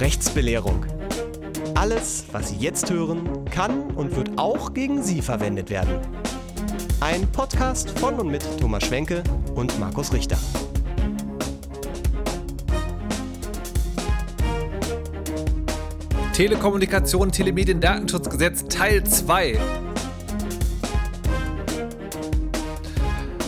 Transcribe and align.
Rechtsbelehrung. 0.00 0.84
Alles, 1.74 2.26
was 2.32 2.50
Sie 2.50 2.56
jetzt 2.56 2.90
hören, 2.90 3.44
kann 3.46 3.90
und 3.92 4.14
wird 4.14 4.38
auch 4.38 4.74
gegen 4.74 5.02
Sie 5.02 5.22
verwendet 5.22 5.70
werden. 5.70 5.98
Ein 7.00 7.26
Podcast 7.32 7.90
von 7.98 8.14
und 8.14 8.30
mit 8.30 8.44
Thomas 8.60 8.84
Schwenke 8.84 9.22
und 9.54 9.78
Markus 9.78 10.12
Richter. 10.12 10.38
Telekommunikation, 16.34 17.32
Telemedien, 17.32 17.80
Datenschutzgesetz 17.80 18.64
Teil 18.68 19.02
2. 19.04 19.58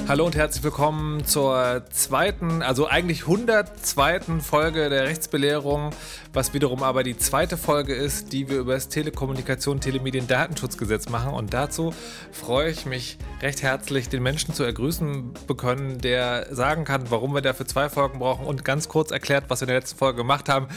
Hallo 0.08 0.24
und 0.24 0.36
herzlich 0.36 0.64
willkommen 0.64 1.26
zur 1.26 1.84
zweiten, 1.90 2.62
also 2.62 2.86
eigentlich 2.86 3.24
102. 3.24 4.40
Folge 4.40 4.88
der 4.88 5.02
Rechtsbelehrung, 5.02 5.90
was 6.32 6.54
wiederum 6.54 6.82
aber 6.82 7.02
die 7.02 7.18
zweite 7.18 7.58
Folge 7.58 7.94
ist, 7.94 8.32
die 8.32 8.48
wir 8.48 8.56
über 8.56 8.72
das 8.72 8.88
Telekommunikation, 8.88 9.80
Telemedien, 9.80 10.26
Datenschutzgesetz 10.26 11.10
machen. 11.10 11.34
Und 11.34 11.52
dazu 11.52 11.92
freue 12.32 12.70
ich 12.70 12.86
mich 12.86 13.18
recht 13.42 13.62
herzlich, 13.62 14.08
den 14.08 14.22
Menschen 14.22 14.54
zu 14.54 14.64
ergrüßen 14.64 15.34
können, 15.58 15.98
der 15.98 16.54
sagen 16.54 16.86
kann, 16.86 17.10
warum 17.10 17.34
wir 17.34 17.42
dafür 17.42 17.66
zwei 17.66 17.90
Folgen 17.90 18.18
brauchen 18.18 18.46
und 18.46 18.64
ganz 18.64 18.88
kurz 18.88 19.10
erklärt, 19.10 19.44
was 19.48 19.60
wir 19.60 19.64
in 19.64 19.72
der 19.72 19.80
letzten 19.80 19.98
Folge 19.98 20.16
gemacht 20.16 20.48
haben. 20.48 20.68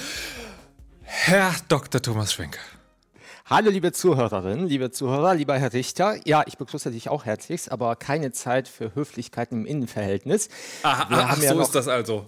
Herr 1.03 1.55
Dr. 1.69 2.01
Thomas 2.01 2.33
Schwenke. 2.33 2.59
Hallo, 3.51 3.69
liebe 3.69 3.91
Zuhörerinnen, 3.91 4.65
liebe 4.67 4.91
Zuhörer, 4.91 5.35
lieber 5.35 5.57
Herr 5.57 5.73
Richter. 5.73 6.15
Ja, 6.25 6.43
ich 6.47 6.57
begrüße 6.57 6.89
dich 6.89 7.09
auch 7.09 7.25
herzlichst, 7.25 7.69
aber 7.69 7.97
keine 7.97 8.31
Zeit 8.31 8.69
für 8.69 8.95
Höflichkeiten 8.95 9.59
im 9.59 9.65
Innenverhältnis. 9.65 10.47
Aha, 10.83 11.05
ach, 11.11 11.37
ja 11.41 11.49
so 11.49 11.55
noch- 11.55 11.63
ist 11.63 11.75
das 11.75 11.89
also. 11.89 12.27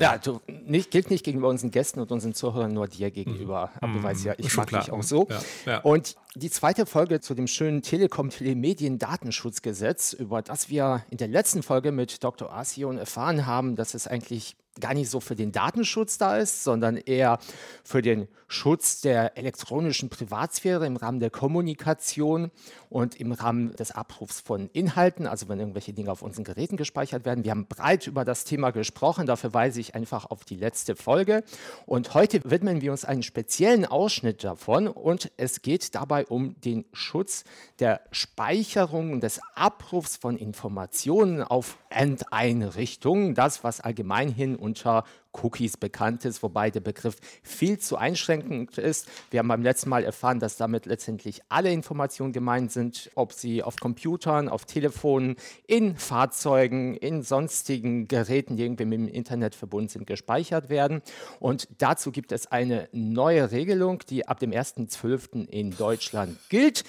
Ja, 0.00 0.18
du, 0.18 0.40
nicht, 0.64 0.90
gilt 0.90 1.10
nicht 1.10 1.24
gegenüber 1.24 1.48
unseren 1.48 1.70
Gästen 1.70 2.00
und 2.00 2.10
unseren 2.10 2.34
Zuhörern, 2.34 2.72
nur 2.72 2.88
dir 2.88 3.12
gegenüber. 3.12 3.70
Aber 3.80 3.92
du 3.92 4.02
weißt 4.02 4.24
ja, 4.24 4.34
ich 4.36 4.46
Mhm. 4.46 4.48
Schon 4.50 4.60
mag 4.62 4.68
klar. 4.68 4.82
dich 4.82 4.92
auch 4.92 5.02
so. 5.04 5.28
Ja, 5.28 5.40
ja. 5.66 5.78
Und 5.80 6.16
die 6.34 6.50
zweite 6.50 6.86
Folge 6.86 7.20
zu 7.20 7.34
dem 7.34 7.46
schönen 7.46 7.82
Telekom-Telemedien-Datenschutzgesetz, 7.82 10.14
über 10.14 10.40
das 10.40 10.70
wir 10.70 11.04
in 11.10 11.18
der 11.18 11.28
letzten 11.28 11.62
Folge 11.62 11.92
mit 11.92 12.24
Dr. 12.24 12.50
Asion 12.50 12.96
erfahren 12.96 13.44
haben, 13.44 13.76
dass 13.76 13.92
es 13.92 14.06
eigentlich 14.06 14.56
gar 14.80 14.94
nicht 14.94 15.10
so 15.10 15.20
für 15.20 15.36
den 15.36 15.52
Datenschutz 15.52 16.18
da 16.18 16.38
ist, 16.38 16.64
sondern 16.64 16.96
eher 16.96 17.38
für 17.84 18.00
den 18.00 18.28
Schutz 18.48 19.00
der 19.00 19.36
elektronischen 19.36 20.08
Privatsphäre 20.08 20.86
im 20.86 20.96
Rahmen 20.96 21.20
der 21.20 21.30
Kommunikation 21.30 22.50
und 22.88 23.18
im 23.18 23.32
Rahmen 23.32 23.74
des 23.76 23.92
Abrufs 23.92 24.40
von 24.40 24.68
Inhalten, 24.72 25.26
also 25.26 25.48
wenn 25.48 25.58
irgendwelche 25.58 25.92
Dinge 25.92 26.10
auf 26.10 26.22
unseren 26.22 26.44
Geräten 26.44 26.76
gespeichert 26.76 27.24
werden. 27.24 27.44
Wir 27.44 27.50
haben 27.50 27.66
breit 27.66 28.06
über 28.06 28.24
das 28.24 28.44
Thema 28.44 28.70
gesprochen, 28.70 29.26
da 29.26 29.36
verweise 29.36 29.80
ich 29.80 29.94
einfach 29.94 30.30
auf 30.30 30.44
die 30.44 30.56
letzte 30.56 30.96
Folge. 30.96 31.44
Und 31.86 32.14
heute 32.14 32.40
widmen 32.44 32.80
wir 32.80 32.92
uns 32.92 33.04
einen 33.04 33.22
speziellen 33.22 33.84
Ausschnitt 33.84 34.44
davon 34.44 34.88
und 34.88 35.30
es 35.36 35.62
geht 35.62 35.94
dabei 35.94 36.21
um 36.28 36.60
den 36.60 36.84
Schutz 36.92 37.44
der 37.78 38.00
Speicherung 38.10 39.12
und 39.12 39.22
des 39.22 39.40
Abrufs 39.54 40.16
von 40.16 40.36
Informationen 40.36 41.42
auf 41.42 41.78
Endeinrichtungen, 41.90 43.34
das, 43.34 43.64
was 43.64 43.80
allgemeinhin 43.80 44.56
unter 44.56 45.04
Cookies 45.32 45.76
bekannt 45.76 46.24
ist, 46.24 46.42
wobei 46.42 46.70
der 46.70 46.80
Begriff 46.80 47.16
viel 47.42 47.78
zu 47.78 47.96
einschränkend 47.96 48.78
ist. 48.78 49.08
Wir 49.30 49.38
haben 49.38 49.48
beim 49.48 49.62
letzten 49.62 49.88
Mal 49.88 50.04
erfahren, 50.04 50.40
dass 50.40 50.56
damit 50.56 50.86
letztendlich 50.86 51.42
alle 51.48 51.72
Informationen 51.72 52.32
gemeint 52.32 52.72
sind, 52.72 53.10
ob 53.14 53.32
sie 53.32 53.62
auf 53.62 53.76
Computern, 53.76 54.48
auf 54.48 54.64
Telefonen, 54.64 55.36
in 55.66 55.96
Fahrzeugen, 55.96 56.96
in 56.96 57.22
sonstigen 57.22 58.08
Geräten, 58.08 58.56
die 58.56 58.64
irgendwie 58.64 58.84
mit 58.84 58.98
dem 58.98 59.08
Internet 59.08 59.54
verbunden 59.54 59.88
sind, 59.88 60.06
gespeichert 60.06 60.68
werden. 60.68 61.02
Und 61.40 61.68
dazu 61.78 62.12
gibt 62.12 62.32
es 62.32 62.46
eine 62.46 62.88
neue 62.92 63.50
Regelung, 63.50 64.00
die 64.08 64.28
ab 64.28 64.38
dem 64.38 64.50
1.12. 64.50 65.48
in 65.48 65.70
Deutschland 65.76 66.38
gilt. 66.48 66.84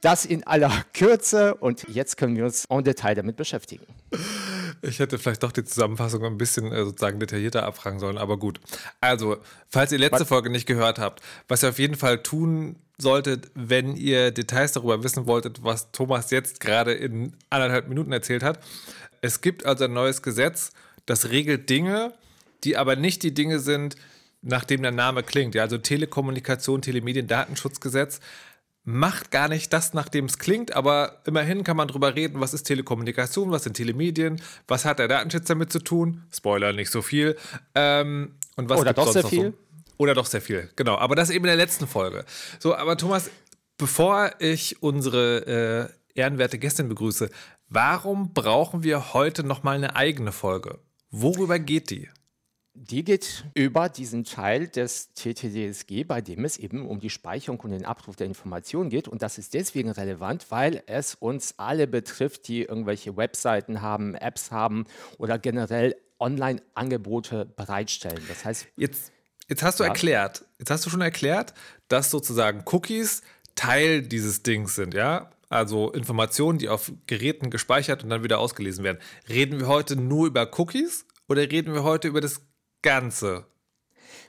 Das 0.00 0.24
in 0.24 0.46
aller 0.46 0.72
Kürze 0.92 1.54
und 1.54 1.88
jetzt 1.88 2.16
können 2.16 2.36
wir 2.36 2.44
uns 2.44 2.66
en 2.66 2.84
Detail 2.84 3.14
damit 3.14 3.36
beschäftigen. 3.36 3.86
Ich 4.82 4.98
hätte 4.98 5.18
vielleicht 5.18 5.42
doch 5.42 5.52
die 5.52 5.64
Zusammenfassung 5.64 6.24
ein 6.24 6.38
bisschen 6.38 6.70
äh, 6.72 6.84
sozusagen 6.84 7.18
detaillierter 7.18 7.64
abfragen 7.64 7.98
sollen, 7.98 8.18
aber 8.18 8.38
gut. 8.38 8.60
Also, 9.00 9.38
falls 9.68 9.90
ihr 9.92 9.98
letzte 9.98 10.26
Folge 10.26 10.50
nicht 10.50 10.66
gehört 10.66 10.98
habt, 10.98 11.22
was 11.48 11.62
ihr 11.62 11.70
auf 11.70 11.78
jeden 11.78 11.96
Fall 11.96 12.22
tun 12.22 12.76
solltet, 12.98 13.50
wenn 13.54 13.96
ihr 13.96 14.30
Details 14.30 14.72
darüber 14.72 15.02
wissen 15.02 15.26
wolltet, 15.26 15.62
was 15.62 15.92
Thomas 15.92 16.30
jetzt 16.30 16.60
gerade 16.60 16.92
in 16.92 17.32
anderthalb 17.50 17.88
Minuten 17.88 18.12
erzählt 18.12 18.42
hat. 18.42 18.60
Es 19.22 19.40
gibt 19.40 19.66
also 19.66 19.84
ein 19.84 19.92
neues 19.92 20.22
Gesetz, 20.22 20.70
das 21.04 21.30
regelt 21.30 21.68
Dinge, 21.68 22.14
die 22.64 22.76
aber 22.76 22.96
nicht 22.96 23.22
die 23.22 23.34
Dinge 23.34 23.58
sind, 23.60 23.96
nach 24.42 24.64
dem 24.64 24.82
der 24.82 24.92
Name 24.92 25.22
klingt. 25.22 25.54
Ja, 25.54 25.62
also 25.62 25.78
Telekommunikation, 25.78 26.82
Telemedien, 26.82 27.26
Datenschutzgesetz 27.26 28.20
macht 28.86 29.32
gar 29.32 29.48
nicht 29.48 29.72
das, 29.72 29.94
nach 29.94 30.08
dem 30.08 30.26
es 30.26 30.38
klingt, 30.38 30.74
aber 30.74 31.20
immerhin 31.26 31.64
kann 31.64 31.76
man 31.76 31.88
drüber 31.88 32.14
reden, 32.14 32.40
was 32.40 32.54
ist 32.54 32.62
Telekommunikation, 32.62 33.50
was 33.50 33.64
sind 33.64 33.74
Telemedien, 33.74 34.40
was 34.68 34.84
hat 34.84 35.00
der 35.00 35.08
Datenschutz 35.08 35.46
damit 35.48 35.72
zu 35.72 35.80
tun? 35.80 36.22
Spoiler, 36.32 36.72
nicht 36.72 36.90
so 36.90 37.02
viel. 37.02 37.36
Ähm, 37.74 38.36
und 38.54 38.68
was 38.68 38.80
Oder 38.80 38.94
doch 38.94 39.12
sonst 39.12 39.14
sehr 39.14 39.22
noch 39.24 39.30
So? 39.30 39.54
Oder 39.98 40.14
doch 40.14 40.26
sehr 40.26 40.40
viel, 40.40 40.70
genau. 40.76 40.96
Aber 40.98 41.16
das 41.16 41.30
eben 41.30 41.44
in 41.44 41.48
der 41.48 41.56
letzten 41.56 41.88
Folge. 41.88 42.24
So, 42.60 42.76
aber 42.76 42.96
Thomas, 42.96 43.28
bevor 43.76 44.30
ich 44.38 44.80
unsere 44.82 45.90
äh, 46.14 46.20
ehrenwerte 46.20 46.58
Gästin 46.58 46.88
begrüße, 46.88 47.28
warum 47.68 48.34
brauchen 48.34 48.84
wir 48.84 49.14
heute 49.14 49.42
nochmal 49.42 49.76
eine 49.76 49.96
eigene 49.96 50.30
Folge? 50.30 50.78
Worüber 51.10 51.58
geht 51.58 51.90
die? 51.90 52.08
Die 52.78 53.04
geht 53.04 53.46
über 53.54 53.88
diesen 53.88 54.24
Teil 54.24 54.68
des 54.68 55.12
TTDSG, 55.14 56.04
bei 56.04 56.20
dem 56.20 56.44
es 56.44 56.58
eben 56.58 56.86
um 56.86 57.00
die 57.00 57.08
Speicherung 57.08 57.58
und 57.60 57.70
den 57.70 57.86
Abruf 57.86 58.16
der 58.16 58.26
Informationen 58.26 58.90
geht. 58.90 59.08
Und 59.08 59.22
das 59.22 59.38
ist 59.38 59.54
deswegen 59.54 59.90
relevant, 59.90 60.46
weil 60.50 60.82
es 60.86 61.14
uns 61.14 61.54
alle 61.56 61.86
betrifft, 61.86 62.48
die 62.48 62.62
irgendwelche 62.62 63.16
Webseiten 63.16 63.80
haben, 63.80 64.14
Apps 64.14 64.50
haben 64.50 64.84
oder 65.16 65.38
generell 65.38 65.96
Online-Angebote 66.18 67.46
bereitstellen. 67.46 68.22
Das 68.28 68.44
heißt, 68.44 68.66
Jetzt, 68.76 69.10
jetzt 69.48 69.62
hast 69.62 69.80
du 69.80 69.84
Ja. 69.84 69.88
erklärt, 69.88 70.44
jetzt 70.58 70.70
hast 70.70 70.84
du 70.84 70.90
schon 70.90 71.00
erklärt, 71.00 71.54
dass 71.88 72.10
sozusagen 72.10 72.62
Cookies 72.66 73.22
Teil 73.54 74.02
dieses 74.02 74.42
Dings 74.42 74.74
sind, 74.74 74.92
ja? 74.92 75.30
Also 75.48 75.92
Informationen, 75.92 76.58
die 76.58 76.68
auf 76.68 76.92
Geräten 77.06 77.48
gespeichert 77.50 78.04
und 78.04 78.10
dann 78.10 78.22
wieder 78.22 78.38
ausgelesen 78.38 78.84
werden. 78.84 78.98
Reden 79.28 79.60
wir 79.60 79.66
heute 79.66 79.96
nur 79.96 80.26
über 80.26 80.50
Cookies 80.58 81.06
oder 81.26 81.42
reden 81.42 81.72
wir 81.72 81.84
heute 81.84 82.08
über 82.08 82.20
das 82.20 82.42
Ganze? 82.86 83.46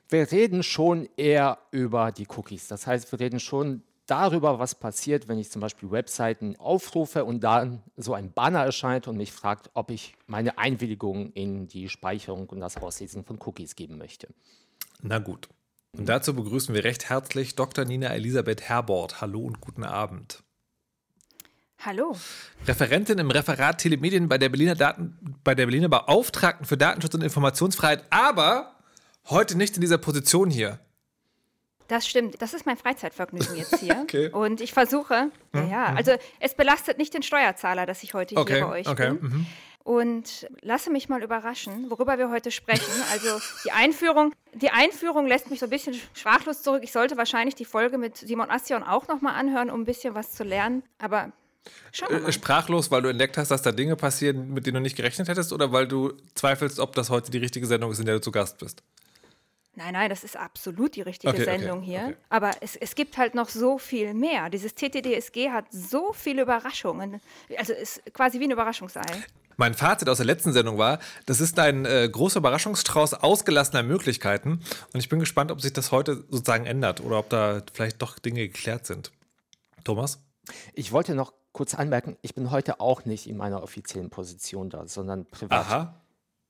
wir 0.09 0.31
reden 0.31 0.63
schon 0.63 1.07
eher 1.18 1.57
über 1.72 2.12
die 2.12 2.28
Cookies. 2.28 2.68
Das 2.68 2.88
heißt, 2.88 3.12
wir 3.12 3.19
reden 3.19 3.40
schon 3.40 3.84
darüber, 4.06 4.57
was 4.57 4.75
passiert, 4.75 5.28
wenn 5.28 5.38
ich 5.38 5.51
zum 5.51 5.62
Beispiel 5.62 5.91
Webseiten 5.91 6.56
aufrufe 6.57 7.25
und 7.25 7.41
dann 7.41 7.84
so 7.97 8.13
ein 8.13 8.31
Banner 8.31 8.63
erscheint 8.63 9.07
und 9.07 9.18
mich 9.18 9.34
fragt, 9.34 9.69
ob 9.73 9.91
ich 9.91 10.16
meine 10.28 10.57
Einwilligung 10.57 11.31
in 11.34 11.68
die 11.68 11.90
Speicherung 11.90 12.47
und 12.47 12.62
das 12.62 12.78
Auslesen 12.78 13.25
von 13.25 13.38
Cookies 13.45 13.75
geben 13.75 13.97
möchte. 13.97 14.29
Na 15.01 15.19
gut. 15.19 15.50
Und 15.97 16.07
dazu 16.07 16.34
begrüßen 16.34 16.74
wir 16.74 16.84
recht 16.84 17.09
herzlich 17.09 17.56
Dr. 17.56 17.84
Nina 17.84 18.13
Elisabeth 18.13 18.62
Herbort. 18.62 19.19
Hallo 19.19 19.41
und 19.41 19.62
guten 19.62 19.84
Abend. 19.84 20.44
Hallo. 21.85 22.15
Referentin 22.65 23.19
im 23.19 23.29
Referat 23.29 23.77
Telemedien 23.77 24.27
bei 24.27 24.38
der 24.38 24.49
Berliner 24.49 24.75
Daten, 24.75 25.17
bei 25.43 25.53
der 25.53 25.65
Berliner 25.65 25.89
Beauftragten 25.89 26.65
für 26.65 26.75
Datenschutz 26.75 27.13
und 27.13 27.21
Informationsfreiheit, 27.21 28.03
aber 28.09 28.75
heute 29.29 29.57
nicht 29.57 29.75
in 29.75 29.81
dieser 29.81 29.99
Position 29.99 30.49
hier. 30.49 30.79
Das 31.88 32.05
stimmt. 32.07 32.41
Das 32.41 32.53
ist 32.53 32.65
mein 32.65 32.77
Freizeitvergnügen 32.77 33.55
jetzt 33.55 33.79
hier. 33.79 33.95
Okay. 34.07 34.29
Und 34.29 34.59
ich 34.61 34.73
versuche, 34.73 35.31
ja, 35.53 35.63
ja, 35.63 35.85
also 35.95 36.13
es 36.39 36.55
belastet 36.55 36.97
nicht 36.97 37.13
den 37.13 37.23
Steuerzahler, 37.23 37.85
dass 37.85 38.03
ich 38.03 38.13
heute 38.13 38.35
Okay, 38.35 38.55
hier 38.55 38.65
bei 38.65 38.71
euch 38.71 38.88
okay. 38.88 39.13
bin. 39.13 39.29
Mhm. 39.29 39.45
Und 39.83 40.47
lasse 40.62 40.89
mich 40.89 41.07
mal 41.07 41.24
überraschen, 41.24 41.89
worüber 41.89 42.18
wir 42.18 42.29
heute 42.29 42.51
sprechen. 42.51 42.91
Also 43.12 43.39
die 43.63 43.71
Einführung, 43.71 44.33
die 44.53 44.69
Einführung 44.69 45.27
lässt 45.27 45.50
mich 45.50 45.59
so 45.59 45.68
ein 45.68 45.69
bisschen 45.69 45.95
sprachlos 46.13 46.62
zurück. 46.62 46.81
Ich 46.83 46.91
sollte 46.91 47.15
wahrscheinlich 47.15 47.56
die 47.56 47.63
Folge 47.63 47.97
mit 47.97 48.18
Simon 48.18 48.50
Astion 48.50 48.83
auch 48.83 49.07
nochmal 49.07 49.35
anhören, 49.35 49.69
um 49.69 49.81
ein 49.81 49.85
bisschen 49.85 50.13
was 50.13 50.33
zu 50.33 50.44
lernen. 50.44 50.83
Aber 51.00 51.31
schauen 51.91 52.09
wir 52.09 52.17
Äh, 52.17 52.21
mal. 52.21 52.31
Sprachlos, 52.31 52.91
weil 52.91 53.01
du 53.01 53.09
entdeckt 53.09 53.37
hast, 53.37 53.49
dass 53.51 53.61
da 53.61 53.71
Dinge 53.71 53.95
passieren, 53.95 54.53
mit 54.53 54.65
denen 54.65 54.75
du 54.75 54.81
nicht 54.81 54.95
gerechnet 54.95 55.27
hättest, 55.27 55.53
oder 55.53 55.71
weil 55.71 55.87
du 55.87 56.13
zweifelst, 56.35 56.79
ob 56.79 56.95
das 56.95 57.09
heute 57.09 57.31
die 57.31 57.37
richtige 57.37 57.65
Sendung 57.67 57.91
ist, 57.91 57.99
in 57.99 58.05
der 58.05 58.15
du 58.15 58.21
zu 58.21 58.31
Gast 58.31 58.57
bist? 58.59 58.83
Nein, 59.75 59.93
nein, 59.93 60.09
das 60.09 60.23
ist 60.23 60.35
absolut 60.35 60.95
die 60.95 61.01
richtige 61.03 61.31
Okay, 61.31 61.43
okay, 61.43 61.57
Sendung 61.59 61.81
hier. 61.81 61.99
okay. 62.05 62.15
Aber 62.29 62.51
es, 62.61 62.75
es 62.75 62.95
gibt 62.95 63.17
halt 63.17 63.35
noch 63.35 63.47
so 63.49 63.77
viel 63.77 64.15
mehr. 64.15 64.49
Dieses 64.49 64.73
TTDSG 64.73 65.51
hat 65.51 65.65
so 65.71 66.13
viele 66.13 66.41
Überraschungen. 66.41 67.21
Also 67.57 67.73
es 67.73 67.97
ist 67.97 68.13
quasi 68.13 68.39
wie 68.39 68.45
ein 68.45 68.51
Überraschungsei. 68.51 69.01
Mein 69.55 69.75
Fazit 69.75 70.09
aus 70.09 70.17
der 70.17 70.25
letzten 70.25 70.51
Sendung 70.51 70.77
war, 70.79 70.97
das 71.27 71.41
ist 71.41 71.59
ein 71.59 71.85
äh, 71.85 72.09
großer 72.11 72.39
Überraschungsstrauß 72.39 73.15
ausgelassener 73.15 73.83
Möglichkeiten. 73.83 74.61
Und 74.93 74.99
ich 74.99 75.09
bin 75.09 75.19
gespannt, 75.19 75.51
ob 75.51 75.61
sich 75.61 75.73
das 75.73 75.91
heute 75.91 76.23
sozusagen 76.29 76.65
ändert 76.65 77.01
oder 77.01 77.19
ob 77.19 77.29
da 77.29 77.61
vielleicht 77.73 78.01
doch 78.01 78.17
Dinge 78.17 78.47
geklärt 78.47 78.87
sind. 78.87 79.11
Thomas? 79.83 80.19
Ich 80.73 80.91
wollte 80.91 81.13
noch 81.13 81.33
kurz 81.57 81.74
anmerken, 81.74 82.18
ich 82.21 82.36
bin 82.36 82.51
heute 82.51 82.80
auch 82.80 83.06
nicht 83.06 83.25
in 83.25 83.36
meiner 83.36 83.63
offiziellen 83.63 84.12
Position 84.12 84.69
da, 84.69 84.88
sondern 84.88 85.25
privat. 85.25 85.65
Aha. 85.65 86.01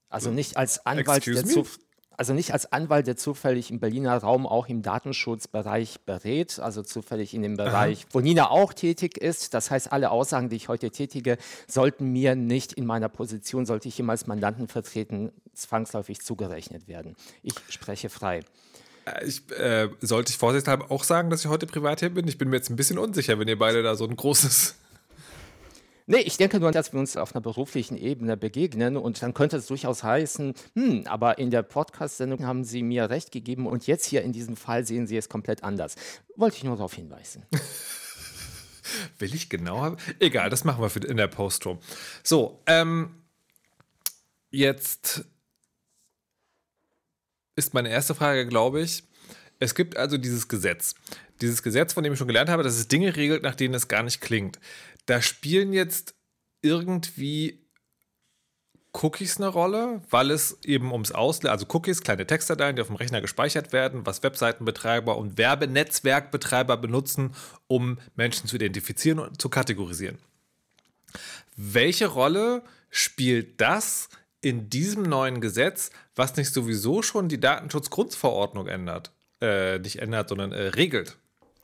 Also 0.10 0.32
nicht 0.32 0.58
als 0.58 0.86
Anwalt, 0.86 1.26
Excuse 1.26 1.44
der 1.44 1.46
zu, 1.46 1.66
Also 2.18 2.34
nicht 2.34 2.52
als 2.52 2.74
Anwalt, 2.74 3.08
der 3.08 3.16
zufällig 3.16 3.72
im 3.72 3.80
Berliner 3.80 4.18
Raum 4.18 4.46
auch 4.46 4.68
im 4.68 4.82
Datenschutzbereich 4.82 6.02
berät, 6.02 6.60
also 6.60 6.84
zufällig 6.84 7.34
in 7.34 7.42
dem 7.42 7.56
Bereich, 7.56 8.02
Aha. 8.02 8.10
wo 8.12 8.20
Nina 8.20 8.50
auch 8.52 8.74
tätig 8.74 9.18
ist. 9.18 9.54
Das 9.54 9.72
heißt, 9.72 9.94
alle 9.94 10.12
Aussagen, 10.12 10.50
die 10.50 10.58
ich 10.58 10.68
heute 10.68 10.92
tätige, 10.92 11.38
sollten 11.70 12.12
mir 12.12 12.36
nicht 12.36 12.74
in 12.74 12.86
meiner 12.86 13.08
Position, 13.08 13.66
sollte 13.66 13.88
ich 13.88 13.98
jemals 13.98 14.28
Mandanten 14.28 14.68
vertreten, 14.68 15.32
zwangsläufig 15.54 16.20
zugerechnet 16.20 16.90
werden. 16.90 17.16
Ich 17.44 17.56
spreche 17.70 18.10
frei. 18.10 18.42
Äh, 19.06 19.26
ich, 19.26 19.50
äh, 19.52 19.88
sollte 20.02 20.32
ich 20.32 20.38
vorsichtshalber 20.38 20.92
auch 20.92 21.06
sagen, 21.06 21.30
dass 21.30 21.46
ich 21.46 21.50
heute 21.50 21.66
privat 21.66 22.02
hier 22.02 22.10
bin? 22.10 22.28
Ich 22.28 22.38
bin 22.38 22.50
mir 22.50 22.58
jetzt 22.58 22.70
ein 22.70 22.76
bisschen 22.76 22.98
unsicher, 22.98 23.40
wenn 23.40 23.48
ihr 23.48 23.58
beide 23.58 23.84
da 23.84 23.96
so 23.96 24.06
ein 24.06 24.18
großes 24.18 24.76
Nee, 26.10 26.20
ich 26.20 26.38
denke 26.38 26.62
nur, 26.62 26.72
dass 26.72 26.94
wir 26.94 27.02
uns 27.02 27.18
auf 27.18 27.36
einer 27.36 27.42
beruflichen 27.42 27.98
Ebene 27.98 28.38
begegnen 28.38 28.96
und 28.96 29.22
dann 29.22 29.34
könnte 29.34 29.58
es 29.58 29.68
durchaus 29.68 30.04
heißen, 30.04 30.54
hm, 30.74 31.04
aber 31.06 31.38
in 31.38 31.52
der 31.52 31.64
Podcast-Sendung 31.64 32.46
haben 32.46 32.64
Sie 32.64 32.82
mir 32.82 33.10
recht 33.10 33.34
gegeben 33.34 33.68
und 33.68 33.88
jetzt 33.88 34.06
hier 34.06 34.22
in 34.22 34.32
diesem 34.32 34.56
Fall 34.56 34.86
sehen 34.86 35.06
Sie 35.06 35.18
es 35.18 35.28
komplett 35.28 35.66
anders. 35.66 35.96
Wollte 36.38 36.56
ich 36.56 36.64
nur 36.64 36.78
darauf 36.78 36.94
hinweisen. 36.94 37.46
Will 39.20 39.36
ich 39.36 39.50
genau 39.50 39.82
haben? 39.82 39.98
Egal, 40.20 40.50
das 40.50 40.64
machen 40.64 40.82
wir 40.82 40.90
für 40.90 41.00
in 41.00 41.18
der 41.18 41.28
Post-Room. 41.28 41.80
So, 42.24 42.64
ähm, 42.68 43.24
jetzt 44.50 45.26
ist 47.58 47.74
meine 47.74 47.90
erste 47.90 48.16
Frage, 48.16 48.48
glaube 48.48 48.80
ich. 48.80 49.04
Es 49.60 49.76
gibt 49.76 49.98
also 49.98 50.18
dieses 50.18 50.48
Gesetz. 50.48 50.96
Dieses 51.42 51.64
Gesetz, 51.64 51.92
von 51.92 52.06
dem 52.06 52.14
ich 52.14 52.20
schon 52.20 52.28
gelernt 52.28 52.50
habe, 52.50 52.64
dass 52.64 52.76
es 52.76 52.88
Dinge 52.88 53.16
regelt, 53.18 53.44
nach 53.44 53.56
denen 53.56 53.74
es 53.74 53.90
gar 53.90 54.04
nicht 54.04 54.22
klingt. 54.22 54.58
Da 55.08 55.22
spielen 55.22 55.74
jetzt 55.74 56.14
irgendwie 56.62 57.68
Cookies 58.94 59.38
eine 59.38 59.48
Rolle, 59.48 60.02
weil 60.10 60.32
es 60.32 60.60
eben 60.64 60.92
ums 60.92 61.12
Auslesen, 61.12 61.50
also 61.50 61.66
Cookies, 61.70 62.02
kleine 62.02 62.26
Textdateien, 62.26 62.76
die 62.76 62.82
auf 62.82 62.88
dem 62.88 62.96
Rechner 62.96 63.22
gespeichert 63.22 63.72
werden, 63.72 64.06
was 64.06 64.24
Webseitenbetreiber 64.24 65.18
und 65.18 65.38
Werbenetzwerkbetreiber 65.38 66.78
benutzen, 66.78 67.34
um 67.68 68.00
Menschen 68.16 68.48
zu 68.48 68.56
identifizieren 68.56 69.20
und 69.20 69.42
zu 69.42 69.50
kategorisieren. 69.50 70.18
Welche 71.56 72.08
Rolle 72.08 72.64
spielt 72.90 73.62
das 73.62 74.10
in 74.42 74.70
diesem 74.70 75.04
neuen 75.04 75.42
Gesetz, 75.42 75.92
was 76.16 76.36
nicht 76.36 76.54
sowieso 76.54 77.02
schon 77.02 77.30
die 77.30 77.40
Datenschutzgrundverordnung 77.40 78.68
ändert? 78.68 79.12
Äh, 79.42 79.80
nicht 79.80 80.00
ändert, 80.00 80.30
sondern 80.30 80.52
äh, 80.52 80.70
regelt? 80.70 81.18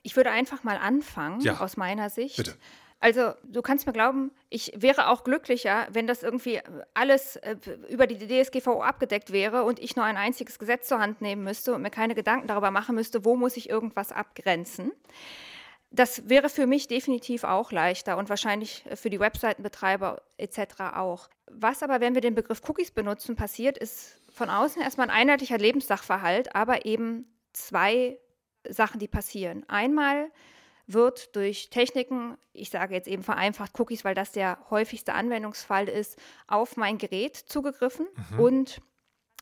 Ich 0.03 0.15
würde 0.15 0.31
einfach 0.31 0.63
mal 0.63 0.77
anfangen, 0.77 1.41
ja. 1.41 1.59
aus 1.59 1.77
meiner 1.77 2.09
Sicht. 2.09 2.37
Bitte. 2.37 2.55
Also 3.03 3.33
du 3.43 3.61
kannst 3.61 3.85
mir 3.85 3.91
glauben, 3.91 4.31
ich 4.49 4.71
wäre 4.77 5.09
auch 5.09 5.25
glücklicher, 5.25 5.87
wenn 5.91 6.07
das 6.07 6.23
irgendwie 6.23 6.61
alles 6.93 7.35
äh, 7.35 7.57
über 7.89 8.07
die 8.07 8.15
DSGVO 8.15 8.81
abgedeckt 8.81 9.33
wäre 9.33 9.65
und 9.65 9.77
ich 9.79 9.97
nur 9.97 10.05
ein 10.05 10.15
einziges 10.15 10.57
Gesetz 10.57 10.87
zur 10.87 10.99
Hand 10.99 11.19
nehmen 11.19 11.43
müsste 11.43 11.75
und 11.75 11.81
mir 11.81 11.89
keine 11.89 12.15
Gedanken 12.15 12.47
darüber 12.47 12.71
machen 12.71 12.95
müsste, 12.95 13.25
wo 13.25 13.35
muss 13.35 13.57
ich 13.57 13.69
irgendwas 13.69 14.13
abgrenzen. 14.13 14.93
Das 15.91 16.29
wäre 16.29 16.47
für 16.47 16.65
mich 16.65 16.87
definitiv 16.87 17.43
auch 17.43 17.73
leichter 17.73 18.15
und 18.15 18.29
wahrscheinlich 18.29 18.85
für 18.95 19.09
die 19.09 19.19
Webseitenbetreiber 19.19 20.21
etc. 20.37 20.95
auch. 20.95 21.27
Was 21.51 21.83
aber, 21.83 21.99
wenn 21.99 22.15
wir 22.15 22.21
den 22.21 22.35
Begriff 22.35 22.61
Cookies 22.69 22.91
benutzen, 22.91 23.35
passiert, 23.35 23.77
ist 23.77 24.21
von 24.33 24.49
außen 24.49 24.81
erstmal 24.81 25.09
ein 25.09 25.27
einheitlicher 25.27 25.57
Lebenssachverhalt, 25.57 26.55
aber 26.55 26.85
eben 26.85 27.25
zwei 27.51 28.17
Sachen, 28.69 29.01
die 29.01 29.09
passieren. 29.09 29.65
Einmal 29.67 30.31
wird 30.87 31.35
durch 31.35 31.69
Techniken, 31.69 32.37
ich 32.51 32.69
sage 32.69 32.93
jetzt 32.93 33.07
eben 33.07 33.23
vereinfacht 33.23 33.79
Cookies, 33.79 34.03
weil 34.03 34.15
das 34.15 34.31
der 34.31 34.57
häufigste 34.69 35.13
Anwendungsfall 35.13 35.87
ist, 35.87 36.19
auf 36.47 36.77
mein 36.77 36.97
Gerät 36.97 37.35
zugegriffen 37.35 38.07
mhm. 38.31 38.39
und 38.39 38.81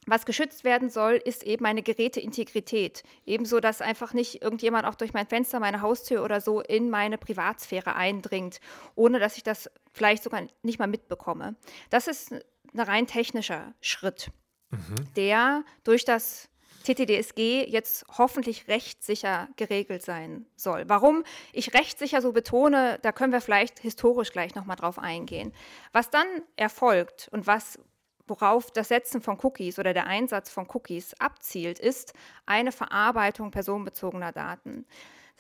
was 0.08 0.26
geschützt 0.26 0.64
werden 0.64 0.90
soll, 0.90 1.14
ist 1.14 1.44
eben 1.44 1.62
meine 1.62 1.84
Geräteintegrität. 1.84 3.04
Ebenso, 3.26 3.60
dass 3.60 3.82
einfach 3.82 4.14
nicht 4.14 4.42
irgendjemand 4.42 4.86
auch 4.86 4.96
durch 4.96 5.14
mein 5.14 5.28
Fenster, 5.28 5.60
meine 5.60 5.82
Haustür 5.82 6.24
oder 6.24 6.42
so 6.42 6.60
in 6.60 6.90
meine 6.90 7.20
Privatsphäre 7.20 7.96
eindringt, 7.96 8.60
ohne 8.96 9.20
dass 9.20 9.38
ich 9.38 9.44
das 9.44 9.70
vielleicht 9.94 10.24
sogar 10.24 10.42
nicht 10.64 10.80
mal 10.80 10.88
mitbekomme. 10.88 11.56
Das 11.92 12.08
ist 12.08 12.32
ein 12.32 12.80
rein 12.80 13.06
technischer 13.06 13.76
Schritt, 13.80 14.32
mhm. 14.72 14.96
der 15.16 15.64
durch 15.84 16.04
das 16.04 16.50
TTDSG 16.84 17.66
jetzt 17.68 18.06
hoffentlich 18.18 18.68
rechtssicher 18.68 19.48
geregelt 19.56 20.04
sein 20.04 20.46
soll. 20.56 20.84
Warum 20.88 21.24
ich 21.54 21.74
rechtssicher 21.74 22.22
so 22.22 22.32
betone, 22.32 23.00
da 23.02 23.12
können 23.12 23.34
wir 23.34 23.42
vielleicht 23.42 23.80
historisch 23.80 24.32
gleich 24.32 24.56
nochmal 24.56 24.76
drauf 24.76 25.00
eingehen. 25.00 25.54
Was 25.92 26.10
dann 26.10 26.28
erfolgt 26.56 27.30
und 27.32 27.48
was 27.48 27.80
worauf 28.28 28.72
das 28.72 28.88
Setzen 28.88 29.22
von 29.22 29.38
Cookies 29.44 29.78
oder 29.78 29.94
der 29.94 30.08
Einsatz 30.08 30.50
von 30.50 30.66
Cookies 30.74 31.14
abzielt, 31.16 31.80
ist 31.80 32.14
eine 32.46 32.72
Verarbeitung 32.72 33.52
personenbezogener 33.52 34.32
Daten. 34.32 34.86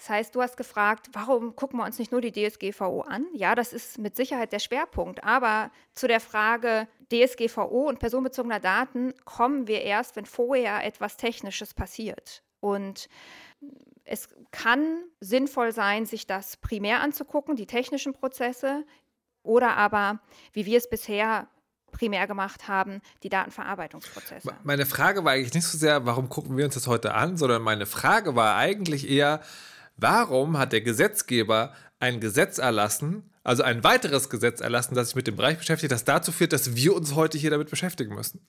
Das 0.02 0.10
heißt, 0.10 0.34
du 0.34 0.42
hast 0.42 0.58
gefragt, 0.58 1.10
warum 1.14 1.56
gucken 1.56 1.78
wir 1.78 1.86
uns 1.86 2.00
nicht 2.00 2.12
nur 2.12 2.22
die 2.22 2.32
DSGVO 2.32 3.02
an? 3.02 3.28
Ja, 3.34 3.54
das 3.54 3.72
ist 3.72 4.00
mit 4.00 4.16
Sicherheit 4.16 4.52
der 4.52 4.58
Schwerpunkt. 4.58 5.24
Aber 5.24 5.70
zu 5.94 6.08
der 6.08 6.20
Frage 6.20 6.88
DSGVO 7.12 7.88
und 7.88 8.00
personenbezogener 8.00 8.60
Daten 8.60 9.14
kommen 9.26 9.68
wir 9.68 9.84
erst, 9.84 10.16
wenn 10.16 10.26
vorher 10.26 10.84
etwas 10.84 11.18
Technisches 11.18 11.76
passiert. 11.76 12.42
Und 12.62 13.10
es 14.04 14.28
kann 14.50 15.04
sinnvoll 15.20 15.72
sein, 15.72 16.08
sich 16.08 16.26
das 16.26 16.58
primär 16.58 17.02
anzugucken, 17.02 17.56
die 17.56 17.68
technischen 17.68 18.14
Prozesse, 18.14 18.84
oder 19.44 19.78
aber, 19.78 20.20
wie 20.52 20.66
wir 20.66 20.80
es 20.80 20.90
bisher 20.90 21.48
primär 21.92 22.26
gemacht 22.26 22.68
haben, 22.68 23.02
die 23.22 23.30
Datenverarbeitungsprozesse. 23.30 24.52
Meine 24.64 24.88
Frage 24.88 25.24
war 25.24 25.34
eigentlich 25.34 25.54
nicht 25.54 25.68
so 25.68 25.78
sehr, 25.78 26.08
warum 26.08 26.28
gucken 26.28 26.58
wir 26.58 26.66
uns 26.66 26.74
das 26.74 26.88
heute 26.88 27.14
an, 27.14 27.38
sondern 27.38 27.62
meine 27.62 27.86
Frage 27.86 28.36
war 28.36 28.56
eigentlich 28.56 29.08
eher, 29.08 29.42
Warum 30.02 30.58
hat 30.58 30.74
der 30.74 30.82
Gesetzgeber 30.82 31.74
ein 32.00 32.20
Gesetz 32.20 32.58
erlassen, 32.58 33.30
also 33.44 33.62
ein 33.62 33.84
weiteres 33.84 34.30
Gesetz 34.30 34.60
erlassen, 34.60 34.96
das 34.96 35.10
sich 35.10 35.16
mit 35.16 35.28
dem 35.28 35.36
Bereich 35.36 35.60
beschäftigt, 35.60 35.92
das 35.92 36.04
dazu 36.04 36.32
führt, 36.32 36.54
dass 36.54 36.76
wir 36.76 36.96
uns 36.96 37.16
heute 37.16 37.38
hier 37.38 37.52
damit 37.52 37.70
beschäftigen 37.70 38.16
müssen? 38.16 38.46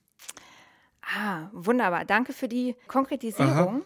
Ah, 1.03 1.51
wunderbar. 1.53 2.07
Danke 2.07 2.33
für 2.33 2.49
die 2.49 2.75
Konkretisierung. 2.89 3.53
Aha. 3.53 3.81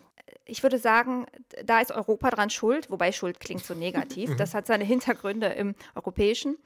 Ich 0.44 0.62
würde 0.62 0.78
sagen, 0.78 1.26
da 1.64 1.80
ist 1.80 1.90
Europa 1.90 2.30
dran 2.30 2.50
schuld, 2.50 2.88
wobei 2.88 3.10
Schuld 3.10 3.40
klingt 3.40 3.64
so 3.64 3.74
negativ. 3.74 4.30
Mhm. 4.36 4.36
Das 4.36 4.54
hat 4.54 4.68
seine 4.68 4.84
Hintergründe 4.84 5.48
im 5.48 5.74
Europäischen. 5.96 6.58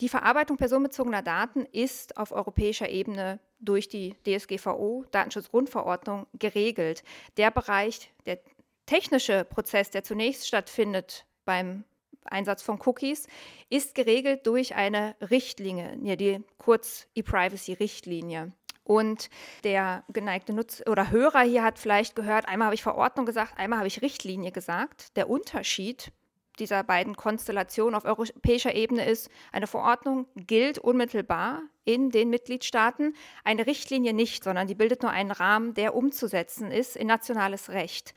Die 0.00 0.08
Verarbeitung 0.08 0.56
personenbezogener 0.56 1.22
Daten 1.22 1.64
ist 1.66 2.16
auf 2.16 2.32
europäischer 2.32 2.88
Ebene 2.88 3.38
durch 3.60 3.88
die 3.88 4.16
DSGVO, 4.26 5.04
Datenschutzgrundverordnung, 5.12 6.26
geregelt. 6.34 7.04
Der 7.36 7.52
Bereich 7.52 8.10
der 8.26 8.40
technische 8.86 9.44
Prozess, 9.44 9.90
der 9.90 10.02
zunächst 10.02 10.46
stattfindet 10.46 11.26
beim 11.44 11.84
Einsatz 12.24 12.62
von 12.62 12.80
Cookies, 12.84 13.26
ist 13.68 13.94
geregelt 13.94 14.46
durch 14.46 14.74
eine 14.74 15.14
Richtlinie, 15.20 16.16
die 16.16 16.42
kurz 16.58 17.06
E-Privacy-Richtlinie. 17.14 18.52
Und 18.84 19.30
der 19.64 20.04
geneigte 20.08 20.52
Nutzer 20.52 20.88
oder 20.88 21.10
Hörer 21.10 21.40
hier 21.40 21.64
hat 21.64 21.78
vielleicht 21.78 22.14
gehört, 22.14 22.48
einmal 22.48 22.66
habe 22.66 22.76
ich 22.76 22.82
Verordnung 22.84 23.26
gesagt, 23.26 23.58
einmal 23.58 23.80
habe 23.80 23.88
ich 23.88 24.00
Richtlinie 24.00 24.52
gesagt. 24.52 25.16
Der 25.16 25.28
Unterschied 25.28 26.12
dieser 26.60 26.84
beiden 26.84 27.16
Konstellationen 27.16 27.94
auf 27.94 28.04
europäischer 28.04 28.74
Ebene 28.74 29.04
ist, 29.06 29.28
eine 29.52 29.66
Verordnung 29.66 30.26
gilt 30.36 30.78
unmittelbar 30.78 31.62
in 31.84 32.10
den 32.10 32.30
Mitgliedstaaten, 32.30 33.14
eine 33.44 33.66
Richtlinie 33.66 34.14
nicht, 34.14 34.44
sondern 34.44 34.66
die 34.66 34.74
bildet 34.74 35.02
nur 35.02 35.10
einen 35.10 35.32
Rahmen, 35.32 35.74
der 35.74 35.94
umzusetzen 35.94 36.70
ist 36.70 36.96
in 36.96 37.08
nationales 37.08 37.70
Recht. 37.70 38.14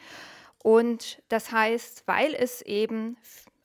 Und 0.64 1.22
das 1.30 1.52
heißt, 1.52 2.04
weil 2.06 2.34
es 2.34 2.62
eben 2.62 3.18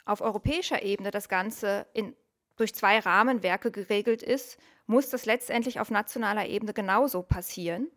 auf 0.05 0.21
europäischer 0.21 0.83
Ebene 0.83 1.11
das 1.11 1.29
Ganze 1.29 1.87
in, 1.93 2.15
durch 2.57 2.75
zwei 2.75 2.99
Rahmenwerke 2.99 3.71
geregelt 3.71 4.23
ist, 4.23 4.59
muss 4.87 5.09
das 5.09 5.27
letztendlich 5.27 5.81
auf 5.81 5.91
nationaler 5.91 6.47
Ebene 6.47 6.75
genauso 6.75 7.23
passieren 7.23 7.89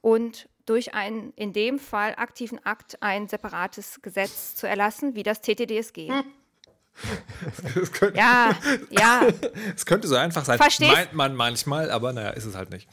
und 0.00 0.48
durch 0.66 0.94
einen 0.94 1.32
in 1.34 1.52
dem 1.52 1.78
Fall 1.78 2.14
aktiven 2.16 2.64
Akt 2.64 3.02
ein 3.02 3.28
separates 3.28 4.00
Gesetz 4.02 4.54
zu 4.54 4.66
erlassen, 4.66 5.14
wie 5.14 5.22
das 5.22 5.40
TTDSG. 5.40 6.08
Hm. 6.08 6.24
Das 7.74 7.92
könnte, 7.92 8.18
ja, 8.18 8.54
ja. 8.90 9.26
Es 9.74 9.86
könnte 9.86 10.06
so 10.08 10.16
einfach 10.16 10.44
sein, 10.44 10.58
Verstehst? 10.58 10.92
meint 10.92 11.14
man 11.14 11.34
manchmal, 11.34 11.90
aber 11.90 12.12
naja, 12.12 12.30
ist 12.30 12.44
es 12.44 12.54
halt 12.54 12.70
nicht. 12.70 12.88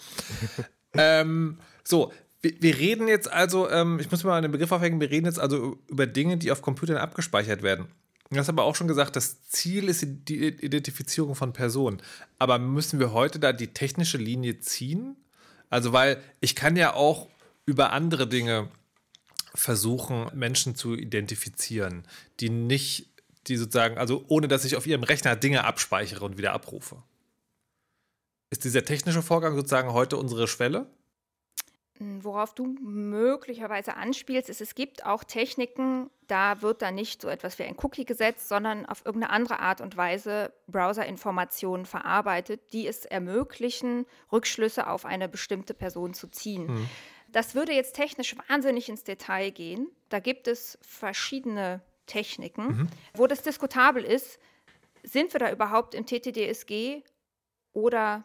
ähm, 0.94 1.60
so, 1.84 2.14
wir, 2.42 2.62
wir 2.62 2.78
reden 2.78 3.08
jetzt 3.08 3.32
also, 3.32 3.70
ähm, 3.70 4.00
ich 4.00 4.10
muss 4.12 4.24
mal 4.24 4.38
einen 4.38 4.52
Begriff 4.52 4.72
aufhängen, 4.72 5.00
wir 5.00 5.12
reden 5.12 5.26
jetzt 5.26 5.40
also 5.40 5.78
über 5.88 6.08
Dinge, 6.08 6.38
die 6.38 6.52
auf 6.52 6.62
Computern 6.62 6.98
abgespeichert 6.98 7.62
werden. 7.62 7.88
Du 8.32 8.38
hast 8.38 8.50
aber 8.50 8.64
auch 8.64 8.76
schon 8.76 8.88
gesagt, 8.88 9.16
das 9.16 9.42
Ziel 9.48 9.90
ist 9.90 10.06
die 10.06 10.48
Identifizierung 10.48 11.34
von 11.34 11.52
Personen. 11.52 12.00
Aber 12.38 12.60
müssen 12.60 13.00
wir 13.00 13.12
heute 13.12 13.40
da 13.40 13.54
die 13.54 13.74
technische 13.74 14.18
Linie 14.20 14.60
ziehen? 14.60 15.16
Also, 15.72 15.94
weil 15.94 16.22
ich 16.40 16.56
kann 16.56 16.76
ja 16.76 16.94
auch 16.94 17.28
über 17.66 17.92
andere 17.92 18.28
Dinge 18.28 18.70
versuchen, 19.56 20.28
Menschen 20.34 20.76
zu 20.76 20.96
identifizieren, 20.96 22.04
die 22.40 22.50
nicht, 22.50 23.10
die 23.48 23.58
sozusagen, 23.58 23.98
also 23.98 24.24
ohne 24.28 24.48
dass 24.48 24.64
ich 24.64 24.76
auf 24.76 24.86
ihrem 24.86 25.04
Rechner 25.04 25.36
Dinge 25.36 25.64
abspeichere 25.64 26.24
und 26.24 26.38
wieder 26.38 26.54
abrufe. 26.54 27.02
Ist 28.52 28.64
dieser 28.64 28.86
technische 28.86 29.24
Vorgang 29.24 29.56
sozusagen 29.56 29.94
heute 29.94 30.18
unsere 30.18 30.48
Schwelle? 30.48 30.88
Worauf 32.02 32.56
du 32.56 32.66
möglicherweise 32.80 33.98
anspielst, 33.98 34.50
ist, 34.50 34.62
es 34.62 34.74
gibt 34.74 35.06
auch 35.06 35.26
Techniken, 35.26 36.10
da 36.28 36.62
wird 36.62 36.82
dann 36.82 36.96
nicht 36.96 37.22
so 37.22 37.28
etwas 37.28 37.60
wie 37.60 37.64
ein 37.64 37.76
Cookie 37.84 38.06
gesetzt, 38.06 38.48
sondern 38.48 38.86
auf 38.86 39.06
irgendeine 39.06 39.34
andere 39.34 39.60
Art 39.60 39.82
und 39.82 39.98
Weise 39.98 40.54
Browserinformationen 40.68 41.86
verarbeitet, 41.86 42.72
die 42.72 42.88
es 42.88 43.04
ermöglichen, 43.04 44.06
Rückschlüsse 44.32 44.88
auf 44.88 45.06
eine 45.06 45.28
bestimmte 45.28 45.74
Person 45.74 46.14
zu 46.14 46.28
ziehen. 46.28 46.68
Mhm. 46.68 46.90
Das 47.28 47.54
würde 47.54 47.74
jetzt 47.74 47.96
technisch 47.96 48.34
wahnsinnig 48.48 48.88
ins 48.88 49.04
Detail 49.04 49.52
gehen. 49.52 49.90
Da 50.08 50.20
gibt 50.20 50.48
es 50.48 50.80
verschiedene 50.82 51.82
Techniken. 52.06 52.68
Mhm. 52.68 52.90
Wo 53.14 53.28
das 53.28 53.42
diskutabel 53.42 54.06
ist, 54.06 54.40
sind 55.04 55.34
wir 55.34 55.40
da 55.40 55.52
überhaupt 55.52 55.96
im 55.96 56.06
TTDSG 56.06 57.04
oder 57.74 58.24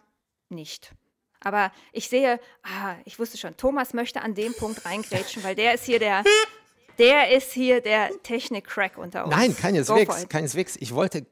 nicht? 0.49 0.95
Aber 1.45 1.71
ich 1.93 2.09
sehe, 2.09 2.41
ah, 2.63 2.95
ich 3.05 3.19
wusste 3.19 3.39
schon, 3.39 3.57
Thomas 3.57 3.95
möchte 3.95 4.23
an 4.23 4.35
dem 4.35 4.55
Punkt 4.55 4.85
reingrätschen, 4.85 5.45
weil 5.45 5.55
der 5.55 5.75
ist 5.75 5.85
hier 5.85 5.99
der, 5.99 6.25
der 6.99 7.31
ist 7.31 7.53
hier 7.53 7.81
der 7.81 8.11
Technik-Crack 8.23 8.99
unter 8.99 9.25
uns. 9.25 9.35
Nein, 9.35 9.57
keineswegs, 9.57 10.29
keineswegs. 10.29 10.77
Ich 10.77 10.95
wollte 10.95 11.27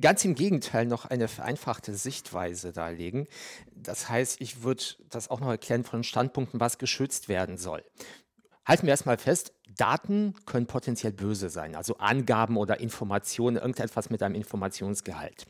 ganz 0.00 0.24
im 0.24 0.34
Gegenteil 0.34 0.86
noch 0.86 1.04
eine 1.04 1.28
vereinfachte 1.28 1.94
Sichtweise 1.94 2.72
darlegen. 2.72 3.28
Das 3.74 4.08
heißt, 4.08 4.40
ich 4.40 4.62
würde 4.62 4.82
das 5.10 5.30
auch 5.30 5.40
noch 5.40 5.48
erklären 5.48 5.84
von 5.84 6.02
Standpunkten, 6.02 6.60
was 6.60 6.78
geschützt 6.78 7.28
werden 7.28 7.58
soll. 7.58 7.84
Halten 8.66 8.86
wir 8.86 8.90
erstmal 8.90 9.18
fest, 9.18 9.52
Daten 9.76 10.34
können 10.46 10.66
potenziell 10.66 11.12
böse 11.12 11.50
sein, 11.50 11.74
also 11.74 11.98
Angaben 11.98 12.56
oder 12.56 12.80
Informationen, 12.80 13.56
irgendetwas 13.56 14.10
mit 14.10 14.22
einem 14.22 14.34
Informationsgehalt. 14.34 15.46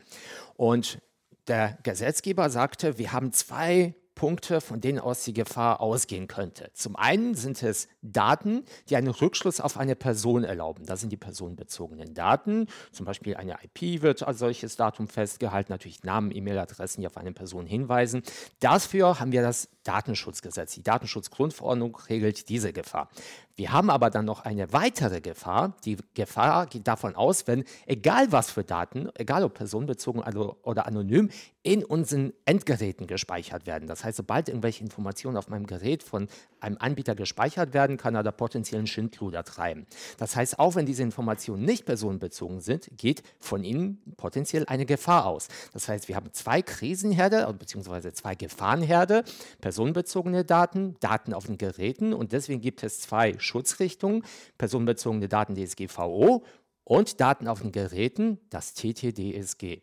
Und 0.56 1.00
der 1.48 1.78
Gesetzgeber 1.82 2.50
sagte, 2.50 2.98
wir 2.98 3.12
haben 3.12 3.32
zwei 3.32 3.94
Punkte, 4.14 4.60
von 4.60 4.80
denen 4.80 4.98
aus 4.98 5.24
die 5.24 5.32
Gefahr 5.32 5.80
ausgehen 5.80 6.28
könnte. 6.28 6.70
Zum 6.72 6.96
einen 6.96 7.34
sind 7.34 7.62
es 7.62 7.88
Daten, 8.00 8.64
die 8.88 8.96
einen 8.96 9.08
Rückschluss 9.08 9.60
auf 9.60 9.76
eine 9.76 9.96
Person 9.96 10.44
erlauben. 10.44 10.86
Das 10.86 11.00
sind 11.00 11.10
die 11.10 11.16
personenbezogenen 11.16 12.14
Daten. 12.14 12.68
Zum 12.92 13.06
Beispiel 13.06 13.36
eine 13.36 13.56
IP 13.62 14.02
wird 14.02 14.22
als 14.22 14.38
solches 14.38 14.76
Datum 14.76 15.08
festgehalten, 15.08 15.72
natürlich 15.72 16.04
Namen, 16.04 16.34
E-Mail-Adressen, 16.34 17.00
die 17.00 17.06
auf 17.06 17.16
eine 17.16 17.32
Person 17.32 17.66
hinweisen. 17.66 18.22
Dafür 18.60 19.18
haben 19.18 19.32
wir 19.32 19.42
das 19.42 19.68
Datenschutzgesetz. 19.82 20.74
Die 20.74 20.82
Datenschutzgrundverordnung 20.82 21.96
regelt 22.08 22.48
diese 22.48 22.72
Gefahr. 22.72 23.10
Wir 23.56 23.73
haben 23.73 23.88
aber 23.88 24.11
dann 24.11 24.25
noch 24.25 24.40
eine 24.40 24.73
weitere 24.73 25.20
Gefahr. 25.20 25.76
Die 25.84 25.96
Gefahr 26.14 26.66
geht 26.66 26.88
davon 26.88 27.14
aus, 27.14 27.46
wenn 27.46 27.64
egal 27.87 28.32
was 28.32 28.50
für 28.50 28.64
Daten, 28.64 29.08
egal 29.14 29.44
ob 29.44 29.54
personenbezogen 29.54 30.23
oder 30.62 30.87
anonym, 30.87 31.30
in 31.62 31.82
unseren 31.82 32.34
Endgeräten 32.44 33.06
gespeichert 33.06 33.66
werden. 33.66 33.88
Das 33.88 34.04
heißt, 34.04 34.18
sobald 34.18 34.49
irgendwelche 34.49 34.84
Informationen 34.84 35.38
auf 35.38 35.49
meinem 35.49 35.66
Gerät 35.66 36.02
von 36.02 36.28
einem 36.61 36.76
Anbieter 36.78 37.14
gespeichert 37.14 37.73
werden, 37.73 37.96
kann 37.96 38.14
er 38.14 38.23
da 38.23 38.32
potenziellen 38.32 38.87
Schindluder 38.87 39.44
treiben. 39.44 39.87
Das 40.18 40.37
heißt, 40.37 40.58
auch 40.58 40.75
wenn 40.75 40.84
diese 40.84 41.02
Informationen 41.02 41.64
nicht 41.64 41.87
personenbezogen 41.87 42.61
sind, 42.61 42.90
geht 42.99 43.23
von 43.38 43.64
ihnen 43.64 44.02
potenziell 44.18 44.66
eine 44.66 44.84
Gefahr 44.84 45.25
aus. 45.25 45.49
Das 45.73 45.88
heißt, 45.88 46.08
wir 46.08 46.16
haben 46.16 46.32
zwei 46.32 46.61
Krisenherde 46.61 47.50
bzw. 47.58 48.12
zwei 48.12 48.34
Gefahrenherde, 48.34 49.25
personenbezogene 49.62 50.44
Daten, 50.44 50.96
Daten 51.00 51.32
auf 51.32 51.46
den 51.46 51.56
Geräten 51.56 52.12
und 52.12 52.32
deswegen 52.32 52.61
gibt 52.61 52.82
es 52.82 53.00
zwei 53.00 53.38
Schutzrichtungen, 53.44 54.24
personenbezogene 54.58 55.28
Daten 55.28 55.54
DSGVO 55.54 56.44
und 56.84 57.20
Daten 57.20 57.48
auf 57.48 57.60
den 57.62 57.72
Geräten, 57.72 58.38
das 58.50 58.74
TTDSG. 58.74 59.82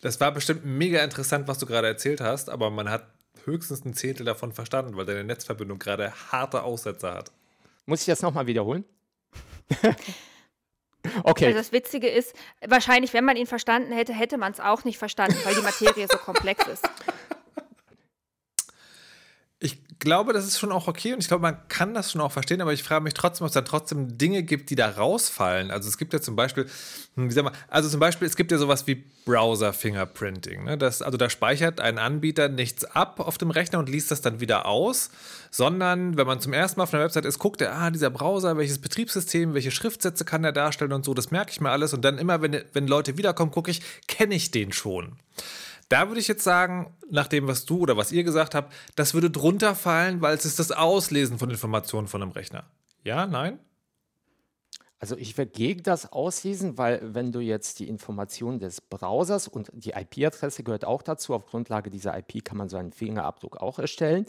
Das 0.00 0.20
war 0.20 0.32
bestimmt 0.32 0.64
mega 0.64 1.02
interessant, 1.02 1.48
was 1.48 1.58
du 1.58 1.66
gerade 1.66 1.86
erzählt 1.86 2.20
hast, 2.20 2.50
aber 2.50 2.70
man 2.70 2.90
hat 2.90 3.06
höchstens 3.44 3.84
ein 3.84 3.94
Zehntel 3.94 4.26
davon 4.26 4.52
verstanden, 4.52 4.96
weil 4.96 5.06
deine 5.06 5.24
Netzverbindung 5.24 5.78
gerade 5.78 6.12
harte 6.30 6.62
Aussetzer 6.62 7.14
hat. 7.14 7.32
Muss 7.86 8.00
ich 8.00 8.06
das 8.06 8.22
nochmal 8.22 8.46
wiederholen? 8.46 8.84
okay. 11.24 11.46
Also 11.46 11.58
das 11.58 11.72
Witzige 11.72 12.08
ist, 12.08 12.34
wahrscheinlich, 12.66 13.12
wenn 13.12 13.24
man 13.24 13.36
ihn 13.36 13.46
verstanden 13.46 13.92
hätte, 13.92 14.12
hätte 14.12 14.38
man 14.38 14.52
es 14.52 14.60
auch 14.60 14.84
nicht 14.84 14.98
verstanden, 14.98 15.36
weil 15.44 15.54
die 15.54 15.62
Materie 15.62 16.06
so 16.10 16.18
komplex 16.18 16.66
ist. 16.66 16.88
Ich 20.04 20.06
glaube, 20.06 20.34
das 20.34 20.44
ist 20.44 20.58
schon 20.58 20.70
auch 20.70 20.86
okay 20.86 21.14
und 21.14 21.20
ich 21.20 21.28
glaube, 21.28 21.40
man 21.40 21.56
kann 21.68 21.94
das 21.94 22.12
schon 22.12 22.20
auch 22.20 22.30
verstehen, 22.30 22.60
aber 22.60 22.74
ich 22.74 22.82
frage 22.82 23.02
mich 23.02 23.14
trotzdem, 23.14 23.46
ob 23.46 23.48
es 23.48 23.54
da 23.54 23.62
trotzdem 23.62 24.18
Dinge 24.18 24.42
gibt, 24.42 24.68
die 24.68 24.74
da 24.74 24.90
rausfallen. 24.90 25.70
Also 25.70 25.88
es 25.88 25.96
gibt 25.96 26.12
ja 26.12 26.20
zum 26.20 26.36
Beispiel, 26.36 26.66
hm, 27.14 27.30
wie 27.30 27.32
sag 27.32 27.44
mal, 27.44 27.54
also 27.68 27.88
zum 27.88 28.00
Beispiel, 28.00 28.28
es 28.28 28.36
gibt 28.36 28.52
ja 28.52 28.58
sowas 28.58 28.86
wie 28.86 29.02
Browser-Fingerprinting. 29.24 30.64
Ne? 30.64 30.76
Also 30.78 31.16
da 31.16 31.30
speichert 31.30 31.80
ein 31.80 31.96
Anbieter 31.96 32.50
nichts 32.50 32.84
ab 32.84 33.18
auf 33.18 33.38
dem 33.38 33.50
Rechner 33.50 33.78
und 33.78 33.88
liest 33.88 34.10
das 34.10 34.20
dann 34.20 34.40
wieder 34.40 34.66
aus, 34.66 35.08
sondern 35.50 36.18
wenn 36.18 36.26
man 36.26 36.38
zum 36.38 36.52
ersten 36.52 36.80
Mal 36.80 36.82
auf 36.84 36.92
einer 36.92 37.02
Website 37.02 37.24
ist, 37.24 37.38
guckt 37.38 37.62
er, 37.62 37.74
ah, 37.74 37.90
dieser 37.90 38.10
Browser, 38.10 38.58
welches 38.58 38.80
Betriebssystem, 38.80 39.54
welche 39.54 39.70
Schriftsätze 39.70 40.26
kann 40.26 40.44
er 40.44 40.52
darstellen 40.52 40.92
und 40.92 41.06
so, 41.06 41.14
das 41.14 41.30
merke 41.30 41.50
ich 41.50 41.62
mir 41.62 41.70
alles 41.70 41.94
und 41.94 42.04
dann 42.04 42.18
immer, 42.18 42.42
wenn, 42.42 42.62
wenn 42.74 42.86
Leute 42.86 43.16
wiederkommen, 43.16 43.52
gucke 43.52 43.70
ich, 43.70 43.80
kenne 44.06 44.34
ich 44.34 44.50
den 44.50 44.70
schon. 44.70 45.16
Da 45.88 46.08
würde 46.08 46.20
ich 46.20 46.28
jetzt 46.28 46.44
sagen, 46.44 46.94
nach 47.10 47.26
dem, 47.26 47.46
was 47.46 47.64
du 47.64 47.78
oder 47.78 47.96
was 47.96 48.12
ihr 48.12 48.24
gesagt 48.24 48.54
habt, 48.54 48.72
das 48.96 49.14
würde 49.14 49.30
drunter 49.30 49.74
fallen, 49.74 50.20
weil 50.20 50.34
es 50.36 50.44
ist 50.44 50.58
das 50.58 50.72
Auslesen 50.72 51.38
von 51.38 51.50
Informationen 51.50 52.08
von 52.08 52.22
einem 52.22 52.32
Rechner. 52.32 52.64
Ja, 53.02 53.26
nein? 53.26 53.58
Also 55.04 55.18
ich 55.18 55.36
wäre 55.36 55.46
gegen 55.46 55.82
das 55.82 56.10
Auslesen, 56.14 56.78
weil 56.78 56.98
wenn 57.02 57.30
du 57.30 57.40
jetzt 57.40 57.78
die 57.78 57.88
Informationen 57.88 58.58
des 58.58 58.80
Browsers 58.80 59.48
und 59.48 59.70
die 59.74 59.90
IP-Adresse 59.90 60.62
gehört 60.62 60.86
auch 60.86 61.02
dazu, 61.02 61.34
auf 61.34 61.44
Grundlage 61.44 61.90
dieser 61.90 62.16
IP 62.16 62.42
kann 62.42 62.56
man 62.56 62.70
so 62.70 62.78
einen 62.78 62.90
Fingerabdruck 62.90 63.58
auch 63.58 63.78
erstellen, 63.78 64.24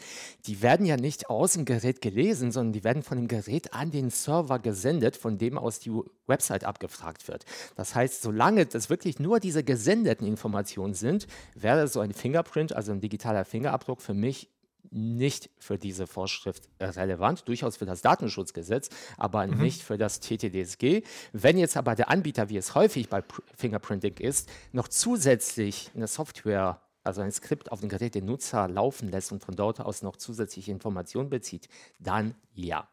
die 0.47 0.61
werden 0.61 0.85
ja 0.85 0.97
nicht 0.97 1.29
aus 1.29 1.53
dem 1.53 1.63
Gerät 1.63 2.01
gelesen, 2.01 2.51
sondern 2.51 2.73
die 2.73 2.83
werden 2.83 3.03
von 3.03 3.17
dem 3.17 3.29
Gerät 3.29 3.73
an 3.73 3.89
den 3.89 4.09
Server 4.09 4.59
gesendet, 4.59 5.15
von 5.15 5.37
dem 5.37 5.57
aus 5.57 5.79
die 5.79 5.93
Website 6.27 6.65
abgefragt 6.65 7.29
wird. 7.29 7.45
Das 7.77 7.95
heißt, 7.95 8.21
solange 8.21 8.65
das 8.65 8.89
wirklich 8.89 9.17
nur 9.17 9.39
diese 9.39 9.63
gesendeten 9.63 10.27
Informationen 10.27 10.93
sind, 10.93 11.25
wäre 11.53 11.87
so 11.87 12.01
ein 12.01 12.11
Fingerprint, 12.11 12.73
also 12.75 12.91
ein 12.91 12.99
digitaler 12.99 13.45
Fingerabdruck 13.45 14.01
für 14.01 14.13
mich 14.13 14.49
nicht 14.91 15.49
für 15.57 15.77
diese 15.77 16.07
Vorschrift 16.07 16.69
relevant, 16.79 17.47
durchaus 17.47 17.77
für 17.77 17.85
das 17.85 18.01
Datenschutzgesetz, 18.01 18.89
aber 19.17 19.45
mhm. 19.45 19.61
nicht 19.61 19.81
für 19.81 19.97
das 19.97 20.19
TTDSG. 20.19 21.03
Wenn 21.33 21.57
jetzt 21.57 21.77
aber 21.77 21.95
der 21.95 22.09
Anbieter, 22.09 22.49
wie 22.49 22.57
es 22.57 22.75
häufig 22.75 23.09
bei 23.09 23.23
Fingerprinting 23.55 24.17
ist, 24.17 24.49
noch 24.71 24.87
zusätzlich 24.87 25.91
eine 25.95 26.07
Software, 26.07 26.81
also 27.03 27.21
ein 27.21 27.31
Skript 27.31 27.71
auf 27.71 27.81
dem 27.81 27.89
Gerät 27.89 28.15
den 28.15 28.25
Nutzer 28.25 28.67
laufen 28.67 29.09
lässt 29.09 29.31
und 29.31 29.43
von 29.43 29.55
dort 29.55 29.79
aus 29.79 30.01
noch 30.01 30.15
zusätzliche 30.17 30.71
Informationen 30.71 31.29
bezieht, 31.29 31.69
dann 31.99 32.35
ja. 32.53 32.87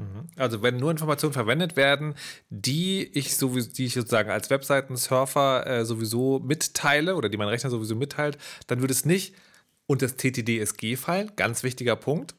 Mhm. 0.00 0.28
Also 0.36 0.62
wenn 0.62 0.76
nur 0.76 0.90
Informationen 0.90 1.32
verwendet 1.32 1.76
werden, 1.76 2.14
die 2.48 3.04
ich 3.16 3.36
sowieso, 3.36 3.70
die 3.70 3.86
ich 3.86 3.94
sozusagen 3.94 4.30
als 4.30 4.50
Webseiten-Surfer 4.50 5.66
äh, 5.66 5.84
sowieso 5.84 6.38
mitteile 6.40 7.16
oder 7.16 7.28
die 7.28 7.36
mein 7.36 7.48
Rechner 7.48 7.70
sowieso 7.70 7.94
mitteilt, 7.94 8.38
dann 8.66 8.80
würde 8.80 8.92
es 8.92 9.04
nicht 9.04 9.34
und 9.90 10.02
das 10.02 10.14
TTDSG 10.14 10.94
fallen. 10.94 11.32
Ganz 11.34 11.64
wichtiger 11.64 11.96
Punkt. 11.96 12.36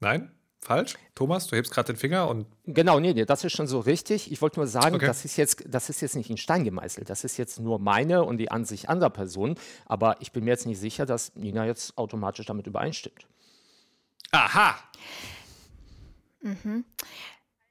Nein? 0.00 0.32
Falsch? 0.60 0.96
Thomas, 1.14 1.46
du 1.46 1.54
hebst 1.54 1.72
gerade 1.72 1.92
den 1.92 1.96
Finger 1.96 2.28
und. 2.28 2.48
Genau, 2.64 2.98
nee, 2.98 3.14
nee, 3.14 3.24
das 3.24 3.44
ist 3.44 3.52
schon 3.52 3.68
so 3.68 3.78
richtig. 3.78 4.32
Ich 4.32 4.42
wollte 4.42 4.58
nur 4.58 4.66
sagen, 4.66 4.96
okay. 4.96 5.06
das, 5.06 5.24
ist 5.24 5.36
jetzt, 5.36 5.62
das 5.68 5.88
ist 5.88 6.00
jetzt 6.00 6.16
nicht 6.16 6.30
in 6.30 6.36
Stein 6.36 6.64
gemeißelt. 6.64 7.08
Das 7.08 7.22
ist 7.22 7.36
jetzt 7.36 7.60
nur 7.60 7.78
meine 7.78 8.24
und 8.24 8.38
die 8.38 8.50
Ansicht 8.50 8.88
anderer 8.88 9.10
Personen. 9.10 9.54
Aber 9.86 10.16
ich 10.18 10.32
bin 10.32 10.42
mir 10.42 10.50
jetzt 10.50 10.66
nicht 10.66 10.80
sicher, 10.80 11.06
dass 11.06 11.32
Nina 11.36 11.64
jetzt 11.64 11.96
automatisch 11.96 12.46
damit 12.46 12.66
übereinstimmt. 12.66 13.28
Aha! 14.32 14.74
Mhm. 16.40 16.84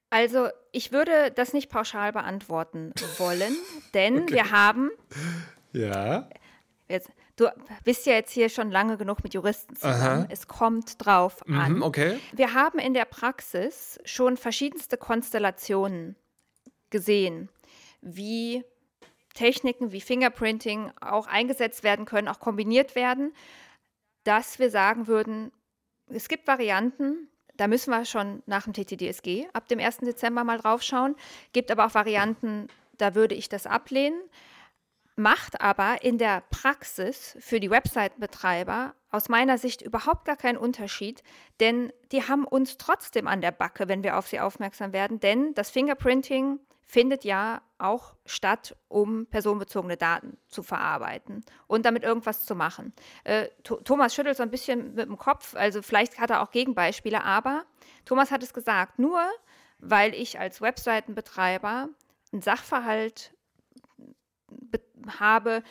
Also, 0.10 0.48
ich 0.72 0.94
würde 0.94 1.32
das 1.36 1.52
nicht 1.52 1.70
pauschal 1.70 2.14
beantworten 2.14 2.94
wollen, 3.18 3.54
denn 3.94 4.24
okay. 4.24 4.34
wir 4.34 4.52
haben. 4.52 4.92
Ja. 5.74 6.30
Jetzt, 6.88 7.10
Du 7.36 7.50
bist 7.84 8.06
ja 8.06 8.14
jetzt 8.14 8.32
hier 8.32 8.50
schon 8.50 8.72
lange 8.72 8.98
genug 8.98 9.24
mit 9.24 9.34
Juristen 9.34 9.76
zusammen. 9.76 10.24
Aha. 10.24 10.28
Es 10.30 10.48
kommt 10.48 11.04
drauf 11.04 11.42
mhm, 11.46 11.60
an. 11.60 11.82
Okay. 11.84 12.20
Wir 12.34 12.54
haben 12.54 12.80
in 12.80 12.94
der 12.94 13.06
Praxis 13.06 14.00
schon 14.06 14.38
verschiedenste 14.38 14.98
Konstellationen 14.98 16.16
gesehen, 16.90 17.50
wie 18.02 18.64
Techniken 19.34 19.92
wie 19.92 20.02
Fingerprinting 20.02 20.92
auch 21.00 21.28
eingesetzt 21.28 21.84
werden 21.84 22.06
können, 22.06 22.28
auch 22.28 22.40
kombiniert 22.40 22.96
werden, 22.96 23.34
dass 24.24 24.60
wir 24.60 24.70
sagen 24.70 25.08
würden, 25.08 25.52
es 26.08 26.28
gibt 26.28 26.48
Varianten, 26.48 27.30
da 27.56 27.68
müssen 27.68 27.92
wir 27.92 28.06
schon 28.06 28.44
nach 28.46 28.66
dem 28.66 28.74
TTDSG 28.74 29.48
ab 29.54 29.68
dem 29.68 29.80
1. 29.80 30.00
Dezember 30.00 30.44
mal 30.44 30.58
drauf 30.58 30.84
schauen, 30.84 31.16
gibt 31.54 31.72
aber 31.72 31.86
auch 31.86 31.94
Varianten, 31.94 32.68
da 32.98 33.16
würde 33.16 33.36
ich 33.36 33.50
das 33.50 33.66
ablehnen 33.66 34.22
macht 35.22 35.62
aber 35.62 36.04
in 36.04 36.18
der 36.18 36.44
Praxis 36.50 37.38
für 37.40 37.60
die 37.60 37.70
Webseitenbetreiber 37.70 38.96
aus 39.12 39.30
meiner 39.30 39.58
Sicht 39.58 39.82
überhaupt 39.82 40.26
gar 40.26 40.38
keinen 40.38 40.58
Unterschied, 40.58 41.24
denn 41.60 41.92
die 42.12 42.28
haben 42.28 42.46
uns 42.46 42.78
trotzdem 42.78 43.28
an 43.28 43.42
der 43.42 43.52
Backe, 43.52 43.88
wenn 43.88 44.04
wir 44.04 44.18
auf 44.18 44.28
sie 44.28 44.40
aufmerksam 44.40 44.94
werden, 44.94 45.20
denn 45.20 45.54
das 45.54 45.70
Fingerprinting 45.70 46.60
findet 46.82 47.24
ja 47.24 47.62
auch 47.78 48.16
statt, 48.26 48.76
um 48.90 49.26
personenbezogene 49.28 49.96
Daten 49.96 50.38
zu 50.48 50.62
verarbeiten 50.62 51.46
und 51.68 51.86
damit 51.86 52.04
irgendwas 52.04 52.46
zu 52.46 52.54
machen. 52.54 52.94
Äh, 53.24 53.48
Thomas 53.64 54.14
schüttelt 54.14 54.36
so 54.36 54.44
ein 54.44 54.52
bisschen 54.52 54.96
mit 54.96 55.08
dem 55.08 55.18
Kopf, 55.18 55.56
also 55.56 55.82
vielleicht 55.82 56.20
hat 56.20 56.32
er 56.32 56.42
auch 56.42 56.52
Gegenbeispiele, 56.52 57.24
aber 57.24 57.64
Thomas 58.06 58.32
hat 58.32 58.44
es 58.44 58.54
gesagt, 58.54 59.00
nur 59.00 59.22
weil 59.80 60.14
ich 60.14 60.40
als 60.40 60.62
Webseitenbetreiber 60.62 61.90
einen 62.34 62.42
Sachverhalt 62.42 63.34
habe, 65.20 65.64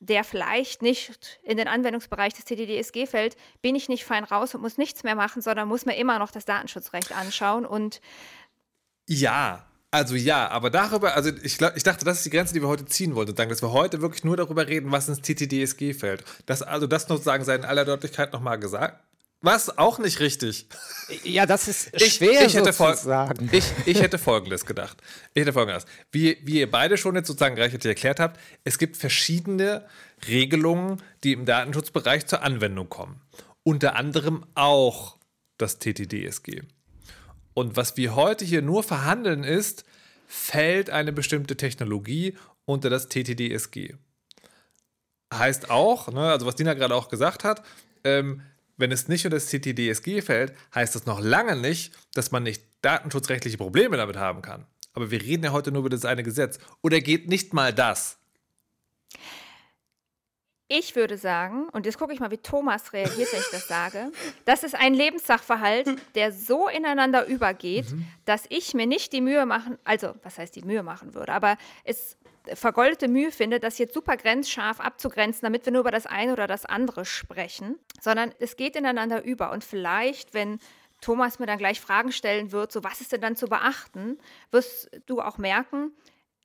der 0.00 0.24
vielleicht 0.24 0.82
nicht 0.82 1.40
in 1.42 1.56
den 1.56 1.68
Anwendungsbereich 1.68 2.34
des 2.34 2.44
TTDSG 2.44 3.06
fällt, 3.06 3.36
bin 3.62 3.74
ich 3.74 3.88
nicht 3.88 4.04
fein 4.04 4.24
raus 4.24 4.54
und 4.54 4.60
muss 4.60 4.78
nichts 4.78 5.02
mehr 5.02 5.14
machen, 5.14 5.40
sondern 5.40 5.68
muss 5.68 5.86
mir 5.86 5.96
immer 5.96 6.18
noch 6.18 6.30
das 6.30 6.44
Datenschutzrecht 6.44 7.12
anschauen 7.12 7.64
und 7.64 8.00
ja, 9.06 9.66
also 9.94 10.16
ja, 10.16 10.48
aber 10.48 10.70
darüber, 10.70 11.14
also 11.14 11.30
ich, 11.42 11.56
glaub, 11.56 11.76
ich 11.76 11.84
dachte, 11.84 12.04
das 12.04 12.16
ist 12.16 12.26
die 12.26 12.30
Grenze, 12.30 12.52
die 12.52 12.60
wir 12.60 12.68
heute 12.68 12.84
ziehen 12.84 13.14
wollten, 13.14 13.34
dass 13.34 13.62
wir 13.62 13.72
heute 13.72 14.00
wirklich 14.00 14.24
nur 14.24 14.36
darüber 14.36 14.66
reden, 14.66 14.90
was 14.90 15.08
ins 15.08 15.20
TTDSG 15.20 15.94
fällt. 15.94 16.24
Das, 16.46 16.62
also 16.62 16.86
das 16.86 17.04
sozusagen 17.06 17.44
sei 17.44 17.54
in 17.54 17.64
aller 17.64 17.84
Deutlichkeit 17.84 18.32
nochmal 18.32 18.58
gesagt. 18.58 19.00
Was? 19.44 19.76
Auch 19.76 19.98
nicht 19.98 20.20
richtig. 20.20 20.66
Ja, 21.22 21.44
das 21.44 21.68
ist 21.68 22.00
schwer 22.00 22.30
ich, 22.30 22.46
ich 22.46 22.54
hätte 22.54 22.72
sozusagen. 22.72 23.50
Ich, 23.52 23.64
ich 23.84 24.00
hätte 24.00 24.16
Folgendes 24.16 24.64
gedacht. 24.64 24.96
Ich 25.34 25.42
hätte 25.42 25.52
Folgendes. 25.52 25.84
Wie, 26.10 26.38
wie 26.44 26.60
ihr 26.60 26.70
beide 26.70 26.96
schon 26.96 27.14
jetzt 27.14 27.26
sozusagen 27.26 27.54
gleich 27.54 27.74
erklärt 27.74 28.20
habt, 28.20 28.40
es 28.64 28.78
gibt 28.78 28.96
verschiedene 28.96 29.86
Regelungen, 30.26 31.02
die 31.24 31.32
im 31.32 31.44
Datenschutzbereich 31.44 32.26
zur 32.26 32.42
Anwendung 32.42 32.88
kommen. 32.88 33.20
Unter 33.62 33.96
anderem 33.96 34.46
auch 34.54 35.18
das 35.58 35.78
TTDSG. 35.78 36.62
Und 37.52 37.76
was 37.76 37.98
wir 37.98 38.16
heute 38.16 38.46
hier 38.46 38.62
nur 38.62 38.82
verhandeln 38.82 39.44
ist, 39.44 39.84
fällt 40.26 40.88
eine 40.88 41.12
bestimmte 41.12 41.58
Technologie 41.58 42.34
unter 42.64 42.88
das 42.88 43.10
TTDSG. 43.10 43.94
Heißt 45.34 45.68
auch, 45.68 46.08
ne, 46.08 46.32
also 46.32 46.46
was 46.46 46.56
Dina 46.56 46.72
gerade 46.72 46.94
auch 46.94 47.10
gesagt 47.10 47.44
hat, 47.44 47.62
ähm, 48.04 48.40
wenn 48.76 48.92
es 48.92 49.08
nicht 49.08 49.24
unter 49.24 49.36
das 49.36 49.46
CTDSG 49.46 50.22
fällt, 50.22 50.54
heißt 50.74 50.94
das 50.94 51.06
noch 51.06 51.20
lange 51.20 51.56
nicht, 51.56 51.94
dass 52.14 52.32
man 52.32 52.42
nicht 52.42 52.62
datenschutzrechtliche 52.82 53.56
Probleme 53.56 53.96
damit 53.96 54.16
haben 54.16 54.42
kann. 54.42 54.66
Aber 54.92 55.10
wir 55.10 55.20
reden 55.20 55.44
ja 55.44 55.52
heute 55.52 55.72
nur 55.72 55.80
über 55.80 55.90
das 55.90 56.04
eine 56.04 56.22
Gesetz. 56.22 56.58
Oder 56.82 57.00
geht 57.00 57.28
nicht 57.28 57.52
mal 57.52 57.72
das? 57.72 58.18
Ich 60.68 60.96
würde 60.96 61.18
sagen, 61.18 61.68
und 61.70 61.84
jetzt 61.84 61.98
gucke 61.98 62.14
ich 62.14 62.20
mal, 62.20 62.30
wie 62.30 62.38
Thomas 62.38 62.94
reagiert, 62.94 63.32
wenn 63.32 63.40
ich 63.40 63.50
das 63.50 63.68
sage, 63.68 64.10
das 64.46 64.64
ist 64.64 64.74
ein 64.74 64.94
Lebenssachverhalt, 64.94 65.88
der 66.14 66.32
so 66.32 66.68
ineinander 66.68 67.26
übergeht, 67.26 67.92
mhm. 67.92 68.06
dass 68.24 68.46
ich 68.48 68.72
mir 68.72 68.86
nicht 68.86 69.12
die 69.12 69.20
Mühe 69.20 69.44
machen, 69.44 69.78
also 69.84 70.14
was 70.22 70.38
heißt 70.38 70.56
die 70.56 70.62
Mühe 70.62 70.82
machen 70.82 71.14
würde, 71.14 71.32
aber 71.32 71.58
es 71.84 72.16
vergoldete 72.52 73.08
Mühe 73.08 73.30
finde, 73.30 73.60
das 73.60 73.78
jetzt 73.78 73.94
super 73.94 74.16
grenzscharf 74.16 74.80
abzugrenzen, 74.80 75.42
damit 75.42 75.64
wir 75.64 75.72
nur 75.72 75.80
über 75.80 75.90
das 75.90 76.06
eine 76.06 76.32
oder 76.32 76.46
das 76.46 76.66
andere 76.66 77.04
sprechen, 77.04 77.78
sondern 78.00 78.32
es 78.38 78.56
geht 78.56 78.76
ineinander 78.76 79.24
über. 79.24 79.50
Und 79.50 79.64
vielleicht, 79.64 80.34
wenn 80.34 80.58
Thomas 81.00 81.38
mir 81.38 81.46
dann 81.46 81.58
gleich 81.58 81.80
Fragen 81.80 82.12
stellen 82.12 82.52
wird, 82.52 82.72
so 82.72 82.84
was 82.84 83.00
ist 83.00 83.12
denn 83.12 83.20
dann 83.20 83.36
zu 83.36 83.46
beachten, 83.48 84.18
wirst 84.50 84.90
du 85.06 85.20
auch 85.20 85.38
merken, 85.38 85.92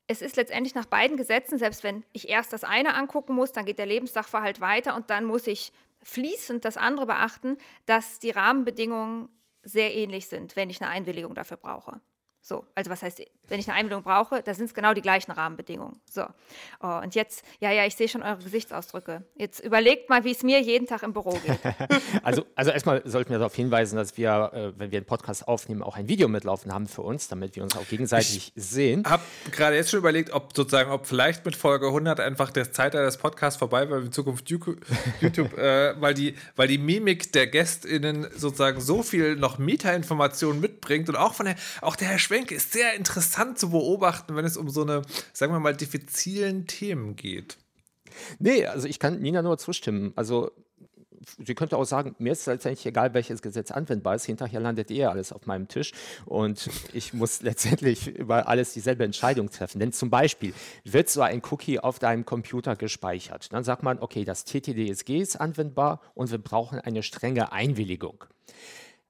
es 0.08 0.24
ist 0.24 0.38
letztendlich 0.38 0.74
nach 0.74 0.86
beiden 0.86 1.18
Gesetzen, 1.18 1.60
selbst 1.60 1.84
wenn 1.84 2.04
ich 2.14 2.30
erst 2.30 2.52
das 2.52 2.64
eine 2.64 2.96
angucken 2.96 3.36
muss, 3.36 3.52
dann 3.52 3.66
geht 3.66 3.78
der 3.78 3.86
Lebenssachverhalt 3.86 4.60
weiter 4.60 4.96
und 4.96 5.12
dann 5.12 5.24
muss 5.24 5.46
ich 5.46 5.72
fließend 6.02 6.66
das 6.66 6.78
andere 6.78 7.06
beachten, 7.06 7.58
dass 7.86 8.18
die 8.18 8.32
Rahmenbedingungen 8.32 9.30
sehr 9.62 9.94
ähnlich 9.94 10.28
sind, 10.28 10.56
wenn 10.56 10.70
ich 10.70 10.82
eine 10.82 10.90
Einwilligung 10.90 11.36
dafür 11.36 11.58
brauche. 11.58 12.02
So, 12.42 12.66
also 12.74 12.90
was 12.90 13.04
heißt, 13.04 13.22
wenn 13.48 13.60
ich 13.60 13.68
eine 13.68 13.78
Einbildung 13.78 14.04
brauche, 14.04 14.42
da 14.42 14.54
sind 14.54 14.66
es 14.66 14.74
genau 14.74 14.94
die 14.94 15.02
gleichen 15.02 15.32
Rahmenbedingungen. 15.32 16.00
So, 16.10 16.24
oh, 16.82 17.00
und 17.04 17.16
jetzt, 17.16 17.44
ja, 17.60 17.72
ja, 17.72 17.86
ich 17.86 17.96
sehe 17.96 18.08
schon 18.08 18.24
eure 18.24 18.38
Gesichtsausdrücke. 18.38 19.24
Jetzt 19.36 19.60
überlegt 19.60 20.10
mal, 20.10 20.24
wie 20.24 20.32
es 20.32 20.44
mir 20.44 20.62
jeden 20.62 20.88
Tag 20.88 21.04
im 21.04 21.14
Büro 21.14 21.32
geht. 21.32 21.60
also, 22.24 22.46
also 22.56 22.72
erstmal 22.72 23.02
sollten 23.06 23.32
wir 23.32 23.40
darauf 23.40 23.56
hinweisen, 23.56 23.98
dass 23.98 24.18
wir, 24.18 24.52
äh, 24.54 24.80
wenn 24.80 24.92
wir 24.92 25.00
einen 25.00 25.06
Podcast 25.06 25.48
aufnehmen, 25.48 25.84
auch 25.84 25.98
ein 25.98 26.08
Video 26.08 26.28
mitlaufen 26.28 26.74
haben 26.74 26.88
für 26.88 27.02
uns, 27.02 27.28
damit 27.28 27.56
wir 27.56 27.64
uns 27.64 27.76
auch 27.76 27.88
gegenseitig 27.88 28.54
ich 28.56 28.64
sehen. 28.64 29.04
Ich 29.06 29.12
habe 29.12 29.24
gerade 29.52 29.76
jetzt 29.76 29.90
schon 29.90 30.00
überlegt, 30.00 30.32
ob 30.32 30.56
sozusagen, 30.56 30.92
ob 30.92 31.08
vielleicht 31.08 31.46
mit 31.46 31.56
Folge 31.56 31.88
100 31.88 32.20
einfach 32.20 32.52
der 32.52 32.72
Zeitalter 32.72 33.06
des 33.06 33.18
Podcasts 33.18 33.60
vorbei 33.60 33.90
war, 33.90 34.00
in 34.00 34.12
Zukunft 34.12 34.50
YouTube, 34.50 34.78
YouTube 35.22 35.58
äh, 35.58 36.00
weil, 36.00 36.14
die, 36.14 36.36
weil 36.56 36.68
die 36.68 36.78
Mimik 36.78 37.34
der 37.34 37.48
GästInnen 37.48 38.28
sozusagen 38.36 38.80
so 38.80 39.04
viel 39.04 39.36
noch 39.36 39.58
Meta-Informationen 39.58 40.60
mitbringt 40.62 41.10
und 41.10 41.16
auch 41.16 41.34
von 41.34 41.48
der, 41.48 41.56
auch 41.82 41.96
der 41.96 42.08
Herr 42.08 42.20
Schwenke 42.30 42.54
ist 42.54 42.74
sehr 42.74 42.94
interessant 42.94 43.58
zu 43.58 43.72
beobachten, 43.72 44.36
wenn 44.36 44.46
es 44.46 44.56
um 44.56 44.70
so 44.70 44.84
eine, 44.84 45.02
sagen 45.34 45.52
wir 45.52 45.60
mal, 45.60 45.76
diffizilen 45.76 46.68
Themen 46.68 47.16
geht. 47.16 47.58
Nee, 48.38 48.68
also 48.68 48.88
ich 48.88 49.00
kann 49.00 49.20
Nina 49.20 49.42
nur 49.42 49.58
zustimmen. 49.58 50.14
Also 50.16 50.52
sie 51.44 51.56
könnte 51.56 51.76
auch 51.76 51.86
sagen, 51.86 52.16
mir 52.20 52.34
ist 52.34 52.46
letztendlich 52.46 52.86
egal, 52.86 53.16
welches 53.16 53.42
Gesetz 53.42 53.72
anwendbar 53.72 54.14
ist. 54.14 54.26
Hinterher 54.26 54.60
landet 54.60 54.92
eh 54.92 55.06
alles 55.06 55.32
auf 55.32 55.48
meinem 55.48 55.68
Tisch 55.68 55.92
und 56.28 56.70
ich 56.94 57.16
muss 57.16 57.42
letztendlich 57.42 58.06
über 58.06 58.48
alles 58.48 58.74
dieselbe 58.74 59.06
Entscheidung 59.06 59.50
treffen. 59.50 59.80
Denn 59.80 59.92
zum 59.92 60.12
Beispiel 60.12 60.54
wird 60.84 61.10
so 61.10 61.22
ein 61.22 61.42
Cookie 61.50 61.80
auf 61.80 61.98
deinem 61.98 62.28
Computer 62.28 62.76
gespeichert. 62.76 63.52
Dann 63.52 63.64
sagt 63.64 63.82
man, 63.82 63.98
okay, 63.98 64.24
das 64.24 64.46
TTDSG 64.46 65.18
ist 65.18 65.42
anwendbar 65.42 66.00
und 66.14 66.30
wir 66.30 66.38
brauchen 66.38 66.80
eine 66.80 67.02
strenge 67.02 67.52
Einwilligung. 67.52 68.24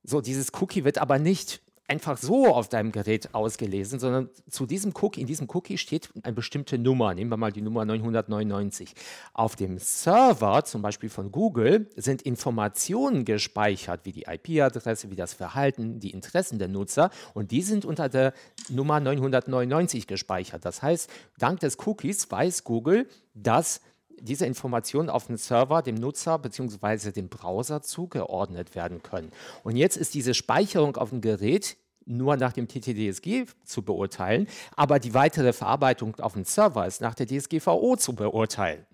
So, 0.06 0.22
dieses 0.22 0.54
Cookie 0.54 0.86
wird 0.86 1.00
aber 1.00 1.20
nicht 1.20 1.62
einfach 1.90 2.18
so 2.18 2.48
auf 2.48 2.70
deinem 2.70 2.92
Gerät 2.92 3.34
ausgelesen, 3.34 4.00
sondern 4.00 4.30
zu 4.50 4.66
diesem 4.66 4.94
Cookie, 5.02 5.22
in 5.22 5.28
diesem 5.28 5.48
Cookie 5.50 5.78
steht 5.78 6.10
eine 6.24 6.34
bestimmte 6.34 6.78
Nummer. 6.78 7.14
Nehmen 7.16 7.32
wir 7.32 7.38
mal 7.38 7.52
die 7.52 7.62
Nummer 7.62 7.84
999. 7.84 8.94
Auf 9.34 9.56
dem 9.56 9.80
Server, 9.80 10.64
zum 10.66 10.82
Beispiel 10.82 11.10
von 11.10 11.32
Google, 11.32 11.90
sind 11.96 12.22
Informationen 12.22 13.26
gespeichert, 13.26 14.02
wie 14.04 14.12
die 14.12 14.26
IP-Adresse, 14.28 15.10
wie 15.10 15.16
das 15.16 15.34
Verhalten, 15.34 16.00
die 16.00 16.12
Interessen 16.12 16.60
der 16.60 16.68
Nutzer 16.68 17.10
und 17.34 17.52
die 17.52 17.64
sind 17.64 17.86
unter 17.86 18.08
der 18.08 18.34
Nummer 18.70 19.00
999 19.00 20.06
gespeichert. 20.06 20.66
Das 20.66 20.84
heißt, 20.84 21.10
dank 21.40 21.60
des 21.60 21.78
Cookies 21.86 22.30
weiß 22.30 22.64
Google, 22.64 23.08
dass 23.34 23.82
diese 24.22 24.46
Informationen 24.46 25.10
auf 25.10 25.28
dem 25.28 25.38
Server 25.38 25.82
dem 25.82 25.96
Nutzer 25.96 26.38
bzw. 26.40 27.12
dem 27.12 27.30
Browser 27.30 27.82
zugeordnet 27.82 28.76
werden 28.76 29.02
können. 29.04 29.32
Und 29.64 29.76
jetzt 29.76 29.98
ist 29.98 30.14
diese 30.14 30.34
Speicherung 30.34 30.98
auf 30.98 31.10
dem 31.10 31.22
Gerät 31.22 31.78
nur 32.06 32.38
nach 32.38 32.54
dem 32.54 32.68
TTDSG 32.68 33.46
zu 33.64 33.84
beurteilen, 33.84 34.48
aber 34.76 35.00
die 35.00 35.14
weitere 35.14 35.54
Verarbeitung 35.54 36.20
auf 36.20 36.34
dem 36.34 36.44
Server 36.44 36.88
ist 36.88 37.02
nach 37.02 37.14
der 37.14 37.28
DSGVO 37.28 37.96
zu 37.98 38.14
beurteilen. 38.14 38.86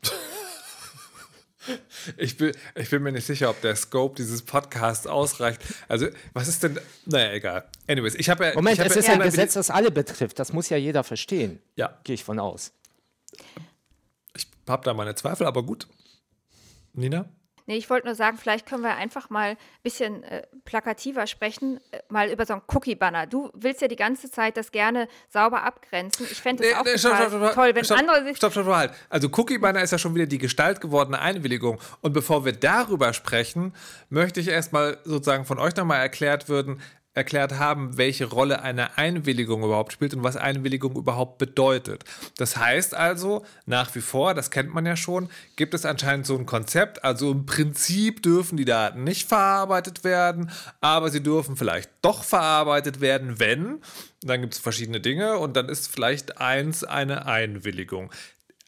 Ich 2.18 2.38
bin, 2.38 2.52
ich 2.76 2.92
bin 2.92 3.02
mir 3.02 3.12
nicht 3.12 3.26
sicher, 3.26 3.50
ob 3.50 3.60
der 3.62 3.76
Scope 3.76 4.16
dieses 4.16 4.44
Podcasts 4.44 5.08
ausreicht. 5.08 5.60
Also, 5.88 6.10
was 6.32 6.48
ist 6.48 6.62
denn. 6.62 6.80
Naja, 7.08 7.32
egal. 7.34 7.66
Anyways, 7.88 8.14
ich 8.14 8.30
habe 8.30 8.46
ja. 8.46 8.54
Moment, 8.54 8.78
es 8.78 8.94
ja 8.94 9.00
ist 9.00 9.10
ein 9.10 9.20
Gesetz, 9.20 9.54
das 9.56 9.72
alle 9.72 9.90
betrifft. 9.90 10.38
Das 10.38 10.54
muss 10.54 10.70
ja 10.70 10.78
jeder 10.78 11.04
verstehen. 11.04 11.60
Ja. 11.76 11.98
Gehe 12.04 12.14
ich 12.14 12.24
von 12.24 12.38
aus 12.38 12.72
habe 14.68 14.84
da 14.84 14.94
meine 14.94 15.16
Zweifel, 15.16 15.46
aber 15.46 15.64
gut. 15.64 15.88
Nina? 16.94 17.30
Nee, 17.68 17.78
ich 17.78 17.90
wollte 17.90 18.06
nur 18.06 18.16
sagen, 18.16 18.38
vielleicht 18.38 18.68
können 18.68 18.84
wir 18.84 18.96
einfach 18.96 19.32
mal 19.32 19.52
ein 19.52 19.58
bisschen 19.82 20.24
äh, 20.24 20.44
plakativer 20.66 21.26
sprechen, 21.26 21.80
äh, 21.92 22.00
mal 22.10 22.30
über 22.30 22.46
so 22.46 22.54
einen 22.54 22.62
Cookie-Banner. 22.68 23.26
Du 23.26 23.50
willst 23.56 23.82
ja 23.82 23.88
die 23.88 23.96
ganze 23.96 24.30
Zeit 24.30 24.56
das 24.56 24.72
gerne 24.72 25.08
sauber 25.30 25.64
abgrenzen. 25.64 26.28
Ich 26.30 26.40
fände 26.40 26.64
es 26.64 26.70
nee, 26.70 26.76
auch 26.76 26.84
nee, 26.86 26.98
stopp, 26.98 27.16
stopp, 27.16 27.30
stopp, 27.30 27.54
toll, 27.54 27.74
wenn 27.74 27.92
andere 27.92 28.24
sich... 28.24 28.38
Stopp, 28.38 28.52
stopp, 28.52 28.66
stopp, 28.66 28.76
halt. 28.76 28.92
Also 29.10 29.30
Cookie-Banner 29.30 29.82
ist 29.82 29.90
ja 29.90 29.98
schon 29.98 30.14
wieder 30.14 30.28
die 30.28 30.38
Gestalt 30.38 30.80
gewordene 30.80 31.20
Einwilligung. 31.20 31.80
Und 32.02 32.14
bevor 32.14 32.46
wir 32.46 32.54
darüber 32.54 33.14
sprechen, 33.14 33.74
möchte 34.10 34.40
ich 34.40 34.48
erstmal 34.48 35.00
sozusagen 35.04 35.46
von 35.46 35.58
euch 35.58 35.76
nochmal 35.76 36.02
erklärt 36.02 36.48
würden, 36.50 36.82
erklärt 37.16 37.54
haben, 37.54 37.98
welche 37.98 38.26
Rolle 38.26 38.62
eine 38.62 38.98
Einwilligung 38.98 39.64
überhaupt 39.64 39.94
spielt 39.94 40.14
und 40.14 40.24
was 40.24 40.36
Einwilligung 40.36 40.96
überhaupt 40.96 41.38
bedeutet. 41.38 42.04
Das 42.38 42.58
heißt 42.58 42.94
also, 42.94 43.46
nach 43.66 43.96
wie 43.96 44.02
vor, 44.02 44.34
das 44.34 44.52
kennt 44.52 44.74
man 44.74 44.86
ja 44.86 44.98
schon, 44.98 45.30
gibt 45.56 45.74
es 45.74 45.86
anscheinend 45.86 46.28
so 46.28 46.38
ein 46.38 46.46
Konzept, 46.46 47.04
also 47.04 47.32
im 47.32 47.46
Prinzip 47.46 48.22
dürfen 48.22 48.58
die 48.58 48.66
Daten 48.66 49.06
nicht 49.06 49.28
verarbeitet 49.28 50.04
werden, 50.04 50.52
aber 50.82 51.10
sie 51.10 51.24
dürfen 51.24 51.56
vielleicht 51.56 51.90
doch 52.02 52.24
verarbeitet 52.24 53.00
werden, 53.00 53.40
wenn, 53.40 53.82
dann 54.22 54.42
gibt 54.42 54.54
es 54.54 54.60
verschiedene 54.60 55.00
Dinge 55.00 55.38
und 55.38 55.56
dann 55.56 55.70
ist 55.70 55.88
vielleicht 55.88 56.40
eins 56.40 56.84
eine 56.84 57.26
Einwilligung 57.26 58.12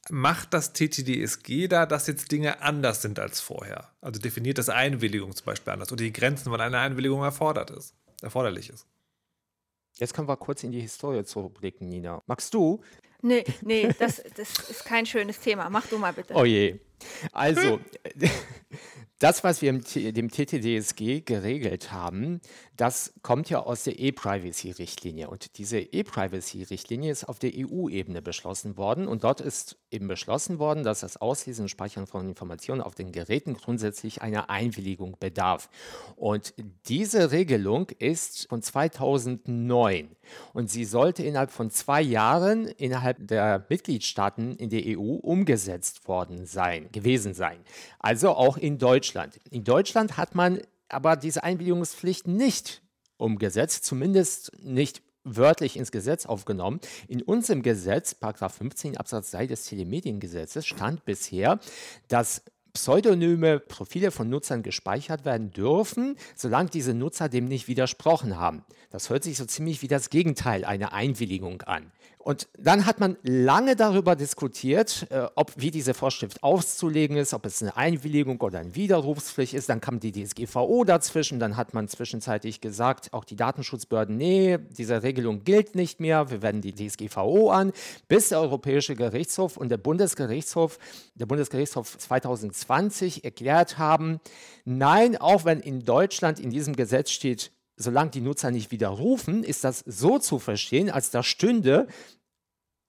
macht 0.10 0.54
das 0.54 0.72
TTDSG 0.72 1.68
da, 1.68 1.86
dass 1.86 2.08
jetzt 2.08 2.32
Dinge 2.32 2.62
anders 2.62 3.02
sind 3.02 3.20
als 3.20 3.42
vorher? 3.42 3.90
Also 4.00 4.22
definiert 4.22 4.58
das 4.58 4.70
Einwilligung 4.70 5.36
zum 5.36 5.46
Beispiel 5.46 5.74
anders 5.74 5.92
oder 5.92 6.02
die 6.02 6.14
Grenzen, 6.14 6.50
wann 6.50 6.62
eine 6.62 6.80
Einwilligung 6.80 7.24
erfordert 7.24 7.72
ist? 7.72 7.94
Erforderlich 8.22 8.70
ist. 8.70 8.88
Jetzt 9.96 10.14
können 10.14 10.28
wir 10.28 10.38
kurz 10.38 10.64
in 10.64 10.72
die 10.72 10.82
Historie 10.82 11.24
zurückblicken, 11.24 11.90
Nina. 11.90 12.22
Magst 12.28 12.54
du? 12.54 12.82
Nee, 13.22 13.44
nee, 13.62 13.90
das, 14.00 14.22
das 14.36 14.70
ist 14.70 14.86
kein 14.86 15.06
schönes 15.06 15.40
Thema. 15.40 15.70
Mach 15.70 15.88
du 15.88 15.98
mal 15.98 16.14
bitte. 16.14 16.34
Oh 16.36 16.46
je. 16.46 16.80
Also, 17.32 17.80
das, 19.20 19.44
was 19.44 19.62
wir 19.62 19.70
im 19.70 19.84
dem 19.84 20.30
TTDSG 20.30 21.22
geregelt 21.22 21.92
haben, 21.92 22.40
das 22.76 23.14
kommt 23.24 23.50
ja 23.50 23.60
aus 23.60 23.84
der 23.84 24.00
E-Privacy-Richtlinie. 24.00 25.28
Und 25.30 25.58
diese 25.58 25.80
E-Privacy-Richtlinie 25.80 27.12
ist 27.12 27.28
auf 27.28 27.40
der 27.40 27.52
EU-Ebene 27.56 28.22
beschlossen 28.22 28.78
worden. 28.78 29.08
Und 29.08 29.24
dort 29.24 29.42
ist 29.42 29.78
eben 29.90 30.08
beschlossen 30.08 30.60
worden, 30.60 30.84
dass 30.84 31.00
das 31.00 31.18
Auslesen 31.18 31.64
und 31.64 31.70
Speichern 31.70 32.06
von 32.06 32.30
Informationen 32.30 32.82
auf 32.82 32.94
den 32.94 33.12
Geräten 33.12 33.56
grundsätzlich 33.56 34.22
einer 34.22 34.52
Einwilligung 34.52 35.18
bedarf. 35.20 35.70
Und 36.16 36.54
diese 36.88 37.32
Regelung 37.32 37.90
ist 37.98 38.48
von 38.50 38.62
2009. 38.62 40.16
Und 40.54 40.70
sie 40.70 40.86
sollte 40.86 41.24
innerhalb 41.24 41.52
von 41.52 41.72
zwei 41.72 42.02
Jahren 42.02 42.68
innerhalb 42.68 43.28
der 43.28 43.66
Mitgliedstaaten 43.70 44.56
in 44.58 44.70
der 44.70 44.84
EU 44.86 45.16
umgesetzt 45.16 46.08
worden 46.08 46.46
sein, 46.46 46.87
gewesen 46.92 47.34
sein. 47.34 47.60
Also 48.00 48.32
auch 48.32 48.58
in 48.58 48.78
Deutschland. 48.78 49.40
In 49.50 49.64
Deutschland 49.64 50.18
hat 50.18 50.36
man 50.36 50.60
aber 50.90 51.16
diese 51.16 51.44
Einwilligungspflicht 51.44 52.28
nicht 52.28 52.82
umgesetzt, 53.18 53.86
zumindest 53.86 54.52
nicht 54.60 55.02
wörtlich 55.24 55.76
ins 55.76 55.92
Gesetz 55.92 56.26
aufgenommen. 56.26 56.80
In 57.08 57.22
unserem 57.22 57.62
Gesetz, 57.62 58.16
Paragraph 58.16 58.56
15 58.56 58.98
Absatz 58.98 59.32
3 59.32 59.48
des 59.48 59.66
Telemediengesetzes, 59.66 60.66
stand 60.66 61.04
bisher, 61.04 61.60
dass 62.08 62.44
pseudonyme 62.78 63.60
Profile 63.60 64.12
von 64.12 64.30
Nutzern 64.30 64.62
gespeichert 64.62 65.26
werden 65.26 65.52
dürfen, 65.52 66.16
solange 66.36 66.70
diese 66.70 66.94
Nutzer 66.94 67.28
dem 67.28 67.46
nicht 67.46 67.68
widersprochen 67.68 68.38
haben. 68.38 68.64
Das 68.92 69.10
hört 69.10 69.24
sich 69.24 69.38
so 69.38 69.46
ziemlich 69.46 69.82
wie 69.82 69.88
das 69.88 70.12
Gegenteil 70.12 70.64
einer 70.64 70.94
Einwilligung 70.94 71.64
an. 71.64 71.92
Und 72.28 72.50
dann 72.60 72.86
hat 72.86 73.00
man 73.00 73.16
lange 73.24 73.78
darüber 73.78 74.18
diskutiert, 74.18 75.08
äh, 75.12 75.28
ob 75.36 75.54
wie 75.56 75.72
diese 75.72 75.94
Vorschrift 75.94 76.44
auszulegen 76.44 77.16
ist, 77.16 77.34
ob 77.34 77.46
es 77.46 77.62
eine 77.62 77.78
Einwilligung 77.78 78.42
oder 78.42 78.60
eine 78.60 78.76
Widerrufspflicht 78.76 79.54
ist. 79.54 79.70
Dann 79.70 79.80
kam 79.80 80.02
die 80.02 80.12
DSGVO 80.12 80.84
dazwischen. 80.84 81.40
Dann 81.40 81.56
hat 81.56 81.74
man 81.74 81.88
zwischenzeitlich 81.88 82.60
gesagt, 82.60 83.14
auch 83.14 83.24
die 83.24 83.38
Datenschutzbehörden, 83.38 84.18
nee, 84.18 84.58
diese 84.58 85.04
Regelung 85.04 85.46
gilt 85.46 85.76
nicht 85.76 86.02
mehr. 86.02 86.30
Wir 86.30 86.42
wenden 86.42 86.64
die 86.64 86.76
DSGVO 86.76 87.50
an, 87.50 87.72
bis 88.10 88.28
der 88.28 88.42
Europäische 88.42 88.98
Gerichtshof 88.98 89.56
und 89.56 89.70
der 89.70 89.78
Bundesgerichtshof, 89.78 90.80
der 91.16 91.28
Bundesgerichtshof 91.28 91.98
2020 91.98 93.24
erklärt 93.24 93.78
haben, 93.78 94.20
nein, 94.66 95.16
auch 95.16 95.46
wenn 95.46 95.62
in 95.62 95.86
Deutschland 95.86 96.42
in 96.42 96.50
diesem 96.50 96.76
Gesetz 96.76 97.12
steht, 97.12 97.52
solange 97.78 98.12
die 98.12 98.22
Nutzer 98.22 98.52
nicht 98.52 98.72
widerrufen, 98.72 99.44
ist 99.44 99.64
das 99.64 99.84
so 99.86 100.20
zu 100.20 100.40
verstehen, 100.40 100.90
als 100.90 101.12
da 101.12 101.24
stünde, 101.24 101.88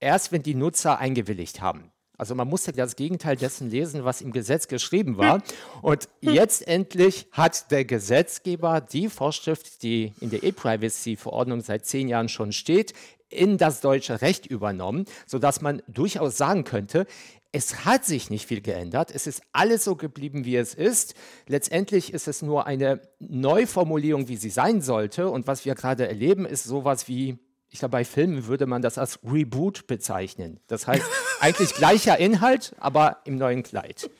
erst 0.00 0.32
wenn 0.32 0.42
die 0.42 0.54
Nutzer 0.54 0.98
eingewilligt 0.98 1.60
haben. 1.60 1.92
Also 2.16 2.34
man 2.34 2.48
musste 2.48 2.72
das 2.72 2.96
Gegenteil 2.96 3.36
dessen 3.36 3.70
lesen, 3.70 4.04
was 4.04 4.22
im 4.22 4.32
Gesetz 4.32 4.66
geschrieben 4.66 5.18
war. 5.18 5.40
Und 5.82 6.08
jetzt 6.20 6.66
endlich 6.66 7.28
hat 7.30 7.70
der 7.70 7.84
Gesetzgeber 7.84 8.80
die 8.80 9.08
Vorschrift, 9.08 9.84
die 9.84 10.12
in 10.20 10.30
der 10.30 10.42
E-Privacy-Verordnung 10.42 11.60
seit 11.60 11.86
zehn 11.86 12.08
Jahren 12.08 12.28
schon 12.28 12.50
steht, 12.50 12.92
in 13.30 13.58
das 13.58 13.80
deutsche 13.80 14.20
Recht 14.20 14.46
übernommen, 14.46 15.04
sodass 15.26 15.60
man 15.60 15.82
durchaus 15.88 16.36
sagen 16.36 16.64
könnte, 16.64 17.06
es 17.50 17.84
hat 17.84 18.04
sich 18.04 18.28
nicht 18.28 18.46
viel 18.46 18.60
geändert. 18.60 19.10
Es 19.14 19.26
ist 19.26 19.42
alles 19.52 19.84
so 19.84 19.96
geblieben, 19.96 20.44
wie 20.44 20.56
es 20.56 20.74
ist. 20.74 21.14
Letztendlich 21.46 22.12
ist 22.12 22.28
es 22.28 22.42
nur 22.42 22.66
eine 22.66 23.00
Neuformulierung, 23.20 24.28
wie 24.28 24.36
sie 24.36 24.50
sein 24.50 24.82
sollte. 24.82 25.30
Und 25.30 25.46
was 25.46 25.64
wir 25.64 25.74
gerade 25.74 26.06
erleben, 26.06 26.44
ist 26.44 26.64
sowas 26.64 27.08
wie 27.08 27.38
ich 27.70 27.80
glaube, 27.80 27.92
bei 27.92 28.04
Filmen 28.04 28.46
würde 28.46 28.66
man 28.66 28.82
das 28.82 28.98
als 28.98 29.18
Reboot 29.22 29.86
bezeichnen. 29.86 30.60
Das 30.68 30.86
heißt, 30.86 31.04
eigentlich 31.40 31.74
gleicher 31.74 32.18
Inhalt, 32.18 32.74
aber 32.78 33.18
im 33.24 33.36
neuen 33.36 33.62
Kleid. 33.62 34.10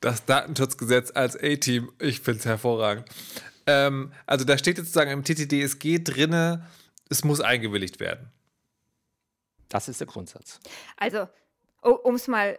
Das 0.00 0.24
Datenschutzgesetz 0.24 1.12
als 1.14 1.36
A-Team, 1.36 1.92
ich 2.00 2.20
finde 2.20 2.40
es 2.40 2.46
hervorragend. 2.46 3.04
Ähm, 3.66 4.12
also 4.26 4.44
da 4.44 4.58
steht 4.58 4.78
jetzt 4.78 4.92
sozusagen 4.92 5.10
im 5.10 5.24
TTDSG 5.24 6.00
drinne, 6.02 6.66
es 7.10 7.24
muss 7.24 7.40
eingewilligt 7.40 8.00
werden. 8.00 8.30
Das 9.68 9.88
ist 9.88 10.00
der 10.00 10.06
Grundsatz. 10.06 10.60
Also, 10.96 11.28
um 11.82 12.14
es 12.14 12.26
mal 12.26 12.58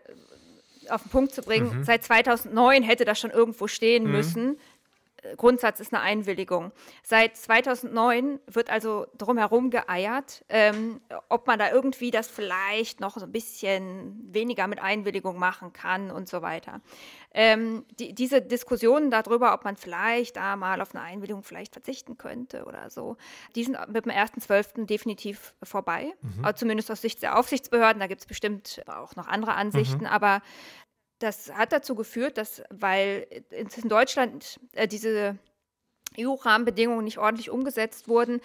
auf 0.89 1.03
den 1.03 1.09
Punkt 1.09 1.33
zu 1.33 1.41
bringen, 1.41 1.79
mhm. 1.79 1.83
seit 1.83 2.03
2009 2.03 2.83
hätte 2.83 3.05
das 3.05 3.19
schon 3.19 3.31
irgendwo 3.31 3.67
stehen 3.67 4.05
mhm. 4.05 4.11
müssen. 4.11 4.59
Grundsatz 5.37 5.79
ist 5.79 5.93
eine 5.93 6.01
Einwilligung. 6.01 6.71
Seit 7.03 7.37
2009 7.37 8.39
wird 8.47 8.69
also 8.69 9.05
drumherum 9.17 9.69
geeiert, 9.69 10.43
ähm, 10.49 11.01
ob 11.29 11.47
man 11.47 11.59
da 11.59 11.71
irgendwie 11.71 12.11
das 12.11 12.27
vielleicht 12.27 12.99
noch 12.99 13.17
so 13.17 13.25
ein 13.25 13.31
bisschen 13.31 14.19
weniger 14.33 14.67
mit 14.67 14.81
Einwilligung 14.81 15.37
machen 15.37 15.73
kann 15.73 16.11
und 16.11 16.27
so 16.27 16.41
weiter. 16.41 16.81
Ähm, 17.33 17.85
die, 17.99 18.13
diese 18.13 18.41
Diskussionen 18.41 19.09
darüber, 19.11 19.53
ob 19.53 19.63
man 19.63 19.77
vielleicht 19.77 20.35
da 20.35 20.55
mal 20.55 20.81
auf 20.81 20.93
eine 20.93 21.03
Einwilligung 21.03 21.43
vielleicht 21.43 21.73
verzichten 21.73 22.17
könnte 22.17 22.65
oder 22.65 22.89
so, 22.89 23.15
die 23.55 23.63
sind 23.63 23.77
mit 23.87 24.05
dem 24.05 24.11
1.12. 24.11 24.85
definitiv 24.85 25.53
vorbei. 25.63 26.13
Mhm. 26.21 26.43
Also 26.43 26.59
zumindest 26.59 26.91
aus 26.91 27.01
Sicht 27.01 27.21
der 27.21 27.37
Aufsichtsbehörden. 27.37 27.99
Da 27.99 28.07
gibt 28.07 28.21
es 28.21 28.27
bestimmt 28.27 28.81
auch 28.87 29.15
noch 29.15 29.27
andere 29.27 29.53
Ansichten, 29.53 30.01
mhm. 30.01 30.07
aber 30.07 30.41
das 31.21 31.53
hat 31.53 31.71
dazu 31.71 31.95
geführt, 31.95 32.37
dass, 32.37 32.61
weil 32.69 33.25
in 33.51 33.89
Deutschland 33.89 34.59
äh, 34.73 34.87
diese 34.87 35.37
EU-Rahmenbedingungen 36.19 37.05
nicht 37.05 37.19
ordentlich 37.19 37.49
umgesetzt 37.49 38.07
wurden, 38.07 38.41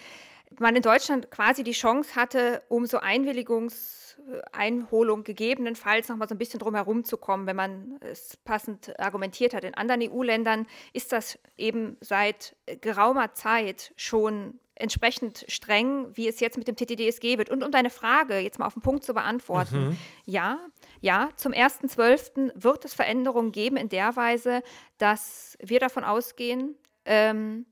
man 0.59 0.75
in 0.75 0.81
Deutschland 0.81 1.31
quasi 1.31 1.63
die 1.63 1.73
Chance 1.73 2.15
hatte, 2.15 2.63
um 2.69 2.85
so 2.85 2.99
Einwilligungseinholung 2.99 5.23
gegebenenfalls 5.23 6.07
noch 6.07 6.15
mal 6.15 6.29
so 6.29 6.35
ein 6.35 6.37
bisschen 6.37 6.59
drum 6.59 6.75
herum 6.75 7.03
zu 7.03 7.17
kommen, 7.17 7.47
wenn 7.47 7.57
man 7.57 7.97
es 8.01 8.37
passend 8.37 8.97
argumentiert 8.99 9.53
hat. 9.53 9.65
In 9.65 9.73
anderen 9.73 10.09
EU-Ländern 10.09 10.65
ist 10.93 11.11
das 11.11 11.37
eben 11.57 11.97
seit 11.99 12.55
geraumer 12.81 13.33
Zeit 13.33 13.91
schon 13.97 14.57
entsprechend 14.79 15.45
streng, 15.47 16.15
wie 16.15 16.27
es 16.27 16.39
jetzt 16.39 16.57
mit 16.57 16.67
dem 16.67 16.75
TTDSG 16.75 17.37
wird. 17.37 17.49
Und 17.49 17.63
um 17.63 17.71
deine 17.71 17.89
Frage 17.89 18.39
jetzt 18.39 18.59
mal 18.59 18.67
auf 18.67 18.73
den 18.73 18.83
Punkt 18.83 19.03
zu 19.03 19.13
beantworten, 19.13 19.89
mhm. 19.89 19.97
ja, 20.25 20.59
ja, 21.01 21.29
zum 21.35 21.53
1.12. 21.53 22.51
wird 22.55 22.85
es 22.85 22.93
Veränderungen 22.93 23.51
geben 23.51 23.77
in 23.77 23.89
der 23.89 24.15
Weise, 24.15 24.63
dass 24.97 25.57
wir 25.61 25.79
davon 25.79 26.03
ausgehen, 26.03 26.75
ähm, 27.05 27.65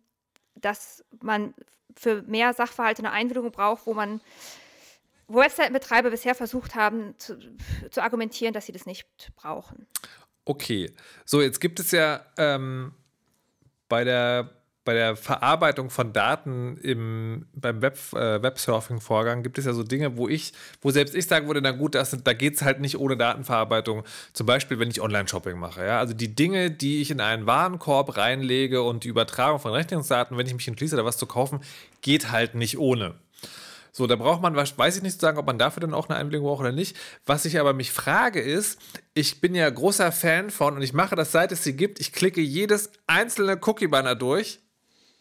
dass 0.56 1.04
man 1.22 1.54
für 1.96 2.22
mehr 2.24 2.54
Sachverhalte 2.54 3.02
eine 3.02 3.12
Einwilligung 3.12 3.52
braucht, 3.52 3.86
wo 3.86 3.94
man 3.94 4.22
wo 5.28 5.40
Webseitenbetreiber 5.40 6.12
bisher 6.12 6.36
versucht 6.36 6.76
haben 6.76 7.18
zu, 7.18 7.38
zu, 7.90 8.04
argumentieren, 8.04 8.54
dass 8.54 8.68
sie 8.68 8.72
das 8.72 8.86
nicht 8.86 9.08
brauchen. 9.36 9.88
Okay, 10.46 10.92
so 11.26 11.42
jetzt 11.42 11.60
gibt 11.60 11.80
es 11.80 11.90
ja 11.92 12.24
ähm, 12.38 12.94
bei 13.90 14.04
der 14.04 14.55
bei 14.86 14.94
der 14.94 15.16
Verarbeitung 15.16 15.90
von 15.90 16.14
Daten 16.14 16.78
im, 16.78 17.48
beim 17.54 17.82
Web, 17.82 17.98
äh, 18.14 18.42
Websurfing-Vorgang 18.42 19.42
gibt 19.42 19.58
es 19.58 19.66
ja 19.66 19.74
so 19.74 19.84
Dinge, 19.84 20.16
wo 20.16 20.30
ich, 20.30 20.54
wo 20.82 20.92
selbst 20.92 21.16
ich 21.16 21.26
sagen 21.26 21.48
würde, 21.48 21.60
na 21.60 21.72
gut, 21.72 21.96
das, 21.96 22.16
da 22.24 22.34
geht 22.34 22.56
es 22.56 22.62
halt 22.62 22.80
nicht 22.80 22.98
ohne 23.00 23.18
Datenverarbeitung. 23.18 24.04
Zum 24.34 24.46
Beispiel, 24.46 24.80
wenn 24.80 24.90
ich 24.90 25.02
Online-Shopping 25.02 25.58
mache. 25.58 25.84
Ja? 25.84 26.00
Also 26.00 26.14
die 26.14 26.36
Dinge, 26.36 26.70
die 26.70 27.02
ich 27.02 27.10
in 27.10 27.20
einen 27.20 27.48
Warenkorb 27.48 28.16
reinlege 28.16 28.84
und 28.84 29.04
die 29.04 29.10
Übertragung 29.10 29.60
von 29.60 29.72
Rechnungsdaten, 29.72 30.38
wenn 30.38 30.46
ich 30.46 30.54
mich 30.54 30.68
entschließe, 30.68 30.96
da 30.96 31.04
was 31.04 31.18
zu 31.18 31.26
kaufen, 31.26 31.62
geht 32.02 32.32
halt 32.32 32.54
nicht 32.54 32.78
ohne. 32.78 33.16
So, 33.92 34.08
da 34.08 34.18
braucht 34.18 34.42
man, 34.42 34.56
weiß 34.56 34.98
ich 34.98 35.04
nicht 35.04 35.14
zu 35.14 35.22
sagen, 35.22 35.38
ob 35.38 35.48
man 35.48 35.58
dafür 35.58 35.82
dann 35.82 35.94
auch 35.94 36.10
eine 36.10 36.20
Einwilligung 36.20 36.48
braucht 36.48 36.60
oder 36.60 36.74
nicht. 36.74 36.98
Was 37.26 37.46
ich 37.46 37.60
aber 37.60 37.74
mich 37.74 37.92
frage 37.92 38.42
ist, 38.42 38.78
ich 39.14 39.40
bin 39.42 39.56
ja 39.56 39.68
großer 39.70 40.12
Fan 40.12 40.52
von 40.52 40.76
und 40.76 40.82
ich 40.82 40.94
mache 40.94 41.16
das 41.16 41.32
seit 41.32 41.52
es 41.54 41.64
sie 41.64 41.78
gibt. 41.78 42.00
Ich 42.02 42.12
klicke 42.12 42.42
jedes 42.42 42.92
einzelne 43.08 43.58
Cookie-Banner 43.60 44.16
durch 44.16 44.60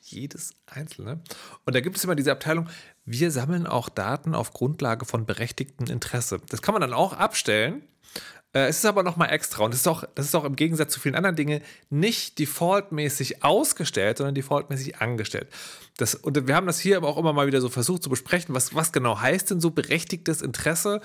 jedes 0.04 0.54
einzelne. 0.66 1.20
Und 1.64 1.74
da 1.74 1.80
gibt 1.80 1.96
es 1.96 2.04
immer 2.04 2.14
diese 2.14 2.32
Abteilung, 2.32 2.68
wir 3.04 3.30
sammeln 3.30 3.66
auch 3.66 3.88
Daten 3.88 4.34
auf 4.34 4.52
Grundlage 4.52 5.04
von 5.04 5.26
berechtigtem 5.26 5.86
Interesse. 5.86 6.40
Das 6.48 6.62
kann 6.62 6.74
man 6.74 6.80
dann 6.80 6.92
auch 6.92 7.12
abstellen. 7.12 7.82
Äh, 8.52 8.68
es 8.68 8.78
ist 8.78 8.86
aber 8.86 9.02
nochmal 9.02 9.30
extra 9.30 9.64
und 9.64 9.74
das 9.74 9.80
ist, 9.80 9.88
auch, 9.88 10.04
das 10.14 10.26
ist 10.26 10.34
auch 10.34 10.44
im 10.44 10.56
Gegensatz 10.56 10.92
zu 10.92 11.00
vielen 11.00 11.16
anderen 11.16 11.36
Dingen 11.36 11.60
nicht 11.90 12.38
defaultmäßig 12.38 13.42
ausgestellt, 13.42 14.18
sondern 14.18 14.34
defaultmäßig 14.34 14.98
angestellt. 14.98 15.48
Das, 15.96 16.16
und 16.16 16.48
wir 16.48 16.56
haben 16.56 16.66
das 16.66 16.80
hier 16.80 16.96
aber 16.96 17.08
auch 17.08 17.18
immer 17.18 17.32
mal 17.32 17.46
wieder 17.46 17.60
so 17.60 17.68
versucht 17.68 18.02
zu 18.02 18.10
besprechen, 18.10 18.54
was, 18.54 18.74
was 18.74 18.92
genau 18.92 19.20
heißt 19.20 19.50
denn 19.50 19.60
so 19.60 19.70
berechtigtes 19.70 20.42
Interesse 20.42 21.00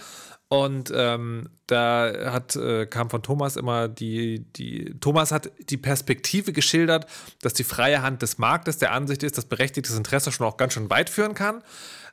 und 0.48 0.92
ähm, 0.96 1.50
da 1.68 2.32
hat, 2.32 2.56
äh, 2.56 2.88
kam 2.88 3.12
von 3.12 3.22
Thomas 3.22 3.56
immer 3.56 3.88
die, 3.88 4.52
die, 4.54 4.96
Thomas 5.00 5.32
hat 5.32 5.52
die 5.70 5.78
Perspektive 5.78 6.54
geschildert, 6.54 7.06
dass 7.44 7.54
die 7.54 7.64
freie 7.64 8.02
Hand 8.02 8.24
des 8.24 8.40
Marktes 8.40 8.80
der 8.80 8.92
Ansicht 8.92 9.22
ist, 9.22 9.38
dass 9.38 9.46
berechtigtes 9.46 9.96
Interesse 9.96 10.32
schon 10.32 10.48
auch 10.48 10.58
ganz 10.58 10.74
schön 10.74 10.90
weit 10.90 11.12
führen 11.12 11.36
kann. 11.36 11.62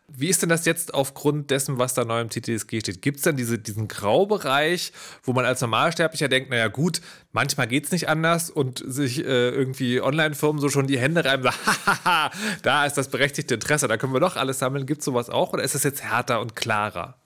Wie 0.09 0.29
ist 0.29 0.41
denn 0.41 0.49
das 0.49 0.65
jetzt 0.67 0.95
aufgrund 0.95 1.51
dessen, 1.51 1.79
was 1.79 1.95
da 1.95 2.05
neu 2.05 2.21
im 2.21 2.31
TTSG 2.31 2.81
steht? 2.81 3.03
Gibt 3.03 3.17
es 3.17 3.25
denn 3.25 3.37
diese, 3.37 3.59
diesen 3.59 3.89
Graubereich, 3.89 4.93
wo 5.25 5.33
man 5.33 5.45
als 5.45 5.61
Normalsterblicher 5.61 6.29
denkt, 6.29 6.51
naja 6.51 6.69
gut, 6.69 7.01
manchmal 7.33 7.67
geht 7.67 7.87
es 7.87 7.93
nicht 7.93 8.09
anders 8.09 8.49
und 8.49 8.83
sich 8.87 9.19
äh, 9.19 9.51
irgendwie 9.51 10.01
Online-Firmen 10.01 10.61
so 10.61 10.69
schon 10.69 10.87
die 10.87 10.99
Hände 10.99 11.25
reiben, 11.25 11.51
hahaha, 11.67 12.31
da 12.63 12.87
ist 12.87 12.95
das 12.95 13.09
berechtigte 13.09 13.55
Interesse, 13.55 13.89
da 13.89 13.97
können 13.97 14.13
wir 14.13 14.21
doch 14.21 14.37
alles 14.37 14.61
sammeln. 14.61 14.87
Gibt 14.87 15.01
es 15.01 15.05
sowas 15.05 15.29
auch 15.29 15.53
oder 15.53 15.65
ist 15.65 15.75
es 15.75 15.83
jetzt 15.83 16.05
härter 16.05 16.41
und 16.41 16.55
klarer? 16.55 17.19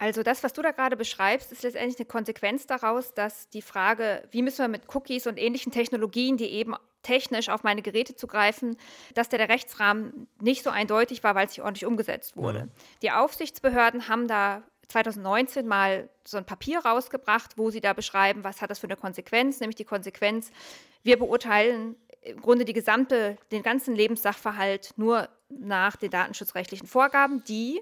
Also 0.00 0.22
das, 0.22 0.44
was 0.44 0.52
du 0.52 0.62
da 0.62 0.70
gerade 0.70 0.96
beschreibst, 0.96 1.50
ist 1.50 1.64
letztendlich 1.64 1.98
eine 1.98 2.06
Konsequenz 2.06 2.66
daraus, 2.66 3.14
dass 3.14 3.48
die 3.48 3.62
Frage, 3.62 4.22
wie 4.30 4.42
müssen 4.42 4.58
wir 4.58 4.68
mit 4.68 4.82
Cookies 4.94 5.26
und 5.26 5.38
ähnlichen 5.38 5.72
Technologien, 5.72 6.36
die 6.36 6.46
eben 6.46 6.74
technisch 7.02 7.48
auf 7.48 7.62
meine 7.62 7.82
Geräte 7.82 8.16
zugreifen, 8.16 8.76
dass 9.14 9.28
der, 9.28 9.38
der 9.38 9.48
Rechtsrahmen 9.48 10.28
nicht 10.40 10.62
so 10.62 10.70
eindeutig 10.70 11.22
war, 11.22 11.34
weil 11.34 11.46
es 11.46 11.52
nicht 11.52 11.62
ordentlich 11.62 11.86
umgesetzt 11.86 12.36
wurde. 12.36 12.64
Mhm. 12.64 12.70
Die 13.02 13.10
Aufsichtsbehörden 13.10 14.08
haben 14.08 14.28
da 14.28 14.62
2019 14.88 15.66
mal 15.66 16.08
so 16.26 16.38
ein 16.38 16.44
Papier 16.44 16.80
rausgebracht, 16.80 17.58
wo 17.58 17.70
sie 17.70 17.80
da 17.80 17.92
beschreiben, 17.92 18.44
was 18.44 18.62
hat 18.62 18.70
das 18.70 18.78
für 18.78 18.86
eine 18.86 18.96
Konsequenz, 18.96 19.60
nämlich 19.60 19.76
die 19.76 19.84
Konsequenz, 19.84 20.50
wir 21.02 21.18
beurteilen 21.18 21.94
im 22.22 22.40
Grunde 22.40 22.64
die 22.64 22.72
gesamte, 22.72 23.36
den 23.52 23.62
ganzen 23.62 23.94
Lebenssachverhalt 23.94 24.94
nur 24.96 25.28
nach 25.48 25.96
den 25.96 26.10
datenschutzrechtlichen 26.10 26.86
Vorgaben, 26.86 27.44
die 27.44 27.80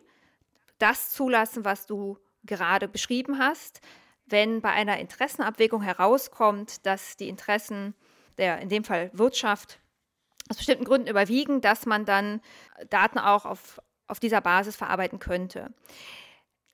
das 0.78 1.10
zulassen, 1.10 1.64
was 1.64 1.86
du 1.86 2.18
gerade 2.44 2.86
beschrieben 2.86 3.38
hast. 3.38 3.80
Wenn 4.26 4.60
bei 4.60 4.70
einer 4.70 4.98
Interessenabwägung 4.98 5.82
herauskommt, 5.82 6.84
dass 6.84 7.16
die 7.16 7.28
Interessen 7.28 7.94
der, 8.38 8.58
in 8.60 8.68
dem 8.68 8.84
Fall 8.84 9.10
Wirtschaft, 9.12 9.80
aus 10.48 10.56
bestimmten 10.56 10.84
Gründen 10.84 11.08
überwiegen, 11.08 11.60
dass 11.60 11.86
man 11.86 12.04
dann 12.04 12.40
Daten 12.88 13.18
auch 13.18 13.44
auf, 13.44 13.80
auf 14.06 14.20
dieser 14.20 14.40
Basis 14.40 14.76
verarbeiten 14.76 15.18
könnte. 15.18 15.72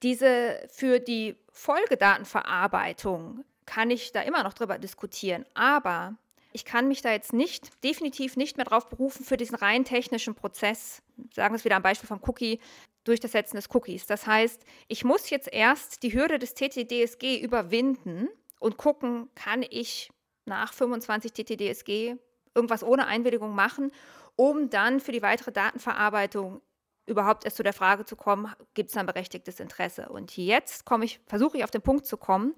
Diese 0.02 0.60
für 0.70 0.98
die 0.98 1.36
Folgedatenverarbeitung 1.52 3.44
kann 3.66 3.90
ich 3.90 4.12
da 4.12 4.20
immer 4.22 4.42
noch 4.42 4.52
drüber 4.52 4.78
diskutieren, 4.78 5.46
aber 5.54 6.16
ich 6.52 6.64
kann 6.64 6.88
mich 6.88 7.00
da 7.00 7.10
jetzt 7.12 7.32
nicht, 7.32 7.82
definitiv 7.82 8.36
nicht 8.36 8.56
mehr 8.56 8.66
darauf 8.66 8.90
berufen 8.90 9.24
für 9.24 9.36
diesen 9.36 9.54
rein 9.54 9.84
technischen 9.84 10.34
Prozess. 10.34 11.02
Sagen 11.32 11.54
wir 11.54 11.58
es 11.58 11.64
wieder 11.64 11.76
am 11.76 11.82
Beispiel 11.82 12.08
vom 12.08 12.20
Cookie, 12.26 12.60
durch 13.04 13.20
das 13.20 13.32
Setzen 13.32 13.56
des 13.56 13.68
Cookies. 13.74 14.06
Das 14.06 14.26
heißt, 14.26 14.64
ich 14.88 15.04
muss 15.04 15.30
jetzt 15.30 15.52
erst 15.52 16.02
die 16.02 16.12
Hürde 16.12 16.38
des 16.38 16.54
TTDSG 16.54 17.40
überwinden 17.40 18.28
und 18.60 18.76
gucken, 18.76 19.28
kann 19.34 19.64
ich 19.68 20.10
nach 20.44 20.72
25 20.72 21.32
TTDSG 21.32 22.16
irgendwas 22.54 22.82
ohne 22.82 23.06
Einwilligung 23.06 23.54
machen, 23.54 23.92
um 24.36 24.70
dann 24.70 25.00
für 25.00 25.12
die 25.12 25.22
weitere 25.22 25.52
Datenverarbeitung 25.52 26.60
überhaupt 27.06 27.44
erst 27.44 27.56
zu 27.56 27.62
der 27.62 27.72
Frage 27.72 28.04
zu 28.04 28.16
kommen, 28.16 28.52
gibt 28.74 28.90
es 28.90 28.96
ein 28.96 29.06
berechtigtes 29.06 29.60
Interesse? 29.60 30.08
Und 30.08 30.36
jetzt 30.36 30.84
komme 30.84 31.04
ich, 31.04 31.20
versuche 31.26 31.58
ich 31.58 31.64
auf 31.64 31.70
den 31.70 31.82
Punkt 31.82 32.06
zu 32.06 32.16
kommen. 32.16 32.54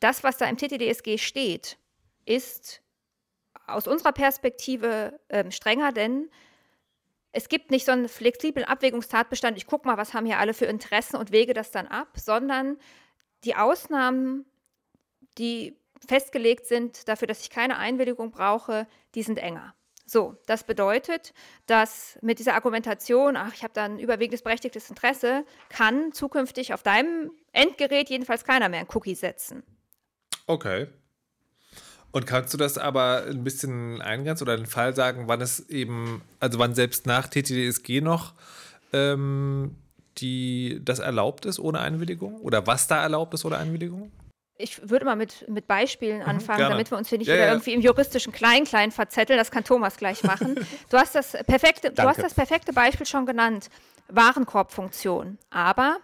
Das, 0.00 0.22
was 0.22 0.36
da 0.36 0.46
im 0.46 0.56
TTDSG 0.56 1.18
steht, 1.18 1.78
ist 2.24 2.82
aus 3.66 3.88
unserer 3.88 4.12
Perspektive 4.12 5.18
äh, 5.28 5.50
strenger, 5.50 5.92
denn 5.92 6.30
es 7.32 7.48
gibt 7.48 7.70
nicht 7.70 7.84
so 7.84 7.92
einen 7.92 8.08
flexiblen 8.08 8.64
Abwägungstatbestand, 8.64 9.56
ich 9.58 9.66
gucke 9.66 9.86
mal, 9.86 9.96
was 9.96 10.14
haben 10.14 10.26
hier 10.26 10.38
alle 10.38 10.54
für 10.54 10.66
Interessen 10.66 11.16
und 11.16 11.32
wege 11.32 11.52
das 11.52 11.70
dann 11.70 11.86
ab, 11.86 12.08
sondern 12.16 12.78
die 13.44 13.56
Ausnahmen, 13.56 14.46
die 15.36 15.76
festgelegt 16.06 16.66
sind 16.66 17.08
dafür, 17.08 17.28
dass 17.28 17.40
ich 17.40 17.50
keine 17.50 17.78
Einwilligung 17.78 18.30
brauche, 18.30 18.86
die 19.14 19.22
sind 19.22 19.38
enger. 19.38 19.74
So, 20.08 20.36
das 20.46 20.62
bedeutet, 20.62 21.34
dass 21.66 22.16
mit 22.22 22.38
dieser 22.38 22.54
Argumentation, 22.54 23.36
ach, 23.36 23.52
ich 23.52 23.64
habe 23.64 23.74
da 23.74 23.84
ein 23.84 23.98
überwiegendes 23.98 24.42
berechtigtes 24.42 24.88
Interesse, 24.88 25.44
kann 25.68 26.12
zukünftig 26.12 26.72
auf 26.72 26.84
deinem 26.84 27.32
Endgerät 27.52 28.08
jedenfalls 28.08 28.44
keiner 28.44 28.68
mehr 28.68 28.80
ein 28.80 28.88
Cookie 28.94 29.16
setzen. 29.16 29.64
Okay. 30.46 30.86
Und 32.12 32.24
kannst 32.24 32.54
du 32.54 32.56
das 32.56 32.78
aber 32.78 33.24
ein 33.26 33.42
bisschen 33.42 34.00
eingrenzen 34.00 34.44
oder 34.44 34.56
den 34.56 34.66
Fall 34.66 34.94
sagen, 34.94 35.24
wann 35.26 35.40
es 35.40 35.68
eben, 35.68 36.22
also 36.38 36.60
wann 36.60 36.74
selbst 36.74 37.06
nach 37.06 37.26
TTDSG 37.26 38.00
noch 38.00 38.34
ähm, 38.92 39.74
die, 40.18 40.80
das 40.84 41.00
erlaubt 41.00 41.46
ist 41.46 41.58
ohne 41.58 41.80
Einwilligung? 41.80 42.40
Oder 42.40 42.66
was 42.66 42.86
da 42.86 43.02
erlaubt 43.02 43.34
ist 43.34 43.44
ohne 43.44 43.58
Einwilligung? 43.58 44.12
Ich 44.58 44.88
würde 44.88 45.04
mal 45.04 45.16
mit, 45.16 45.48
mit 45.48 45.66
Beispielen 45.66 46.20
mhm, 46.20 46.28
anfangen, 46.28 46.58
gerne. 46.58 46.74
damit 46.74 46.90
wir 46.90 46.98
uns 46.98 47.08
hier 47.08 47.18
nicht 47.18 47.28
ja, 47.28 47.34
wieder 47.34 47.46
ja. 47.46 47.52
irgendwie 47.52 47.74
im 47.74 47.80
juristischen 47.80 48.32
Klein-Klein 48.32 48.90
verzetteln. 48.90 49.38
Das 49.38 49.50
kann 49.50 49.64
Thomas 49.64 49.96
gleich 49.96 50.22
machen. 50.22 50.54
du, 50.90 50.96
hast 50.96 51.14
das 51.14 51.32
perfekte, 51.46 51.90
du 51.90 52.02
hast 52.02 52.22
das 52.22 52.34
perfekte 52.34 52.72
Beispiel 52.72 53.06
schon 53.06 53.26
genannt. 53.26 53.68
Warenkorbfunktion. 54.08 55.38
Aber 55.50 55.98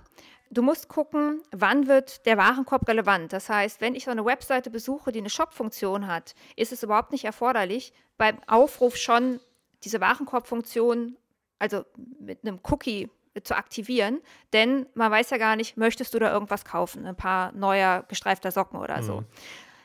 du 0.50 0.62
musst 0.62 0.88
gucken, 0.88 1.40
wann 1.50 1.86
wird 1.86 2.26
der 2.26 2.36
Warenkorb 2.36 2.86
relevant. 2.88 3.32
Das 3.32 3.48
heißt, 3.48 3.80
wenn 3.80 3.94
ich 3.94 4.04
so 4.04 4.10
eine 4.10 4.24
Webseite 4.24 4.70
besuche, 4.70 5.12
die 5.12 5.20
eine 5.20 5.30
Shop-Funktion 5.30 6.06
hat, 6.06 6.34
ist 6.56 6.72
es 6.72 6.82
überhaupt 6.82 7.12
nicht 7.12 7.24
erforderlich, 7.24 7.92
beim 8.18 8.38
Aufruf 8.46 8.96
schon 8.96 9.40
diese 9.84 10.00
Warenkorbfunktion, 10.00 11.16
also 11.58 11.84
mit 12.20 12.40
einem 12.42 12.60
Cookie 12.70 13.08
zu 13.42 13.56
aktivieren, 13.56 14.20
denn 14.52 14.86
man 14.94 15.10
weiß 15.10 15.30
ja 15.30 15.38
gar 15.38 15.56
nicht, 15.56 15.76
möchtest 15.76 16.12
du 16.14 16.18
da 16.18 16.32
irgendwas 16.32 16.64
kaufen, 16.64 17.06
ein 17.06 17.16
paar 17.16 17.52
neuer 17.52 18.04
gestreifter 18.08 18.50
Socken 18.50 18.78
oder 18.78 18.98
mhm. 18.98 19.02
so. 19.02 19.24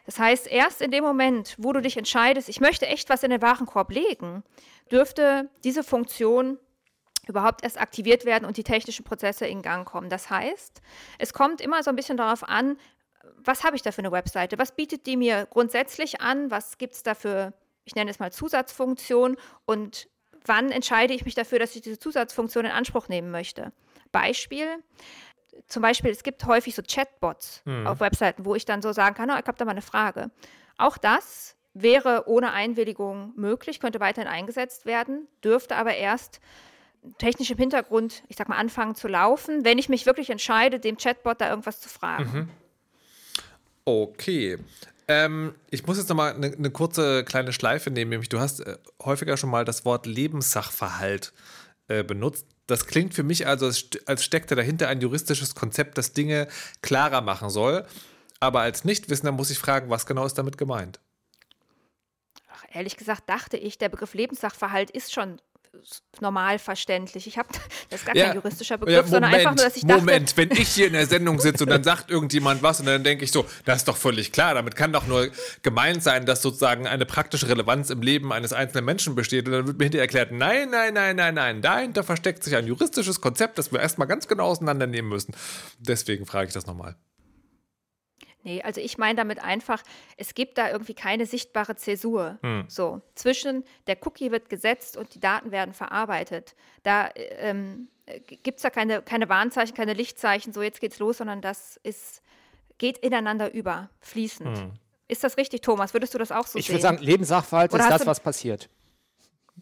Das 0.05 0.19
heißt, 0.19 0.47
erst 0.47 0.81
in 0.81 0.91
dem 0.91 1.03
Moment, 1.03 1.55
wo 1.57 1.73
du 1.73 1.81
dich 1.81 1.97
entscheidest, 1.97 2.47
ich 2.49 2.61
möchte 2.61 2.87
echt 2.87 3.09
was 3.09 3.23
in 3.23 3.29
den 3.29 3.41
Warenkorb 3.41 3.91
legen, 3.91 4.43
dürfte 4.89 5.49
diese 5.63 5.83
Funktion 5.83 6.57
überhaupt 7.27 7.63
erst 7.63 7.79
aktiviert 7.79 8.25
werden 8.25 8.45
und 8.45 8.55
die 8.55 8.63
technischen 8.63 9.03
Prozesse 9.03 9.45
in 9.45 9.61
Gang 9.61 9.85
kommen. 9.85 10.09
Das 10.09 10.29
heißt, 10.29 10.81
es 11.17 11.33
kommt 11.33 11.59
immer 11.59 11.83
so 11.83 11.89
ein 11.89 11.95
bisschen 11.97 12.15
darauf 12.17 12.47
an, 12.47 12.77
was 13.37 13.63
habe 13.63 13.75
ich 13.75 13.81
da 13.81 13.91
für 13.91 13.99
eine 13.99 14.11
Webseite? 14.11 14.57
Was 14.57 14.71
bietet 14.71 15.05
die 15.05 15.17
mir 15.17 15.45
grundsätzlich 15.49 16.21
an? 16.21 16.49
Was 16.51 16.77
gibt 16.77 16.95
es 16.95 17.03
da 17.03 17.13
für, 17.13 17.53
ich 17.83 17.95
nenne 17.95 18.09
es 18.09 18.19
mal 18.19 18.31
Zusatzfunktionen 18.31 19.37
und 19.65 20.07
wann 20.47 20.71
entscheide 20.71 21.13
ich 21.13 21.25
mich 21.25 21.35
dafür, 21.35 21.59
dass 21.59 21.75
ich 21.75 21.81
diese 21.81 21.99
Zusatzfunktion 21.99 22.65
in 22.65 22.71
Anspruch 22.71 23.07
nehmen 23.07 23.31
möchte? 23.31 23.71
Beispiel, 24.11 24.67
zum 25.67 25.81
Beispiel, 25.81 26.11
es 26.11 26.23
gibt 26.23 26.45
häufig 26.45 26.75
so 26.75 26.81
Chatbots 26.81 27.61
mhm. 27.65 27.87
auf 27.87 27.99
Webseiten, 27.99 28.45
wo 28.45 28.55
ich 28.55 28.65
dann 28.65 28.81
so 28.81 28.91
sagen 28.91 29.15
kann, 29.15 29.29
oh, 29.29 29.37
ich 29.39 29.47
habe 29.47 29.57
da 29.57 29.65
mal 29.65 29.71
eine 29.71 29.81
Frage. 29.81 30.31
Auch 30.77 30.97
das 30.97 31.55
wäre 31.73 32.23
ohne 32.27 32.53
Einwilligung 32.53 33.33
möglich, 33.35 33.79
könnte 33.79 33.99
weiterhin 33.99 34.29
eingesetzt 34.29 34.85
werden, 34.85 35.27
dürfte 35.43 35.75
aber 35.75 35.95
erst 35.95 36.39
technisch 37.19 37.51
im 37.51 37.57
Hintergrund, 37.57 38.23
ich 38.27 38.35
sag 38.35 38.49
mal, 38.49 38.57
anfangen 38.57 38.95
zu 38.95 39.07
laufen, 39.07 39.63
wenn 39.63 39.77
ich 39.77 39.89
mich 39.89 40.05
wirklich 40.05 40.29
entscheide, 40.29 40.79
dem 40.79 40.97
Chatbot 40.97 41.39
da 41.39 41.49
irgendwas 41.49 41.79
zu 41.79 41.89
fragen. 41.89 42.31
Mhm. 42.33 42.49
Okay. 43.85 44.57
Ähm, 45.07 45.55
ich 45.69 45.85
muss 45.85 45.97
jetzt 45.97 46.09
nochmal 46.09 46.33
eine, 46.33 46.47
eine 46.47 46.69
kurze 46.69 47.23
kleine 47.23 47.53
Schleife 47.53 47.91
nehmen, 47.91 48.09
nämlich 48.09 48.29
du 48.29 48.39
hast 48.39 48.59
äh, 48.59 48.77
häufiger 49.01 49.37
schon 49.37 49.49
mal 49.49 49.63
das 49.63 49.85
Wort 49.85 50.05
Lebenssachverhalt 50.05 51.33
äh, 51.87 52.03
benutzt. 52.03 52.45
Das 52.67 52.85
klingt 52.85 53.13
für 53.13 53.23
mich 53.23 53.47
also, 53.47 53.67
als, 53.67 53.87
als 54.05 54.25
steckte 54.25 54.55
dahinter 54.55 54.89
ein 54.89 54.99
juristisches 54.99 55.55
Konzept, 55.55 55.97
das 55.97 56.11
Dinge 56.11 56.47
klarer 56.81 57.21
machen 57.21 57.49
soll. 57.49 57.85
Aber 58.41 58.61
als 58.61 58.83
Nichtwissender 58.83 59.31
muss 59.31 59.49
ich 59.49 59.57
fragen, 59.57 59.89
was 59.89 60.05
genau 60.05 60.25
ist 60.25 60.37
damit 60.37 60.57
gemeint? 60.57 60.99
Ehrlich 62.73 62.97
gesagt 62.97 63.29
dachte 63.29 63.55
ich, 63.55 63.77
der 63.77 63.89
Begriff 63.89 64.13
Lebenssachverhalt 64.13 64.91
ist 64.91 65.13
schon 65.13 65.41
normal 66.21 66.59
verständlich. 66.59 67.27
Ich 67.27 67.37
habe 67.37 67.49
das 67.89 68.01
ist 68.01 68.05
gar 68.05 68.15
ja, 68.15 68.27
kein 68.27 68.35
juristischer 68.35 68.77
Begriff, 68.77 68.95
ja, 68.95 69.01
Moment, 69.01 69.11
sondern 69.11 69.33
einfach 69.33 69.55
nur, 69.55 69.65
dass 69.65 69.75
ich 69.75 69.85
dachte. 69.85 70.01
Moment, 70.01 70.37
wenn 70.37 70.51
ich 70.51 70.69
hier 70.69 70.87
in 70.87 70.93
der 70.93 71.07
Sendung 71.07 71.39
sitze 71.39 71.63
und 71.63 71.69
dann 71.69 71.83
sagt 71.85 72.09
irgendjemand 72.09 72.63
was 72.63 72.79
und 72.79 72.85
dann 72.85 73.03
denke 73.03 73.23
ich 73.23 73.31
so, 73.31 73.45
das 73.65 73.77
ist 73.77 73.87
doch 73.87 73.97
völlig 73.97 74.31
klar. 74.31 74.53
Damit 74.53 74.75
kann 74.75 74.93
doch 74.93 75.07
nur 75.07 75.29
gemeint 75.63 76.03
sein, 76.03 76.25
dass 76.25 76.41
sozusagen 76.41 76.87
eine 76.87 77.05
praktische 77.05 77.47
Relevanz 77.47 77.89
im 77.89 78.01
Leben 78.01 78.33
eines 78.33 78.53
einzelnen 78.53 78.85
Menschen 78.85 79.15
besteht. 79.15 79.45
Und 79.47 79.53
dann 79.53 79.67
wird 79.67 79.77
mir 79.77 79.85
hinterher 79.85 80.03
erklärt, 80.03 80.31
nein, 80.31 80.69
nein, 80.69 80.93
nein, 80.93 81.15
nein, 81.15 81.33
nein, 81.35 81.61
dahinter 81.61 82.03
versteckt 82.03 82.43
sich 82.43 82.55
ein 82.55 82.67
juristisches 82.67 83.21
Konzept, 83.21 83.57
das 83.57 83.71
wir 83.71 83.79
erstmal 83.79 84.07
ganz 84.07 84.27
genau 84.27 84.45
auseinandernehmen 84.45 85.09
müssen. 85.09 85.35
Deswegen 85.79 86.25
frage 86.25 86.47
ich 86.47 86.53
das 86.53 86.65
nochmal. 86.65 86.95
Nee, 88.47 88.61
also 88.61 88.79
ich 88.79 88.97
meine 88.97 89.17
damit 89.17 89.43
einfach, 89.43 89.83
es 90.15 90.33
gibt 90.33 90.57
da 90.57 90.71
irgendwie 90.71 90.93
keine 90.93 91.25
sichtbare 91.25 91.75
Zäsur. 91.75 92.39
Hm. 92.41 92.63
So, 92.69 93.01
zwischen 93.13 93.65
der 93.87 93.97
Cookie 94.07 94.31
wird 94.31 94.49
gesetzt 94.49 94.95
und 94.95 95.13
die 95.13 95.19
Daten 95.19 95.51
werden 95.51 95.73
verarbeitet. 95.73 96.55
Da 96.83 97.09
ähm, 97.15 97.89
gibt 98.41 98.59
es 98.59 98.61
da 98.61 98.69
keine, 98.69 99.01
keine 99.01 99.27
Warnzeichen, 99.27 99.75
keine 99.75 99.91
Lichtzeichen, 99.91 100.53
so 100.53 100.61
jetzt 100.61 100.79
geht's 100.79 100.97
los, 100.99 101.17
sondern 101.17 101.41
das 101.41 101.77
ist, 101.83 102.21
geht 102.77 102.97
ineinander 102.99 103.53
über, 103.53 103.89
fließend. 103.99 104.57
Hm. 104.57 104.71
Ist 105.09 105.25
das 105.25 105.35
richtig, 105.35 105.59
Thomas? 105.59 105.93
Würdest 105.93 106.13
du 106.13 106.17
das 106.17 106.31
auch 106.31 106.47
so 106.47 106.57
ich 106.57 106.67
sehen? 106.67 106.77
Ich 106.77 106.83
würde 106.83 106.95
sagen, 106.95 107.03
Lebenssachverhalt 107.03 107.73
Oder 107.73 107.83
ist 107.83 107.89
das, 107.89 108.05
was 108.05 108.21
passiert. 108.21 108.69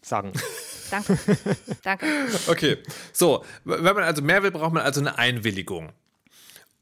Sagen. 0.00 0.32
Danke. 0.92 1.18
Danke. 1.82 2.06
Okay, 2.46 2.78
so, 3.12 3.44
wenn 3.64 3.82
man 3.82 4.04
also 4.04 4.22
mehr 4.22 4.44
will, 4.44 4.52
braucht 4.52 4.72
man 4.72 4.84
also 4.84 5.00
eine 5.00 5.18
Einwilligung. 5.18 5.92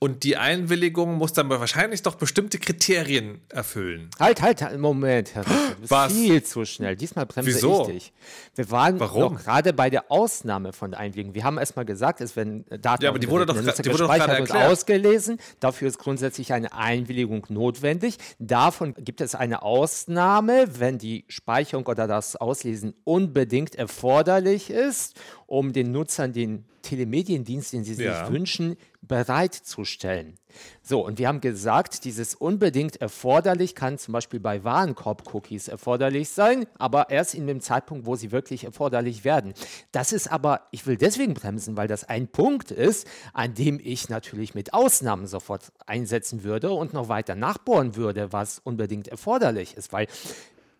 Und 0.04 0.22
die 0.22 0.36
Einwilligung 0.36 1.14
muss 1.14 1.32
dann 1.32 1.48
wahrscheinlich 1.48 2.02
doch 2.02 2.16
bestimmte 2.16 2.58
Kriterien 2.58 3.40
erfüllen. 3.48 4.10
Halt, 4.20 4.42
halt, 4.42 4.60
halt 4.60 4.78
Moment, 4.78 5.34
Herr 5.34 5.46
Richter, 5.46 5.76
du 5.80 5.90
Was? 5.90 6.12
viel 6.12 6.42
zu 6.42 6.66
schnell. 6.66 6.94
Diesmal 6.94 7.24
bremse 7.24 7.54
Wieso? 7.54 7.88
ich 7.88 7.94
dich. 7.94 8.12
Wir 8.54 8.70
waren 8.70 9.00
Warum? 9.00 9.36
gerade 9.36 9.72
bei 9.72 9.88
der 9.88 10.10
Ausnahme 10.10 10.74
von 10.74 10.90
der 10.90 11.00
Einwilligung. 11.00 11.34
Wir 11.34 11.44
haben 11.44 11.56
erstmal 11.56 11.86
gesagt, 11.86 12.20
es 12.20 12.36
werden 12.36 12.66
Daten 12.82 13.02
ja, 13.02 13.08
aber 13.08 13.18
die 13.18 13.30
wurde 13.30 13.46
doch, 13.46 13.54
die 13.54 13.64
wurde 13.64 14.06
doch 14.06 14.14
gerade 14.14 14.42
und 14.42 14.52
ausgelesen. 14.52 15.38
Dafür 15.60 15.88
ist 15.88 15.98
grundsätzlich 15.98 16.52
eine 16.52 16.74
Einwilligung 16.74 17.46
notwendig. 17.48 18.18
Davon 18.38 18.92
gibt 18.98 19.22
es 19.22 19.34
eine 19.34 19.62
Ausnahme, 19.62 20.66
wenn 20.78 20.98
die 20.98 21.24
Speicherung 21.28 21.86
oder 21.86 22.06
das 22.06 22.36
Auslesen 22.36 22.92
unbedingt 23.04 23.74
erforderlich 23.74 24.68
ist, 24.68 25.18
um 25.46 25.72
den 25.72 25.92
Nutzern 25.92 26.32
den 26.32 26.64
Telemediendienst, 26.82 27.72
den 27.72 27.82
sie 27.82 27.94
sich 27.94 28.06
ja. 28.06 28.30
wünschen, 28.30 28.76
bereitzustellen. 29.02 30.34
So, 30.82 31.04
und 31.04 31.18
wir 31.18 31.28
haben 31.28 31.40
gesagt, 31.40 32.04
dieses 32.04 32.34
unbedingt 32.34 33.00
erforderlich 33.00 33.74
kann 33.74 33.98
zum 33.98 34.12
Beispiel 34.12 34.38
bei 34.38 34.62
Warenkorb-Cookies 34.62 35.68
erforderlich 35.68 36.28
sein, 36.28 36.66
aber 36.78 37.10
erst 37.10 37.34
in 37.34 37.46
dem 37.46 37.60
Zeitpunkt, 37.60 38.06
wo 38.06 38.14
sie 38.16 38.30
wirklich 38.30 38.64
erforderlich 38.64 39.24
werden. 39.24 39.54
Das 39.92 40.12
ist 40.12 40.30
aber, 40.30 40.68
ich 40.70 40.86
will 40.86 40.96
deswegen 40.96 41.34
bremsen, 41.34 41.76
weil 41.76 41.88
das 41.88 42.04
ein 42.04 42.28
Punkt 42.28 42.70
ist, 42.70 43.06
an 43.32 43.54
dem 43.54 43.80
ich 43.82 44.08
natürlich 44.08 44.54
mit 44.54 44.72
Ausnahmen 44.72 45.26
sofort 45.26 45.72
einsetzen 45.86 46.44
würde 46.44 46.70
und 46.70 46.92
noch 46.92 47.08
weiter 47.08 47.34
nachbohren 47.34 47.96
würde, 47.96 48.32
was 48.32 48.60
unbedingt 48.60 49.08
erforderlich 49.08 49.76
ist, 49.76 49.92
weil 49.92 50.06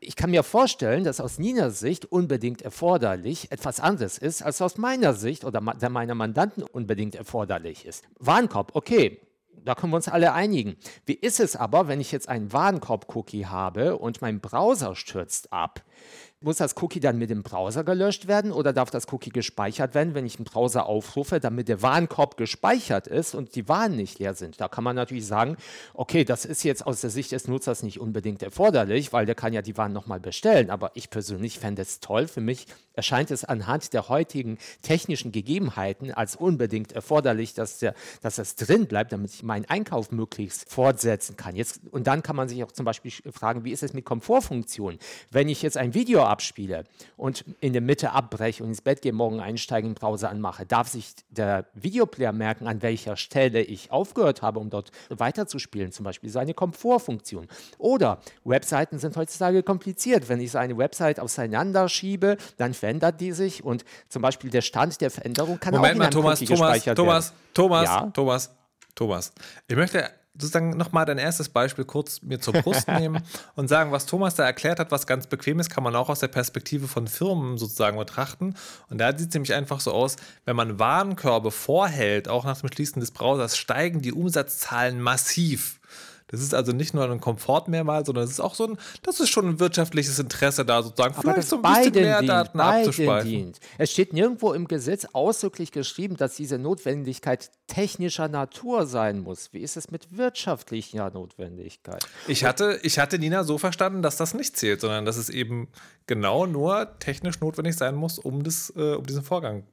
ich 0.07 0.17
kann 0.17 0.31
mir 0.31 0.43
vorstellen, 0.43 1.05
dass 1.05 1.21
aus 1.21 1.39
Ninas 1.39 1.81
Sicht 1.81 2.07
unbedingt 2.07 2.63
erforderlich 2.63 3.51
etwas 3.51 3.81
anderes 3.81 4.19
ist, 4.19 4.43
als 4.43 4.63
aus 4.63 4.77
meiner 4.77 5.15
Sicht 5.15 5.45
oder 5.45 5.61
der 5.61 5.91
meiner 5.91 6.15
Mandanten 6.15 6.63
unbedingt 6.63 7.15
erforderlich 7.15 7.87
ist. 7.87 8.05
Warenkorb, 8.19 8.75
okay, 8.75 9.21
da 9.65 9.75
können 9.75 9.93
wir 9.93 9.97
uns 9.97 10.09
alle 10.09 10.33
einigen. 10.33 10.77
Wie 11.07 11.15
ist 11.15 11.41
es 11.41 11.57
aber, 11.57 11.89
wenn 11.89 12.01
ich 12.01 12.13
jetzt 12.13 12.29
einen 12.29 12.53
Warenkorb-Cookie 12.53 13.47
habe 13.47 13.97
und 13.97 14.21
mein 14.21 14.41
Browser 14.41 14.95
stürzt 14.95 15.53
ab? 15.53 15.83
Muss 16.45 16.59
das 16.59 16.75
Cookie 16.83 17.01
dann 17.01 17.17
mit 17.17 17.31
dem 17.31 17.43
Browser 17.43 17.85
gelöscht 17.85 18.29
werden 18.29 18.53
oder 18.53 18.75
darf 18.75 18.91
das 18.91 19.11
Cookie 19.11 19.31
gespeichert 19.31 19.95
werden, 19.95 20.13
wenn 20.13 20.27
ich 20.27 20.37
einen 20.37 20.45
Browser 20.45 20.85
aufrufe, 20.85 21.41
damit 21.41 21.69
der 21.69 21.81
Warenkorb 21.81 22.37
gespeichert 22.37 23.07
ist 23.07 23.35
und 23.35 23.55
die 23.55 23.67
Waren 23.67 23.97
nicht 23.97 24.19
leer 24.19 24.35
sind? 24.35 24.61
Da 24.61 24.69
kann 24.69 24.85
man 24.85 24.95
natürlich 24.95 25.27
sagen, 25.27 25.57
okay, 25.95 26.23
das 26.23 26.45
ist 26.45 26.63
jetzt 26.63 26.87
aus 26.87 27.01
der 27.01 27.09
Sicht 27.09 27.33
des 27.33 27.49
Nutzers 27.49 27.83
nicht 27.83 27.99
unbedingt 27.99 28.43
erforderlich, 28.43 29.11
weil 29.15 29.25
der 29.25 29.35
kann 29.35 29.55
ja 29.55 29.63
die 29.63 29.79
Waren 29.79 29.95
nochmal 29.95 30.21
bestellen. 30.21 30.69
Aber 30.69 30.91
ich 30.93 31.09
persönlich 31.09 31.59
fände 31.59 31.81
es 31.81 32.01
toll. 32.01 32.29
Für 32.29 32.43
mich 32.43 32.67
erscheint 32.93 33.31
es 33.31 33.45
anhand 33.45 33.93
der 33.93 34.09
heutigen 34.09 34.59
technischen 34.83 35.33
Gegebenheiten 35.33 36.13
als 36.13 36.37
unbedingt 36.37 36.93
erforderlich, 36.93 37.55
dass, 37.55 37.79
der, 37.79 37.95
dass 38.23 38.37
das 38.37 38.55
drin 38.57 38.87
bleibt, 38.87 39.13
damit 39.13 39.33
ich 39.33 39.43
meinen 39.43 39.65
Einkauf 39.65 40.13
möglichst 40.13 40.71
fortsetzen 40.71 41.37
kann. 41.37 41.57
Jetzt, 41.57 41.81
und 41.91 42.07
dann 42.07 42.23
kann 42.23 42.37
man 42.37 42.49
sich 42.49 42.63
auch 42.63 42.73
zum 42.73 42.85
Beispiel 42.85 43.13
fragen, 43.33 43.65
wie 43.65 43.73
ist 43.73 43.83
es 43.83 43.95
mit 43.95 44.05
Komfortfunktionen? 44.05 44.99
Wenn 45.31 45.49
ich 45.49 45.63
jetzt 45.63 45.77
ein 45.77 45.95
Video 45.95 46.23
abspiele 46.35 46.85
und 47.17 47.45
in 47.61 47.73
der 47.73 47.81
Mitte 47.81 48.11
abbreche 48.11 48.65
und 48.65 48.71
ins 48.71 48.81
Bett 48.81 49.03
gehe, 49.03 49.13
morgen 49.13 49.39
einsteige, 49.39 49.87
den 49.87 49.95
Browser 49.95 50.31
anmache, 50.31 50.67
darf 50.67 50.89
sich 50.89 51.15
der 51.31 51.67
Videoplayer 51.75 52.33
merken, 52.33 52.67
an 52.67 52.83
welcher 52.83 53.17
Stelle 53.17 53.63
ich 53.63 53.93
aufgehört 53.93 54.43
habe, 54.43 54.59
um 54.59 54.69
dort 54.69 54.91
weiterzuspielen, 55.11 55.93
zum 55.93 56.05
Beispiel 56.05 56.31
so 56.31 56.41
eine 56.41 56.55
Komfortfunktion. 56.55 57.47
Oder 57.79 58.19
Webseiten 58.45 58.99
sind 58.99 59.17
heutzutage 59.17 59.63
kompliziert. 59.63 60.29
Wenn 60.29 60.41
ich 60.41 60.51
so 60.51 60.59
eine 60.59 60.77
Website 60.77 61.21
auseinanderschiebe, 61.21 62.37
dann 62.57 62.75
verändert 62.75 63.21
die 63.21 63.31
sich 63.33 63.63
und 63.63 63.85
zum 64.09 64.23
Beispiel 64.23 64.51
der 64.51 64.63
Stand 64.63 65.01
der 65.01 65.11
Veränderung 65.11 65.61
kann 65.61 65.75
Moment 65.75 65.93
auch 65.93 65.95
in 65.95 65.99
mal, 65.99 66.11
Thomas, 66.11 66.41
Thomas, 66.41 66.51
gespeichert 66.51 66.97
Thomas, 66.97 67.31
werden. 67.31 67.55
Thomas, 67.55 67.85
Ja? 67.85 68.11
Thomas, 68.13 68.51
Thomas. 68.95 69.33
Ich 69.69 69.77
möchte 69.77 70.11
sozusagen 70.37 70.77
nochmal 70.77 71.05
dein 71.05 71.19
erstes 71.19 71.49
Beispiel 71.49 71.85
kurz 71.85 72.23
mir 72.23 72.41
zur 72.41 72.55
Brust 72.55 72.89
nehmen 72.99 73.23
und 73.55 73.69
sagen, 73.69 73.93
was 73.93 74.07
Thomas 74.07 74.35
da 74.35 74.45
erklärt 74.45 74.81
hat, 74.81 74.91
was 74.91 75.07
ganz 75.07 75.27
bequem 75.27 75.61
ist, 75.61 75.71
kann 75.71 75.85
man 75.85 75.95
auch 75.95 76.09
aus 76.09 76.21
der 76.21 76.29
Perspektive 76.29 76.89
von 76.89 77.07
Firmen 77.07 77.57
sozusagen 77.57 77.97
betrachten. 77.97 78.55
Und 78.91 78.99
da 78.99 79.17
sieht 79.17 79.29
es 79.29 79.35
nämlich 79.35 79.55
einfach 79.55 79.81
so 79.81 79.93
aus, 79.93 80.17
wenn 80.45 80.57
man 80.57 80.79
Warenkörbe 80.79 81.51
vorhält, 81.51 82.29
auch 82.29 82.45
nach 82.45 82.61
dem 82.61 82.73
Schließen 82.73 83.01
des 83.01 83.13
Browsers, 83.13 83.57
steigen 83.57 84.03
die 84.03 84.13
Umsatzzahlen 84.13 85.01
massiv. 85.01 85.81
Das 86.35 86.43
ist 86.43 86.55
also 86.55 86.73
nicht 86.73 86.95
nur 86.95 87.09
ein 87.09 87.21
Komfortmehrmal, 87.21 88.05
sondern 88.05 88.25
es 88.25 88.31
ist 88.31 88.41
auch 88.41 88.55
so 88.55 88.67
ein, 88.67 88.79
das 89.03 89.21
ist 89.21 89.31
schon 89.31 89.49
ein 89.49 89.61
wirtschaftliches 89.61 90.19
Interesse 90.19 90.65
da 90.65 90.83
sozusagen, 90.83 91.15
Aber 91.15 91.23
vielleicht 91.23 91.39
das 91.39 91.49
so 91.51 91.63
ein 91.63 91.63
bisschen 91.63 91.93
mehr 91.95 92.19
dient, 92.19 92.29
Daten 92.29 92.61
abzuspeichern. 92.61 93.29
dient. 93.29 93.61
Es 93.79 93.93
steht 93.93 94.13
nirgendwo 94.13 94.53
im 94.53 94.67
Gesetz 94.67 95.07
ausdrücklich 95.13 95.71
geschrieben, 95.73 96.17
dass 96.17 96.35
diese 96.35 96.59
Notwendigkeit 96.59 97.51
technischer 97.67 98.29
Natur 98.29 98.87
sein 98.87 99.21
muss. 99.21 99.53
Wie 99.53 99.61
ist 99.61 99.77
es 99.77 99.91
mit 99.91 100.17
wirtschaftlicher 100.17 101.11
Notwendigkeit? 101.11 102.05
Ich 102.27 102.45
hatte, 102.45 102.81
ich 102.83 102.99
hatte 102.99 103.19
Nina 103.19 103.45
so 103.45 103.59
verstanden, 103.59 104.03
dass 104.03 104.17
das 104.17 104.35
nicht 104.35 104.57
zählt, 104.57 104.81
sondern 104.81 105.05
dass 105.05 105.17
es 105.17 105.29
eben 105.29 105.69
genau 106.07 106.47
nur 106.47 106.99
technisch 106.99 107.41
notwendig 107.41 107.77
sein 107.77 107.95
muss, 107.95 108.19
um, 108.19 108.43
das, 108.43 108.73
äh, 108.77 108.95
um 108.95 109.07
diesen 109.07 109.23
Vorgang 109.23 109.65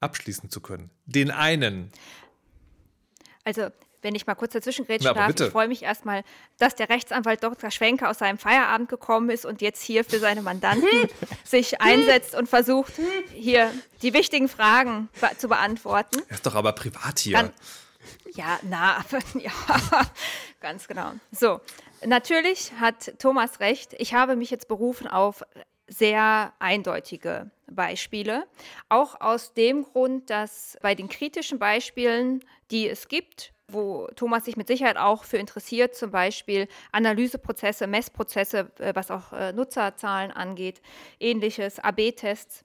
abschließen 0.00 0.50
zu 0.50 0.60
können. 0.60 0.90
Den 1.06 1.30
einen. 1.30 1.90
Also, 3.44 3.70
wenn 4.04 4.14
ich 4.14 4.26
mal 4.26 4.34
kurz 4.34 4.52
dazwischen 4.52 4.86
grätschen 4.86 5.08
aber 5.08 5.20
darf, 5.20 5.26
bitte. 5.28 5.44
ich 5.46 5.50
freue 5.50 5.66
mich 5.66 5.82
erstmal, 5.82 6.22
dass 6.58 6.76
der 6.76 6.88
Rechtsanwalt 6.90 7.42
Dr. 7.42 7.70
Schwenke 7.70 8.08
aus 8.08 8.18
seinem 8.18 8.38
Feierabend 8.38 8.88
gekommen 8.88 9.30
ist 9.30 9.44
und 9.46 9.60
jetzt 9.62 9.82
hier 9.82 10.04
für 10.04 10.18
seine 10.20 10.42
Mandanten 10.42 10.88
sich 11.44 11.80
einsetzt 11.80 12.34
und 12.34 12.48
versucht, 12.48 12.92
hier 13.32 13.72
die 14.02 14.12
wichtigen 14.12 14.48
Fragen 14.48 15.08
be 15.20 15.30
zu 15.38 15.48
beantworten. 15.48 16.22
Er 16.28 16.34
ist 16.34 16.46
doch 16.46 16.54
aber 16.54 16.72
privat 16.72 17.18
hier. 17.18 17.38
Dann- 17.38 17.52
Ja, 18.34 18.58
na, 18.62 19.02
ja, 19.34 19.50
ganz 20.60 20.86
genau. 20.86 21.12
So, 21.32 21.60
natürlich 22.04 22.72
hat 22.78 23.18
Thomas 23.18 23.60
recht. 23.60 23.94
Ich 23.98 24.12
habe 24.12 24.36
mich 24.36 24.50
jetzt 24.50 24.68
berufen 24.68 25.06
auf 25.08 25.42
sehr 25.88 26.52
eindeutige 26.58 27.50
Beispiele. 27.70 28.46
Auch 28.90 29.20
aus 29.20 29.54
dem 29.54 29.84
Grund, 29.84 30.28
dass 30.30 30.76
bei 30.82 30.94
den 30.94 31.08
kritischen 31.08 31.58
Beispielen, 31.58 32.44
die 32.70 32.88
es 32.88 33.08
gibt, 33.08 33.52
wo 33.68 34.06
Thomas 34.14 34.44
sich 34.44 34.56
mit 34.56 34.68
Sicherheit 34.68 34.96
auch 34.96 35.24
für 35.24 35.38
interessiert, 35.38 35.94
zum 35.94 36.10
Beispiel 36.10 36.68
Analyseprozesse, 36.92 37.86
Messprozesse, 37.86 38.70
äh, 38.78 38.94
was 38.94 39.10
auch 39.10 39.32
äh, 39.32 39.52
Nutzerzahlen 39.52 40.30
angeht, 40.30 40.80
ähnliches, 41.18 41.80
AB-Tests, 41.80 42.64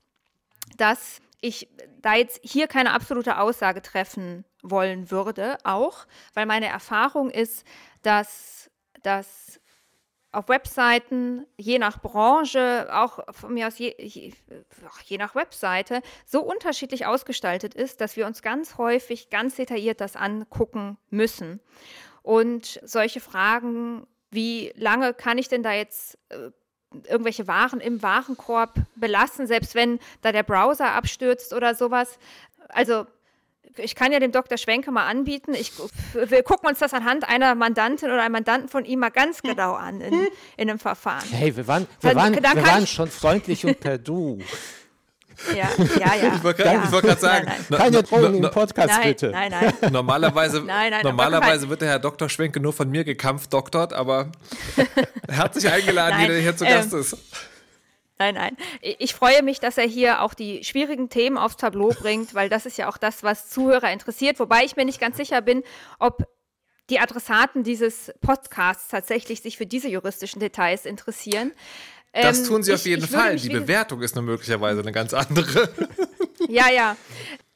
dass 0.78 1.22
ich 1.42 1.70
da 2.02 2.16
jetzt 2.16 2.40
hier 2.44 2.68
keine 2.68 2.94
absolute 2.94 3.40
Aussage 3.40 3.82
treffen 3.82 4.44
wollen 4.62 5.10
würde, 5.10 5.58
auch 5.64 6.06
weil 6.34 6.46
meine 6.46 6.68
Erfahrung 6.68 7.30
ist, 7.30 7.66
dass 8.02 8.70
das 9.04 9.60
auf 10.32 10.48
Webseiten, 10.48 11.46
je 11.58 11.80
nach 11.80 12.02
Branche, 12.02 12.88
auch 12.92 13.20
von 13.32 13.54
mir 13.54 13.68
aus 13.68 13.80
je, 13.80 13.96
je, 13.98 14.32
je 15.06 15.18
nach 15.18 15.34
Webseite, 15.36 16.02
so 16.26 16.42
unterschiedlich 16.42 17.06
ausgestaltet 17.06 17.74
ist, 17.74 18.00
dass 18.00 18.16
wir 18.16 18.28
uns 18.28 18.42
ganz 18.42 18.78
häufig 18.78 19.30
ganz 19.30 19.56
detailliert 19.56 20.02
das 20.02 20.16
angucken 20.16 20.98
müssen. 21.10 21.60
Und 22.22 22.80
solche 22.84 23.22
Fragen, 23.22 24.06
wie 24.30 24.72
lange 24.76 25.14
kann 25.14 25.40
ich 25.40 25.48
denn 25.48 25.64
da 25.64 25.74
jetzt 25.74 26.20
äh, 26.30 26.52
irgendwelche 27.08 27.48
Waren 27.48 27.80
im 27.80 28.04
Warenkorb 28.04 28.76
belassen, 28.96 29.48
selbst 29.48 29.74
wenn 29.74 30.00
da 30.22 30.32
der 30.32 30.44
Browser 30.44 30.92
abstürzt 30.94 31.54
oder 31.54 31.74
sowas. 31.74 32.20
Also 32.68 33.06
ich 33.78 33.96
kann 33.96 34.12
ja 34.12 34.20
dem 34.20 34.32
Dr. 34.32 34.58
Schwenke 34.58 34.92
mal 34.92 35.08
anbieten. 35.08 35.54
Ich, 35.54 35.72
wir 36.14 36.44
gucken 36.44 36.70
uns 36.70 36.80
das 36.80 36.94
anhand 36.94 37.28
einer 37.28 37.56
Mandantin 37.56 38.10
oder 38.10 38.22
einem 38.22 38.34
Mandanten 38.34 38.70
von 38.70 38.86
ihm 38.86 39.00
mal 39.00 39.10
ganz 39.10 39.42
genau 39.42 39.74
an 39.74 40.02
in, 40.02 40.28
in 40.58 40.70
einem 40.70 40.80
Verfahren. 40.80 41.28
Hey, 41.32 41.56
wir 41.56 41.68
waren, 41.68 41.88
wir 42.02 42.16
waren, 42.16 42.34
dann 42.34 42.56
wir 42.56 42.66
waren 42.66 42.88
schon 42.88 43.10
freundlich 43.10 43.66
und 43.66 43.80
per 43.80 43.98
Du. 43.98 44.40
Ja, 45.56 45.70
ja, 45.98 46.16
ja. 46.16 46.34
Ich 46.36 46.44
wollte 46.44 46.64
ja. 46.64 46.74
gerade 46.74 46.92
wollt 46.92 47.20
sagen, 47.20 47.48
Nein, 47.70 47.80
Keine 47.80 48.02
no- 48.02 48.26
im 48.26 48.52
Podcast, 48.52 48.90
nein, 48.90 49.04
bitte. 49.04 49.30
nein, 49.30 49.52
nein. 49.52 49.74
nein. 49.82 49.92
Normalerweise, 49.94 50.62
Nein, 50.62 50.92
nein, 50.92 51.02
normalerweise 51.04 51.70
wird 51.70 51.82
der 51.82 51.90
Herr 51.90 52.00
Dr. 52.00 52.28
Schwenke 52.30 52.60
nur 52.60 52.74
von 52.74 52.90
mir 52.90 53.04
gekampft, 53.04 53.54
doktort, 53.54 53.94
aber 53.94 54.32
herzlich 55.30 55.72
eingeladen, 55.72 56.12
Nein, 56.18 56.22
jeder, 56.24 56.34
der 56.34 56.42
hier 56.42 56.58
zu 56.58 56.66
ähm, 56.66 56.74
Gast 56.74 56.94
ist. 56.94 57.18
Nein, 58.20 58.36
nein. 58.36 58.58
Ich 58.82 59.16
freue 59.16 59.42
mich, 59.44 59.60
dass 59.62 59.78
er 59.78 59.86
hier 59.88 60.22
auch 60.22 60.34
die 60.34 60.64
schwierigen 60.66 61.10
Themen 61.10 61.38
aufs 61.38 61.56
Tableau 61.56 61.90
bringt, 61.90 62.34
weil 62.36 62.50
das 62.50 62.66
ist 62.66 62.78
ja 62.78 62.90
auch 62.90 62.98
das, 62.98 63.24
was 63.24 63.50
Zuhörer 63.50 63.92
interessiert. 63.94 64.40
Wobei 64.40 64.66
ich 64.66 64.76
mir 64.76 64.84
nicht 64.86 65.00
ganz 65.00 65.16
sicher 65.16 65.42
bin, 65.42 65.64
ob 66.00 66.28
die 66.90 67.00
Adressaten 67.00 67.64
dieses 67.64 68.12
Podcasts 68.20 68.90
tatsächlich 68.90 69.42
sich 69.42 69.58
für 69.58 69.66
diese 69.66 69.88
juristischen 69.88 70.40
Details 70.42 70.86
interessieren. 70.86 71.54
Das 72.12 72.40
Ähm, 72.40 72.46
tun 72.48 72.64
sie 72.64 72.74
auf 72.74 72.80
ich- 72.80 72.86
jeden 72.88 73.04
ich 73.06 73.12
würde 73.12 73.24
Fall. 73.24 73.36
Die 73.38 73.50
Bewertung 73.50 74.02
ist 74.02 74.16
nur 74.16 74.24
möglicherweise 74.26 74.82
eine 74.82 74.92
ganz 74.92 75.14
andere. 75.14 75.70
Ja, 76.48 76.70
ja. 76.72 76.96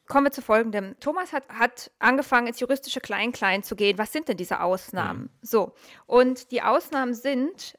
Kommen 0.08 0.28
wir 0.28 0.32
zu 0.32 0.42
folgendem. 0.42 0.96
Thomas 1.00 1.32
hat, 1.34 1.48
hat 1.50 1.90
angefangen, 2.00 2.48
ins 2.48 2.60
juristische 2.60 3.00
Klein-Klein 3.00 3.64
zu 3.64 3.76
gehen. 3.76 3.98
Was 3.98 4.12
sind 4.12 4.28
denn 4.28 4.38
diese 4.38 4.60
Ausnahmen? 4.60 5.30
So. 5.42 5.74
Und 6.06 6.52
die 6.52 6.62
Ausnahmen 6.62 7.16
sind, 7.16 7.76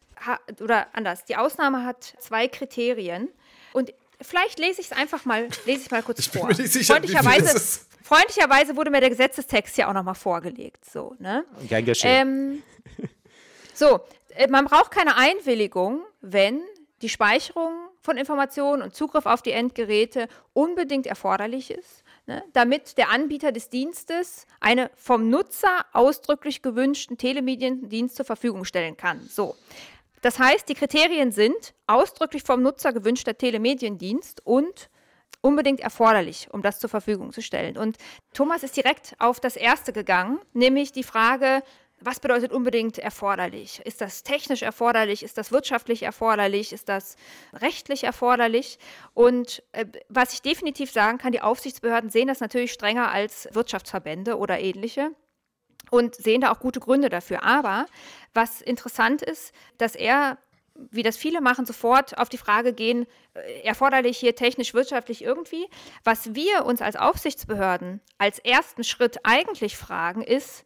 oder 0.61 0.87
anders, 0.93 1.25
die 1.25 1.37
Ausnahme 1.37 1.85
hat 1.85 2.15
zwei 2.21 2.49
Kriterien. 2.49 3.29
Und 3.73 3.93
vielleicht 4.21 4.59
lese 4.59 4.81
ich 4.81 4.91
es 4.91 4.93
einfach 4.93 5.25
mal, 5.25 5.49
lese 5.67 5.83
ich 5.83 5.91
mal 5.91 6.03
kurz 6.03 6.19
Ich 6.21 6.31
bin 6.31 6.41
vor. 6.41 6.51
mir 6.51 6.57
nicht 6.57 6.73
sicher, 6.73 6.95
freundlicherweise, 6.95 7.81
freundlicherweise 8.03 8.77
wurde 8.77 8.91
mir 8.91 9.01
der 9.01 9.11
Gesetzestext 9.11 9.77
ja 9.77 9.89
auch 9.89 9.95
nochmal 9.95 10.15
vorgelegt. 10.15 10.85
So, 10.85 11.15
ne? 11.19 11.45
Gern 11.69 11.85
geschehen. 11.85 12.63
Ähm, 12.99 13.09
so, 13.75 14.01
äh, 14.35 14.49
man 14.49 14.65
braucht 14.67 14.91
keine 14.91 15.17
Einwilligung, 15.17 16.05
wenn 16.21 16.63
die 17.03 17.09
Speicherung 17.09 17.73
von 18.01 18.17
Informationen 18.17 18.83
und 18.83 18.95
Zugriff 18.95 19.27
auf 19.27 19.43
die 19.43 19.53
Endgeräte 19.53 20.29
unbedingt 20.53 21.07
erforderlich 21.07 21.71
ist, 21.71 22.05
ne, 22.27 22.43
damit 22.53 22.99
der 22.99 23.11
Anbieter 23.11 23.51
des 23.51 23.71
Dienstes 23.71 24.47
eine 24.61 24.91
vom 24.95 25.31
Nutzer 25.31 25.87
ausdrücklich 25.93 26.63
gewünschten 26.63 27.19
Telemediendienst 27.19 28.17
zur 28.17 28.25
Verfügung 28.25 28.65
stellen 28.65 28.97
kann. 28.97 29.21
So. 29.31 29.57
Das 30.25 30.39
heißt, 30.39 30.71
die 30.71 30.75
Kriterien 30.75 31.33
sind 31.33 31.75
ausdrücklich 31.87 32.45
vom 32.45 32.63
Nutzer 32.63 32.95
gewünschter 32.95 33.37
Telemediendienst 33.37 34.41
und 34.47 34.89
unbedingt 35.43 35.81
erforderlich, 35.81 36.49
um 36.51 36.63
das 36.63 36.81
zur 36.81 36.89
Verfügung 36.89 37.31
zu 37.31 37.43
stellen. 37.43 37.77
Und 37.77 37.99
Thomas 38.33 38.63
ist 38.63 38.75
direkt 38.75 39.17
auf 39.19 39.39
das 39.39 39.55
erste 39.55 39.93
gegangen, 39.93 40.41
nämlich 40.55 40.93
die 40.93 41.03
Frage, 41.03 41.63
was 42.01 42.21
bedeutet 42.21 42.53
unbedingt 42.53 42.99
erforderlich? 42.99 43.83
Ist 43.85 44.01
das 44.01 44.23
technisch 44.23 44.63
erforderlich? 44.63 45.23
Ist 45.23 45.37
das 45.37 45.53
wirtschaftlich 45.53 46.05
erforderlich? 46.05 46.73
Ist 46.73 46.89
das 46.89 47.17
rechtlich 47.53 48.05
erforderlich? 48.05 48.79
Und 49.13 49.63
äh, 49.73 49.85
was 50.09 50.33
ich 50.33 50.41
definitiv 50.41 50.91
sagen 50.91 51.19
kann, 51.19 51.33
die 51.33 51.43
Aufsichtsbehörden 51.43 52.09
sehen 52.09 52.29
das 52.29 52.41
natürlich 52.41 52.73
strenger 52.73 53.11
als 53.11 53.47
Wirtschaftsverbände 53.53 54.39
oder 54.39 54.59
ähnliche 54.59 55.11
und 55.91 56.15
sehen 56.15 56.41
da 56.41 56.51
auch 56.51 56.61
gute 56.61 56.81
Gründe 56.81 57.09
dafür. 57.09 57.43
Aber 57.43 57.87
was 58.33 58.61
interessant 58.61 59.23
ist, 59.23 59.53
dass 59.79 59.95
er 59.95 60.39
wie 60.91 61.03
das 61.03 61.17
viele 61.17 61.41
machen, 61.41 61.67
sofort 61.67 62.19
auf 62.19 62.29
die 62.29 62.39
Frage 62.39 62.73
gehen, 62.73 63.07
äh, 63.35 63.61
erforderlich 63.61 64.19
hier 64.19 64.35
technisch, 64.35 64.75
wirtschaftlich 64.75 65.23
irgendwie. 65.23 65.69
Was 66.03 66.35
wir 66.35 66.65
uns 66.65 66.83
als 66.83 66.97
Aufsichtsbehörden 66.97 68.01
als 68.19 68.39
ersten 68.41 68.85
Schritt 68.85 69.19
eigentlich 69.23 69.77
fragen, 69.77 70.23
ist, 70.23 70.65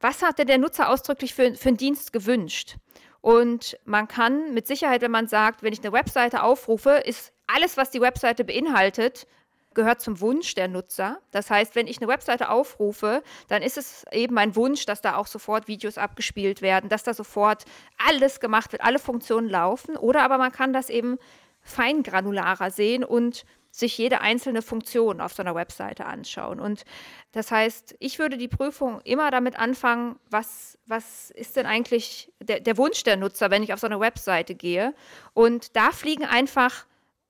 was 0.00 0.22
hat 0.22 0.38
denn 0.38 0.46
der 0.46 0.58
Nutzer 0.58 0.88
ausdrücklich 0.88 1.34
für, 1.34 1.54
für 1.54 1.68
einen 1.68 1.76
Dienst 1.76 2.12
gewünscht? 2.12 2.76
Und 3.20 3.76
man 3.84 4.08
kann 4.08 4.54
mit 4.54 4.66
Sicherheit, 4.66 5.02
wenn 5.02 5.10
man 5.10 5.28
sagt, 5.28 5.62
wenn 5.62 5.74
ich 5.74 5.80
eine 5.80 5.92
Webseite 5.92 6.42
aufrufe, 6.42 6.90
ist 6.90 7.32
alles, 7.46 7.76
was 7.76 7.90
die 7.90 8.00
Webseite 8.00 8.44
beinhaltet, 8.44 9.26
gehört 9.74 10.00
zum 10.00 10.20
Wunsch 10.20 10.54
der 10.54 10.68
Nutzer. 10.68 11.20
Das 11.30 11.50
heißt, 11.50 11.74
wenn 11.74 11.86
ich 11.86 11.98
eine 11.98 12.08
Webseite 12.08 12.50
aufrufe, 12.50 13.22
dann 13.48 13.62
ist 13.62 13.78
es 13.78 14.04
eben 14.12 14.34
mein 14.34 14.56
Wunsch, 14.56 14.86
dass 14.86 15.00
da 15.00 15.16
auch 15.16 15.26
sofort 15.26 15.68
Videos 15.68 15.98
abgespielt 15.98 16.62
werden, 16.62 16.88
dass 16.88 17.04
da 17.04 17.14
sofort 17.14 17.64
alles 17.96 18.40
gemacht 18.40 18.72
wird, 18.72 18.82
alle 18.82 18.98
Funktionen 18.98 19.48
laufen. 19.48 19.96
Oder 19.96 20.22
aber 20.22 20.38
man 20.38 20.52
kann 20.52 20.72
das 20.72 20.90
eben 20.90 21.18
feingranularer 21.62 22.70
sehen 22.70 23.04
und 23.04 23.44
sich 23.72 23.96
jede 23.96 24.20
einzelne 24.20 24.62
Funktion 24.62 25.20
auf 25.20 25.32
so 25.32 25.42
einer 25.42 25.54
Webseite 25.54 26.06
anschauen. 26.06 26.58
Und 26.58 26.84
das 27.32 27.52
heißt, 27.52 27.94
ich 28.00 28.18
würde 28.18 28.36
die 28.36 28.48
Prüfung 28.48 29.00
immer 29.04 29.30
damit 29.30 29.58
anfangen, 29.58 30.18
was, 30.28 30.76
was 30.86 31.30
ist 31.30 31.56
denn 31.56 31.66
eigentlich 31.66 32.32
der, 32.40 32.60
der 32.60 32.76
Wunsch 32.76 33.04
der 33.04 33.16
Nutzer, 33.16 33.50
wenn 33.50 33.62
ich 33.62 33.72
auf 33.72 33.80
so 33.80 33.86
eine 33.86 34.00
Webseite 34.00 34.56
gehe. 34.56 34.94
Und 35.34 35.76
da 35.76 35.92
fliegen 35.92 36.24
einfach 36.24 36.86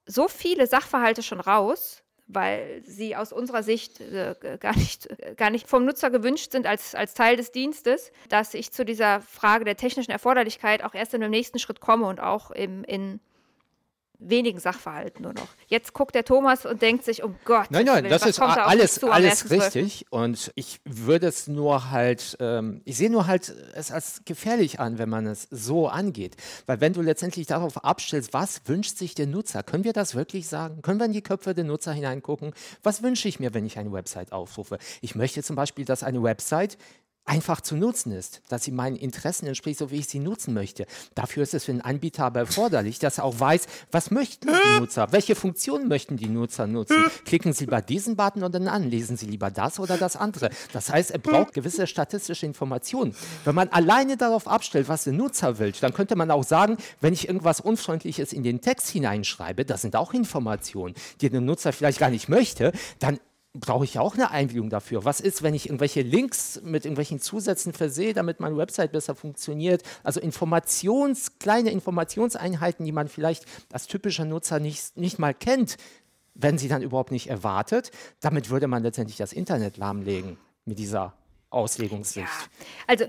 so 0.06 0.28
viele 0.28 0.66
Sachverhalte 0.66 1.22
schon 1.22 1.40
raus, 1.40 2.02
weil 2.34 2.82
sie 2.84 3.16
aus 3.16 3.32
unserer 3.32 3.62
Sicht 3.62 4.00
äh, 4.00 4.34
gar, 4.58 4.76
nicht, 4.76 5.08
gar 5.36 5.50
nicht 5.50 5.68
vom 5.68 5.84
Nutzer 5.84 6.10
gewünscht 6.10 6.52
sind 6.52 6.66
als, 6.66 6.94
als 6.94 7.14
Teil 7.14 7.36
des 7.36 7.52
Dienstes, 7.52 8.12
dass 8.28 8.54
ich 8.54 8.72
zu 8.72 8.84
dieser 8.84 9.20
Frage 9.20 9.64
der 9.64 9.76
technischen 9.76 10.10
Erforderlichkeit 10.10 10.84
auch 10.84 10.94
erst 10.94 11.14
in 11.14 11.20
dem 11.20 11.30
nächsten 11.30 11.58
Schritt 11.58 11.80
komme 11.80 12.06
und 12.06 12.20
auch 12.20 12.50
im, 12.50 12.84
in 12.84 13.20
wenigen 14.20 14.60
Sachverhalten 14.60 15.22
nur 15.22 15.32
noch. 15.32 15.48
Jetzt 15.66 15.92
guckt 15.92 16.14
der 16.14 16.24
Thomas 16.24 16.66
und 16.66 16.82
denkt 16.82 17.04
sich, 17.04 17.22
um 17.22 17.36
Gott. 17.44 17.70
Nein, 17.70 17.86
nein, 17.86 18.08
das 18.08 18.24
ist 18.26 18.38
da 18.38 18.66
alles, 18.66 19.02
alles 19.02 19.50
richtig. 19.50 20.06
Und 20.10 20.52
ich 20.54 20.80
würde 20.84 21.26
es 21.26 21.48
nur 21.48 21.90
halt, 21.90 22.36
ähm, 22.40 22.82
ich 22.84 22.96
sehe 22.96 23.10
nur 23.10 23.26
halt 23.26 23.54
es 23.74 23.90
als 23.90 24.22
gefährlich 24.24 24.78
an, 24.80 24.98
wenn 24.98 25.08
man 25.08 25.26
es 25.26 25.48
so 25.50 25.88
angeht. 25.88 26.36
Weil 26.66 26.80
wenn 26.80 26.92
du 26.92 27.02
letztendlich 27.02 27.46
darauf 27.46 27.84
abstellst, 27.84 28.32
was 28.32 28.60
wünscht 28.66 28.96
sich 28.96 29.14
der 29.14 29.26
Nutzer, 29.26 29.62
können 29.62 29.84
wir 29.84 29.92
das 29.92 30.14
wirklich 30.14 30.48
sagen? 30.48 30.82
Können 30.82 31.00
wir 31.00 31.06
in 31.06 31.12
die 31.12 31.22
Köpfe 31.22 31.54
der 31.54 31.64
Nutzer 31.64 31.92
hineingucken? 31.92 32.52
Was 32.82 33.02
wünsche 33.02 33.28
ich 33.28 33.40
mir, 33.40 33.54
wenn 33.54 33.66
ich 33.66 33.78
eine 33.78 33.92
Website 33.92 34.32
aufrufe? 34.32 34.78
Ich 35.00 35.14
möchte 35.14 35.42
zum 35.42 35.56
Beispiel, 35.56 35.84
dass 35.84 36.02
eine 36.02 36.22
Website 36.22 36.76
einfach 37.24 37.60
zu 37.60 37.76
nutzen 37.76 38.12
ist, 38.12 38.40
dass 38.48 38.64
sie 38.64 38.72
meinen 38.72 38.96
Interessen 38.96 39.46
entspricht, 39.46 39.78
so 39.78 39.90
wie 39.90 39.98
ich 39.98 40.08
sie 40.08 40.18
nutzen 40.18 40.52
möchte. 40.52 40.86
Dafür 41.14 41.44
ist 41.44 41.54
es 41.54 41.64
für 41.64 41.72
den 41.72 41.80
Anbieter 41.80 42.24
aber 42.24 42.40
erforderlich, 42.40 42.98
dass 42.98 43.18
er 43.18 43.24
auch 43.24 43.38
weiß, 43.38 43.66
was 43.92 44.10
möchten 44.10 44.48
die 44.48 44.80
Nutzer, 44.80 45.12
welche 45.12 45.34
Funktionen 45.34 45.88
möchten 45.88 46.16
die 46.16 46.28
Nutzer 46.28 46.66
nutzen. 46.66 46.96
Klicken 47.24 47.52
sie 47.52 47.66
bei 47.66 47.80
diesem 47.80 48.16
Button 48.16 48.42
oder 48.42 48.60
an, 48.72 48.90
lesen 48.90 49.16
sie 49.16 49.26
lieber 49.26 49.50
das 49.50 49.78
oder 49.78 49.96
das 49.96 50.16
andere. 50.16 50.50
Das 50.72 50.90
heißt, 50.90 51.12
er 51.12 51.18
braucht 51.18 51.54
gewisse 51.54 51.86
statistische 51.86 52.46
Informationen. 52.46 53.14
Wenn 53.44 53.54
man 53.54 53.68
alleine 53.68 54.16
darauf 54.16 54.48
abstellt, 54.48 54.88
was 54.88 55.04
der 55.04 55.12
Nutzer 55.12 55.58
will, 55.58 55.72
dann 55.80 55.94
könnte 55.94 56.16
man 56.16 56.30
auch 56.30 56.44
sagen, 56.44 56.76
wenn 57.00 57.12
ich 57.12 57.28
irgendwas 57.28 57.60
Unfreundliches 57.60 58.32
in 58.32 58.42
den 58.42 58.60
Text 58.60 58.88
hineinschreibe, 58.88 59.64
das 59.64 59.82
sind 59.82 59.94
auch 59.94 60.12
Informationen, 60.14 60.94
die 61.20 61.30
der 61.30 61.40
Nutzer 61.40 61.72
vielleicht 61.72 62.00
gar 62.00 62.10
nicht 62.10 62.28
möchte, 62.28 62.72
dann 62.98 63.20
brauche 63.52 63.84
ich 63.84 63.98
auch 63.98 64.14
eine 64.14 64.30
Einwilligung 64.30 64.70
dafür. 64.70 65.04
Was 65.04 65.20
ist, 65.20 65.42
wenn 65.42 65.54
ich 65.54 65.66
irgendwelche 65.66 66.02
Links 66.02 66.60
mit 66.62 66.84
irgendwelchen 66.84 67.20
Zusätzen 67.20 67.72
versehe, 67.72 68.14
damit 68.14 68.38
meine 68.40 68.56
Website 68.56 68.92
besser 68.92 69.14
funktioniert? 69.14 69.82
Also 70.04 70.20
Informations, 70.20 71.38
kleine 71.38 71.70
Informationseinheiten, 71.70 72.84
die 72.84 72.92
man 72.92 73.08
vielleicht 73.08 73.44
als 73.72 73.86
typischer 73.86 74.24
Nutzer 74.24 74.60
nicht, 74.60 74.96
nicht 74.96 75.18
mal 75.18 75.34
kennt, 75.34 75.78
werden 76.34 76.58
sie 76.58 76.68
dann 76.68 76.82
überhaupt 76.82 77.10
nicht 77.10 77.28
erwartet. 77.28 77.90
Damit 78.20 78.50
würde 78.50 78.68
man 78.68 78.82
letztendlich 78.82 79.16
das 79.16 79.32
Internet 79.32 79.76
lahmlegen 79.76 80.38
mit 80.64 80.78
dieser 80.78 81.14
Auslegungssicht. 81.50 82.28
Ja, 82.28 82.84
also 82.86 83.06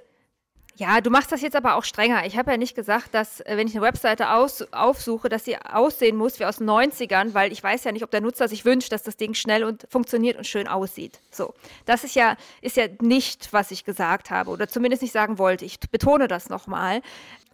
ja, 0.81 0.99
du 0.99 1.11
machst 1.11 1.31
das 1.31 1.43
jetzt 1.43 1.55
aber 1.55 1.75
auch 1.75 1.83
strenger. 1.83 2.25
Ich 2.25 2.37
habe 2.37 2.49
ja 2.49 2.57
nicht 2.57 2.73
gesagt, 2.73 3.13
dass, 3.13 3.39
äh, 3.41 3.55
wenn 3.55 3.67
ich 3.67 3.75
eine 3.75 3.85
Webseite 3.85 4.31
aus, 4.31 4.65
aufsuche, 4.71 5.29
dass 5.29 5.45
sie 5.45 5.55
aussehen 5.55 6.17
muss 6.17 6.39
wie 6.39 6.45
aus 6.45 6.57
den 6.57 6.67
90ern, 6.67 7.35
weil 7.35 7.51
ich 7.51 7.61
weiß 7.61 7.83
ja 7.83 7.91
nicht, 7.91 8.03
ob 8.03 8.09
der 8.09 8.21
Nutzer 8.21 8.47
sich 8.47 8.65
wünscht, 8.65 8.91
dass 8.91 9.03
das 9.03 9.15
Ding 9.15 9.35
schnell 9.35 9.63
und 9.63 9.85
funktioniert 9.91 10.37
und 10.37 10.47
schön 10.47 10.67
aussieht. 10.67 11.19
So. 11.29 11.53
Das 11.85 12.03
ist 12.03 12.15
ja, 12.15 12.35
ist 12.61 12.77
ja 12.77 12.85
nicht, 12.99 13.53
was 13.53 13.69
ich 13.69 13.85
gesagt 13.85 14.31
habe 14.31 14.49
oder 14.49 14.67
zumindest 14.67 15.03
nicht 15.03 15.11
sagen 15.11 15.37
wollte. 15.37 15.65
Ich 15.65 15.79
betone 15.79 16.27
das 16.27 16.49
nochmal. 16.49 17.03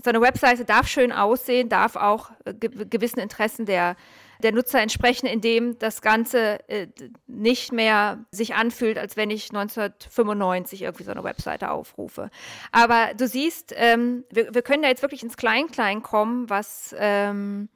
So 0.01 0.09
eine 0.09 0.21
Webseite 0.21 0.63
darf 0.63 0.87
schön 0.87 1.11
aussehen, 1.11 1.67
darf 1.67 1.97
auch 1.97 2.29
äh, 2.45 2.53
gewissen 2.53 3.19
Interessen 3.19 3.65
der 3.65 3.97
der 4.43 4.51
Nutzer 4.51 4.81
entsprechen, 4.81 5.25
indem 5.25 5.77
das 5.79 6.01
Ganze 6.01 6.67
äh, 6.69 6.87
nicht 7.27 7.71
mehr 7.71 8.25
sich 8.31 8.55
anfühlt, 8.55 8.97
als 8.97 9.17
wenn 9.17 9.29
ich 9.29 9.49
1995 9.49 10.83
irgendwie 10.83 11.03
so 11.03 11.11
eine 11.11 11.23
Webseite 11.23 11.71
aufrufe. 11.71 12.29
Aber 12.71 13.13
du 13.15 13.27
siehst, 13.27 13.73
ähm, 13.75 14.23
wir, 14.31 14.53
wir, 14.53 14.61
können 14.61 14.83
da 14.83 14.89
jetzt 14.89 15.01
wirklich 15.01 15.23
ins 15.23 15.37
Klein-Klein 15.37 16.03
kommen, 16.03 16.49
was, 16.49 16.95
ähm, 16.97 17.69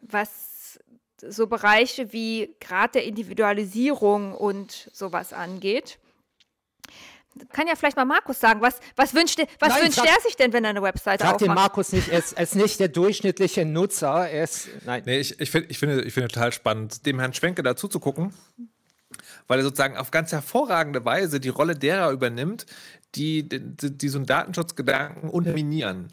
was 0.00 0.78
so 1.26 1.46
Bereiche 1.46 2.12
wie 2.12 2.56
Grad 2.60 2.94
der 2.94 3.04
Individualisierung 3.04 4.34
und 4.34 4.90
sowas 4.92 5.32
angeht 5.32 5.98
kann 7.52 7.66
ja 7.66 7.74
vielleicht 7.76 7.96
mal 7.96 8.04
Markus 8.04 8.40
sagen, 8.40 8.60
was, 8.60 8.80
was 8.96 9.14
wünscht, 9.14 9.38
was 9.58 9.70
nein, 9.70 9.84
wünscht 9.84 9.98
er 9.98 10.20
sich 10.20 10.36
denn, 10.36 10.52
wenn 10.52 10.64
er 10.64 10.70
eine 10.70 10.82
Webseite 10.82 11.24
aufmacht? 11.24 11.40
Sag 11.40 11.46
den 11.48 11.54
Markus 11.54 11.92
nicht, 11.92 12.08
er 12.08 12.18
ist, 12.18 12.32
er 12.32 12.42
ist, 12.42 12.56
nicht 12.56 12.78
der 12.80 12.88
durchschnittliche 12.88 13.64
Nutzer, 13.64 14.28
er 14.28 14.44
ist, 14.44 14.68
nein. 14.84 15.02
Nee, 15.06 15.20
ich, 15.20 15.40
ich, 15.40 15.50
find, 15.50 15.70
ich, 15.70 15.78
finde, 15.78 16.02
ich 16.02 16.12
finde 16.12 16.28
total 16.28 16.52
spannend, 16.52 17.06
dem 17.06 17.18
Herrn 17.18 17.32
Schwenke 17.32 17.62
dazu 17.62 17.88
zu 17.88 18.00
gucken, 18.00 18.34
weil 19.46 19.60
er 19.60 19.64
sozusagen 19.64 19.96
auf 19.96 20.10
ganz 20.10 20.32
hervorragende 20.32 21.04
Weise 21.04 21.40
die 21.40 21.48
Rolle 21.48 21.74
derer 21.74 22.10
übernimmt, 22.10 22.66
die, 23.14 23.48
die, 23.48 23.96
die 23.96 24.08
so 24.08 24.18
einen 24.18 24.26
Datenschutzgedanken 24.26 25.30
unterminieren, 25.30 26.12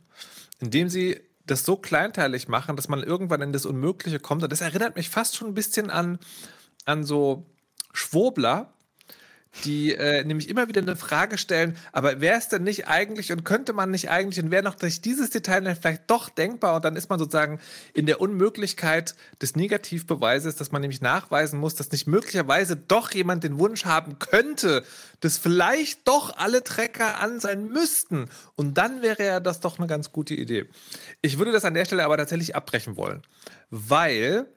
indem 0.59 0.89
sie 0.89 1.21
das 1.45 1.65
so 1.65 1.75
kleinteilig 1.75 2.47
machen, 2.47 2.75
dass 2.75 2.87
man 2.87 3.03
irgendwann 3.03 3.41
in 3.41 3.53
das 3.53 3.65
Unmögliche 3.65 4.19
kommt. 4.19 4.43
Und 4.43 4.51
das 4.51 4.61
erinnert 4.61 4.95
mich 4.95 5.09
fast 5.09 5.35
schon 5.35 5.47
ein 5.47 5.53
bisschen 5.53 5.89
an, 5.89 6.19
an 6.85 7.03
so 7.03 7.45
Schwobler, 7.93 8.73
die 9.63 9.93
äh, 9.93 10.23
nämlich 10.23 10.47
immer 10.47 10.67
wieder 10.67 10.81
eine 10.81 10.95
Frage 10.95 11.37
stellen, 11.37 11.75
aber 11.91 12.21
wäre 12.21 12.37
es 12.37 12.47
denn 12.47 12.63
nicht 12.63 12.87
eigentlich 12.87 13.31
und 13.31 13.43
könnte 13.43 13.73
man 13.73 13.91
nicht 13.91 14.09
eigentlich 14.09 14.43
und 14.43 14.51
wäre 14.51 14.63
noch 14.63 14.75
durch 14.75 15.01
dieses 15.01 15.31
Detail 15.31 15.75
vielleicht 15.75 16.09
doch 16.09 16.29
denkbar 16.29 16.75
und 16.75 16.85
dann 16.85 16.95
ist 16.95 17.09
man 17.09 17.19
sozusagen 17.19 17.59
in 17.93 18.05
der 18.05 18.21
Unmöglichkeit 18.21 19.15
des 19.41 19.55
Negativbeweises, 19.55 20.55
dass 20.55 20.71
man 20.71 20.81
nämlich 20.81 21.01
nachweisen 21.01 21.59
muss, 21.59 21.75
dass 21.75 21.91
nicht 21.91 22.07
möglicherweise 22.07 22.75
doch 22.75 23.11
jemand 23.11 23.43
den 23.43 23.59
Wunsch 23.59 23.85
haben 23.85 24.19
könnte, 24.19 24.83
dass 25.19 25.37
vielleicht 25.37 26.07
doch 26.07 26.37
alle 26.37 26.63
Trecker 26.63 27.19
an 27.19 27.39
sein 27.39 27.67
müssten 27.67 28.29
und 28.55 28.77
dann 28.77 29.01
wäre 29.01 29.25
ja 29.25 29.39
das 29.39 29.59
doch 29.59 29.77
eine 29.77 29.87
ganz 29.87 30.11
gute 30.11 30.35
Idee. 30.35 30.67
Ich 31.21 31.37
würde 31.37 31.51
das 31.51 31.65
an 31.65 31.73
der 31.73 31.85
Stelle 31.85 32.05
aber 32.05 32.17
tatsächlich 32.17 32.55
abbrechen 32.55 32.95
wollen, 32.95 33.23
weil 33.71 34.47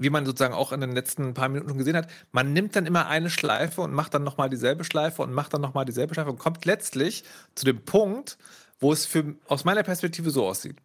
wie 0.00 0.10
man 0.10 0.24
sozusagen 0.24 0.54
auch 0.54 0.72
in 0.72 0.80
den 0.80 0.92
letzten 0.92 1.34
paar 1.34 1.48
Minuten 1.48 1.68
schon 1.68 1.78
gesehen 1.78 1.96
hat, 1.96 2.08
man 2.32 2.52
nimmt 2.52 2.74
dann 2.74 2.86
immer 2.86 3.06
eine 3.06 3.30
Schleife 3.30 3.82
und 3.82 3.92
macht 3.92 4.14
dann 4.14 4.24
nochmal 4.24 4.48
dieselbe 4.48 4.82
Schleife 4.82 5.22
und 5.22 5.32
macht 5.32 5.52
dann 5.54 5.60
nochmal 5.60 5.84
dieselbe 5.84 6.14
Schleife 6.14 6.30
und 6.30 6.38
kommt 6.38 6.64
letztlich 6.64 7.22
zu 7.54 7.66
dem 7.66 7.84
Punkt, 7.84 8.38
wo 8.80 8.92
es 8.92 9.04
für, 9.04 9.34
aus 9.46 9.64
meiner 9.64 9.82
Perspektive 9.82 10.30
so 10.30 10.46
aussieht. 10.46 10.76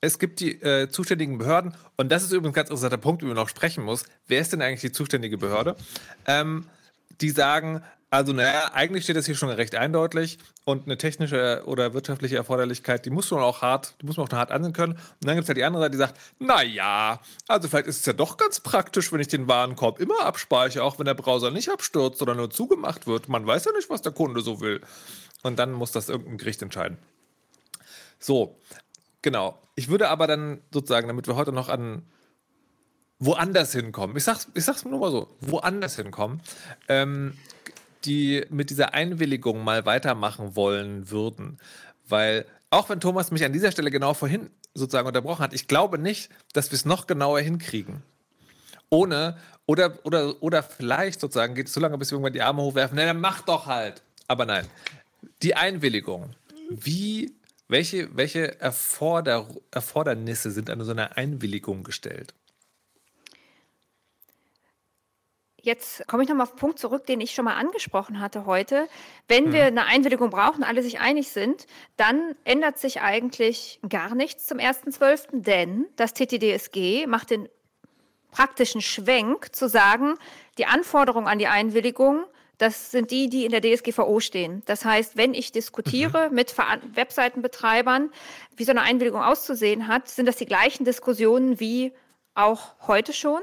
Es 0.00 0.18
gibt 0.18 0.38
die 0.40 0.62
äh, 0.62 0.88
zuständigen 0.88 1.36
Behörden 1.38 1.74
und 1.96 2.12
das 2.12 2.22
ist 2.22 2.30
übrigens 2.30 2.52
ein 2.52 2.54
ganz 2.54 2.68
interessanter 2.70 2.98
Punkt, 2.98 3.22
über 3.22 3.30
den 3.30 3.36
man 3.36 3.44
noch 3.44 3.48
sprechen 3.48 3.82
muss. 3.82 4.04
Wer 4.28 4.40
ist 4.40 4.52
denn 4.52 4.62
eigentlich 4.62 4.82
die 4.82 4.92
zuständige 4.92 5.36
Behörde? 5.36 5.76
Ähm, 6.26 6.66
die 7.20 7.30
sagen, 7.30 7.82
also, 8.14 8.32
naja, 8.32 8.70
eigentlich 8.74 9.02
steht 9.02 9.16
das 9.16 9.26
hier 9.26 9.34
schon 9.34 9.50
recht 9.50 9.74
eindeutig 9.74 10.38
und 10.64 10.84
eine 10.84 10.96
technische 10.96 11.64
oder 11.66 11.94
wirtschaftliche 11.94 12.36
Erforderlichkeit, 12.36 13.04
die 13.04 13.10
muss 13.10 13.28
man 13.32 13.40
auch 13.40 13.60
hart, 13.60 13.96
die 14.00 14.06
muss 14.06 14.16
man 14.16 14.28
auch 14.28 14.32
hart 14.32 14.52
ansehen 14.52 14.72
können. 14.72 14.92
Und 14.92 15.24
dann 15.24 15.34
gibt 15.34 15.46
es 15.46 15.48
halt 15.48 15.58
die 15.58 15.64
andere 15.64 15.82
Seite, 15.82 15.90
die 15.90 15.98
sagt, 15.98 16.20
naja, 16.38 17.20
also 17.48 17.68
vielleicht 17.68 17.88
ist 17.88 17.98
es 17.98 18.06
ja 18.06 18.12
doch 18.12 18.36
ganz 18.36 18.60
praktisch, 18.60 19.12
wenn 19.12 19.18
ich 19.18 19.26
den 19.26 19.48
Warenkorb 19.48 19.98
immer 19.98 20.20
abspeichere, 20.24 20.84
auch 20.84 21.00
wenn 21.00 21.06
der 21.06 21.14
Browser 21.14 21.50
nicht 21.50 21.70
abstürzt 21.70 22.22
oder 22.22 22.36
nur 22.36 22.50
zugemacht 22.50 23.08
wird. 23.08 23.28
Man 23.28 23.44
weiß 23.44 23.64
ja 23.64 23.72
nicht, 23.72 23.90
was 23.90 24.00
der 24.00 24.12
Kunde 24.12 24.42
so 24.42 24.60
will. 24.60 24.80
Und 25.42 25.58
dann 25.58 25.72
muss 25.72 25.90
das 25.90 26.08
irgendein 26.08 26.38
Gericht 26.38 26.62
entscheiden. 26.62 26.98
So, 28.20 28.60
genau. 29.22 29.58
Ich 29.74 29.88
würde 29.88 30.08
aber 30.08 30.28
dann 30.28 30.60
sozusagen, 30.72 31.08
damit 31.08 31.26
wir 31.26 31.34
heute 31.34 31.50
noch 31.52 31.68
an 31.68 32.04
woanders 33.18 33.72
hinkommen. 33.72 34.16
Ich 34.16 34.22
sag's, 34.22 34.46
ich 34.54 34.64
sag's 34.64 34.84
nur 34.84 35.00
mal 35.00 35.10
so, 35.10 35.34
woanders 35.40 35.96
hinkommen, 35.96 36.40
ähm, 36.88 37.36
die 38.04 38.44
mit 38.50 38.70
dieser 38.70 38.94
Einwilligung 38.94 39.64
mal 39.64 39.86
weitermachen 39.86 40.56
wollen 40.56 41.10
würden. 41.10 41.58
Weil, 42.06 42.46
auch 42.70 42.88
wenn 42.88 43.00
Thomas 43.00 43.30
mich 43.30 43.44
an 43.44 43.52
dieser 43.52 43.72
Stelle 43.72 43.90
genau 43.90 44.14
vorhin 44.14 44.50
sozusagen 44.74 45.06
unterbrochen 45.06 45.42
hat, 45.42 45.54
ich 45.54 45.68
glaube 45.68 45.98
nicht, 45.98 46.30
dass 46.52 46.70
wir 46.70 46.76
es 46.76 46.84
noch 46.84 47.06
genauer 47.06 47.40
hinkriegen. 47.40 48.02
Ohne, 48.90 49.36
oder, 49.66 49.98
oder, 50.04 50.42
oder 50.42 50.62
vielleicht 50.62 51.20
sozusagen 51.20 51.54
geht 51.54 51.68
es 51.68 51.72
so 51.72 51.80
lange, 51.80 51.96
bis 51.98 52.10
wir 52.10 52.16
irgendwann 52.16 52.32
die 52.32 52.42
Arme 52.42 52.62
hochwerfen, 52.62 52.96
na, 52.96 53.06
dann 53.06 53.20
mach 53.20 53.42
doch 53.42 53.66
halt. 53.66 54.02
Aber 54.28 54.46
nein, 54.46 54.66
die 55.42 55.54
Einwilligung. 55.54 56.34
Wie, 56.70 57.34
welche, 57.68 58.14
welche 58.16 58.60
Erforder, 58.60 59.48
Erfordernisse 59.70 60.50
sind 60.50 60.70
an 60.70 60.82
so 60.84 60.92
einer 60.92 61.16
Einwilligung 61.16 61.82
gestellt? 61.82 62.34
Jetzt 65.64 66.06
komme 66.08 66.22
ich 66.22 66.28
nochmal 66.28 66.44
auf 66.44 66.52
den 66.52 66.58
Punkt 66.58 66.78
zurück, 66.78 67.06
den 67.06 67.22
ich 67.22 67.32
schon 67.32 67.46
mal 67.46 67.54
angesprochen 67.54 68.20
hatte 68.20 68.44
heute. 68.44 68.86
Wenn 69.28 69.46
hm. 69.46 69.52
wir 69.54 69.64
eine 69.64 69.86
Einwilligung 69.86 70.28
brauchen, 70.28 70.62
alle 70.62 70.82
sich 70.82 71.00
einig 71.00 71.30
sind, 71.30 71.66
dann 71.96 72.34
ändert 72.44 72.78
sich 72.78 73.00
eigentlich 73.00 73.80
gar 73.88 74.14
nichts 74.14 74.46
zum 74.46 74.58
1.12., 74.58 75.28
denn 75.32 75.86
das 75.96 76.12
TTDSG 76.12 77.06
macht 77.06 77.30
den 77.30 77.48
praktischen 78.30 78.82
Schwenk 78.82 79.54
zu 79.54 79.66
sagen, 79.66 80.18
die 80.58 80.66
Anforderungen 80.66 81.28
an 81.28 81.38
die 81.38 81.46
Einwilligung, 81.46 82.24
das 82.58 82.90
sind 82.90 83.10
die, 83.10 83.30
die 83.30 83.46
in 83.46 83.50
der 83.50 83.62
DSGVO 83.62 84.20
stehen. 84.20 84.62
Das 84.66 84.84
heißt, 84.84 85.16
wenn 85.16 85.32
ich 85.32 85.50
diskutiere 85.50 86.28
mhm. 86.28 86.34
mit 86.34 86.54
Webseitenbetreibern, 86.94 88.10
wie 88.54 88.64
so 88.64 88.72
eine 88.72 88.82
Einwilligung 88.82 89.22
auszusehen 89.22 89.88
hat, 89.88 90.08
sind 90.08 90.26
das 90.26 90.36
die 90.36 90.46
gleichen 90.46 90.84
Diskussionen 90.84 91.58
wie 91.58 91.92
auch 92.34 92.74
heute 92.86 93.14
schon. 93.14 93.40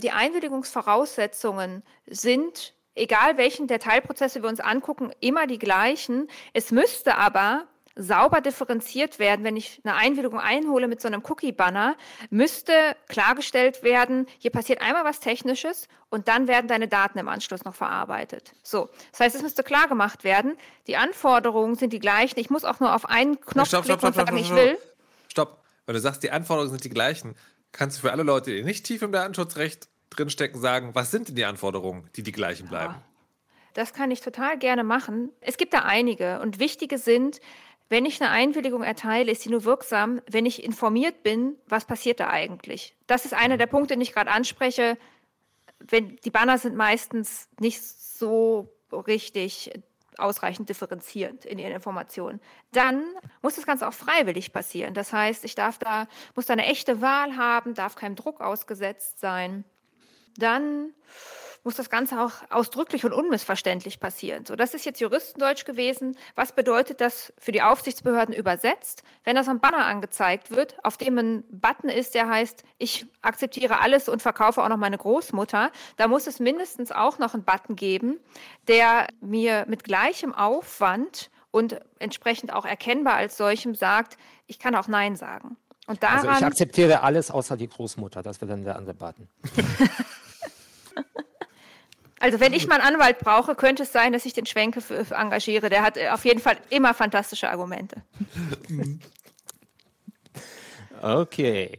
Die 0.00 0.12
Einwilligungsvoraussetzungen 0.12 1.82
sind, 2.06 2.72
egal 2.94 3.36
welchen 3.36 3.66
der 3.66 3.80
Teilprozesse 3.80 4.42
wir 4.42 4.48
uns 4.48 4.60
angucken, 4.60 5.10
immer 5.18 5.48
die 5.48 5.58
gleichen. 5.58 6.28
Es 6.52 6.70
müsste 6.70 7.16
aber 7.16 7.66
sauber 7.96 8.40
differenziert 8.40 9.18
werden, 9.18 9.44
wenn 9.44 9.56
ich 9.56 9.80
eine 9.82 9.96
Einwilligung 9.96 10.38
einhole 10.38 10.86
mit 10.86 11.00
so 11.00 11.08
einem 11.08 11.20
Cookie-Banner, 11.28 11.96
müsste 12.30 12.72
klargestellt 13.08 13.82
werden, 13.82 14.26
hier 14.38 14.52
passiert 14.52 14.82
einmal 14.82 15.04
was 15.04 15.18
Technisches 15.18 15.88
und 16.10 16.28
dann 16.28 16.46
werden 16.46 16.68
deine 16.68 16.86
Daten 16.86 17.18
im 17.18 17.26
Anschluss 17.26 17.64
noch 17.64 17.74
verarbeitet. 17.74 18.52
So, 18.62 18.88
das 19.10 19.18
heißt, 19.18 19.34
es 19.34 19.42
müsste 19.42 19.64
klar 19.64 19.88
gemacht 19.88 20.22
werden, 20.22 20.56
die 20.86 20.96
Anforderungen 20.96 21.74
sind 21.74 21.92
die 21.92 21.98
gleichen. 21.98 22.38
Ich 22.38 22.50
muss 22.50 22.64
auch 22.64 22.78
nur 22.78 22.94
auf 22.94 23.04
einen 23.06 23.40
Knopf 23.40 23.66
stopp, 23.66 23.84
klicken 23.84 23.98
stopp, 23.98 24.14
stopp, 24.14 24.30
und 24.30 24.36
sagen, 24.36 24.38
ich 24.38 24.54
will. 24.54 24.78
Stopp, 25.26 25.64
weil 25.86 25.94
du 25.94 26.00
sagst, 26.00 26.22
die 26.22 26.30
Anforderungen 26.30 26.70
sind 26.70 26.84
die 26.84 26.90
gleichen 26.90 27.34
kannst 27.72 27.98
du 27.98 28.02
für 28.02 28.12
alle 28.12 28.22
Leute, 28.22 28.54
die 28.54 28.62
nicht 28.62 28.84
tief 28.84 29.02
im 29.02 29.12
Datenschutzrecht 29.12 29.88
drinstecken, 30.10 30.60
sagen, 30.60 30.94
was 30.94 31.10
sind 31.10 31.28
denn 31.28 31.36
die 31.36 31.44
Anforderungen, 31.44 32.08
die 32.16 32.22
die 32.22 32.32
gleichen 32.32 32.68
bleiben? 32.68 32.94
Ja, 32.94 33.02
das 33.74 33.92
kann 33.92 34.10
ich 34.10 34.20
total 34.20 34.58
gerne 34.58 34.84
machen. 34.84 35.30
Es 35.40 35.56
gibt 35.56 35.74
da 35.74 35.80
einige 35.80 36.40
und 36.40 36.58
wichtige 36.58 36.98
sind, 36.98 37.40
wenn 37.90 38.04
ich 38.04 38.20
eine 38.20 38.30
Einwilligung 38.30 38.82
erteile, 38.82 39.32
ist 39.32 39.42
sie 39.42 39.48
nur 39.48 39.64
wirksam, 39.64 40.20
wenn 40.30 40.44
ich 40.44 40.62
informiert 40.62 41.22
bin, 41.22 41.56
was 41.66 41.86
passiert 41.86 42.20
da 42.20 42.28
eigentlich. 42.28 42.94
Das 43.06 43.24
ist 43.24 43.32
einer 43.32 43.54
mhm. 43.54 43.58
der 43.58 43.66
Punkte, 43.66 43.94
den 43.94 44.02
ich 44.02 44.12
gerade 44.12 44.30
anspreche. 44.30 44.98
Wenn, 45.78 46.16
die 46.16 46.30
Banner 46.30 46.58
sind 46.58 46.76
meistens 46.76 47.48
nicht 47.60 47.82
so 47.82 48.68
richtig 48.92 49.70
ausreichend 50.18 50.68
differenzierend 50.68 51.44
in 51.44 51.58
ihren 51.58 51.72
Informationen. 51.72 52.40
Dann 52.72 53.02
muss 53.42 53.56
das 53.56 53.66
Ganze 53.66 53.86
auch 53.86 53.92
freiwillig 53.92 54.52
passieren. 54.52 54.94
Das 54.94 55.12
heißt, 55.12 55.44
ich 55.44 55.54
darf 55.54 55.78
da, 55.78 56.06
muss 56.34 56.46
da 56.46 56.54
eine 56.54 56.66
echte 56.66 57.00
Wahl 57.00 57.36
haben, 57.36 57.74
darf 57.74 57.94
keinem 57.94 58.16
Druck 58.16 58.40
ausgesetzt 58.40 59.20
sein. 59.20 59.64
Dann 60.36 60.92
muss 61.64 61.76
das 61.76 61.90
Ganze 61.90 62.20
auch 62.20 62.32
ausdrücklich 62.50 63.04
und 63.04 63.12
unmissverständlich 63.12 64.00
passieren. 64.00 64.44
So, 64.46 64.56
das 64.56 64.74
ist 64.74 64.84
jetzt 64.84 65.00
Juristendeutsch 65.00 65.64
gewesen. 65.64 66.16
Was 66.34 66.52
bedeutet 66.52 67.00
das 67.00 67.32
für 67.38 67.52
die 67.52 67.62
Aufsichtsbehörden 67.62 68.34
übersetzt? 68.34 69.02
Wenn 69.24 69.36
das 69.36 69.48
am 69.48 69.60
Banner 69.60 69.86
angezeigt 69.86 70.50
wird, 70.50 70.82
auf 70.84 70.96
dem 70.96 71.18
ein 71.18 71.44
Button 71.50 71.90
ist, 71.90 72.14
der 72.14 72.28
heißt, 72.28 72.64
ich 72.78 73.06
akzeptiere 73.22 73.80
alles 73.80 74.08
und 74.08 74.22
verkaufe 74.22 74.62
auch 74.62 74.68
noch 74.68 74.76
meine 74.76 74.98
Großmutter, 74.98 75.70
da 75.96 76.08
muss 76.08 76.26
es 76.26 76.40
mindestens 76.40 76.92
auch 76.92 77.18
noch 77.18 77.34
einen 77.34 77.44
Button 77.44 77.76
geben, 77.76 78.18
der 78.66 79.06
mir 79.20 79.64
mit 79.68 79.84
gleichem 79.84 80.34
Aufwand 80.34 81.30
und 81.50 81.80
entsprechend 81.98 82.52
auch 82.52 82.64
erkennbar 82.64 83.14
als 83.14 83.36
solchem 83.36 83.74
sagt, 83.74 84.16
ich 84.46 84.58
kann 84.58 84.74
auch 84.74 84.88
Nein 84.88 85.16
sagen. 85.16 85.56
Und 85.86 86.02
daran, 86.02 86.28
also 86.28 86.40
ich 86.40 86.44
akzeptiere 86.44 87.02
alles 87.02 87.30
außer 87.30 87.56
die 87.56 87.68
Großmutter, 87.68 88.22
das 88.22 88.40
wäre 88.40 88.50
dann 88.50 88.64
der 88.64 88.76
andere 88.76 88.94
Button. 88.94 89.28
Also 92.20 92.40
wenn 92.40 92.52
ich 92.52 92.66
mal 92.66 92.80
einen 92.80 92.94
Anwalt 92.94 93.18
brauche, 93.18 93.54
könnte 93.54 93.84
es 93.84 93.92
sein, 93.92 94.12
dass 94.12 94.24
ich 94.24 94.32
den 94.32 94.46
Schwenke 94.46 94.82
engagiere. 95.10 95.70
Der 95.70 95.82
hat 95.82 95.96
äh, 95.96 96.08
auf 96.08 96.24
jeden 96.24 96.40
Fall 96.40 96.56
immer 96.70 96.94
fantastische 96.94 97.48
Argumente. 97.48 98.02
Okay. 101.00 101.78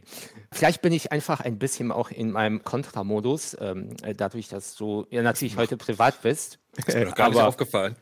Vielleicht 0.52 0.82
bin 0.82 0.92
ich 0.92 1.12
einfach 1.12 1.40
ein 1.40 1.58
bisschen 1.58 1.92
auch 1.92 2.10
in 2.10 2.32
meinem 2.32 2.64
Kontramodus, 2.64 3.56
ähm, 3.60 3.96
dadurch, 4.16 4.48
dass 4.48 4.74
du 4.74 5.06
ja 5.10 5.22
natürlich 5.22 5.56
heute 5.56 5.76
privat 5.76 6.22
bist. 6.22 6.58
Ist 6.76 6.88
mir 6.88 7.04
noch 7.04 7.14
gar 7.14 7.30
nicht 7.30 7.40
aufgefallen. 7.40 7.94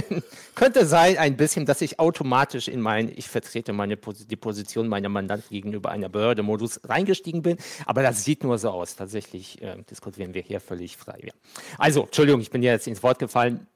könnte 0.56 0.84
sein, 0.84 1.16
ein 1.18 1.36
bisschen, 1.36 1.64
dass 1.64 1.80
ich 1.80 2.00
automatisch 2.00 2.66
in 2.66 2.80
mein, 2.80 3.08
ich 3.14 3.28
vertrete 3.28 3.72
meine 3.72 3.96
die 3.96 4.36
Position 4.36 4.88
meiner 4.88 5.08
Mandanten 5.08 5.48
gegenüber 5.50 5.90
einer 5.90 6.08
Behörde-Modus 6.08 6.80
reingestiegen 6.84 7.42
bin. 7.42 7.56
Aber 7.86 8.02
das 8.02 8.24
sieht 8.24 8.42
nur 8.42 8.58
so 8.58 8.70
aus. 8.70 8.96
Tatsächlich 8.96 9.62
äh, 9.62 9.76
diskutieren 9.88 10.34
wir 10.34 10.42
hier 10.42 10.60
völlig 10.60 10.96
frei. 10.96 11.20
Ja. 11.22 11.32
Also, 11.78 12.02
Entschuldigung, 12.02 12.40
ich 12.40 12.50
bin 12.50 12.64
jetzt 12.64 12.88
ins 12.88 13.02
Wort 13.04 13.20
gefallen. 13.20 13.68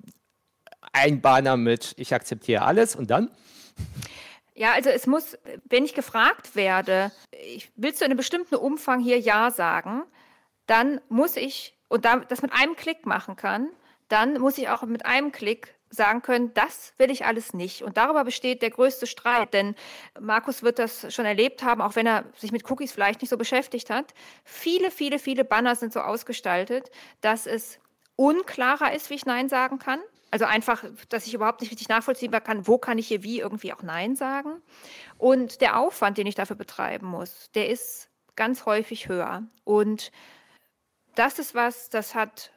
Ein 0.93 1.20
Banner 1.20 1.57
mit 1.57 1.95
Ich 1.97 2.12
akzeptiere 2.12 2.62
alles 2.62 2.97
und 2.97 3.09
dann? 3.09 3.31
Ja, 4.57 4.73
also 4.73 4.89
es 4.89 5.07
muss, 5.07 5.37
wenn 5.65 5.85
ich 5.85 5.95
gefragt 5.95 6.57
werde, 6.57 7.13
ich, 7.31 7.71
willst 7.77 8.01
du 8.01 8.07
in 8.07 8.11
einem 8.11 8.17
bestimmten 8.17 8.55
Umfang 8.55 9.01
hier 9.01 9.21
Ja 9.21 9.51
sagen, 9.51 10.03
dann 10.67 11.01
muss 11.11 11.37
ich, 11.37 11.77
und 11.89 12.07
da, 12.07 12.17
das 12.17 12.41
mit 12.41 12.53
einem 12.53 12.75
Klick 12.75 13.05
machen 13.05 13.37
kann, 13.37 13.69
dann 14.09 14.41
muss 14.41 14.57
ich 14.57 14.71
auch 14.71 14.83
mit 14.83 15.05
einem 15.05 15.31
Klick 15.31 15.75
sagen 15.91 16.23
können, 16.23 16.55
das 16.55 16.95
will 16.97 17.11
ich 17.11 17.27
alles 17.27 17.53
nicht. 17.53 17.83
Und 17.83 17.99
darüber 17.99 18.25
besteht 18.25 18.63
der 18.63 18.71
größte 18.71 19.07
Streit, 19.07 19.53
denn 19.53 19.75
Markus 20.19 20.63
wird 20.63 20.79
das 20.79 21.13
schon 21.15 21.27
erlebt 21.27 21.63
haben, 21.63 21.83
auch 21.83 21.95
wenn 21.95 22.07
er 22.07 22.25
sich 22.37 22.51
mit 22.51 22.69
Cookies 22.71 22.93
vielleicht 22.93 23.21
nicht 23.21 23.31
so 23.31 23.37
beschäftigt 23.37 23.91
hat. 23.91 24.15
Viele, 24.43 24.91
viele, 24.91 25.19
viele 25.19 25.45
Banner 25.45 25.77
sind 25.77 25.93
so 25.93 26.01
ausgestaltet, 26.01 26.91
dass 27.21 27.47
es 27.47 27.79
unklarer 28.17 28.95
ist, 28.95 29.11
wie 29.11 29.15
ich 29.15 29.27
Nein 29.27 29.51
sagen 29.51 29.79
kann. 29.79 30.01
Also 30.37 30.45
einfach, 30.45 30.84
dass 31.09 31.26
ich 31.26 31.32
überhaupt 31.32 31.62
nicht 31.62 31.70
richtig 31.70 31.89
nachvollziehen 31.89 32.30
kann, 32.30 32.66
wo 32.66 32.76
kann 32.76 32.99
ich 32.99 33.09
hier 33.09 33.22
wie 33.22 33.41
irgendwie 33.41 33.72
auch 33.72 33.82
Nein 33.82 34.16
sagen. 34.16 34.61
Und 35.16 35.62
der 35.62 35.78
Aufwand, 35.78 36.18
den 36.18 36.26
ich 36.26 36.34
dafür 36.34 36.57
betreiben 36.57 37.07
muss, 37.07 37.51
der 37.55 37.70
ist 37.70 38.11
ganz 38.34 38.66
häufig 38.66 39.09
höher. 39.09 39.45
Und 39.64 40.12
das 41.14 41.39
ist 41.39 41.55
was, 41.55 41.89
das 41.89 42.14
hat 42.14 42.53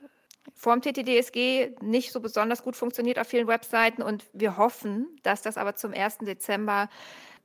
vor 0.53 0.77
dem 0.77 0.81
TTDSG 0.81 1.77
nicht 1.79 2.11
so 2.11 2.19
besonders 2.19 2.63
gut 2.63 2.75
funktioniert 2.75 3.17
auf 3.17 3.27
vielen 3.27 3.47
Webseiten 3.47 4.01
und 4.01 4.25
wir 4.33 4.57
hoffen, 4.57 5.07
dass 5.23 5.41
das 5.41 5.55
aber 5.55 5.77
zum 5.77 5.93
1. 5.93 6.17
Dezember 6.17 6.89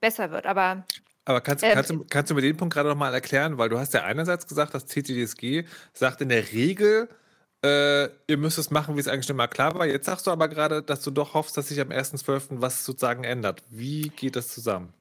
besser 0.00 0.32
wird. 0.32 0.46
Aber 0.46 0.84
aber 1.26 1.42
kannst, 1.42 1.62
äh, 1.62 1.74
kannst, 1.74 1.90
du, 1.90 2.04
kannst 2.10 2.32
du 2.32 2.34
mir 2.34 2.42
den 2.42 2.56
Punkt 2.56 2.74
gerade 2.74 2.88
noch 2.88 2.96
mal 2.96 3.14
erklären? 3.14 3.56
Weil 3.56 3.68
du 3.68 3.78
hast 3.78 3.94
ja 3.94 4.02
einerseits 4.02 4.48
gesagt, 4.48 4.74
das 4.74 4.86
TTDSG 4.86 5.64
sagt 5.92 6.22
in 6.22 6.28
der 6.28 6.50
Regel, 6.50 7.08
äh, 7.64 8.10
ihr 8.26 8.36
müsst 8.36 8.58
es 8.58 8.70
machen, 8.70 8.94
wie 8.94 9.00
es 9.00 9.08
eigentlich 9.08 9.26
schon 9.26 9.36
mal 9.36 9.48
klar 9.48 9.74
war. 9.74 9.86
Jetzt 9.86 10.06
sagst 10.06 10.26
du 10.26 10.30
aber 10.30 10.48
gerade, 10.48 10.82
dass 10.82 11.00
du 11.02 11.10
doch 11.10 11.32
hoffst, 11.34 11.56
dass 11.56 11.68
sich 11.68 11.80
am 11.80 11.88
1.12. 11.88 12.60
was 12.60 12.84
sozusagen 12.84 13.24
ändert. 13.24 13.62
Wie 13.70 14.10
geht 14.10 14.36
das 14.36 14.48
zusammen? 14.48 14.92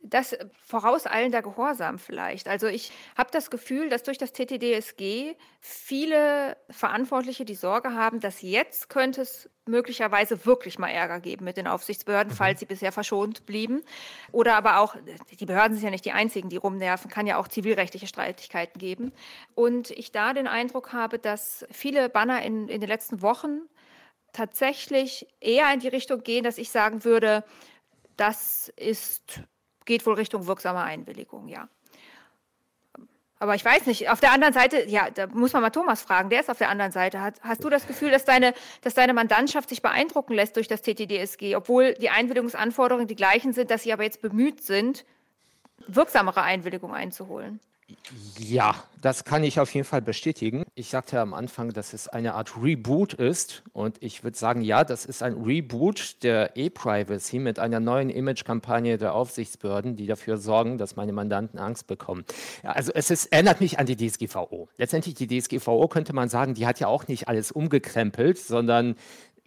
Das 0.00 0.36
vorauseilender 0.64 1.42
Gehorsam 1.42 1.98
vielleicht. 1.98 2.48
Also 2.48 2.66
ich 2.68 2.92
habe 3.16 3.30
das 3.32 3.50
Gefühl, 3.50 3.88
dass 3.88 4.04
durch 4.04 4.16
das 4.16 4.32
TTDSG 4.32 5.34
viele 5.60 6.56
Verantwortliche 6.70 7.44
die 7.44 7.56
Sorge 7.56 7.94
haben, 7.94 8.20
dass 8.20 8.42
jetzt 8.42 8.88
könnte 8.88 9.22
es 9.22 9.50
möglicherweise 9.66 10.46
wirklich 10.46 10.78
mal 10.78 10.88
Ärger 10.88 11.20
geben 11.20 11.44
mit 11.44 11.56
den 11.56 11.66
Aufsichtsbehörden, 11.66 12.32
mhm. 12.32 12.36
falls 12.36 12.60
sie 12.60 12.66
bisher 12.66 12.92
verschont 12.92 13.44
blieben. 13.44 13.82
Oder 14.30 14.56
aber 14.56 14.78
auch, 14.78 14.96
die 15.38 15.46
Behörden 15.46 15.76
sind 15.76 15.84
ja 15.84 15.90
nicht 15.90 16.04
die 16.04 16.12
einzigen, 16.12 16.48
die 16.48 16.56
rumnerven, 16.56 17.10
kann 17.10 17.26
ja 17.26 17.36
auch 17.36 17.48
zivilrechtliche 17.48 18.06
Streitigkeiten 18.06 18.78
geben. 18.78 19.12
Und 19.54 19.90
ich 19.90 20.12
da 20.12 20.32
den 20.32 20.46
Eindruck 20.46 20.92
habe, 20.92 21.18
dass 21.18 21.66
viele 21.70 22.08
Banner 22.08 22.42
in, 22.42 22.68
in 22.68 22.80
den 22.80 22.88
letzten 22.88 23.20
Wochen 23.20 23.62
tatsächlich 24.32 25.26
eher 25.40 25.72
in 25.72 25.80
die 25.80 25.88
Richtung 25.88 26.22
gehen, 26.22 26.44
dass 26.44 26.58
ich 26.58 26.70
sagen 26.70 27.04
würde, 27.04 27.44
das 28.16 28.72
ist 28.76 29.42
geht 29.88 30.06
wohl 30.06 30.14
Richtung 30.14 30.46
wirksame 30.46 30.82
Einwilligung, 30.82 31.48
ja. 31.48 31.68
Aber 33.40 33.54
ich 33.54 33.64
weiß 33.64 33.86
nicht, 33.86 34.10
auf 34.10 34.20
der 34.20 34.32
anderen 34.32 34.52
Seite, 34.52 34.84
ja, 34.88 35.10
da 35.10 35.28
muss 35.28 35.52
man 35.52 35.62
mal 35.62 35.70
Thomas 35.70 36.02
fragen, 36.02 36.28
der 36.28 36.40
ist 36.40 36.50
auf 36.50 36.58
der 36.58 36.68
anderen 36.68 36.90
Seite. 36.90 37.20
Hast, 37.20 37.42
hast 37.42 37.64
du 37.64 37.70
das 37.70 37.86
Gefühl, 37.86 38.10
dass 38.10 38.24
deine, 38.24 38.52
dass 38.82 38.94
deine 38.94 39.14
Mandantschaft 39.14 39.68
sich 39.68 39.80
beeindrucken 39.80 40.34
lässt 40.34 40.56
durch 40.56 40.66
das 40.66 40.82
TTDSG, 40.82 41.54
obwohl 41.54 41.94
die 41.94 42.10
Einwilligungsanforderungen 42.10 43.06
die 43.06 43.14
gleichen 43.14 43.52
sind, 43.52 43.70
dass 43.70 43.84
sie 43.84 43.92
aber 43.92 44.02
jetzt 44.02 44.22
bemüht 44.22 44.62
sind, 44.62 45.04
wirksamere 45.86 46.42
Einwilligungen 46.42 46.96
einzuholen? 46.96 47.60
Ja, 48.38 48.74
das 49.00 49.24
kann 49.24 49.44
ich 49.44 49.60
auf 49.60 49.72
jeden 49.72 49.86
Fall 49.86 50.02
bestätigen. 50.02 50.64
Ich 50.74 50.88
sagte 50.88 51.20
am 51.20 51.32
Anfang, 51.32 51.72
dass 51.72 51.92
es 51.92 52.08
eine 52.08 52.34
Art 52.34 52.54
Reboot 52.60 53.14
ist. 53.14 53.62
Und 53.72 53.96
ich 54.02 54.24
würde 54.24 54.36
sagen, 54.36 54.60
ja, 54.60 54.84
das 54.84 55.06
ist 55.06 55.22
ein 55.22 55.34
Reboot 55.34 56.22
der 56.22 56.56
E-Privacy 56.56 57.38
mit 57.38 57.58
einer 57.58 57.80
neuen 57.80 58.10
Image-Kampagne 58.10 58.98
der 58.98 59.14
Aufsichtsbehörden, 59.14 59.96
die 59.96 60.06
dafür 60.06 60.36
sorgen, 60.36 60.78
dass 60.78 60.96
meine 60.96 61.12
Mandanten 61.12 61.58
Angst 61.58 61.86
bekommen. 61.86 62.24
Ja, 62.62 62.72
also 62.72 62.92
es 62.94 63.10
ist, 63.10 63.26
erinnert 63.26 63.60
mich 63.60 63.78
an 63.78 63.86
die 63.86 63.96
DSGVO. 63.96 64.68
Letztendlich 64.76 65.14
die 65.14 65.26
DSGVO 65.26 65.88
könnte 65.88 66.12
man 66.12 66.28
sagen, 66.28 66.54
die 66.54 66.66
hat 66.66 66.80
ja 66.80 66.88
auch 66.88 67.08
nicht 67.08 67.28
alles 67.28 67.52
umgekrempelt, 67.52 68.38
sondern 68.38 68.96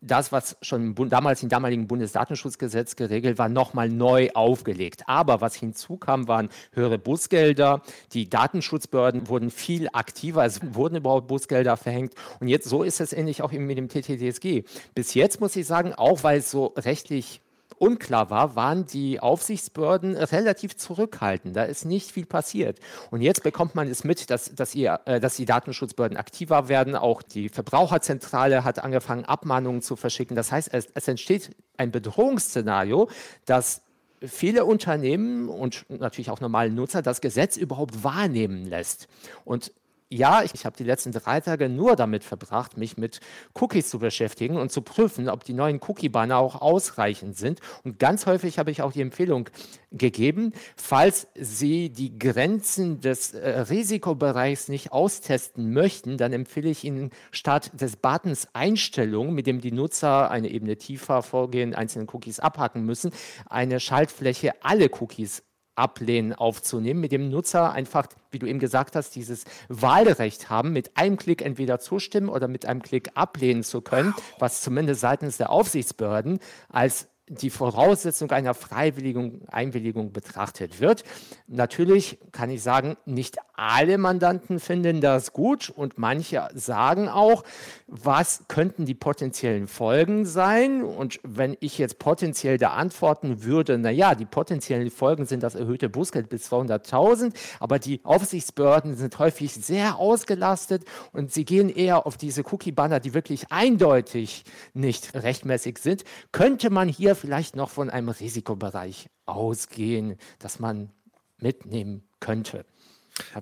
das, 0.02 0.32
was 0.32 0.58
schon 0.62 0.96
damals 1.10 1.44
im 1.44 1.50
damaligen 1.50 1.88
Bundesdatenschutzgesetz 1.88 2.96
geregelt 2.96 3.38
war, 3.38 3.50
nochmal 3.50 3.88
neu 3.90 4.30
aufgelegt. 4.34 5.04
Aber 5.06 5.42
was 5.42 5.56
hinzukam, 5.56 6.28
waren 6.28 6.50
höhere 6.74 6.98
Busgelder. 6.98 7.82
Die 8.14 8.30
Datenschutzbehörden 8.30 9.28
wurden 9.28 9.52
viel 9.52 9.88
aktiver. 9.94 10.44
Es 10.44 10.60
wurden 10.74 10.96
überhaupt 10.96 11.28
Busgelder 11.28 11.78
verhängt. 11.78 12.14
Und 12.40 12.48
jetzt 12.48 12.68
so 12.68 12.84
ist 12.84 13.00
es 13.00 13.14
ähnlich 13.14 13.44
auch 13.44 13.52
mit 13.52 13.78
dem 13.78 13.90
TTDSG. 13.90 14.64
Bis 14.96 15.14
jetzt 15.14 15.40
muss 15.40 15.56
ich 15.56 15.68
sagen, 15.68 15.94
auch 15.94 16.24
weil 16.24 16.40
es 16.40 16.50
so 16.50 16.74
rechtlich 16.78 17.42
unklar 17.82 18.30
war, 18.30 18.56
waren 18.56 18.86
die 18.86 19.20
Aufsichtsbehörden 19.20 20.16
relativ 20.16 20.78
zurückhaltend. 20.78 21.56
Da 21.56 21.64
ist 21.64 21.84
nicht 21.86 22.12
viel 22.12 22.26
passiert. 22.26 22.80
Und 23.10 23.22
jetzt 23.22 23.42
bekommt 23.44 23.74
man 23.74 23.90
es 23.90 24.04
mit, 24.04 24.30
dass, 24.30 24.54
dass, 24.54 24.76
ihr, 24.76 25.00
äh, 25.06 25.20
dass 25.20 25.36
die 25.36 25.46
Datenschutzbehörden 25.46 26.18
aktiver 26.18 26.70
werden. 26.70 26.96
Auch 26.96 27.24
die 27.24 27.50
Verbraucherzentrale 27.50 28.64
hat 28.64 28.84
angefangen, 28.84 29.26
Abmahnungen 29.26 29.82
zu 29.82 29.96
verschicken. 29.96 30.36
Das 30.36 30.52
heißt, 30.52 30.70
es, 30.72 30.90
es 30.94 31.08
entsteht 31.08 31.56
ein 31.78 31.92
Bedrohungsszenario, 31.92 33.10
dass 33.46 33.82
viele 34.22 34.66
Unternehmen 34.66 35.50
und 35.50 35.86
natürlich 35.90 36.30
auch 36.30 36.40
normale 36.40 36.70
Nutzer 36.70 37.02
das 37.02 37.22
Gesetz 37.22 37.58
überhaupt 37.58 38.04
wahrnehmen 38.04 38.66
lässt. 38.66 39.08
Und 39.44 39.72
ja, 40.12 40.44
ich, 40.44 40.54
ich 40.54 40.66
habe 40.66 40.76
die 40.76 40.84
letzten 40.84 41.12
drei 41.12 41.40
Tage 41.40 41.70
nur 41.70 41.96
damit 41.96 42.24
verbracht, 42.24 42.78
mich 42.78 42.98
mit 42.98 43.22
Cookies 43.60 43.90
zu 43.90 43.98
beschäftigen 43.98 44.58
und 44.58 44.72
zu 44.72 44.82
prüfen, 44.82 45.30
ob 45.30 45.46
die 45.46 45.54
neuen 45.54 45.80
Cookie-Banner 45.82 46.38
auch 46.38 46.62
ausreichend 46.62 47.38
sind. 47.38 47.62
Und 47.84 47.98
ganz 47.98 48.26
häufig 48.26 48.60
habe 48.60 48.72
ich 48.72 48.82
auch 48.82 48.92
die 48.92 49.02
Empfehlung 49.02 49.50
gegeben, 49.92 50.52
falls 50.76 51.28
Sie 51.36 51.90
die 51.90 52.18
Grenzen 52.20 53.00
des 53.00 53.34
äh, 53.34 53.62
Risikobereichs 53.62 54.68
nicht 54.68 54.92
austesten 54.92 55.72
möchten, 55.72 56.18
dann 56.18 56.34
empfehle 56.34 56.70
ich 56.70 56.84
Ihnen 56.84 57.12
statt 57.32 57.72
des 57.74 57.96
Buttons 57.96 58.48
Einstellungen, 58.54 59.34
mit 59.34 59.48
dem 59.48 59.62
die 59.62 59.72
Nutzer 59.72 60.30
eine 60.30 60.50
Ebene 60.50 60.78
tiefer 60.78 61.24
vorgehen, 61.24 61.74
einzelne 61.74 62.08
Cookies 62.12 62.40
abhaken 62.40 62.86
müssen, 62.86 63.12
eine 63.50 63.80
Schaltfläche 63.80 64.54
alle 64.62 64.90
Cookies 65.00 65.44
Ablehnen 65.82 66.34
aufzunehmen, 66.34 67.02
mit 67.02 67.12
dem 67.12 67.30
Nutzer 67.30 67.72
einfach, 67.74 68.08
wie 68.30 68.40
du 68.40 68.46
eben 68.46 68.60
gesagt 68.60 68.96
hast, 68.96 69.16
dieses 69.16 69.46
Wahlrecht 69.68 70.50
haben, 70.50 70.72
mit 70.74 70.96
einem 70.96 71.18
Klick 71.18 71.42
entweder 71.42 71.80
zustimmen 71.80 72.30
oder 72.30 72.48
mit 72.48 72.66
einem 72.66 72.84
Klick 72.84 73.10
ablehnen 73.16 73.64
zu 73.64 73.82
können, 73.82 74.14
was 74.40 74.62
zumindest 74.62 75.02
seitens 75.02 75.38
der 75.38 75.50
Aufsichtsbehörden 75.50 76.40
als 76.70 77.08
die 77.32 77.50
Voraussetzung 77.50 78.30
einer 78.32 78.54
freiwilligen 78.54 79.48
Einwilligung 79.48 80.12
betrachtet 80.12 80.82
wird. 80.82 81.04
Natürlich 81.48 82.20
kann 82.32 82.50
ich 82.50 82.62
sagen, 82.62 82.98
nicht 83.06 83.38
alle 83.56 83.98
Mandanten 83.98 84.60
finden 84.60 85.02
das 85.02 85.34
gut 85.34 85.70
und 85.70 85.98
manche 85.98 86.50
sagen 86.56 87.08
auch, 87.08 87.44
was 87.88 88.46
könnten 88.48 88.86
die 88.86 88.96
potenziellen 88.96 89.68
Folgen 89.68 90.26
sein? 90.26 90.84
Und 90.84 91.20
wenn 91.24 91.56
ich 91.60 91.78
jetzt 91.78 92.00
potenziell 92.00 92.58
da 92.58 92.72
antworten 92.72 93.44
würde, 93.44 93.78
naja, 93.78 94.16
die 94.16 94.26
potenziellen 94.26 94.90
Folgen 94.90 95.26
sind 95.26 95.44
das 95.44 95.56
erhöhte 95.56 95.90
Bußgeld 95.90 96.28
bis 96.28 96.52
200.000, 96.52 97.34
aber 97.60 97.78
die 97.80 98.02
Aufsichtsbehörden 98.04 98.96
sind 98.96 99.20
häufig 99.20 99.54
sehr 99.54 99.98
ausgelastet 99.98 100.84
und 101.14 101.32
sie 101.32 101.46
gehen 101.46 101.70
eher 101.70 102.08
auf 102.08 102.18
diese 102.18 102.44
Cookie-Banner, 102.52 103.00
die 103.00 103.14
wirklich 103.14 103.52
eindeutig 103.52 104.44
nicht 104.74 105.14
rechtmäßig 105.14 105.78
sind, 105.78 106.04
könnte 106.32 106.72
man 106.72 106.90
hier 106.90 107.16
vielleicht 107.22 107.56
noch 107.56 107.70
von 107.70 107.90
einem 107.90 108.10
Risikobereich 108.10 109.10
ausgehen, 109.28 110.18
das 110.40 110.60
man 110.60 110.90
mitnehmen 111.38 112.04
könnte. 112.20 112.66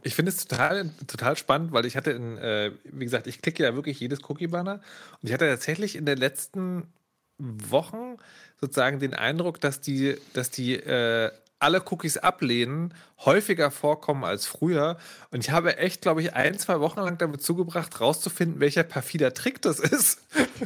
Ich 0.04 0.16
finde 0.16 0.32
es 0.32 0.46
total, 0.46 0.90
total 1.08 1.38
spannend, 1.38 1.72
weil 1.72 1.86
ich 1.86 1.96
hatte, 1.96 2.12
in, 2.12 2.38
äh, 2.38 2.72
wie 2.84 3.06
gesagt, 3.06 3.28
ich 3.28 3.42
klicke 3.42 3.64
ja 3.64 3.76
wirklich 3.76 4.00
jedes 4.00 4.20
Cookie-Banner 4.28 4.82
und 5.22 5.28
ich 5.28 5.34
hatte 5.34 5.48
tatsächlich 5.48 5.96
in 5.96 6.06
den 6.06 6.18
letzten 6.18 6.92
Wochen 7.38 8.18
sozusagen 8.60 9.00
den 9.00 9.14
Eindruck, 9.14 9.62
dass 9.62 9.80
die, 9.80 10.18
dass 10.34 10.52
die 10.52 10.76
äh, 10.76 11.32
alle 11.60 11.82
Cookies 11.90 12.18
ablehnen, 12.18 12.94
häufiger 13.24 13.72
vorkommen 13.72 14.24
als 14.26 14.46
früher. 14.46 14.98
Und 15.32 15.46
ich 15.46 15.52
habe 15.52 15.78
echt, 15.78 16.02
glaube 16.02 16.22
ich, 16.22 16.34
ein, 16.34 16.58
zwei 16.58 16.80
Wochen 16.80 17.00
lang 17.00 17.18
damit 17.18 17.42
zugebracht, 17.42 18.00
rauszufinden, 18.02 18.60
welcher 18.60 18.84
perfider 18.84 19.34
Trick 19.34 19.62
das 19.62 19.80
ist. 19.80 20.22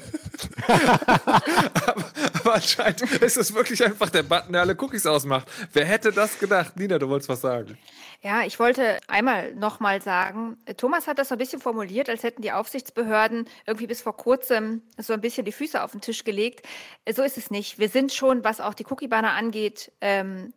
aber, 0.68 2.06
aber, 2.44 2.56
anscheinend 2.56 3.02
ist 3.02 3.38
es 3.38 3.54
wirklich 3.54 3.84
einfach 3.84 4.10
der 4.10 4.24
Button, 4.24 4.54
der 4.54 4.62
alle 4.62 4.76
Cookies 4.78 5.06
ausmacht. 5.06 5.48
Wer 5.72 5.86
hätte 5.86 6.12
das 6.12 6.38
gedacht? 6.40 6.78
Nina, 6.78 7.00
du 7.00 7.08
wolltest 7.10 7.30
was 7.30 7.42
sagen. 7.42 7.78
Ja, 8.26 8.46
ich 8.46 8.58
wollte 8.58 9.02
einmal 9.08 9.54
nochmal 9.54 10.02
sagen, 10.02 10.56
Thomas 10.78 11.08
hat 11.08 11.20
das 11.20 11.28
so 11.28 11.36
ein 11.36 11.40
bisschen 11.40 11.60
formuliert, 11.60 12.08
als 12.08 12.24
hätten 12.24 12.42
die 12.42 12.54
Aufsichtsbehörden 12.54 13.50
irgendwie 13.68 13.86
bis 13.86 14.02
vor 14.02 14.16
kurzem 14.16 14.82
so 14.98 15.12
ein 15.12 15.20
bisschen 15.20 15.44
die 15.44 15.52
Füße 15.52 15.84
auf 15.84 15.92
den 15.92 16.00
Tisch 16.00 16.24
gelegt. 16.24 16.66
So 17.14 17.22
ist 17.22 17.38
es 17.38 17.52
nicht. 17.52 17.80
Wir 17.80 17.90
sind 17.90 18.14
schon, 18.14 18.46
was 18.46 18.62
auch 18.62 18.76
die 18.76 18.86
Cookie-Banner 18.90 19.34
angeht, 19.34 19.92
ähm, 20.00 20.54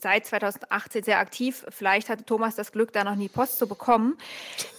seit 0.00 0.26
2018 0.26 1.04
sehr 1.04 1.20
aktiv. 1.20 1.64
Vielleicht 1.68 2.08
hatte 2.08 2.24
Thomas 2.24 2.56
das 2.56 2.72
Glück, 2.72 2.92
da 2.92 3.04
noch 3.04 3.14
nie 3.14 3.28
Post 3.28 3.58
zu 3.58 3.68
bekommen. 3.68 4.18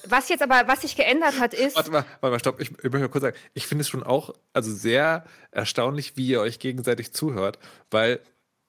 Was 0.05 0.27
jetzt 0.27 0.41
aber, 0.41 0.67
was 0.67 0.81
sich 0.81 0.97
geändert 0.97 1.39
hat, 1.39 1.53
ist. 1.53 1.77
Warte 1.77 1.91
mal, 1.91 2.05
warte 2.19 2.33
mal, 2.33 2.39
stopp. 2.39 2.59
Ich, 2.59 2.71
ich 2.71 2.83
möchte 2.83 2.99
mal 2.99 3.09
kurz 3.09 3.21
sagen, 3.21 3.37
ich 3.53 3.67
finde 3.67 3.83
es 3.83 3.87
schon 3.87 4.03
auch 4.03 4.33
also 4.51 4.73
sehr 4.73 5.23
erstaunlich, 5.51 6.17
wie 6.17 6.27
ihr 6.27 6.41
euch 6.41 6.59
gegenseitig 6.59 7.13
zuhört, 7.13 7.57
weil 7.89 8.19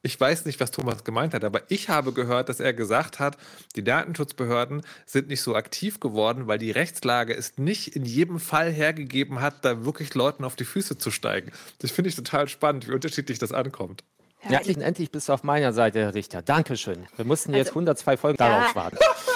ich 0.03 0.19
weiß 0.19 0.45
nicht, 0.45 0.61
was 0.61 0.71
Thomas 0.71 1.05
gemeint 1.05 1.35
hat, 1.35 1.45
aber 1.45 1.63
ich 1.69 1.89
habe 1.89 2.13
gehört, 2.13 2.49
dass 2.49 2.61
er 2.61 2.73
gesagt 2.73 3.19
hat, 3.19 3.37
die 3.77 3.83
Datenschutzbehörden 3.83 4.83
sind 5.07 5.29
nicht 5.29 5.43
so 5.43 5.55
aktiv 5.55 6.01
geworden, 6.01 6.47
weil 6.47 6.59
die 6.59 6.71
Rechtslage 6.71 7.35
es 7.35 7.59
nicht 7.59 7.97
in 7.97 8.05
jedem 8.05 8.39
Fall 8.39 8.73
hergegeben 8.73 9.41
hat, 9.41 9.65
da 9.65 9.85
wirklich 9.85 10.15
Leuten 10.15 10.45
auf 10.45 10.57
die 10.57 10.65
Füße 10.65 10.99
zu 10.99 11.11
steigen. 11.11 11.51
Das 11.81 11.91
finde 11.91 12.11
ich 12.11 12.17
total 12.17 12.49
spannend, 12.49 12.89
wie 12.89 12.93
unterschiedlich 12.93 13.39
das 13.39 13.53
ankommt. 13.53 14.05
Ja, 14.49 14.61
ja 14.63 14.81
endlich 14.81 15.11
bist 15.11 15.29
du 15.29 15.33
auf 15.33 15.43
meiner 15.43 15.73
Seite, 15.73 16.01
Herr 16.01 16.15
Richter. 16.15 16.43
Dankeschön. 16.43 17.07
Wir 17.17 17.25
mussten 17.25 17.53
jetzt 17.55 17.69
also, 17.69 17.81
102 17.81 18.17
Folgen 18.17 18.37
ja. 18.41 18.49
darauf 18.49 18.75
warten. 18.77 18.99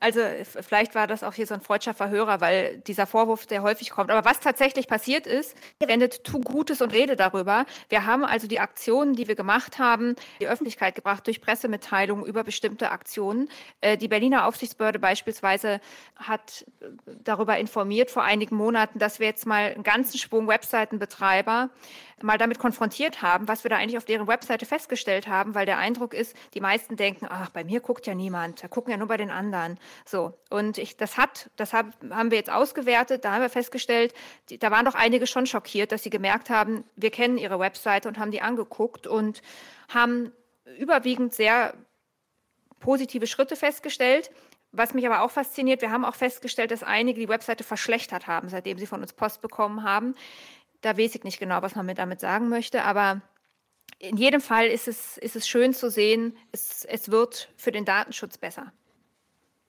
Also 0.00 0.20
vielleicht 0.44 0.94
war 0.94 1.06
das 1.06 1.22
auch 1.22 1.34
hier 1.34 1.46
so 1.46 1.54
ein 1.54 1.60
freudscher 1.60 1.94
Verhörer, 1.94 2.40
weil 2.40 2.78
dieser 2.78 3.06
Vorwurf 3.06 3.46
sehr 3.48 3.62
häufig 3.62 3.90
kommt. 3.90 4.10
Aber 4.10 4.28
was 4.28 4.40
tatsächlich 4.40 4.88
passiert 4.88 5.26
ist, 5.26 5.56
wendet 5.84 6.24
tu 6.24 6.40
Gutes 6.40 6.80
und 6.80 6.92
rede 6.92 7.16
darüber. 7.16 7.66
Wir 7.88 8.06
haben 8.06 8.24
also 8.24 8.46
die 8.46 8.60
Aktionen, 8.60 9.14
die 9.14 9.28
wir 9.28 9.34
gemacht 9.34 9.78
haben, 9.78 10.16
die 10.40 10.48
Öffentlichkeit 10.48 10.94
gebracht 10.94 11.26
durch 11.26 11.40
Pressemitteilungen 11.40 12.24
über 12.24 12.44
bestimmte 12.44 12.90
Aktionen. 12.90 13.48
Äh, 13.80 13.96
die 13.96 14.08
Berliner 14.08 14.46
Aufsichtsbehörde 14.46 14.98
beispielsweise 14.98 15.80
hat 16.16 16.64
äh, 16.80 16.86
darüber 17.22 17.58
informiert 17.58 18.10
vor 18.10 18.24
einigen 18.24 18.56
Monaten, 18.56 18.98
dass 18.98 19.20
wir 19.20 19.26
jetzt 19.26 19.46
mal 19.46 19.72
einen 19.72 19.82
ganzen 19.82 20.18
Schwung 20.18 20.48
Webseitenbetreiber 20.48 21.70
mal 22.22 22.38
damit 22.38 22.58
konfrontiert 22.58 23.22
haben, 23.22 23.48
was 23.48 23.64
wir 23.64 23.70
da 23.70 23.76
eigentlich 23.76 23.96
auf 23.96 24.04
deren 24.04 24.26
Webseite 24.26 24.66
festgestellt 24.66 25.26
haben, 25.26 25.54
weil 25.54 25.66
der 25.66 25.78
Eindruck 25.78 26.14
ist, 26.14 26.36
die 26.54 26.60
meisten 26.60 26.96
denken, 26.96 27.26
ach, 27.28 27.50
bei 27.50 27.64
mir 27.64 27.80
guckt 27.80 28.06
ja 28.06 28.14
niemand, 28.14 28.62
da 28.62 28.68
gucken 28.68 28.90
ja 28.90 28.96
nur 28.96 29.08
bei 29.08 29.16
den 29.16 29.30
anderen. 29.30 29.78
So, 30.04 30.34
und 30.50 30.78
ich, 30.78 30.96
das 30.96 31.16
hat, 31.16 31.50
das 31.56 31.72
hab, 31.72 31.86
haben 32.10 32.30
wir 32.30 32.38
jetzt 32.38 32.50
ausgewertet, 32.50 33.24
da 33.24 33.32
haben 33.32 33.42
wir 33.42 33.50
festgestellt, 33.50 34.14
die, 34.50 34.58
da 34.58 34.70
waren 34.70 34.84
doch 34.84 34.94
einige 34.94 35.26
schon 35.26 35.46
schockiert, 35.46 35.92
dass 35.92 36.02
sie 36.02 36.10
gemerkt 36.10 36.50
haben, 36.50 36.84
wir 36.96 37.10
kennen 37.10 37.38
ihre 37.38 37.58
Webseite 37.58 38.08
und 38.08 38.18
haben 38.18 38.30
die 38.30 38.42
angeguckt 38.42 39.06
und 39.06 39.42
haben 39.88 40.32
überwiegend 40.78 41.34
sehr 41.34 41.74
positive 42.80 43.26
Schritte 43.26 43.56
festgestellt. 43.56 44.30
Was 44.72 44.92
mich 44.92 45.06
aber 45.06 45.22
auch 45.22 45.30
fasziniert, 45.30 45.82
wir 45.82 45.92
haben 45.92 46.04
auch 46.04 46.16
festgestellt, 46.16 46.72
dass 46.72 46.82
einige 46.82 47.20
die 47.20 47.28
Webseite 47.28 47.62
verschlechtert 47.62 48.26
haben, 48.26 48.48
seitdem 48.48 48.76
sie 48.76 48.86
von 48.86 49.02
uns 49.02 49.12
Post 49.12 49.40
bekommen 49.40 49.84
haben. 49.84 50.16
Da 50.84 50.98
weiß 50.98 51.14
ich 51.14 51.24
nicht 51.24 51.38
genau, 51.38 51.62
was 51.62 51.74
man 51.74 51.86
mir 51.86 51.94
damit 51.94 52.20
sagen 52.20 52.50
möchte, 52.50 52.84
aber 52.84 53.22
in 53.98 54.18
jedem 54.18 54.42
Fall 54.42 54.66
ist 54.66 54.86
es, 54.86 55.16
ist 55.16 55.34
es 55.34 55.48
schön 55.48 55.72
zu 55.72 55.90
sehen, 55.90 56.36
es, 56.52 56.84
es 56.84 57.10
wird 57.10 57.48
für 57.56 57.72
den 57.72 57.86
Datenschutz 57.86 58.36
besser. 58.36 58.70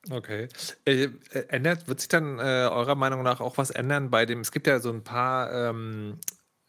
Okay. 0.09 0.49
Äh, 0.84 1.05
äh, 1.32 1.45
ändert, 1.47 1.88
wird 1.88 2.01
sich 2.01 2.09
dann 2.09 2.38
äh, 2.39 2.68
eurer 2.70 2.95
Meinung 2.95 3.24
nach 3.24 3.39
auch 3.39 3.57
was 3.57 3.72
ändern 3.72 4.09
bei 4.09 4.26
dem, 4.26 4.41
es 4.41 4.51
gibt 4.51 4.68
ja 4.68 4.80
so 4.80 4.91
ein 4.91 5.05
paar 5.05 5.51
ähm, 5.53 6.20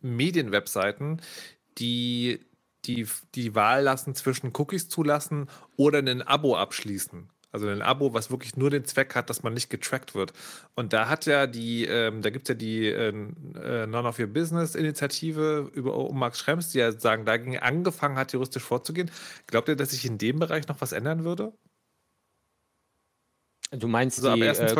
Medienwebseiten, 0.01 1.21
die 1.79 2.41
die, 2.85 3.09
die 3.35 3.57
Wahl 3.57 3.83
lassen 3.83 4.15
zwischen 4.15 4.53
Cookies 4.55 4.89
zulassen 4.89 5.49
oder 5.77 5.99
ein 5.99 6.23
Abo 6.23 6.57
abschließen. 6.57 7.31
Also 7.57 7.69
ein 7.69 7.81
Abo, 7.81 8.13
was 8.13 8.31
wirklich 8.31 8.55
nur 8.59 8.69
den 8.69 8.85
Zweck 8.85 9.15
hat, 9.15 9.31
dass 9.31 9.43
man 9.43 9.55
nicht 9.55 9.71
getrackt 9.71 10.15
wird. 10.15 10.35
Und 10.75 10.93
da 10.93 11.09
hat 11.09 11.25
ja 11.25 11.47
die, 11.47 11.87
ähm, 11.87 12.21
da 12.21 12.29
gibt 12.29 12.47
es 12.47 12.49
ja 12.51 12.55
die 12.55 12.87
äh, 12.87 13.09
äh, 13.09 13.87
None 13.87 14.07
of 14.07 14.19
Your 14.19 14.27
Business 14.27 14.75
Initiative 14.75 15.71
über 15.73 15.97
um 15.97 16.19
Max 16.19 16.39
Schrems, 16.39 16.73
die 16.73 16.81
ja 16.81 16.93
sagen, 16.93 17.25
dagegen 17.25 17.59
angefangen 17.59 18.19
hat, 18.19 18.35
juristisch 18.35 18.63
vorzugehen. 18.63 19.11
Glaubt 19.47 19.71
ihr, 19.71 19.77
dass 19.77 19.93
sich 19.93 20.05
in 20.05 20.19
dem 20.19 20.39
Bereich 20.39 20.69
noch 20.69 20.83
was 20.83 20.93
ändern 20.93 21.25
würde? 21.25 21.55
Du 23.71 23.89
meinst 23.89 24.23
also 24.23 24.37
die 24.37 24.43
äh, 24.43 24.77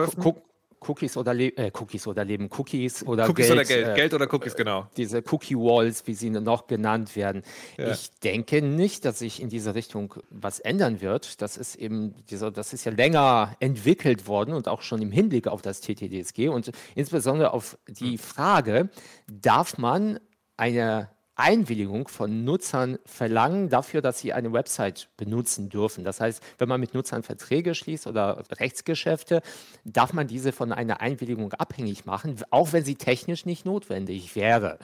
Cookies 0.81 1.17
oder, 1.17 1.35
Le 1.35 1.49
äh, 1.57 1.71
Cookies 1.73 2.07
oder 2.07 2.25
Leben, 2.25 2.49
Cookies 2.57 3.05
oder 3.05 3.29
Cookies 3.29 3.47
Geld, 3.47 3.59
oder 3.59 3.65
Geld, 3.65 3.89
äh, 3.89 3.95
Geld 3.95 4.15
oder 4.15 4.33
Cookies, 4.33 4.55
genau. 4.55 4.89
Diese 4.97 5.23
Cookie 5.31 5.57
Walls, 5.57 6.07
wie 6.07 6.15
sie 6.15 6.31
noch 6.31 6.67
genannt 6.67 7.17
werden. 7.17 7.43
Ja. 7.77 7.93
Ich 7.93 8.11
denke 8.21 8.63
nicht, 8.63 9.05
dass 9.05 9.21
sich 9.21 9.41
in 9.41 9.49
diese 9.49 9.75
Richtung 9.75 10.15
was 10.31 10.61
ändern 10.61 11.01
wird. 11.01 11.41
Das 11.43 11.57
ist 11.57 11.77
eben, 11.77 12.15
diese, 12.31 12.53
das 12.53 12.73
ist 12.73 12.85
ja 12.85 12.93
länger 12.93 13.57
entwickelt 13.61 14.27
worden 14.27 14.55
und 14.55 14.69
auch 14.69 14.83
schon 14.83 15.03
im 15.03 15.13
Hinblick 15.13 15.49
auf 15.49 15.63
das 15.63 15.81
TTDSG 15.81 16.49
und 16.49 16.71
insbesondere 16.95 17.53
auf 17.53 17.79
die 17.89 18.13
hm. 18.13 18.19
Frage, 18.19 18.89
darf 19.27 19.79
man 19.79 20.21
eine 20.57 21.11
Einwilligung 21.37 22.09
von 22.09 22.45
Nutzern 22.45 22.99
verlangen 23.05 23.69
dafür, 23.69 24.01
dass 24.01 24.19
sie 24.19 24.33
eine 24.33 24.53
Website 24.53 25.09
benutzen 25.17 25.69
dürfen. 25.69 26.03
Das 26.03 26.21
heißt, 26.21 26.43
wenn 26.59 26.69
man 26.69 26.81
mit 26.81 26.95
Nutzern 26.95 27.23
Verträge 27.23 27.75
schließt 27.75 28.07
oder 28.07 28.43
Rechtsgeschäfte, 28.59 29.43
darf 29.85 30.13
man 30.13 30.27
diese 30.27 30.53
von 30.53 30.73
einer 30.73 31.01
Einwilligung 31.01 31.53
abhängig 31.53 32.07
machen, 32.07 32.37
auch 32.51 32.73
wenn 32.73 32.85
sie 32.85 32.97
technisch 32.97 33.45
nicht 33.45 33.67
notwendig 33.67 34.35
wäre. 34.35 34.79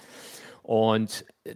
Und 0.63 1.25
äh, 1.45 1.55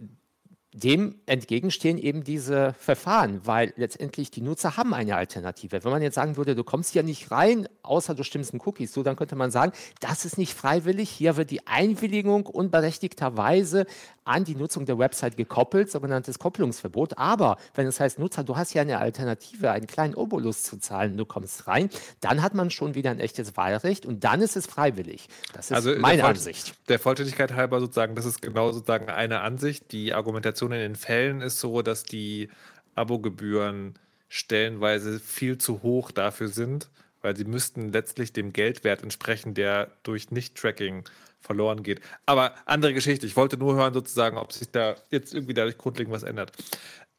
dem 0.77 1.15
entgegenstehen 1.25 1.97
eben 1.97 2.23
diese 2.23 2.75
Verfahren, 2.77 3.41
weil 3.45 3.73
letztendlich 3.77 4.29
die 4.29 4.41
Nutzer 4.41 4.77
haben 4.77 4.93
eine 4.93 5.15
Alternative. 5.15 5.83
Wenn 5.83 5.91
man 5.91 6.03
jetzt 6.03 6.15
sagen 6.15 6.37
würde, 6.37 6.55
du 6.55 6.63
kommst 6.63 6.93
hier 6.93 7.01
nicht 7.01 7.31
rein, 7.31 7.67
außer 7.81 8.13
du 8.13 8.23
stimmst 8.23 8.53
in 8.53 8.61
Cookies 8.63 8.91
zu, 8.91 9.01
dann 9.01 9.15
könnte 9.15 9.35
man 9.35 9.49
sagen, 9.49 9.71
das 10.01 10.23
ist 10.23 10.37
nicht 10.37 10.53
freiwillig. 10.53 11.09
Hier 11.09 11.35
wird 11.35 11.49
die 11.49 11.65
Einwilligung 11.65 12.45
unberechtigterweise 12.45 13.87
an 14.27 14.43
die 14.43 14.55
Nutzung 14.55 14.85
der 14.85 14.99
Website 14.99 15.37
gekoppelt, 15.37 15.89
sogenanntes 15.91 16.39
Kopplungsverbot. 16.39 17.17
Aber 17.17 17.57
wenn 17.75 17.87
es 17.87 17.99
heißt, 17.99 18.19
Nutzer, 18.19 18.43
du 18.43 18.55
hast 18.55 18.73
ja 18.73 18.81
eine 18.81 18.99
Alternative, 18.99 19.71
einen 19.71 19.87
kleinen 19.87 20.15
Obolus 20.15 20.63
zu 20.63 20.77
zahlen, 20.77 21.17
du 21.17 21.25
kommst 21.25 21.67
rein, 21.67 21.89
dann 22.21 22.41
hat 22.41 22.53
man 22.53 22.69
schon 22.69 22.95
wieder 22.95 23.11
ein 23.11 23.19
echtes 23.19 23.57
Wahlrecht 23.57 24.05
und 24.05 24.23
dann 24.23 24.41
ist 24.41 24.55
es 24.55 24.67
freiwillig. 24.67 25.27
Das 25.53 25.71
ist 25.71 25.75
also 25.75 25.95
meine 25.97 26.17
der 26.17 26.27
Ansicht. 26.27 26.75
Der 26.89 26.99
Vollständigkeit 26.99 27.53
halber 27.53 27.79
sozusagen, 27.79 28.15
das 28.15 28.25
ist 28.25 28.41
genau 28.41 28.71
sozusagen 28.71 29.09
eine 29.09 29.41
Ansicht. 29.41 29.91
Die 29.91 30.13
Argumentation 30.13 30.71
in 30.71 30.79
den 30.79 30.95
Fällen 30.95 31.41
ist 31.41 31.59
so, 31.59 31.81
dass 31.81 32.03
die 32.03 32.49
Abogebühren 32.95 33.95
stellenweise 34.29 35.19
viel 35.19 35.57
zu 35.57 35.81
hoch 35.83 36.11
dafür 36.11 36.49
sind, 36.49 36.89
weil 37.21 37.35
sie 37.35 37.45
müssten 37.45 37.91
letztlich 37.91 38.33
dem 38.33 38.53
Geldwert 38.53 39.03
entsprechen, 39.03 39.53
der 39.53 39.89
durch 40.03 40.31
Nicht-Tracking 40.31 41.03
verloren 41.47 41.81
geht. 41.81 42.01
Aber 42.25 42.53
andere 42.65 42.93
Geschichte. 42.93 43.25
Ich 43.25 43.35
wollte 43.35 43.57
nur 43.57 43.75
hören, 43.75 43.93
sozusagen, 43.93 44.37
ob 44.37 44.53
sich 44.53 44.69
da 44.71 44.95
jetzt 45.09 45.33
irgendwie 45.33 45.55
dadurch 45.55 45.77
grundlegend 45.77 46.13
was 46.13 46.23
ändert. 46.23 46.51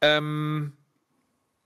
Ähm. 0.00 0.74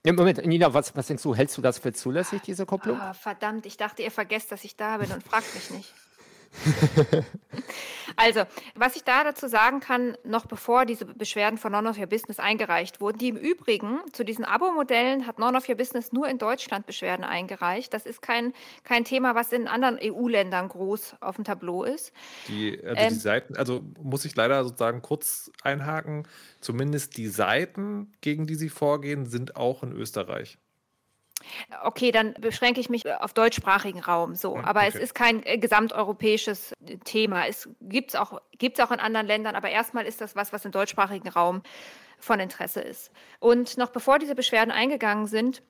Moment, 0.05 0.45
Nina, 0.45 0.73
was, 0.73 0.93
was 0.97 1.07
denkst 1.07 1.23
du? 1.23 1.33
Hältst 1.33 1.57
du 1.57 1.61
das 1.61 1.79
für 1.79 1.93
zulässig, 1.93 2.41
diese 2.41 2.65
Kopplung? 2.65 2.99
Oh, 2.99 3.13
verdammt, 3.13 3.65
ich 3.65 3.77
dachte, 3.77 4.01
ihr 4.01 4.11
vergesst, 4.11 4.51
dass 4.51 4.65
ich 4.65 4.75
da 4.75 4.97
bin 4.97 5.09
und 5.11 5.23
fragt 5.23 5.55
mich 5.55 5.69
nicht. 5.69 5.93
also, 8.15 8.43
was 8.75 8.95
ich 8.95 9.03
da 9.03 9.23
dazu 9.23 9.47
sagen 9.47 9.79
kann, 9.79 10.17
noch 10.23 10.45
bevor 10.45 10.85
diese 10.85 11.05
Beschwerden 11.05 11.57
von 11.57 11.71
None 11.71 11.89
of 11.89 11.97
Your 11.97 12.07
Business 12.07 12.39
eingereicht 12.39 13.01
wurden, 13.01 13.17
die 13.17 13.29
im 13.29 13.37
Übrigen 13.37 13.99
zu 14.11 14.23
diesen 14.23 14.45
Abo-Modellen 14.45 15.27
hat 15.27 15.39
None 15.39 15.57
of 15.57 15.67
Your 15.67 15.75
Business 15.75 16.11
nur 16.11 16.27
in 16.27 16.37
Deutschland 16.37 16.85
Beschwerden 16.85 17.25
eingereicht. 17.25 17.93
Das 17.93 18.05
ist 18.05 18.21
kein, 18.21 18.53
kein 18.83 19.03
Thema, 19.03 19.35
was 19.35 19.51
in 19.51 19.67
anderen 19.67 19.99
EU-Ländern 20.01 20.69
groß 20.69 21.15
auf 21.21 21.35
dem 21.35 21.43
Tableau 21.43 21.83
ist. 21.83 22.13
Die, 22.47 22.79
also 22.83 23.01
ähm, 23.01 23.09
die 23.09 23.19
Seiten, 23.19 23.55
also 23.57 23.81
muss 24.01 24.25
ich 24.25 24.35
leider 24.35 24.63
sozusagen 24.63 25.01
kurz 25.01 25.51
einhaken, 25.63 26.27
zumindest 26.61 27.17
die 27.17 27.27
Seiten, 27.27 28.11
gegen 28.21 28.47
die 28.47 28.55
sie 28.55 28.69
vorgehen, 28.69 29.25
sind 29.25 29.55
auch 29.55 29.83
in 29.83 29.91
Österreich. 29.91 30.57
Okay, 31.83 32.11
dann 32.11 32.33
beschränke 32.33 32.79
ich 32.79 32.89
mich 32.89 33.09
auf 33.11 33.33
deutschsprachigen 33.33 33.99
Raum 33.99 34.35
so. 34.35 34.55
Hm, 34.55 34.65
aber 34.65 34.81
okay. 34.81 34.89
es 34.89 34.95
ist 34.95 35.15
kein 35.15 35.45
äh, 35.45 35.57
gesamteuropäisches 35.57 36.73
äh, 36.85 36.97
Thema. 36.97 37.47
Es 37.47 37.69
gibt 37.81 38.11
es 38.11 38.15
auch, 38.15 38.41
gibt's 38.57 38.79
auch 38.79 38.91
in 38.91 38.99
anderen 38.99 39.27
Ländern, 39.27 39.55
aber 39.55 39.69
erstmal 39.69 40.05
ist 40.05 40.21
das 40.21 40.35
was, 40.35 40.53
was 40.53 40.65
im 40.65 40.71
deutschsprachigen 40.71 41.29
Raum 41.29 41.61
von 42.19 42.39
Interesse 42.39 42.81
ist. 42.81 43.11
Und 43.39 43.77
noch 43.77 43.89
bevor 43.89 44.19
diese 44.19 44.35
Beschwerden 44.35 44.71
eingegangen 44.71 45.27
sind, 45.27 45.61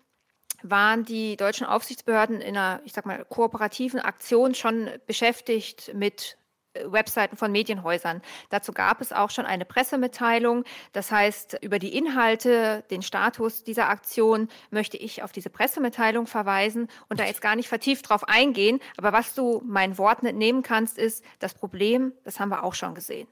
waren 0.62 1.04
die 1.04 1.36
deutschen 1.36 1.68
Aufsichtsbehörden 1.68 2.40
in 2.42 2.56
einer, 2.56 2.82
ich 2.86 2.94
sag 2.94 3.06
mal, 3.06 3.26
kooperativen 3.26 4.00
Aktion 4.00 4.56
schon 4.56 4.90
beschäftigt 5.08 5.92
mit 5.94 6.38
Webseiten 6.86 7.38
von 7.38 7.52
Medienhäusern. 7.52 8.22
Dazu 8.50 8.72
gab 8.72 9.02
es 9.02 9.14
auch 9.14 9.30
schon 9.30 9.46
eine 9.46 9.66
Pressemitteilung. 9.66 10.64
Das 10.92 11.12
heißt, 11.12 11.60
über 11.62 11.80
die 11.80 11.96
Inhalte, 11.96 12.84
den 12.90 13.02
Status 13.02 13.64
dieser 13.64 13.90
Aktion 13.90 14.50
möchte 14.72 14.98
ich 14.98 15.24
auf 15.24 15.32
diese 15.32 15.50
Pressemitteilung 15.50 16.28
verweisen 16.28 16.88
und 17.10 17.20
da 17.20 17.26
jetzt 17.26 17.42
gar 17.42 17.56
nicht 17.56 17.70
vertieft 17.70 18.10
drauf 18.10 18.28
eingehen. 18.28 18.80
Aber 18.98 19.14
was 19.14 19.36
du 19.36 19.62
meinen 19.66 19.98
Worten 19.98 20.26
entnehmen 20.26 20.64
kannst, 20.64 20.98
ist, 20.98 21.24
das 21.40 21.54
Problem, 21.54 22.14
das 22.24 22.40
haben 22.40 22.50
wir 22.50 22.64
auch 22.64 22.74
schon 22.74 22.96
gesehen. 22.96 23.28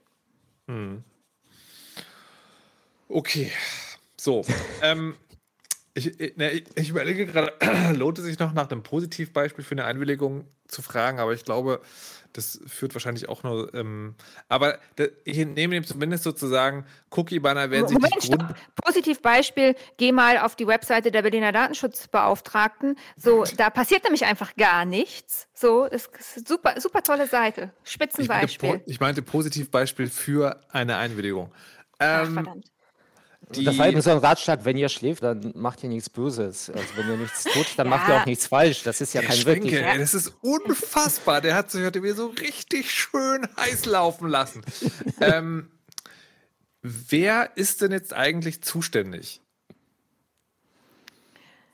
Hm. 0.68 1.04
Okay, 3.10 3.52
so. 4.18 4.46
ähm, 4.82 5.16
ich, 5.94 6.38
ne, 6.38 6.52
ich, 6.52 6.64
ich, 6.76 6.90
überlege 6.90 7.26
gerade, 7.26 7.54
lohnt 7.96 8.18
es 8.18 8.26
sich 8.26 8.40
noch 8.40 8.54
nach 8.54 8.70
einem 8.70 8.84
Positivbeispiel 8.84 9.64
für 9.64 9.74
eine 9.74 9.86
Einwilligung 9.86 10.46
zu 10.68 10.82
fragen, 10.82 11.20
aber 11.20 11.34
ich 11.34 11.44
glaube, 11.44 11.82
das 12.34 12.62
führt 12.66 12.94
wahrscheinlich 12.96 13.28
auch 13.28 13.44
nur. 13.44 13.74
Ähm, 13.74 14.16
aber 14.48 14.80
ich 15.26 15.38
nehme 15.38 15.74
dem 15.74 15.84
zumindest 15.84 16.24
sozusagen, 16.24 16.86
Cookie-Banner 17.10 17.72
werden 17.72 17.92
Moment, 17.94 18.22
sich 18.22 18.32
Grund 18.32 18.56
Positivbeispiel, 18.76 19.76
geh 19.98 20.12
mal 20.12 20.38
auf 20.38 20.56
die 20.56 20.66
Webseite 20.66 21.12
der 21.12 21.24
Berliner 21.24 21.52
Datenschutzbeauftragten. 21.52 22.98
So, 23.18 23.44
da 23.58 23.70
passiert 23.70 24.04
nämlich 24.04 24.26
einfach 24.26 24.56
gar 24.56 24.86
nichts. 24.86 25.48
So, 25.54 25.88
das 25.90 26.08
ist 26.36 26.48
super, 26.48 26.80
super 26.80 27.04
tolle 27.04 27.28
Seite. 27.28 27.74
Spitzenbeispiel. 27.84 28.70
Ich 28.70 28.72
meinte, 28.72 28.92
ich 28.92 29.00
meinte 29.00 29.22
Positivbeispiel 29.22 30.10
für 30.10 30.62
eine 30.70 30.96
Einwilligung. 30.98 31.52
Ähm, 32.00 32.28
Ach, 32.30 32.34
verdammt. 32.34 32.72
Die 33.50 33.66
das 33.66 33.78
war 33.78 33.90
eben 33.90 34.02
so 34.02 34.12
ein 34.12 34.20
Ratschlag, 34.20 34.64
wenn 34.66 34.78
ihr 34.78 34.88
schläft, 34.88 35.24
dann 35.24 35.52
macht 35.56 35.84
ihr 35.84 35.90
nichts 35.90 36.10
Böses. 36.10 36.70
Also 36.70 36.86
wenn 36.96 37.10
ihr 37.10 37.18
nichts 37.18 37.44
tut, 37.54 37.68
dann 37.76 37.88
ja. 37.88 37.98
macht 37.98 38.08
ihr 38.08 38.16
auch 38.16 38.26
nichts 38.26 38.48
falsch. 38.48 38.84
Das 38.84 39.02
ist 39.02 39.14
ja 39.14 39.22
kein 39.22 39.36
Schwenke, 39.36 39.72
wirklich... 39.72 39.82
Ey, 39.82 39.98
das 39.98 40.14
ist 40.14 40.34
unfassbar. 40.42 41.42
Der 41.42 41.56
hat 41.56 41.72
sich 41.72 41.84
heute 41.84 42.02
wieder 42.04 42.16
so 42.16 42.28
richtig 42.28 42.92
schön 42.92 43.48
heiß 43.58 43.86
laufen 43.86 44.30
lassen. 44.30 44.62
ähm, 45.22 45.72
wer 46.82 47.52
ist 47.56 47.82
denn 47.82 47.92
jetzt 47.92 48.14
eigentlich 48.14 48.62
zuständig 48.62 49.42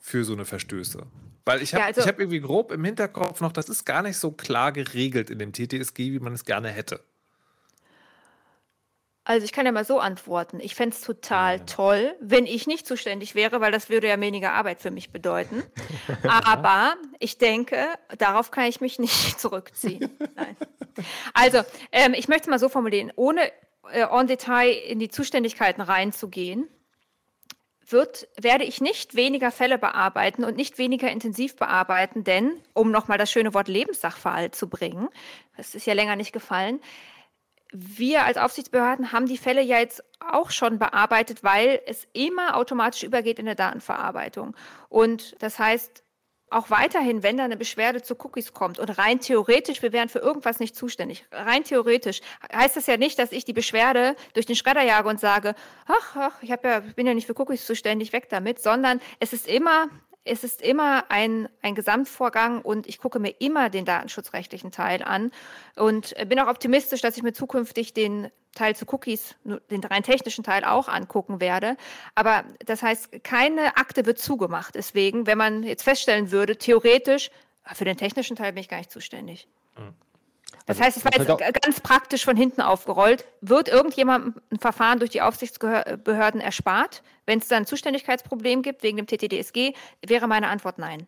für 0.00 0.24
so 0.24 0.32
eine 0.32 0.46
Verstöße? 0.46 1.06
Weil 1.44 1.62
ich 1.62 1.74
habe 1.74 1.82
ja, 1.82 1.86
also, 1.86 2.06
hab 2.06 2.18
irgendwie 2.18 2.40
grob 2.40 2.72
im 2.72 2.84
Hinterkopf 2.84 3.40
noch, 3.40 3.52
das 3.52 3.68
ist 3.68 3.84
gar 3.84 4.02
nicht 4.02 4.18
so 4.18 4.32
klar 4.32 4.72
geregelt 4.72 5.30
in 5.30 5.38
dem 5.38 5.52
TTSG, 5.52 6.12
wie 6.12 6.18
man 6.18 6.32
es 6.32 6.44
gerne 6.44 6.70
hätte. 6.70 7.00
Also 9.28 9.44
ich 9.44 9.52
kann 9.52 9.66
ja 9.66 9.72
mal 9.72 9.84
so 9.84 10.00
antworten. 10.00 10.58
Ich 10.58 10.74
fände 10.74 10.96
es 10.96 11.02
total 11.02 11.60
toll, 11.66 12.16
wenn 12.18 12.46
ich 12.46 12.66
nicht 12.66 12.86
zuständig 12.86 13.34
wäre, 13.34 13.60
weil 13.60 13.70
das 13.70 13.90
würde 13.90 14.08
ja 14.08 14.18
weniger 14.18 14.54
Arbeit 14.54 14.80
für 14.80 14.90
mich 14.90 15.12
bedeuten. 15.12 15.62
Aber 16.22 16.94
ich 17.18 17.36
denke, 17.36 17.76
darauf 18.16 18.50
kann 18.50 18.64
ich 18.64 18.80
mich 18.80 18.98
nicht 18.98 19.38
zurückziehen. 19.38 20.16
Nein. 20.34 20.56
Also, 21.34 21.60
ähm, 21.92 22.14
ich 22.14 22.28
möchte 22.28 22.44
es 22.44 22.48
mal 22.48 22.58
so 22.58 22.70
formulieren, 22.70 23.12
ohne 23.16 23.42
äh, 23.92 24.06
en 24.10 24.26
Detail 24.28 24.70
in 24.70 24.98
die 24.98 25.10
Zuständigkeiten 25.10 25.82
reinzugehen, 25.82 26.66
wird, 27.86 28.28
werde 28.40 28.64
ich 28.64 28.80
nicht 28.80 29.14
weniger 29.14 29.50
Fälle 29.50 29.76
bearbeiten 29.76 30.42
und 30.42 30.56
nicht 30.56 30.78
weniger 30.78 31.10
intensiv 31.10 31.54
bearbeiten, 31.56 32.24
denn, 32.24 32.62
um 32.72 32.90
nochmal 32.90 33.18
das 33.18 33.30
schöne 33.30 33.52
Wort 33.52 33.68
Lebenssachverhalt 33.68 34.54
zu 34.54 34.70
bringen, 34.70 35.10
das 35.58 35.74
ist 35.74 35.86
ja 35.86 35.92
länger 35.92 36.16
nicht 36.16 36.32
gefallen, 36.32 36.80
wir 37.72 38.24
als 38.24 38.38
Aufsichtsbehörden 38.38 39.12
haben 39.12 39.26
die 39.26 39.38
Fälle 39.38 39.62
ja 39.62 39.78
jetzt 39.78 40.02
auch 40.20 40.50
schon 40.50 40.78
bearbeitet, 40.78 41.44
weil 41.44 41.80
es 41.86 42.08
immer 42.12 42.56
automatisch 42.56 43.02
übergeht 43.02 43.38
in 43.38 43.46
der 43.46 43.54
Datenverarbeitung. 43.54 44.56
Und 44.88 45.36
das 45.42 45.58
heißt, 45.58 46.02
auch 46.50 46.70
weiterhin, 46.70 47.22
wenn 47.22 47.36
da 47.36 47.44
eine 47.44 47.56
Beschwerde 47.56 48.02
zu 48.02 48.14
Cookies 48.14 48.54
kommt 48.54 48.78
und 48.78 48.96
rein 48.98 49.20
theoretisch, 49.20 49.82
wir 49.82 49.92
wären 49.92 50.08
für 50.08 50.20
irgendwas 50.20 50.60
nicht 50.60 50.74
zuständig, 50.74 51.26
rein 51.30 51.64
theoretisch 51.64 52.20
heißt 52.50 52.76
das 52.76 52.86
ja 52.86 52.96
nicht, 52.96 53.18
dass 53.18 53.32
ich 53.32 53.44
die 53.44 53.52
Beschwerde 53.52 54.16
durch 54.32 54.46
den 54.46 54.56
Schredder 54.56 54.82
jage 54.82 55.08
und 55.08 55.20
sage, 55.20 55.54
ach, 55.86 56.16
ach 56.16 56.42
ich 56.42 56.48
ja, 56.48 56.56
bin 56.56 57.06
ja 57.06 57.12
nicht 57.12 57.26
für 57.26 57.38
Cookies 57.38 57.66
zuständig, 57.66 58.14
weg 58.14 58.28
damit, 58.30 58.60
sondern 58.62 59.00
es 59.20 59.34
ist 59.34 59.46
immer 59.46 59.88
es 60.28 60.44
ist 60.44 60.62
immer 60.62 61.10
ein, 61.10 61.48
ein 61.62 61.74
Gesamtvorgang 61.74 62.62
und 62.62 62.86
ich 62.86 62.98
gucke 62.98 63.18
mir 63.18 63.34
immer 63.38 63.70
den 63.70 63.84
datenschutzrechtlichen 63.84 64.70
Teil 64.70 65.02
an 65.02 65.32
und 65.76 66.14
bin 66.28 66.38
auch 66.38 66.48
optimistisch, 66.48 67.00
dass 67.00 67.16
ich 67.16 67.22
mir 67.22 67.32
zukünftig 67.32 67.94
den 67.94 68.30
Teil 68.54 68.74
zu 68.74 68.86
Cookies, 68.90 69.36
den 69.44 69.84
rein 69.84 70.02
technischen 70.02 70.44
Teil 70.44 70.64
auch 70.64 70.88
angucken 70.88 71.40
werde. 71.40 71.76
Aber 72.14 72.44
das 72.66 72.82
heißt, 72.82 73.22
keine 73.24 73.76
Akte 73.76 74.06
wird 74.06 74.18
zugemacht. 74.18 74.74
Deswegen, 74.74 75.26
wenn 75.26 75.38
man 75.38 75.62
jetzt 75.62 75.84
feststellen 75.84 76.30
würde, 76.30 76.56
theoretisch, 76.56 77.30
für 77.74 77.84
den 77.84 77.96
technischen 77.96 78.36
Teil 78.36 78.52
bin 78.52 78.62
ich 78.62 78.68
gar 78.68 78.78
nicht 78.78 78.90
zuständig. 78.90 79.46
Mhm. 79.76 79.94
Das 80.68 80.80
heißt, 80.80 80.98
es 80.98 81.04
war 81.04 81.12
jetzt 81.14 81.62
ganz 81.62 81.80
praktisch 81.80 82.26
von 82.26 82.36
hinten 82.36 82.60
aufgerollt. 82.60 83.24
Wird 83.40 83.68
irgendjemand 83.68 84.36
ein 84.52 84.58
Verfahren 84.58 84.98
durch 84.98 85.10
die 85.10 85.22
Aufsichtsbehörden 85.22 86.42
erspart? 86.42 87.02
Wenn 87.24 87.38
es 87.38 87.48
dann 87.48 87.62
ein 87.62 87.66
Zuständigkeitsproblem 87.66 88.60
gibt 88.60 88.82
wegen 88.82 88.98
dem 88.98 89.06
TTDSG, 89.06 89.72
wäre 90.06 90.28
meine 90.28 90.48
Antwort 90.48 90.78
nein. 90.78 91.06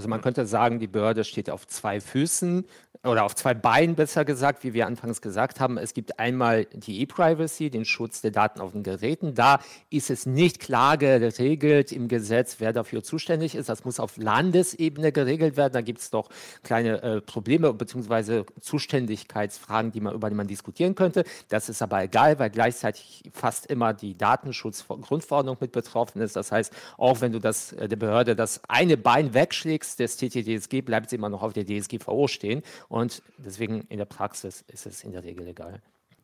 Also 0.00 0.08
man 0.08 0.22
könnte 0.22 0.46
sagen, 0.46 0.78
die 0.78 0.86
Behörde 0.86 1.24
steht 1.24 1.50
auf 1.50 1.66
zwei 1.66 2.00
Füßen 2.00 2.64
oder 3.02 3.24
auf 3.24 3.34
zwei 3.34 3.54
Beinen 3.54 3.94
besser 3.94 4.26
gesagt, 4.26 4.62
wie 4.62 4.74
wir 4.74 4.86
anfangs 4.86 5.22
gesagt 5.22 5.58
haben. 5.58 5.78
Es 5.78 5.94
gibt 5.94 6.18
einmal 6.18 6.66
die 6.66 7.00
E-Privacy, 7.00 7.70
den 7.70 7.86
Schutz 7.86 8.20
der 8.20 8.30
Daten 8.30 8.60
auf 8.60 8.72
den 8.72 8.82
Geräten. 8.82 9.34
Da 9.34 9.60
ist 9.88 10.10
es 10.10 10.26
nicht 10.26 10.60
klar 10.60 10.98
geregelt 10.98 11.92
im 11.92 12.08
Gesetz, 12.08 12.56
wer 12.58 12.74
dafür 12.74 13.02
zuständig 13.02 13.54
ist. 13.54 13.70
Das 13.70 13.84
muss 13.86 14.00
auf 14.00 14.18
Landesebene 14.18 15.12
geregelt 15.12 15.56
werden. 15.56 15.72
Da 15.72 15.80
gibt 15.80 16.00
es 16.00 16.10
doch 16.10 16.28
kleine 16.62 17.02
äh, 17.02 17.20
Probleme 17.22 17.72
bzw. 17.72 18.44
Zuständigkeitsfragen, 18.60 19.92
die 19.92 20.00
man, 20.00 20.14
über 20.14 20.28
die 20.28 20.36
man 20.36 20.46
diskutieren 20.46 20.94
könnte. 20.94 21.24
Das 21.48 21.70
ist 21.70 21.80
aber 21.80 22.02
egal, 22.02 22.38
weil 22.38 22.50
gleichzeitig 22.50 23.30
fast 23.32 23.66
immer 23.66 23.94
die 23.94 24.16
Datenschutzgrundverordnung 24.16 25.56
mit 25.60 25.72
betroffen 25.72 26.20
ist. 26.20 26.36
Das 26.36 26.52
heißt, 26.52 26.72
auch 26.98 27.22
wenn 27.22 27.32
du 27.32 27.38
das, 27.38 27.72
äh, 27.72 27.88
der 27.88 27.96
Behörde 27.96 28.36
das 28.36 28.60
eine 28.68 28.98
Bein 28.98 29.32
wegschlägst 29.32 29.89
des 29.96 30.16
TTDSG, 30.16 30.82
bleibt 30.82 31.10
sie 31.10 31.16
immer 31.16 31.28
noch 31.28 31.42
auf 31.42 31.52
der 31.52 31.64
DSGVO 31.64 32.28
stehen. 32.28 32.62
Und 32.88 33.22
deswegen 33.38 33.82
in 33.88 33.98
der 33.98 34.04
Praxis 34.04 34.64
ist 34.68 34.86
es 34.86 35.04
in 35.04 35.12
der 35.12 35.24
Regel 35.24 35.46
egal. 35.48 35.80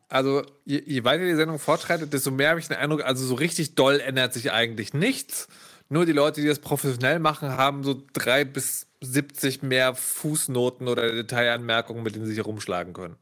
Also 0.09 0.43
je, 0.65 0.81
je 0.85 1.03
weiter 1.03 1.25
die 1.25 1.35
Sendung 1.35 1.59
fortschreitet, 1.59 2.13
desto 2.13 2.31
mehr 2.31 2.51
habe 2.51 2.59
ich 2.59 2.67
den 2.67 2.77
Eindruck, 2.77 3.03
also 3.03 3.25
so 3.25 3.35
richtig 3.35 3.75
doll 3.75 3.99
ändert 3.99 4.33
sich 4.33 4.51
eigentlich 4.51 4.93
nichts. 4.93 5.47
Nur 5.89 6.05
die 6.05 6.13
Leute, 6.13 6.41
die 6.41 6.47
das 6.47 6.59
professionell 6.59 7.19
machen, 7.19 7.49
haben 7.49 7.83
so 7.83 8.01
drei 8.13 8.45
bis 8.45 8.87
70 9.01 9.63
mehr 9.63 9.95
Fußnoten 9.95 10.87
oder 10.87 11.11
Detailanmerkungen, 11.11 12.03
mit 12.03 12.15
denen 12.15 12.25
sie 12.25 12.31
sich 12.31 12.39
herumschlagen 12.39 12.93
können. 12.93 13.15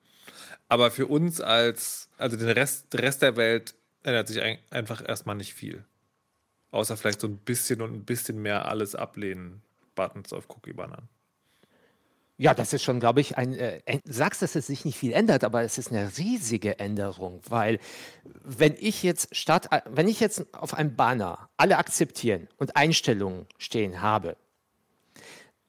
Aber 0.67 0.89
für 0.89 1.07
uns 1.07 1.41
als, 1.41 2.09
also 2.17 2.37
den 2.37 2.49
Rest, 2.49 2.93
der 2.93 3.01
Rest 3.01 3.21
der 3.21 3.35
Welt 3.35 3.75
ändert 4.03 4.27
sich 4.27 4.41
ein, 4.41 4.57
einfach 4.69 5.07
erstmal 5.07 5.35
nicht 5.35 5.53
viel. 5.53 5.83
Außer 6.71 6.97
vielleicht 6.97 7.21
so 7.21 7.27
ein 7.27 7.37
bisschen 7.37 7.81
und 7.81 7.93
ein 7.93 8.05
bisschen 8.05 8.41
mehr 8.41 8.67
alles 8.67 8.95
ablehnen 8.95 9.61
Buttons 9.95 10.33
auf 10.33 10.49
Cookie-Bannern. 10.49 11.09
Ja, 12.37 12.53
das 12.53 12.73
ist 12.73 12.83
schon, 12.83 12.99
glaube 12.99 13.21
ich, 13.21 13.37
ein, 13.37 13.53
äh, 13.53 13.81
sagst, 14.03 14.41
dass 14.41 14.55
es 14.55 14.67
sich 14.67 14.83
nicht 14.83 14.97
viel 14.97 15.13
ändert, 15.13 15.45
aber 15.45 15.63
es 15.63 15.77
ist 15.77 15.91
eine 15.91 16.17
riesige 16.17 16.79
Änderung, 16.79 17.39
weil 17.47 17.79
wenn 18.43 18.75
ich 18.77 19.03
jetzt 19.03 19.33
statt, 19.33 19.69
äh, 19.71 19.81
wenn 19.85 20.09
ich 20.09 20.19
jetzt 20.19 20.53
auf 20.53 20.73
einem 20.73 20.97
Banner 20.97 21.49
alle 21.55 21.77
akzeptieren 21.77 22.49
und 22.57 22.75
Einstellungen 22.75 23.47
stehen 23.57 24.01
habe, 24.01 24.35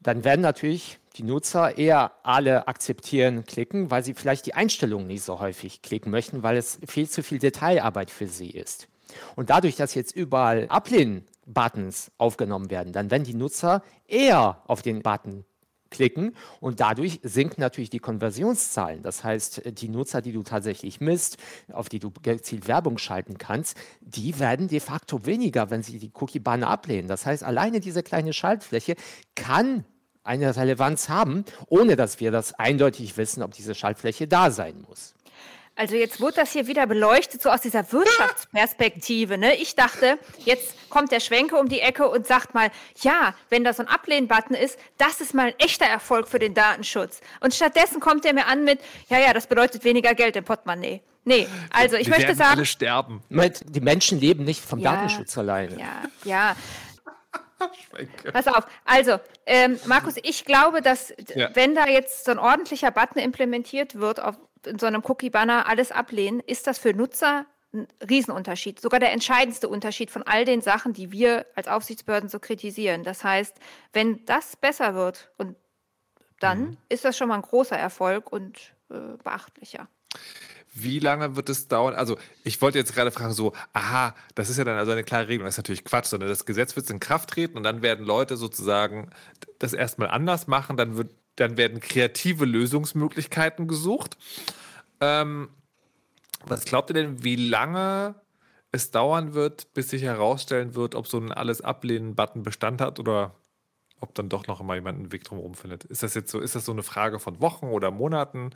dann 0.01 0.25
werden 0.25 0.41
natürlich 0.41 0.99
die 1.17 1.23
Nutzer 1.23 1.79
eher 1.79 2.13
alle 2.25 2.67
akzeptieren 2.67 3.45
klicken, 3.45 3.93
weil 3.93 4.03
sie 4.05 4.15
vielleicht 4.15 4.47
die 4.47 4.55
Einstellungen 4.55 5.07
nicht 5.07 5.23
so 5.23 5.39
häufig 5.39 5.83
klicken 5.83 6.11
möchten, 6.11 6.43
weil 6.43 6.57
es 6.57 6.81
viel 6.87 7.09
zu 7.09 7.23
viel 7.23 7.39
Detailarbeit 7.39 8.11
für 8.11 8.27
sie 8.27 8.51
ist. 8.51 8.89
Und 9.37 9.51
dadurch, 9.51 9.77
dass 9.77 9.95
jetzt 9.95 10.15
überall 10.15 10.67
Ablehnen-Buttons 11.47 12.11
aufgenommen 12.19 12.71
werden, 12.71 12.93
dann 12.93 13.11
werden 13.11 13.25
die 13.25 13.35
Nutzer 13.35 13.83
eher 14.07 14.63
auf 14.67 14.83
den 14.83 15.03
Button 15.03 15.45
klicken 15.89 16.35
und 16.61 16.81
dadurch 16.81 17.21
sinken 17.23 17.61
natürlich 17.61 17.91
die 17.91 18.01
Konversionszahlen. 18.01 19.03
Das 19.03 19.23
heißt, 19.23 19.63
die 19.81 19.89
Nutzer, 19.89 20.21
die 20.21 20.33
du 20.33 20.43
tatsächlich 20.43 21.01
misst, 21.01 21.37
auf 21.73 21.89
die 21.89 22.01
du 22.01 22.11
gezielt 22.11 22.67
Werbung 22.67 22.99
schalten 22.99 23.39
kannst, 23.39 23.77
die 24.01 24.39
werden 24.41 24.67
de 24.67 24.81
facto 24.81 25.25
weniger, 25.27 25.71
wenn 25.71 25.85
sie 25.85 25.99
die 25.99 26.11
Cookie-Banner 26.13 26.69
ablehnen. 26.69 27.07
Das 27.07 27.25
heißt, 27.25 27.45
alleine 27.45 27.79
diese 27.79 28.03
kleine 28.03 28.33
Schaltfläche 28.33 28.97
kann 29.37 29.85
eine 30.25 30.57
Relevanz 30.57 31.09
haben, 31.09 31.45
ohne 31.69 31.95
dass 31.95 32.19
wir 32.19 32.33
das 32.33 32.53
eindeutig 32.55 33.17
wissen, 33.17 33.45
ob 33.45 33.55
diese 33.55 33.77
Schaltfläche 33.77 34.27
da 34.27 34.51
sein 34.51 34.85
muss. 34.89 35.15
Also 35.79 35.95
jetzt 35.95 36.23
wurde 36.23 36.37
das 36.37 36.53
hier 36.53 36.67
wieder 36.67 36.87
beleuchtet, 36.87 37.43
so 37.43 37.51
aus 37.51 37.61
dieser 37.61 37.93
Wirtschaftsperspektive. 37.93 39.37
Ne? 39.37 39.57
Ich 39.57 39.75
dachte, 39.75 40.19
jetzt 40.39 40.75
kommt 40.89 41.13
der 41.13 41.21
Schwenke 41.21 41.57
um 41.57 41.69
die 41.69 41.81
Ecke 41.81 42.09
und 42.09 42.27
sagt 42.27 42.55
mal, 42.55 42.71
ja, 43.03 43.35
wenn 43.51 43.63
da 43.63 43.75
so 43.75 43.83
ein 43.83 43.89
Ablehn-Button 43.89 44.57
ist, 44.57 44.79
das 44.97 45.21
ist 45.21 45.35
mal 45.35 45.49
ein 45.49 45.59
echter 45.59 45.85
Erfolg 45.85 46.29
für 46.29 46.39
den 46.39 46.55
Datenschutz. 46.55 47.21
Und 47.41 47.53
stattdessen 47.53 48.01
kommt 48.01 48.25
er 48.25 48.33
mir 48.33 48.47
an 48.47 48.65
mit, 48.65 48.81
ja, 49.11 49.19
ja, 49.19 49.35
das 49.35 49.47
bedeutet 49.47 49.85
weniger 49.85 50.15
Geld 50.15 50.35
im 50.37 50.45
Portemonnaie. 50.45 51.03
Nee, 51.25 51.47
also 51.71 51.97
ich 51.97 52.05
Die 52.05 52.11
möchte 52.11 52.35
sagen. 52.35 52.57
Alle 52.57 52.67
sterben. 52.67 53.23
Die 53.29 53.81
Menschen 53.81 54.19
leben 54.19 54.45
nicht 54.45 54.65
vom 54.65 54.79
ja, 54.79 54.93
Datenschutz 54.93 55.37
alleine. 55.37 55.79
Ja, 55.79 56.03
ja. 56.25 56.57
Pass 58.33 58.47
auf, 58.47 58.67
also 58.85 59.19
ähm, 59.45 59.79
Markus, 59.87 60.15
ich 60.23 60.45
glaube, 60.45 60.83
dass 60.83 61.13
ja. 61.35 61.51
wenn 61.55 61.75
da 61.75 61.89
jetzt 61.89 62.25
so 62.25 62.31
ein 62.31 62.39
ordentlicher 62.39 62.91
Button 62.91 63.19
implementiert 63.19 63.97
wird 63.97 64.23
auf 64.23 64.37
in 64.67 64.79
so 64.79 64.87
einem 64.87 65.03
Cookie-Banner 65.05 65.69
alles 65.69 65.93
ablehnen, 65.93 66.41
ist 66.41 66.67
das 66.67 66.79
für 66.79 66.93
Nutzer 66.93 67.47
ein 67.73 67.87
Riesenunterschied. 68.09 68.81
Sogar 68.81 69.01
der 69.01 69.13
entscheidendste 69.13 69.69
Unterschied 69.69 70.11
von 70.11 70.23
all 70.23 70.45
den 70.45 70.61
Sachen, 70.61 70.93
die 70.93 71.13
wir 71.13 71.47
als 71.55 71.69
Aufsichtsbehörden 71.69 72.29
so 72.29 72.39
kritisieren. 72.39 73.05
Das 73.05 73.25
heißt, 73.25 73.57
wenn 73.93 74.25
das 74.25 74.57
besser 74.57 74.95
wird, 74.95 75.31
und 75.37 75.57
dann 76.41 76.61
mhm. 76.61 76.77
ist 76.89 77.05
das 77.05 77.17
schon 77.17 77.29
mal 77.29 77.37
ein 77.37 77.43
großer 77.43 77.77
Erfolg 77.77 78.33
und 78.33 78.75
äh, 78.91 79.17
beachtlicher. 79.23 79.89
Wie 80.79 80.99
lange 80.99 81.37
wird 81.37 81.49
es 81.49 81.69
dauern? 81.69 81.95
Also, 81.95 82.19
ich 82.45 82.61
wollte 82.61 82.79
jetzt 82.79 82.95
gerade 82.95 83.11
fragen, 83.11 83.33
so, 83.33 83.55
aha, 83.73 84.15
das 84.35 84.51
ist 84.51 84.59
ja 84.59 84.65
dann 84.65 84.77
also 84.77 84.93
eine 84.93 85.05
klare 85.05 85.29
Regelung. 85.29 85.47
Das 85.47 85.55
ist 85.55 85.59
natürlich 85.59 85.85
Quatsch, 85.85 86.07
sondern 86.07 86.29
das 86.29 86.45
Gesetz 86.45 86.77
wird 86.77 86.91
in 86.91 87.01
Kraft 87.01 87.31
treten 87.31 87.57
und 87.57 87.63
dann 87.63 87.81
werden 87.81 88.05
Leute 88.05 88.37
sozusagen 88.37 89.11
das 89.59 89.73
erstmal 89.73 90.09
anders 90.09 90.47
machen. 90.49 90.77
Dann 90.77 90.99
wird 90.99 91.11
dann 91.37 91.57
werden 91.57 91.81
kreative 91.81 92.45
Lösungsmöglichkeiten 92.45 93.69
gesucht. 93.69 94.17
Ähm, 95.01 95.51
was 96.45 96.65
glaubt 96.65 96.91
ihr 96.91 96.95
denn, 96.95 97.23
wie 97.23 97.37
lange 97.37 98.15
es 98.73 98.91
dauern 98.91 99.35
wird, 99.35 99.73
bis 99.75 99.91
sich 99.91 100.03
herausstellen 100.03 100.75
wird, 100.75 100.95
ob 100.95 101.07
so 101.07 101.19
ein 101.19 101.33
alles 101.33 101.61
ablehnen-Button 101.61 102.43
Bestand 102.43 102.81
hat 102.81 102.99
oder 102.99 103.35
ob 104.01 104.15
dann 104.15 104.29
doch 104.29 104.47
noch 104.47 104.61
immer 104.61 104.75
jemand 104.75 104.99
einen 104.99 105.13
Weg 105.13 105.25
drumherum 105.25 105.55
findet? 105.55 105.85
Ist 105.85 106.03
das 106.03 106.15
jetzt 106.15 106.31
so, 106.31 106.41
ist 106.41 106.55
das 106.55 106.65
so 106.65 106.73
eine 106.73 106.83
Frage 106.83 107.19
von 107.19 107.41
Wochen 107.41 107.67
oder 107.67 107.91
Monaten? 107.91 108.51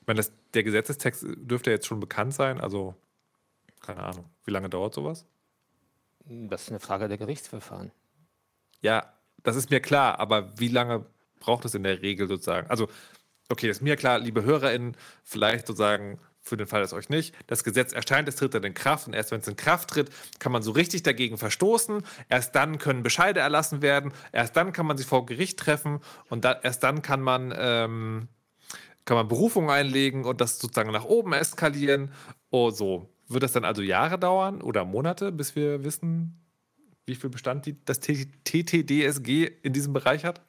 Ich 0.00 0.06
meine, 0.06 0.18
das, 0.18 0.32
der 0.54 0.62
Gesetzestext 0.62 1.24
dürfte 1.36 1.70
jetzt 1.70 1.86
schon 1.86 2.00
bekannt 2.00 2.34
sein, 2.34 2.60
also 2.60 2.94
keine 3.80 4.02
Ahnung. 4.02 4.24
Wie 4.44 4.50
lange 4.50 4.68
dauert 4.68 4.94
sowas? 4.94 5.26
Das 6.24 6.62
ist 6.62 6.70
eine 6.70 6.80
Frage 6.80 7.08
der 7.08 7.18
Gerichtsverfahren. 7.18 7.90
Ja, 8.80 9.12
das 9.42 9.56
ist 9.56 9.70
mir 9.70 9.80
klar, 9.80 10.20
aber 10.20 10.58
wie 10.58 10.68
lange 10.68 11.06
braucht 11.42 11.64
es 11.64 11.74
in 11.74 11.82
der 11.82 12.00
Regel 12.00 12.28
sozusagen. 12.28 12.70
Also, 12.70 12.88
okay, 13.48 13.68
ist 13.68 13.82
mir 13.82 13.96
klar, 13.96 14.18
liebe 14.18 14.44
HörerInnen, 14.44 14.96
vielleicht 15.24 15.66
sozusagen 15.66 16.18
für 16.40 16.56
den 16.56 16.66
Fall, 16.66 16.80
dass 16.80 16.92
euch 16.92 17.08
nicht, 17.08 17.34
das 17.46 17.62
Gesetz 17.62 17.92
erscheint, 17.92 18.28
es 18.28 18.36
tritt 18.36 18.54
dann 18.54 18.64
in 18.64 18.74
Kraft 18.74 19.06
und 19.06 19.14
erst 19.14 19.30
wenn 19.30 19.40
es 19.40 19.48
in 19.48 19.56
Kraft 19.56 19.90
tritt, 19.90 20.10
kann 20.40 20.50
man 20.50 20.62
so 20.62 20.72
richtig 20.72 21.04
dagegen 21.04 21.38
verstoßen. 21.38 22.02
Erst 22.28 22.54
dann 22.56 22.78
können 22.78 23.04
Bescheide 23.04 23.40
erlassen 23.40 23.80
werden, 23.80 24.12
erst 24.32 24.56
dann 24.56 24.72
kann 24.72 24.86
man 24.86 24.96
sich 24.96 25.06
vor 25.06 25.24
Gericht 25.24 25.58
treffen 25.58 26.00
und 26.28 26.44
da, 26.44 26.58
erst 26.62 26.82
dann 26.82 27.02
kann 27.02 27.20
man, 27.20 27.54
ähm, 27.56 28.28
kann 29.04 29.16
man 29.16 29.28
Berufung 29.28 29.70
einlegen 29.70 30.24
und 30.24 30.40
das 30.40 30.58
sozusagen 30.58 30.90
nach 30.90 31.04
oben 31.04 31.32
eskalieren. 31.32 32.12
Oh, 32.50 32.70
so. 32.70 33.08
Wird 33.28 33.44
das 33.44 33.52
dann 33.52 33.64
also 33.64 33.82
Jahre 33.82 34.18
dauern 34.18 34.60
oder 34.60 34.84
Monate, 34.84 35.32
bis 35.32 35.56
wir 35.56 35.84
wissen, 35.84 36.42
wie 37.06 37.14
viel 37.14 37.30
Bestand 37.30 37.66
die, 37.66 37.76
das 37.84 38.00
TTDSG 38.00 39.50
in 39.62 39.72
diesem 39.72 39.92
Bereich 39.92 40.24
hat? 40.24 40.42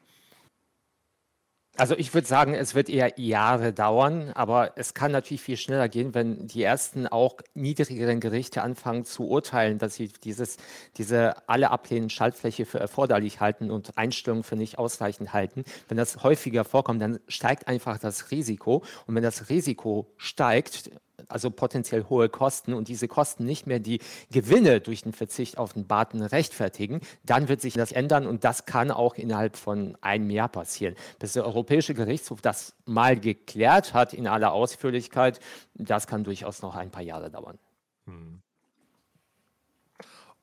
Also 1.75 1.95
ich 1.97 2.13
würde 2.13 2.27
sagen, 2.27 2.53
es 2.53 2.75
wird 2.75 2.87
eher 2.87 3.19
Jahre 3.19 3.73
dauern, 3.73 4.29
aber 4.35 4.73
es 4.75 4.93
kann 4.93 5.11
natürlich 5.11 5.41
viel 5.41 5.57
schneller 5.57 5.89
gehen, 5.89 6.13
wenn 6.13 6.45
die 6.45 6.61
ersten 6.61 7.07
auch 7.07 7.37
niedrigeren 7.55 8.19
Gerichte 8.19 8.61
anfangen 8.61 9.05
zu 9.05 9.27
urteilen, 9.27 9.79
dass 9.79 9.95
sie 9.95 10.09
dieses, 10.23 10.57
diese 10.97 11.49
alle 11.49 11.71
ablehnenden 11.71 12.11
Schaltfläche 12.11 12.67
für 12.67 12.79
erforderlich 12.79 13.39
halten 13.39 13.71
und 13.71 13.97
Einstellungen 13.97 14.43
für 14.43 14.55
nicht 14.55 14.77
ausreichend 14.77 15.33
halten. 15.33 15.63
Wenn 15.87 15.97
das 15.97 16.21
häufiger 16.21 16.63
vorkommt, 16.63 17.01
dann 17.01 17.19
steigt 17.27 17.67
einfach 17.67 17.97
das 17.97 18.29
Risiko. 18.29 18.83
Und 19.07 19.15
wenn 19.15 19.23
das 19.23 19.49
Risiko 19.49 20.13
steigt, 20.17 20.91
also 21.27 21.51
potenziell 21.51 22.05
hohe 22.09 22.29
Kosten 22.29 22.73
und 22.73 22.87
diese 22.87 23.07
Kosten 23.07 23.45
nicht 23.45 23.67
mehr 23.67 23.79
die 23.79 23.99
Gewinne 24.31 24.81
durch 24.81 25.03
den 25.03 25.13
Verzicht 25.13 25.57
auf 25.57 25.73
den 25.73 25.87
Baten 25.87 26.21
rechtfertigen, 26.21 27.01
dann 27.23 27.47
wird 27.47 27.61
sich 27.61 27.73
das 27.73 27.91
ändern 27.91 28.27
und 28.27 28.43
das 28.43 28.65
kann 28.65 28.91
auch 28.91 29.15
innerhalb 29.15 29.57
von 29.57 29.97
einem 30.01 30.29
Jahr 30.29 30.49
passieren. 30.49 30.95
Bis 31.19 31.33
der 31.33 31.45
Europäische 31.45 31.93
Gerichtshof 31.93 32.41
das 32.41 32.75
mal 32.85 33.19
geklärt 33.19 33.93
hat 33.93 34.13
in 34.13 34.27
aller 34.27 34.53
Ausführlichkeit, 34.53 35.39
das 35.75 36.07
kann 36.07 36.23
durchaus 36.23 36.61
noch 36.61 36.75
ein 36.75 36.91
paar 36.91 37.03
Jahre 37.03 37.29
dauern. 37.29 37.57
Hm. 38.05 38.41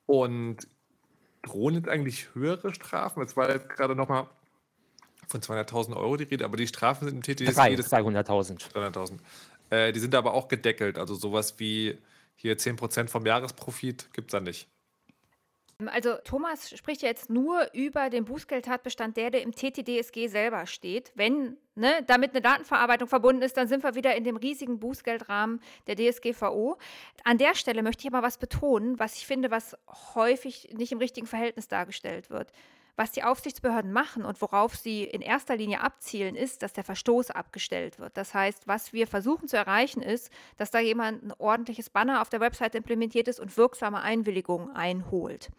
Und 0.05 0.67
drohen 1.43 1.75
jetzt 1.75 1.89
eigentlich 1.89 2.33
höhere 2.33 2.73
Strafen? 2.73 3.21
Es 3.23 3.35
war 3.37 3.49
jetzt 3.49 3.69
gerade 3.69 3.95
nochmal 3.95 4.27
von 5.27 5.41
200.000 5.41 5.95
Euro 5.95 6.17
die 6.17 6.25
Rede, 6.25 6.45
aber 6.45 6.57
die 6.57 6.67
Strafen 6.67 7.07
sind 7.07 7.15
im 7.27 7.35
TTSG 7.35 7.57
200.000. 7.59 8.59
200.000. 8.73 9.19
Äh, 9.71 9.91
die 9.91 9.99
sind 9.99 10.13
aber 10.13 10.33
auch 10.35 10.47
gedeckelt, 10.47 10.99
also 10.99 11.15
sowas 11.15 11.55
wie 11.57 11.97
hier 12.35 12.57
10% 12.57 13.07
vom 13.07 13.25
Jahresprofit 13.25 14.13
gibt 14.13 14.29
es 14.29 14.31
da 14.33 14.39
nicht. 14.39 14.67
Also 15.87 16.15
Thomas 16.23 16.69
spricht 16.69 17.01
jetzt 17.01 17.31
nur 17.31 17.67
über 17.73 18.11
den 18.11 18.25
Bußgeldtatbestand, 18.25 19.17
der, 19.17 19.31
der 19.31 19.41
im 19.41 19.51
TTDSG 19.51 20.27
selber 20.27 20.67
steht. 20.67 21.11
Wenn 21.15 21.57
ne, 21.73 22.03
damit 22.05 22.31
eine 22.31 22.41
Datenverarbeitung 22.41 23.07
verbunden 23.07 23.41
ist, 23.41 23.57
dann 23.57 23.67
sind 23.67 23.83
wir 23.83 23.95
wieder 23.95 24.15
in 24.15 24.23
dem 24.23 24.37
riesigen 24.37 24.79
Bußgeldrahmen 24.79 25.59
der 25.87 25.95
DSGVO. 25.95 26.77
An 27.23 27.39
der 27.39 27.55
Stelle 27.55 27.81
möchte 27.81 28.01
ich 28.01 28.13
aber 28.13 28.25
was 28.25 28.37
betonen, 28.37 28.99
was 28.99 29.15
ich 29.15 29.25
finde, 29.25 29.49
was 29.49 29.75
häufig 30.13 30.69
nicht 30.77 30.91
im 30.91 30.99
richtigen 30.99 31.25
Verhältnis 31.25 31.67
dargestellt 31.67 32.29
wird. 32.29 32.51
Was 32.95 33.11
die 33.11 33.23
Aufsichtsbehörden 33.23 33.91
machen 33.91 34.25
und 34.25 34.41
worauf 34.41 34.75
sie 34.75 35.03
in 35.03 35.21
erster 35.21 35.55
Linie 35.55 35.81
abzielen, 35.81 36.35
ist, 36.35 36.61
dass 36.61 36.73
der 36.73 36.83
Verstoß 36.83 37.31
abgestellt 37.31 37.99
wird. 37.99 38.17
Das 38.17 38.33
heißt, 38.33 38.67
was 38.67 38.93
wir 38.93 39.07
versuchen 39.07 39.47
zu 39.47 39.57
erreichen, 39.57 40.01
ist, 40.01 40.31
dass 40.57 40.71
da 40.71 40.79
jemand 40.79 41.23
ein 41.23 41.33
ordentliches 41.37 41.89
Banner 41.89 42.21
auf 42.21 42.29
der 42.29 42.39
Website 42.39 42.75
implementiert 42.75 43.27
ist 43.27 43.39
und 43.39 43.55
wirksame 43.57 44.01
Einwilligungen 44.01 44.75
einholt. 44.75 45.49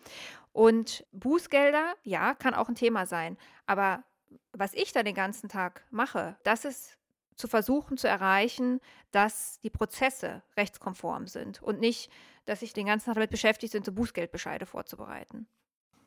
Und 0.53 1.05
Bußgelder, 1.12 1.95
ja, 2.05 2.35
kann 2.35 2.55
auch 2.55 2.68
ein 2.68 2.74
Thema 2.74 3.07
sein. 3.07 3.39
Aber 3.66 4.05
was 4.53 4.74
ich 4.74 4.93
da 4.93 5.03
den 5.03 5.14
ganzen 5.14 5.49
Tag 5.49 5.85
mache, 5.91 6.37
das 6.45 6.64
ist 6.64 6.99
zu 7.35 7.49
versuchen 7.49 7.97
zu 7.97 8.07
erreichen, 8.07 8.80
dass 9.11 9.59
die 9.61 9.70
Prozesse 9.70 10.43
rechtskonform 10.57 11.26
sind 11.26 11.62
und 11.62 11.80
nicht, 11.80 12.11
dass 12.45 12.62
ich 12.62 12.74
den 12.74 12.87
ganzen 12.87 13.07
Tag 13.07 13.14
damit 13.14 13.30
beschäftigt 13.30 13.72
bin, 13.72 13.83
so 13.83 13.93
Bußgeldbescheide 13.93 14.66
vorzubereiten 14.66 15.47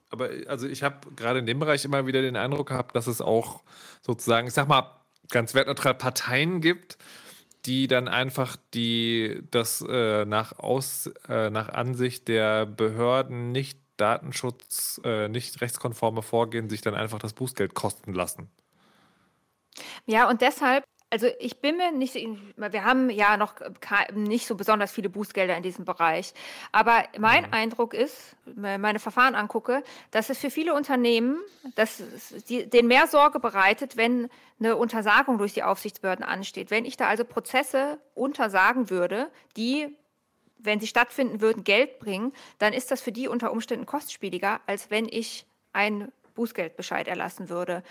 aber 0.10 0.30
also 0.48 0.68
ich 0.68 0.84
habe 0.84 1.12
gerade 1.16 1.40
in 1.40 1.46
dem 1.46 1.60
Bereich 1.60 1.86
immer 1.86 2.06
wieder 2.06 2.22
den 2.22 2.36
Eindruck 2.36 2.70
gehabt, 2.70 2.96
dass 2.96 3.08
es 3.08 3.22
auch 3.22 3.64
sozusagen, 4.02 4.48
ich 4.48 4.54
sag 4.54 4.68
mal, 4.68 4.92
ganz 5.30 5.54
wertneutral 5.54 5.96
Parteien 5.96 6.62
gibt, 6.62 6.98
die 7.66 7.88
dann 7.88 8.08
einfach 8.08 8.58
die 8.74 9.42
das 9.52 9.84
äh, 9.88 10.26
nach 10.26 10.60
aus 10.60 11.12
äh, 11.28 11.50
nach 11.50 11.70
Ansicht 11.70 12.28
der 12.28 12.66
Behörden 12.66 13.52
nicht 13.52 13.80
Datenschutz 13.98 15.02
äh, 15.04 15.28
nicht 15.30 15.62
rechtskonforme 15.62 16.22
Vorgehen 16.22 16.70
sich 16.70 16.82
dann 16.82 16.96
einfach 16.96 17.20
das 17.20 17.34
Bußgeld 17.34 17.74
kosten 17.74 18.14
lassen. 18.14 18.50
Ja, 20.06 20.30
und 20.30 20.42
deshalb 20.42 20.86
also 21.16 21.30
ich 21.40 21.62
bin 21.62 21.78
mir 21.78 21.94
nicht, 21.94 22.16
wir 22.58 22.84
haben 22.84 23.10
ja 23.10 23.38
noch 23.38 23.54
nicht 24.14 24.46
so 24.46 24.56
besonders 24.56 24.92
viele 24.92 25.08
Bußgelder 25.08 25.56
in 25.56 25.64
diesem 25.64 25.86
Bereich, 25.86 26.34
aber 26.74 27.06
mein 27.18 27.46
mhm. 27.46 27.54
Eindruck 27.54 27.94
ist, 27.94 28.36
meine 28.54 29.00
Verfahren 29.00 29.34
angucke, 29.34 29.82
dass 30.12 30.30
es 30.30 30.40
für 30.40 30.50
viele 30.50 30.74
Unternehmen, 30.74 31.40
dass 31.76 32.04
die, 32.50 32.70
denen 32.70 32.90
mehr 32.90 33.08
Sorge 33.08 33.40
bereitet, 33.40 33.96
wenn 33.96 34.28
eine 34.60 34.76
Untersagung 34.76 35.38
durch 35.38 35.54
die 35.54 35.64
Aufsichtsbehörden 35.64 36.26
ansteht. 36.26 36.70
Wenn 36.70 36.84
ich 36.84 36.98
da 36.98 37.08
also 37.08 37.24
Prozesse 37.24 37.98
untersagen 38.14 38.90
würde, 38.90 39.32
die 39.56 39.96
wenn 40.58 40.82
sie 40.82 40.88
stattfinden 40.88 41.40
würden, 41.40 41.64
Geld 41.64 42.00
bringen, 42.00 42.34
dann 42.58 42.74
ist 42.74 42.92
das 42.92 43.00
für 43.00 43.14
die 43.14 43.30
unter 43.30 43.54
Umständen 43.54 43.86
kostspieliger, 43.86 44.60
als 44.66 44.90
wenn 44.90 45.08
ich 45.08 45.46
einen 45.72 46.12
Bußgeldbescheid 46.34 47.08
erlassen 47.08 47.50
würde 47.50 47.84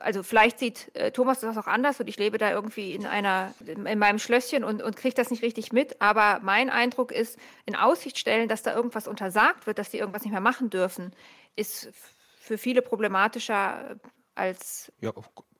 also 0.00 0.22
vielleicht 0.22 0.58
sieht 0.58 0.94
äh, 0.94 1.10
Thomas 1.10 1.40
das 1.40 1.56
auch 1.56 1.66
anders 1.66 2.00
und 2.00 2.08
ich 2.08 2.18
lebe 2.18 2.38
da 2.38 2.50
irgendwie 2.50 2.92
in 2.92 3.06
einer, 3.06 3.54
in 3.66 3.98
meinem 3.98 4.18
Schlösschen 4.18 4.64
und, 4.64 4.82
und 4.82 4.96
kriege 4.96 5.14
das 5.14 5.30
nicht 5.30 5.42
richtig 5.42 5.72
mit. 5.72 6.00
Aber 6.00 6.40
mein 6.42 6.70
Eindruck 6.70 7.12
ist, 7.12 7.38
in 7.66 7.76
Aussicht 7.76 8.18
stellen, 8.18 8.48
dass 8.48 8.62
da 8.62 8.74
irgendwas 8.74 9.08
untersagt 9.08 9.66
wird, 9.66 9.78
dass 9.78 9.90
die 9.90 9.98
irgendwas 9.98 10.22
nicht 10.22 10.32
mehr 10.32 10.40
machen 10.40 10.70
dürfen, 10.70 11.12
ist 11.56 11.90
für 12.40 12.58
viele 12.58 12.82
problematischer 12.82 13.96
als. 14.34 14.92
Ja, 15.00 15.12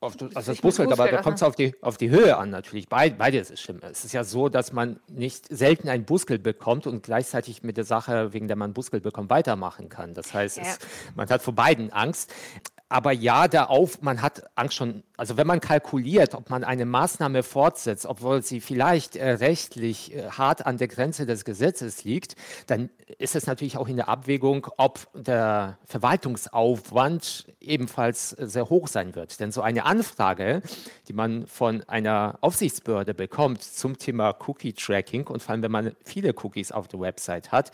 auf, 0.02 0.16
also 0.34 0.52
das 0.52 0.60
Bußgeld, 0.62 0.92
aber 0.92 1.08
da 1.08 1.20
kommt 1.20 1.36
es 1.36 1.42
auf 1.42 1.54
die, 1.54 1.74
auf 1.82 1.98
die 1.98 2.08
Höhe 2.08 2.36
an 2.36 2.48
natürlich. 2.48 2.88
Beid, 2.88 3.18
beides 3.18 3.50
ist 3.50 3.60
schlimm. 3.60 3.80
Es 3.82 4.04
ist 4.04 4.12
ja 4.12 4.24
so, 4.24 4.48
dass 4.48 4.72
man 4.72 4.98
nicht 5.08 5.46
selten 5.54 5.90
ein 5.90 6.06
Bußgeld 6.06 6.42
bekommt 6.42 6.86
und 6.86 7.02
gleichzeitig 7.02 7.62
mit 7.62 7.76
der 7.76 7.84
Sache, 7.84 8.32
wegen 8.32 8.48
der 8.48 8.56
man 8.56 8.72
Bußgeld 8.72 9.02
bekommt, 9.02 9.28
weitermachen 9.28 9.90
kann. 9.90 10.14
Das 10.14 10.32
heißt, 10.32 10.56
ja. 10.56 10.62
es, 10.62 10.78
man 11.14 11.28
hat 11.28 11.42
vor 11.42 11.54
beiden 11.54 11.92
Angst 11.92 12.32
aber 12.92 13.12
ja, 13.12 13.46
der 13.46 13.70
Auf, 13.70 14.02
man 14.02 14.20
hat 14.20 14.42
Angst 14.56 14.74
schon, 14.74 15.04
also 15.16 15.36
wenn 15.36 15.46
man 15.46 15.60
kalkuliert, 15.60 16.34
ob 16.34 16.50
man 16.50 16.64
eine 16.64 16.84
Maßnahme 16.84 17.44
fortsetzt, 17.44 18.04
obwohl 18.04 18.42
sie 18.42 18.60
vielleicht 18.60 19.14
äh, 19.14 19.30
rechtlich 19.30 20.12
äh, 20.12 20.28
hart 20.30 20.66
an 20.66 20.76
der 20.76 20.88
Grenze 20.88 21.24
des 21.24 21.44
Gesetzes 21.44 22.02
liegt, 22.02 22.34
dann 22.66 22.90
ist 23.18 23.36
es 23.36 23.46
natürlich 23.46 23.76
auch 23.76 23.86
in 23.86 23.94
der 23.94 24.08
Abwägung, 24.08 24.66
ob 24.76 25.06
der 25.14 25.78
Verwaltungsaufwand 25.86 27.46
ebenfalls 27.60 28.32
äh, 28.32 28.48
sehr 28.48 28.68
hoch 28.68 28.88
sein 28.88 29.14
wird. 29.14 29.38
Denn 29.38 29.52
so 29.52 29.62
eine 29.62 29.86
Anfrage, 29.86 30.60
die 31.06 31.12
man 31.12 31.46
von 31.46 31.84
einer 31.84 32.38
Aufsichtsbehörde 32.40 33.14
bekommt 33.14 33.62
zum 33.62 33.98
Thema 33.98 34.34
Cookie-Tracking 34.48 35.28
und 35.28 35.44
vor 35.44 35.52
allem, 35.52 35.62
wenn 35.62 35.70
man 35.70 35.92
viele 36.04 36.34
Cookies 36.42 36.72
auf 36.72 36.88
der 36.88 36.98
Website 36.98 37.52
hat, 37.52 37.70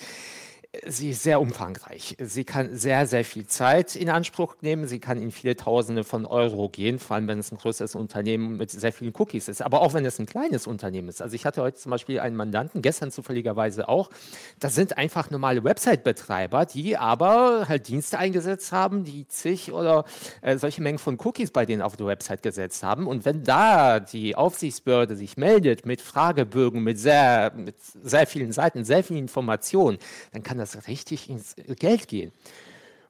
sie 0.87 1.11
ist 1.11 1.23
sehr 1.23 1.41
umfangreich. 1.41 2.17
Sie 2.21 2.45
kann 2.45 2.77
sehr, 2.77 3.07
sehr 3.07 3.25
viel 3.25 3.47
Zeit 3.47 3.97
in 3.97 4.11
Anspruch 4.11 4.57
nehmen. 4.61 4.87
Sie 4.87 4.99
kann 4.99 5.21
in 5.21 5.31
viele 5.31 5.57
Tausende 5.57 6.05
von 6.05 6.27
Euro 6.27 6.69
gehen, 6.69 6.99
vor 6.99 7.17
allem 7.17 7.29
wenn 7.29 7.39
es 7.39 7.53
ein 7.53 7.59
größeres 7.59 7.95
Unternehmen 7.95 8.57
mit 8.57 8.71
sehr 8.71 8.93
vielen 8.93 9.13
Cookies 9.17 9.49
ist. 9.49 9.63
Aber 9.63 9.81
auch 9.81 9.95
wenn 9.95 10.05
es 10.05 10.19
ein 10.19 10.27
kleines 10.27 10.67
Unternehmen 10.67 11.09
ist. 11.09 11.23
Also 11.23 11.35
ich 11.35 11.47
hatte 11.47 11.63
heute 11.63 11.77
zum 11.77 11.91
Beispiel 11.91 12.21
einen 12.21 12.37
Mandanten, 12.37 12.83
gestern 12.83 13.11
zufälligerweise 13.11 13.89
auch. 13.89 14.11
Das 14.59 14.75
sind 14.75 14.99
einfach 14.99 15.31
normale 15.31 15.65
Website-Betreiber, 15.65 16.67
die 16.67 16.97
aber 16.97 17.69
halt 17.69 17.89
Dienste 17.89 18.19
eingesetzt 18.19 18.73
haben, 18.73 19.05
die 19.05 19.27
zig 19.29 19.73
oder 19.73 20.05
äh, 20.43 20.59
solche 20.59 20.83
Mengen 20.83 20.99
von 20.99 21.19
Cookies 21.25 21.51
bei 21.51 21.67
denen 21.67 21.83
auf 21.83 21.97
der 21.97 22.07
Website 22.07 22.43
gesetzt 22.43 22.83
haben. 22.83 23.07
Und 23.07 23.25
wenn 23.25 23.45
da 23.45 24.01
die 24.01 24.35
Aufsichtsbehörde 24.35 25.17
sich 25.17 25.37
meldet 25.37 25.87
mit 25.87 26.01
Fragebögen, 26.01 26.83
mit 26.83 26.99
sehr, 26.99 27.53
mit 27.55 27.77
sehr 27.81 28.27
vielen 28.27 28.53
Seiten, 28.53 28.85
sehr 28.85 29.05
vielen 29.05 29.21
Informationen, 29.21 29.99
dann 30.33 30.43
kann 30.43 30.59
das 30.59 30.66
das 30.73 30.89
richtig 30.89 31.29
ins 31.29 31.57
Geld 31.79 32.09
gehen. 32.09 32.33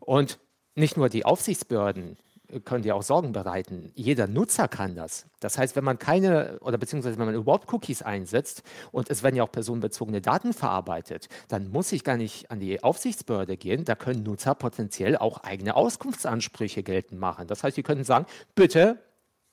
Und 0.00 0.38
nicht 0.74 0.96
nur 0.96 1.08
die 1.08 1.24
Aufsichtsbehörden 1.24 2.16
können 2.64 2.82
dir 2.82 2.94
auch 2.94 3.02
Sorgen 3.02 3.32
bereiten. 3.32 3.90
Jeder 3.94 4.26
Nutzer 4.26 4.68
kann 4.68 4.94
das. 4.94 5.26
Das 5.40 5.58
heißt, 5.58 5.76
wenn 5.76 5.84
man 5.84 5.98
keine 5.98 6.58
oder 6.60 6.78
beziehungsweise 6.78 7.18
wenn 7.18 7.26
man 7.26 7.34
überhaupt 7.34 7.72
Cookies 7.72 8.02
einsetzt 8.02 8.62
und 8.92 9.10
es 9.10 9.22
werden 9.22 9.36
ja 9.36 9.42
auch 9.42 9.50
personenbezogene 9.50 10.20
Daten 10.20 10.52
verarbeitet, 10.52 11.28
dann 11.48 11.70
muss 11.70 11.92
ich 11.92 12.04
gar 12.04 12.16
nicht 12.16 12.50
an 12.50 12.60
die 12.60 12.82
Aufsichtsbehörde 12.82 13.56
gehen. 13.56 13.84
Da 13.84 13.94
können 13.94 14.22
Nutzer 14.22 14.54
potenziell 14.54 15.16
auch 15.16 15.38
eigene 15.38 15.74
Auskunftsansprüche 15.74 16.82
geltend 16.82 17.20
machen. 17.20 17.46
Das 17.48 17.64
heißt, 17.64 17.76
sie 17.76 17.82
können 17.82 18.04
sagen, 18.04 18.26
bitte 18.54 18.98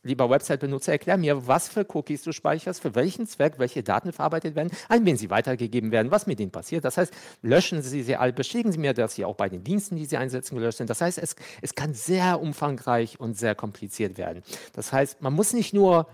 lieber 0.04 0.30
Website-Benutzer, 0.30 0.92
erklär 0.92 1.18
mir, 1.18 1.48
was 1.48 1.70
für 1.70 1.86
Cookies 1.94 2.24
du 2.24 2.32
speicherst, 2.32 2.82
für 2.82 2.94
welchen 2.96 3.26
Zweck, 3.26 3.56
welche 3.58 3.84
Daten 3.84 4.12
verarbeitet 4.12 4.56
werden, 4.56 4.72
an 4.90 5.06
wen 5.06 5.18
sie 5.18 5.30
weitergegeben 5.30 5.92
werden, 5.92 6.12
was 6.12 6.28
mit 6.28 6.40
denen 6.40 6.52
passiert. 6.52 6.86
Das 6.86 6.98
heißt, 6.98 7.14
löschen 7.42 7.82
Sie 7.82 8.04
sie 8.04 8.16
alle, 8.16 8.34
bestätigen 8.34 8.72
Sie 8.72 8.78
mir, 8.78 8.94
dass 8.94 9.16
sie 9.16 9.26
auch 9.26 9.36
bei 9.36 9.50
den 9.50 9.64
Diensten, 9.64 9.96
die 9.96 10.06
Sie 10.06 10.18
einsetzen, 10.18 10.56
gelöscht 10.56 10.78
sind. 10.78 10.90
Das 10.90 11.02
heißt, 11.02 11.18
es, 11.18 11.36
es 11.62 11.74
kann 11.74 11.94
sehr 11.94 12.42
umfangreich 12.42 13.20
und 13.20 13.38
sehr 13.38 13.56
kompliziert 13.56 14.18
werden. 14.18 14.44
Das 14.74 14.92
heißt, 14.92 15.22
man 15.22 15.34
muss 15.34 15.54
nicht 15.54 15.74
nur 15.74 16.08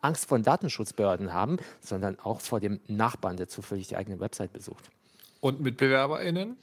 Angst 0.00 0.28
vor 0.28 0.38
Datenschutzbehörden 0.38 1.32
haben, 1.32 1.58
sondern 1.80 2.18
auch 2.20 2.40
vor 2.40 2.60
dem 2.60 2.80
Nachbarn, 2.86 3.36
der 3.36 3.48
zufällig 3.48 3.88
die 3.88 3.96
eigene 3.96 4.20
Website 4.20 4.52
besucht. 4.52 4.90
Und 5.40 5.60
MitbewerberInnen? 5.60 6.56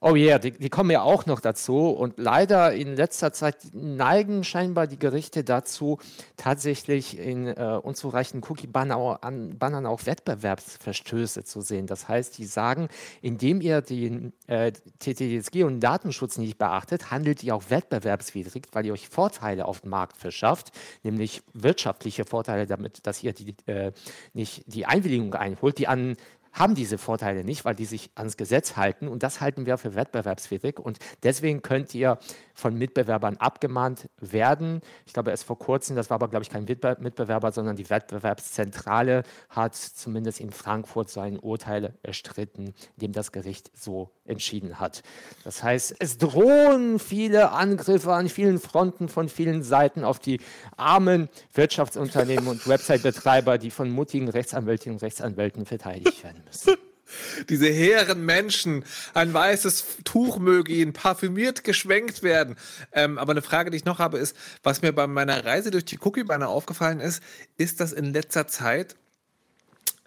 Oh 0.00 0.14
ja, 0.14 0.26
yeah, 0.26 0.38
die, 0.38 0.50
die, 0.50 0.68
kommen 0.68 0.90
ja 0.90 1.00
auch 1.00 1.24
noch 1.24 1.40
dazu. 1.40 1.88
Und 1.88 2.18
leider 2.18 2.74
in 2.74 2.96
letzter 2.96 3.32
Zeit 3.32 3.56
neigen 3.72 4.44
scheinbar 4.44 4.86
die 4.86 4.98
Gerichte 4.98 5.42
dazu, 5.42 5.98
tatsächlich 6.36 7.18
in 7.18 7.46
äh, 7.46 7.80
unzureichenden 7.82 8.48
Cookie-Bannern 8.48 9.86
auch 9.86 10.06
Wettbewerbsverstöße 10.06 11.44
zu 11.44 11.62
sehen. 11.62 11.86
Das 11.86 12.08
heißt, 12.08 12.36
die 12.36 12.44
sagen, 12.44 12.88
indem 13.22 13.62
ihr 13.62 13.80
den 13.80 14.34
äh, 14.48 14.72
TTSG 14.98 15.64
und 15.64 15.80
Datenschutz 15.80 16.36
nicht 16.36 16.58
beachtet, 16.58 17.10
handelt 17.10 17.42
ihr 17.42 17.54
auch 17.54 17.64
wettbewerbswidrig, 17.70 18.64
weil 18.72 18.84
ihr 18.84 18.92
euch 18.92 19.08
Vorteile 19.08 19.64
auf 19.64 19.80
dem 19.80 19.90
Markt 19.90 20.18
verschafft, 20.18 20.72
nämlich 21.04 21.42
wirtschaftliche 21.54 22.26
Vorteile 22.26 22.66
damit, 22.66 23.06
dass 23.06 23.22
ihr 23.22 23.32
die, 23.32 23.54
äh, 23.64 23.92
nicht 24.34 24.62
die 24.66 24.84
Einwilligung 24.84 25.34
einholt, 25.34 25.78
die 25.78 25.88
an 25.88 26.16
haben 26.56 26.74
diese 26.74 26.96
Vorteile 26.96 27.44
nicht, 27.44 27.64
weil 27.64 27.74
die 27.74 27.84
sich 27.84 28.10
ans 28.14 28.36
Gesetz 28.36 28.76
halten 28.76 29.08
und 29.08 29.22
das 29.22 29.40
halten 29.40 29.66
wir 29.66 29.76
für 29.76 29.94
wettbewerbswidrig 29.94 30.80
und 30.80 30.98
deswegen 31.22 31.60
könnt 31.60 31.94
ihr 31.94 32.18
von 32.54 32.74
Mitbewerbern 32.74 33.36
abgemahnt 33.36 34.08
werden. 34.18 34.80
Ich 35.04 35.12
glaube, 35.12 35.30
erst 35.30 35.44
vor 35.44 35.58
kurzem, 35.58 35.94
das 35.94 36.08
war 36.08 36.14
aber, 36.14 36.28
glaube 36.28 36.42
ich, 36.42 36.50
kein 36.50 36.64
Mitbewerber, 36.64 37.52
sondern 37.52 37.76
die 37.76 37.90
Wettbewerbszentrale 37.90 39.22
hat 39.50 39.74
zumindest 39.74 40.40
in 40.40 40.50
Frankfurt 40.50 41.10
sein 41.10 41.38
Urteil 41.38 41.94
erstritten, 42.02 42.72
dem 42.96 43.12
das 43.12 43.32
Gericht 43.32 43.70
so 43.76 44.10
entschieden 44.24 44.80
hat. 44.80 45.02
Das 45.44 45.62
heißt, 45.62 45.96
es 45.98 46.16
drohen 46.16 46.98
viele 46.98 47.52
Angriffe 47.52 48.14
an 48.14 48.30
vielen 48.30 48.58
Fronten 48.58 49.08
von 49.10 49.28
vielen 49.28 49.62
Seiten 49.62 50.04
auf 50.04 50.18
die 50.18 50.40
armen 50.78 51.28
Wirtschaftsunternehmen 51.52 52.48
und 52.48 52.66
Website-Betreiber, 52.66 53.58
die 53.58 53.70
von 53.70 53.90
mutigen 53.90 54.28
Rechtsanwältinnen 54.28 54.96
und 54.96 55.02
Rechtsanwälten 55.02 55.66
verteidigt 55.66 56.24
werden 56.24 56.45
müssen. 56.46 56.76
Diese 57.48 57.68
hehren 57.68 58.24
Menschen, 58.24 58.84
ein 59.14 59.32
weißes 59.32 59.84
Tuch 60.04 60.38
möge 60.38 60.72
ihnen 60.72 60.92
parfümiert 60.92 61.62
geschwenkt 61.62 62.22
werden. 62.22 62.56
Ähm, 62.92 63.16
aber 63.18 63.30
eine 63.30 63.42
Frage, 63.42 63.70
die 63.70 63.76
ich 63.76 63.84
noch 63.84 64.00
habe, 64.00 64.18
ist, 64.18 64.36
was 64.64 64.82
mir 64.82 64.92
bei 64.92 65.06
meiner 65.06 65.44
Reise 65.44 65.70
durch 65.70 65.84
die 65.84 65.98
Cookie-Banner 66.00 66.48
aufgefallen 66.48 67.00
ist, 67.00 67.22
ist, 67.56 67.80
dass 67.80 67.92
in 67.92 68.12
letzter 68.12 68.48
Zeit 68.48 68.96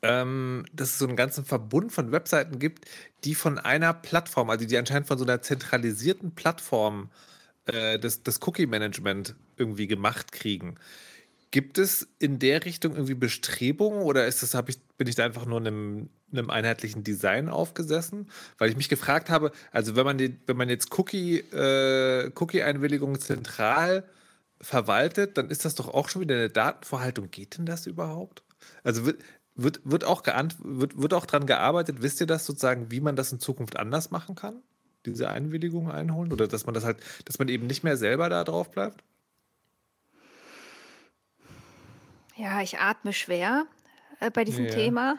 ähm, 0.02 0.66
dass 0.74 0.92
es 0.92 1.00
so 1.00 1.08
einen 1.08 1.16
ganzen 1.16 1.46
Verbund 1.46 1.92
von 1.92 2.12
Webseiten 2.12 2.60
gibt, 2.60 2.86
die 3.24 3.36
von 3.36 3.58
einer 3.58 3.94
Plattform, 3.94 4.50
also 4.50 4.66
die 4.66 4.78
anscheinend 4.78 5.08
von 5.08 5.18
so 5.18 5.26
einer 5.26 5.42
zentralisierten 5.42 6.36
Plattform 6.36 7.10
äh, 7.66 8.00
das, 8.00 8.24
das 8.24 8.40
Cookie-Management 8.46 9.36
irgendwie 9.58 9.88
gemacht 9.88 10.32
kriegen. 10.32 10.76
Gibt 11.52 11.78
es 11.78 12.08
in 12.20 12.40
der 12.40 12.66
Richtung 12.66 12.94
irgendwie 12.94 13.16
Bestrebungen 13.16 14.04
oder 14.04 14.28
ist 14.28 14.44
das, 14.44 14.54
ich, 14.68 14.80
bin 14.98 15.08
ich 15.08 15.16
da 15.16 15.26
einfach 15.26 15.46
nur 15.46 15.60
einem, 15.60 16.10
einem 16.32 16.50
einheitlichen 16.50 17.04
Design 17.04 17.50
aufgesessen? 17.50 18.30
Weil 18.58 18.70
ich 18.70 18.78
mich 18.78 18.90
gefragt 18.90 19.30
habe, 19.30 19.52
also 19.72 19.96
wenn 19.96 20.06
man, 20.06 20.18
die, 20.18 20.40
wenn 20.46 20.58
man 20.58 20.70
jetzt 20.70 20.98
Cookie, 20.98 21.40
äh, 21.40 22.32
Cookie-Einwilligung 22.36 23.20
zentral 23.20 24.04
verwaltet, 24.62 25.38
dann 25.38 25.50
ist 25.50 25.66
das 25.66 25.76
doch 25.76 25.94
auch 25.94 26.10
schon 26.10 26.22
wieder 26.22 26.36
eine 26.36 26.50
Datenverhaltung. 26.50 27.32
Geht 27.32 27.58
denn 27.58 27.66
das 27.66 27.88
überhaupt? 27.88 28.44
Also 28.84 29.06
wird, 29.06 29.22
wird, 29.56 29.82
wird, 29.84 30.04
auch, 30.04 30.24
wird, 30.26 31.02
wird 31.02 31.14
auch 31.14 31.26
dran 31.26 31.46
gearbeitet, 31.46 32.02
wisst 32.02 32.22
ihr 32.22 32.28
das 32.28 32.46
sozusagen, 32.46 32.92
wie 32.92 33.02
man 33.02 33.16
das 33.16 33.32
in 33.32 33.40
Zukunft 33.40 33.78
anders 33.78 34.12
machen 34.12 34.36
kann? 34.36 34.62
Diese 35.06 35.30
Einwilligung 35.30 35.90
einholen? 35.90 36.34
Oder 36.34 36.48
dass 36.48 36.66
man 36.66 36.76
das 36.76 36.84
halt, 36.84 36.98
dass 37.26 37.40
man 37.40 37.48
eben 37.48 37.68
nicht 37.68 37.84
mehr 37.84 37.98
selber 37.98 38.30
da 38.30 38.44
drauf 38.44 38.70
bleibt? 38.72 39.04
Ja, 42.36 42.62
ich 42.62 42.80
atme 42.80 43.12
schwer 43.14 43.66
äh, 44.20 44.32
bei 44.32 44.44
diesem 44.44 44.66
Ja. 44.66 44.72
Thema. 44.72 45.16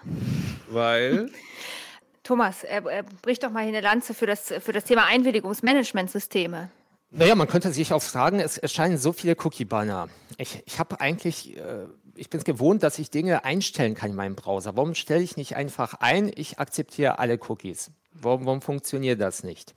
Weil, 0.71 1.31
Thomas, 2.23 2.65
er, 2.65 2.85
er 2.87 3.03
bricht 3.03 3.43
doch 3.43 3.51
mal 3.51 3.61
hier 3.61 3.69
eine 3.69 3.81
Lanze 3.81 4.15
für 4.15 4.27
das, 4.27 4.53
für 4.61 4.73
das 4.73 4.85
Thema 4.85 5.07
Einwilligungsmanagementsysteme. 5.07 6.71
Naja, 7.13 7.35
man 7.35 7.49
könnte 7.49 7.73
sich 7.73 7.93
auch 7.93 8.03
fragen, 8.03 8.39
es 8.39 8.57
erscheinen 8.57 8.97
so 8.97 9.13
viele 9.13 9.35
Cookie-Banner. 9.37 10.09
Ich, 10.39 10.63
ich 10.65 10.79
habe 10.79 11.01
eigentlich, 11.01 11.57
äh, 11.57 11.87
ich 12.15 12.31
bin 12.31 12.39
es 12.39 12.45
gewohnt, 12.45 12.85
dass 12.85 13.01
ich 13.01 13.11
Dinge 13.11 13.45
einstellen 13.45 13.97
kann 13.97 14.11
in 14.11 14.17
meinem 14.17 14.37
Browser. 14.37 14.77
Warum 14.77 14.95
stelle 14.95 15.23
ich 15.23 15.37
nicht 15.37 15.57
einfach 15.57 15.95
ein, 15.95 16.31
ich 16.33 16.61
akzeptiere 16.61 17.19
alle 17.19 17.39
Cookies? 17.49 17.91
Warum, 18.13 18.45
warum 18.45 18.61
funktioniert 18.61 19.21
das 19.21 19.45
nicht? 19.45 19.73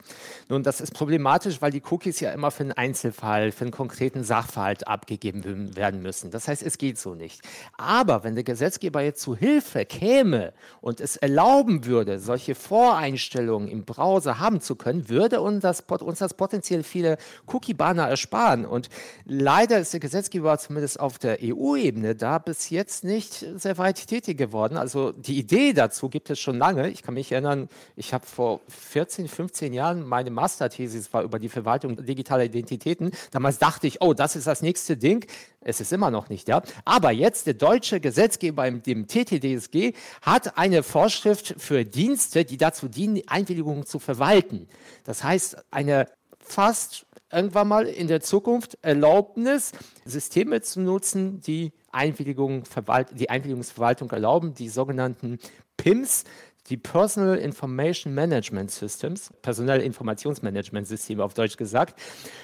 Nun, 0.48 0.64
das 0.64 0.80
ist 0.80 0.92
problematisch, 0.92 1.62
weil 1.62 1.70
die 1.70 1.82
Cookies 1.88 2.18
ja 2.18 2.32
immer 2.32 2.50
für 2.50 2.64
einen 2.64 2.72
Einzelfall, 2.72 3.52
für 3.52 3.62
einen 3.62 3.70
konkreten 3.70 4.24
Sachverhalt 4.24 4.88
abgegeben 4.88 5.76
werden 5.76 6.02
müssen. 6.02 6.32
Das 6.32 6.48
heißt, 6.48 6.60
es 6.64 6.76
geht 6.76 6.98
so 6.98 7.14
nicht. 7.14 7.42
Aber 7.78 8.24
wenn 8.24 8.34
der 8.34 8.42
Gesetzgeber 8.42 9.02
jetzt 9.02 9.22
zu 9.22 9.36
Hilfe 9.36 9.84
käme 9.84 10.52
und 10.80 11.00
es 11.00 11.16
erlauben 11.16 11.84
würde, 11.84 12.18
solche 12.18 12.56
Voreinstellungen 12.56 13.68
im 13.68 13.84
Browser 13.84 14.40
haben 14.40 14.60
zu 14.60 14.74
können, 14.74 15.08
würde 15.08 15.40
uns 15.40 15.62
das, 15.62 15.82
uns 15.82 16.18
das 16.18 16.34
potenziell 16.34 16.82
viele 16.82 17.18
Cookie-Banner 17.46 18.08
ersparen. 18.08 18.66
Und 18.66 18.88
leider 19.24 19.78
ist 19.78 19.92
der 19.92 20.00
Gesetzgeber 20.00 20.58
zumindest 20.58 20.98
auf 20.98 21.18
der 21.18 21.38
EU-Ebene 21.40 22.16
da 22.16 22.38
bis 22.38 22.68
jetzt 22.70 23.04
nicht 23.04 23.46
sehr 23.54 23.78
weit 23.78 24.08
tätig 24.08 24.36
geworden. 24.36 24.76
Also 24.76 25.12
die 25.12 25.38
Idee 25.38 25.72
dazu 25.72 26.08
gibt 26.08 26.30
es 26.30 26.40
schon 26.40 26.58
lange. 26.58 26.90
Ich 26.90 27.02
kann 27.02 27.14
mich 27.14 27.30
erinnern, 27.30 27.68
ich 27.94 28.12
habe 28.12 28.23
vor 28.26 28.60
14, 28.68 29.28
15 29.28 29.72
Jahren 29.72 30.06
meine 30.06 30.30
Masterthesis 30.30 31.12
war 31.12 31.22
über 31.22 31.38
die 31.38 31.48
Verwaltung 31.48 32.04
digitaler 32.04 32.44
Identitäten. 32.44 33.10
Damals 33.30 33.58
dachte 33.58 33.86
ich, 33.86 34.00
oh, 34.00 34.14
das 34.14 34.36
ist 34.36 34.46
das 34.46 34.62
nächste 34.62 34.96
Ding. 34.96 35.26
Es 35.60 35.80
ist 35.80 35.92
immer 35.92 36.10
noch 36.10 36.28
nicht, 36.28 36.48
ja. 36.48 36.62
Aber 36.84 37.10
jetzt 37.10 37.46
der 37.46 37.54
deutsche 37.54 38.00
Gesetzgeber, 38.00 38.70
dem 38.70 39.06
TTDSG, 39.06 39.92
hat 40.22 40.58
eine 40.58 40.82
Vorschrift 40.82 41.54
für 41.58 41.84
Dienste, 41.84 42.44
die 42.44 42.56
dazu 42.56 42.88
dienen, 42.88 43.22
Einwilligungen 43.26 43.86
zu 43.86 43.98
verwalten. 43.98 44.68
Das 45.04 45.24
heißt, 45.24 45.56
eine 45.70 46.06
fast 46.38 47.06
irgendwann 47.32 47.68
mal 47.68 47.86
in 47.86 48.06
der 48.06 48.20
Zukunft 48.20 48.78
Erlaubnis, 48.82 49.72
Systeme 50.04 50.60
zu 50.60 50.80
nutzen, 50.80 51.40
die 51.40 51.72
Einwilligung 51.90 52.64
die 53.12 53.30
Einwilligungsverwaltung 53.30 54.10
erlauben, 54.10 54.54
die 54.54 54.68
sogenannten 54.68 55.38
PIMS, 55.76 56.24
die 56.70 56.78
Personal 56.78 57.36
Information 57.36 58.14
Management 58.14 58.70
Systems, 58.70 59.30
Personal 59.42 59.80
Informationsmanagement-Systeme 59.80 61.22
auf 61.22 61.34
Deutsch 61.34 61.56
gesagt. 61.58 61.98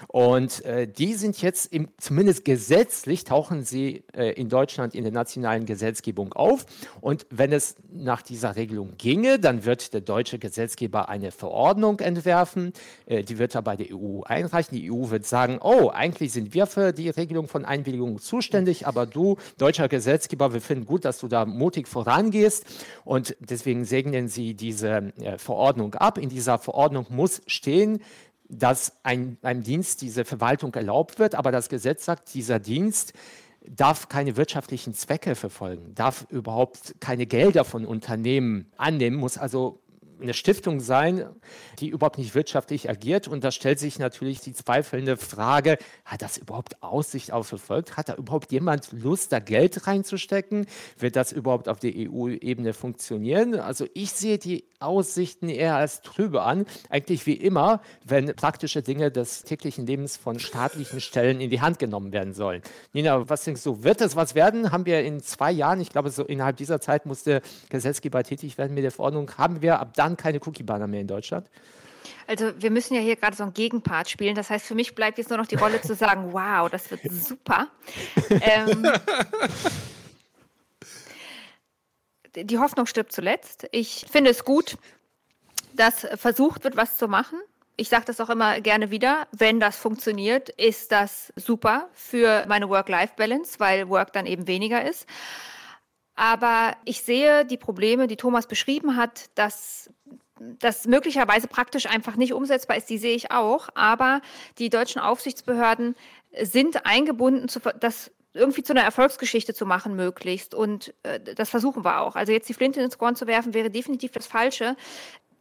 Und 0.09 0.62
äh, 0.64 0.87
die 0.87 1.14
sind 1.14 1.41
jetzt 1.41 1.73
im, 1.73 1.89
zumindest 1.97 2.45
gesetzlich, 2.45 3.25
tauchen 3.25 3.64
sie 3.64 4.05
äh, 4.14 4.33
in 4.33 4.51
Deutschland 4.51 4.95
in 4.95 5.05
der 5.05 5.12
nationalen 5.12 5.64
Gesetzgebung 5.64 6.35
auf. 6.35 6.66
Und 7.01 7.27
wenn 7.31 7.53
es 7.53 7.77
nach 7.91 8.21
dieser 8.21 8.57
Regelung 8.57 8.93
ginge, 8.99 9.39
dann 9.39 9.64
wird 9.64 9.95
der 9.95 10.03
deutsche 10.03 10.39
Gesetzgeber 10.39 11.09
eine 11.09 11.31
Verordnung 11.31 12.01
entwerfen. 12.01 12.75
Äh, 13.07 13.23
die 13.23 13.39
wird 13.39 13.55
er 13.55 13.62
bei 13.62 13.77
der 13.77 13.87
EU 13.95 14.21
einreichen. 14.23 14.77
Die 14.77 14.93
EU 14.93 15.09
wird 15.09 15.25
sagen, 15.25 15.59
oh, 15.62 15.89
eigentlich 15.89 16.33
sind 16.33 16.53
wir 16.53 16.66
für 16.66 16.93
die 16.93 17.09
Regelung 17.09 17.49
von 17.49 17.64
Einwilligungen 17.64 18.18
zuständig, 18.18 18.87
aber 18.87 19.07
du, 19.07 19.39
deutscher 19.57 19.89
Gesetzgeber, 19.89 20.53
wir 20.53 20.61
finden 20.61 20.85
gut, 20.85 21.07
dass 21.07 21.18
du 21.18 21.29
da 21.29 21.47
mutig 21.47 21.89
vorangehst. 21.89 22.66
Und 23.05 23.35
deswegen 23.41 23.87
segnen 23.87 24.10
sie 24.29 24.55
diese 24.55 25.13
äh, 25.21 25.39
Verordnung 25.39 25.95
ab. 25.95 26.19
In 26.19 26.29
dieser 26.29 26.59
Verordnung 26.59 27.07
muss 27.11 27.43
stehen, 27.47 28.01
dass 28.49 28.93
ein, 29.03 29.39
einem 29.43 29.63
Dienst 29.63 30.03
diese 30.03 30.25
Verwaltung 30.25 30.75
erlaubt 30.75 31.19
wird, 31.19 31.35
aber 31.35 31.53
das 31.53 31.69
Gesetz 31.69 32.05
sagt, 32.05 32.35
dieser 32.35 32.59
Dienst 32.59 33.13
darf 33.69 34.09
keine 34.09 34.37
wirtschaftlichen 34.37 34.95
Zwecke 34.95 35.35
verfolgen, 35.35 35.95
darf 35.95 36.27
überhaupt 36.31 36.95
keine 37.01 37.27
Gelder 37.27 37.65
von 37.65 37.85
Unternehmen 37.85 38.73
annehmen, 38.77 39.17
muss 39.17 39.39
also 39.39 39.81
eine 40.23 40.35
Stiftung 40.35 40.81
sein, 40.81 41.27
die 41.79 41.89
überhaupt 41.89 42.18
nicht 42.18 42.35
wirtschaftlich 42.35 42.89
agiert. 42.89 43.29
Und 43.29 43.45
da 43.45 43.51
stellt 43.51 43.79
sich 43.79 43.99
natürlich 43.99 44.41
die 44.41 44.53
zweifelnde 44.53 45.16
Frage, 45.16 45.79
hat 46.05 46.23
das 46.23 46.39
überhaupt 46.39 46.83
Aussicht 46.83 47.33
auf 47.33 47.51
Erfolg? 47.53 47.97
Hat 47.97 48.09
da 48.09 48.14
überhaupt 48.14 48.53
jemand 48.53 48.93
Lust, 48.93 49.33
da 49.33 49.39
Geld 49.39 49.87
reinzustecken? 49.87 50.66
Wird 50.99 51.16
das 51.16 51.33
überhaupt 51.33 51.68
auf 51.68 51.79
der 51.79 51.93
EU-Ebene 51.95 52.73
funktionieren? 52.73 53.55
Also 53.55 53.87
ich 53.95 54.12
sehe 54.12 54.39
die 54.39 54.64
Aussichten 54.81 55.49
eher 55.49 55.77
als 55.77 56.01
trübe 56.01 56.43
an. 56.43 56.66
Eigentlich 56.89 57.27
wie 57.27 57.35
immer, 57.35 57.83
wenn 58.05 58.35
praktische 58.35 58.83
Dinge 58.83 59.11
des 59.11 59.43
täglichen 59.43 59.87
Lebens 59.87 60.16
von 60.16 60.39
staatlichen 60.39 61.01
Stellen 61.01 61.41
in 61.41 61.51
die 61.51 61.61
Hand 61.61 61.79
genommen 61.79 62.12
werden 62.12 62.33
sollen. 62.33 62.62
Nina, 62.93 63.29
was 63.29 63.45
denkst 63.45 63.62
du, 63.62 63.83
wird 63.83 64.01
das 64.01 64.16
was 64.16 64.35
werden? 64.35 64.73
Haben 64.73 64.87
wir 64.87 65.03
in 65.03 65.21
zwei 65.21 65.53
Jahren, 65.53 65.81
ich 65.81 65.91
glaube, 65.91 66.11
so 66.11 66.25
innerhalb 66.25 66.57
dieser 66.57 66.81
Zeit 66.81 67.07
muss 67.07 67.25
der 67.25 67.43
Gesetzgeber 67.68 68.23
tätig 68.25 68.59
werden 68.59 68.75
mit 68.75 68.85
der 68.85 68.91
Verordnung, 68.91 69.31
haben 69.37 69.62
wir 69.62 69.81
ab 69.81 69.93
dann 69.95 70.10
keine 70.17 70.39
Cookie-Banner 70.39 70.87
mehr 70.87 71.01
in 71.01 71.07
Deutschland? 71.07 71.47
Also 72.27 72.53
wir 72.59 72.71
müssen 72.71 72.95
ja 72.95 73.01
hier 73.01 73.17
gerade 73.17 73.37
so 73.37 73.43
einen 73.43 73.55
Gegenpart 73.55 74.09
spielen. 74.09 74.35
Das 74.35 74.51
heißt, 74.51 74.65
für 74.65 74.75
mich 74.75 74.95
bleibt 74.95 75.19
jetzt 75.19 75.31
nur 75.31 75.39
noch 75.39 75.47
die 75.47 75.57
Rolle 75.57 75.81
zu 75.81 75.95
sagen, 75.95 76.29
wow, 76.33 76.71
das 76.71 76.91
wird 76.91 77.01
super. 77.11 77.69
ähm, 78.31 78.87
die 82.45 82.59
Hoffnung 82.59 82.87
stirbt 82.87 83.13
zuletzt. 83.13 83.67
Ich 83.73 84.07
finde 84.11 84.31
es 84.31 84.45
gut, 84.45 84.77
dass 85.75 86.07
versucht 86.15 86.65
wird, 86.65 86.77
was 86.77 86.97
zu 86.97 87.09
machen. 87.09 87.39
Ich 87.77 87.89
sage 87.89 88.05
das 88.05 88.21
auch 88.21 88.29
immer 88.29 88.61
gerne 88.61 88.91
wieder, 88.91 89.27
wenn 89.33 89.59
das 89.59 89.77
funktioniert, 89.77 90.51
ist 90.51 90.93
das 90.93 91.33
super 91.35 91.89
für 91.95 92.45
meine 92.47 92.69
Work-Life-Balance, 92.69 93.59
weil 93.59 93.89
Work 93.89 94.13
dann 94.13 94.27
eben 94.27 94.47
weniger 94.47 94.87
ist. 94.89 95.07
Aber 96.15 96.77
ich 96.85 97.01
sehe 97.03 97.47
die 97.47 97.57
Probleme, 97.57 98.07
die 98.07 98.17
Thomas 98.17 98.47
beschrieben 98.47 98.97
hat, 98.97 99.31
dass 99.35 99.91
das 100.41 100.86
möglicherweise 100.86 101.47
praktisch 101.49 101.86
einfach 101.86 102.16
nicht 102.16 102.32
umsetzbar 102.32 102.76
ist, 102.76 102.88
die 102.88 102.99
sehe 102.99 103.14
ich 103.14 103.30
auch. 103.30 103.68
Aber 103.74 104.22
die 104.59 104.70
deutschen 104.70 105.01
Aufsichtsbehörden 105.01 105.95
sind 106.41 106.86
eingebunden, 106.86 107.47
das 107.78 108.11
irgendwie 108.32 108.62
zu 108.62 108.72
einer 108.72 108.82
Erfolgsgeschichte 108.82 109.55
zu 109.55 109.66
machen, 109.66 109.97
möglichst. 109.97 110.55
Und 110.55 110.95
äh, 111.03 111.20
das 111.20 111.51
versuchen 111.51 111.84
wir 111.84 112.01
auch. 112.01 112.16
Also 112.16 112.32
jetzt 112.32 112.49
die 112.49 112.55
Flinte 112.55 112.80
ins 112.80 112.99
Korn 112.99 113.16
zu 113.16 113.26
werfen, 113.26 113.55
wäre 113.55 113.70
definitiv 113.70 114.12
das 114.12 114.26
Falsche. 114.26 114.76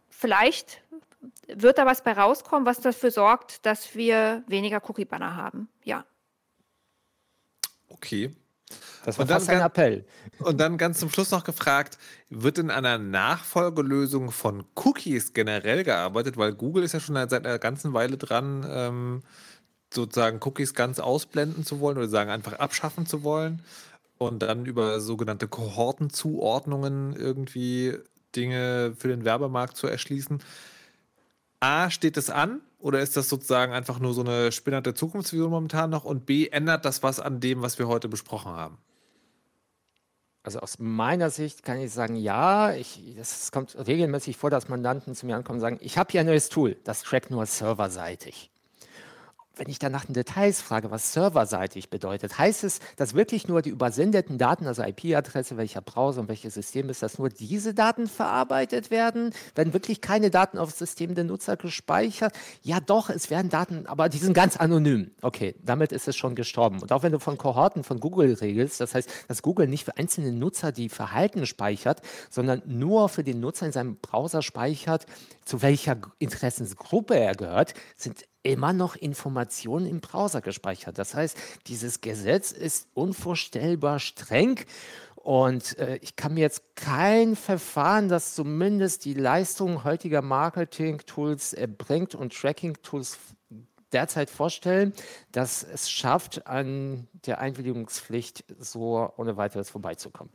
Vielleicht 0.10 0.82
wird 1.48 1.78
da 1.78 1.86
was 1.86 2.04
bei 2.04 2.14
rauskommen, 2.14 2.66
was 2.66 2.80
dafür 2.80 3.12
sorgt, 3.12 3.66
dass 3.66 3.96
wir 3.96 4.44
weniger 4.48 4.82
Cookie-Banner 4.88 5.36
haben. 5.36 5.70
Ja. 5.84 6.06
Okay. 7.90 8.36
Das 9.06 9.18
war 9.18 9.28
fast 9.28 9.50
ein 9.50 9.62
Appell. 9.62 10.06
Und 10.40 10.60
dann 10.60 10.78
ganz 10.78 11.00
zum 11.00 11.10
Schluss 11.10 11.32
noch 11.32 11.44
gefragt, 11.44 11.98
wird 12.30 12.58
in 12.58 12.70
einer 12.70 12.98
Nachfolgelösung 12.98 14.32
von 14.32 14.66
Cookies 14.76 15.34
generell 15.34 15.84
gearbeitet? 15.84 16.38
Weil 16.38 16.54
Google 16.54 16.84
ist 16.84 16.94
ja 16.94 17.00
schon 17.00 17.16
seit 17.16 17.46
einer 17.46 17.60
ganzen 17.60 17.94
Weile 17.94 18.18
dran, 18.18 18.66
ähm, 18.70 19.24
sozusagen 19.92 20.40
Cookies 20.44 20.74
ganz 20.74 21.00
ausblenden 21.00 21.66
zu 21.66 21.80
wollen 21.80 21.98
oder 21.98 22.08
sagen 22.08 22.30
einfach 22.30 22.54
abschaffen 22.54 23.06
zu 23.06 23.24
wollen 23.24 23.64
und 24.18 24.40
dann 24.44 24.66
über 24.66 25.00
sogenannte 25.00 25.48
Kohortenzuordnungen 25.48 27.16
irgendwie 27.16 27.98
Dinge 28.36 28.94
für 28.98 29.08
den 29.08 29.26
Werbemarkt 29.26 29.78
zu 29.78 29.88
erschließen. 29.88 30.44
A, 31.62 31.90
steht 31.90 32.18
es 32.18 32.30
an 32.30 32.62
oder 32.80 33.02
ist 33.02 33.16
das 33.18 33.30
sozusagen 33.30 33.74
einfach 33.74 34.00
nur 34.00 34.14
so 34.14 34.22
eine 34.22 34.52
spinnerte 34.52 34.94
Zukunftsvision 34.94 35.52
momentan 35.52 35.90
noch? 35.90 36.06
Und 36.06 36.26
B, 36.26 36.48
ändert 36.48 36.86
das 36.86 37.04
was 37.04 37.20
an 37.20 37.40
dem, 37.40 37.62
was 37.62 37.78
wir 37.78 37.88
heute 37.88 38.08
besprochen 38.08 38.52
haben? 38.52 38.78
Also 40.44 40.60
aus 40.60 40.80
meiner 40.80 41.30
Sicht 41.30 41.64
kann 41.64 41.80
ich 41.80 41.92
sagen, 41.92 42.16
ja, 42.16 42.72
es 42.72 43.52
kommt 43.52 43.76
regelmäßig 43.88 44.38
vor, 44.38 44.50
dass 44.50 44.70
Mandanten 44.70 45.14
zu 45.14 45.26
mir 45.26 45.36
ankommen 45.36 45.58
und 45.58 45.62
sagen, 45.62 45.78
ich 45.82 45.98
habe 45.98 46.12
hier 46.12 46.22
ein 46.22 46.26
neues 46.26 46.50
Tool, 46.50 46.78
das 46.86 47.04
trackt 47.04 47.30
nur 47.30 47.46
serverseitig 47.46 48.50
wenn 49.60 49.70
ich 49.70 49.78
dann 49.78 49.92
nach 49.92 50.06
den 50.06 50.14
Details 50.14 50.62
frage, 50.62 50.90
was 50.90 51.14
serverseitig 51.14 51.90
bedeutet, 51.90 52.38
heißt 52.38 52.64
es, 52.64 52.80
dass 52.96 53.14
wirklich 53.14 53.48
nur 53.48 53.62
die 53.62 53.70
übersendeten 53.70 54.38
Daten, 54.38 54.66
also 54.66 54.82
IP-Adresse, 54.82 55.58
welcher 55.58 55.82
Browser 55.82 56.22
und 56.22 56.30
welches 56.30 56.54
System 56.54 56.90
ist, 56.90 57.04
dass 57.04 57.20
nur 57.20 57.30
diese 57.30 57.74
Daten 57.74 58.08
verarbeitet 58.08 58.90
werden? 58.90 59.34
Werden 59.56 59.74
wirklich 59.74 60.02
keine 60.02 60.30
Daten 60.30 60.58
auf 60.58 60.70
das 60.70 60.80
System 60.80 61.14
der 61.14 61.26
Nutzer 61.26 61.58
gespeichert? 61.58 62.34
Ja, 62.64 62.80
doch, 62.80 63.10
es 63.10 63.30
werden 63.30 63.50
Daten, 63.50 63.86
aber 63.86 64.08
die 64.08 64.18
sind 64.18 64.34
ganz 64.34 64.56
anonym. 64.58 65.12
Okay, 65.22 65.56
damit 65.62 65.92
ist 65.92 66.08
es 66.08 66.16
schon 66.16 66.36
gestorben. 66.36 66.82
Und 66.82 66.92
auch 66.94 67.04
wenn 67.04 67.12
du 67.12 67.20
von 67.20 67.38
Kohorten 67.38 67.84
von 67.84 68.00
Google 68.00 68.34
regelst, 68.34 68.80
das 68.80 68.96
heißt, 68.96 69.10
dass 69.28 69.42
Google 69.42 69.68
nicht 69.68 69.84
für 69.84 69.98
einzelne 69.98 70.32
Nutzer 70.32 70.72
die 70.72 70.88
Verhalten 70.88 71.46
speichert, 71.46 72.02
sondern 72.30 72.62
nur 72.66 73.10
für 73.10 73.24
den 73.24 73.42
Nutzer 73.42 73.66
in 73.66 73.72
seinem 73.74 73.98
Browser 73.98 74.42
speichert, 74.42 75.06
zu 75.44 75.62
welcher 75.62 75.98
Interessensgruppe 76.20 77.20
er 77.20 77.36
gehört, 77.36 77.74
sind 77.98 78.24
immer 78.44 78.74
noch 78.74 78.96
Informationen 78.96 79.86
im 79.86 80.00
Browser 80.00 80.42
gespeichert. 80.42 80.98
Das 80.98 81.14
heißt, 81.14 81.38
dieses 81.68 82.02
Gesetz 82.02 82.52
ist 82.52 82.88
unvorstellbar 82.94 84.00
streng. 84.00 84.60
Und 85.16 85.78
äh, 85.78 85.98
ich 86.02 86.16
kann 86.16 86.34
mir 86.34 86.42
jetzt 86.42 86.76
kein 86.76 87.36
Verfahren, 87.36 88.08
das 88.08 88.36
zumindest 88.36 89.04
die 89.04 89.14
Leistung 89.14 89.84
heutiger 89.84 90.22
Marketing-Tools 90.22 91.54
erbringt 91.54 92.16
und 92.16 92.34
Tracking-Tools 92.34 93.18
derzeit 93.92 94.30
vorstellen, 94.30 94.94
dass 95.32 95.64
es 95.64 95.90
schafft, 95.90 96.48
an 96.48 97.08
der 97.26 97.40
Einwilligungspflicht 97.40 98.46
so 98.60 99.12
ohne 99.18 99.36
weiteres 99.36 99.70
vorbeizukommen. 99.70 100.32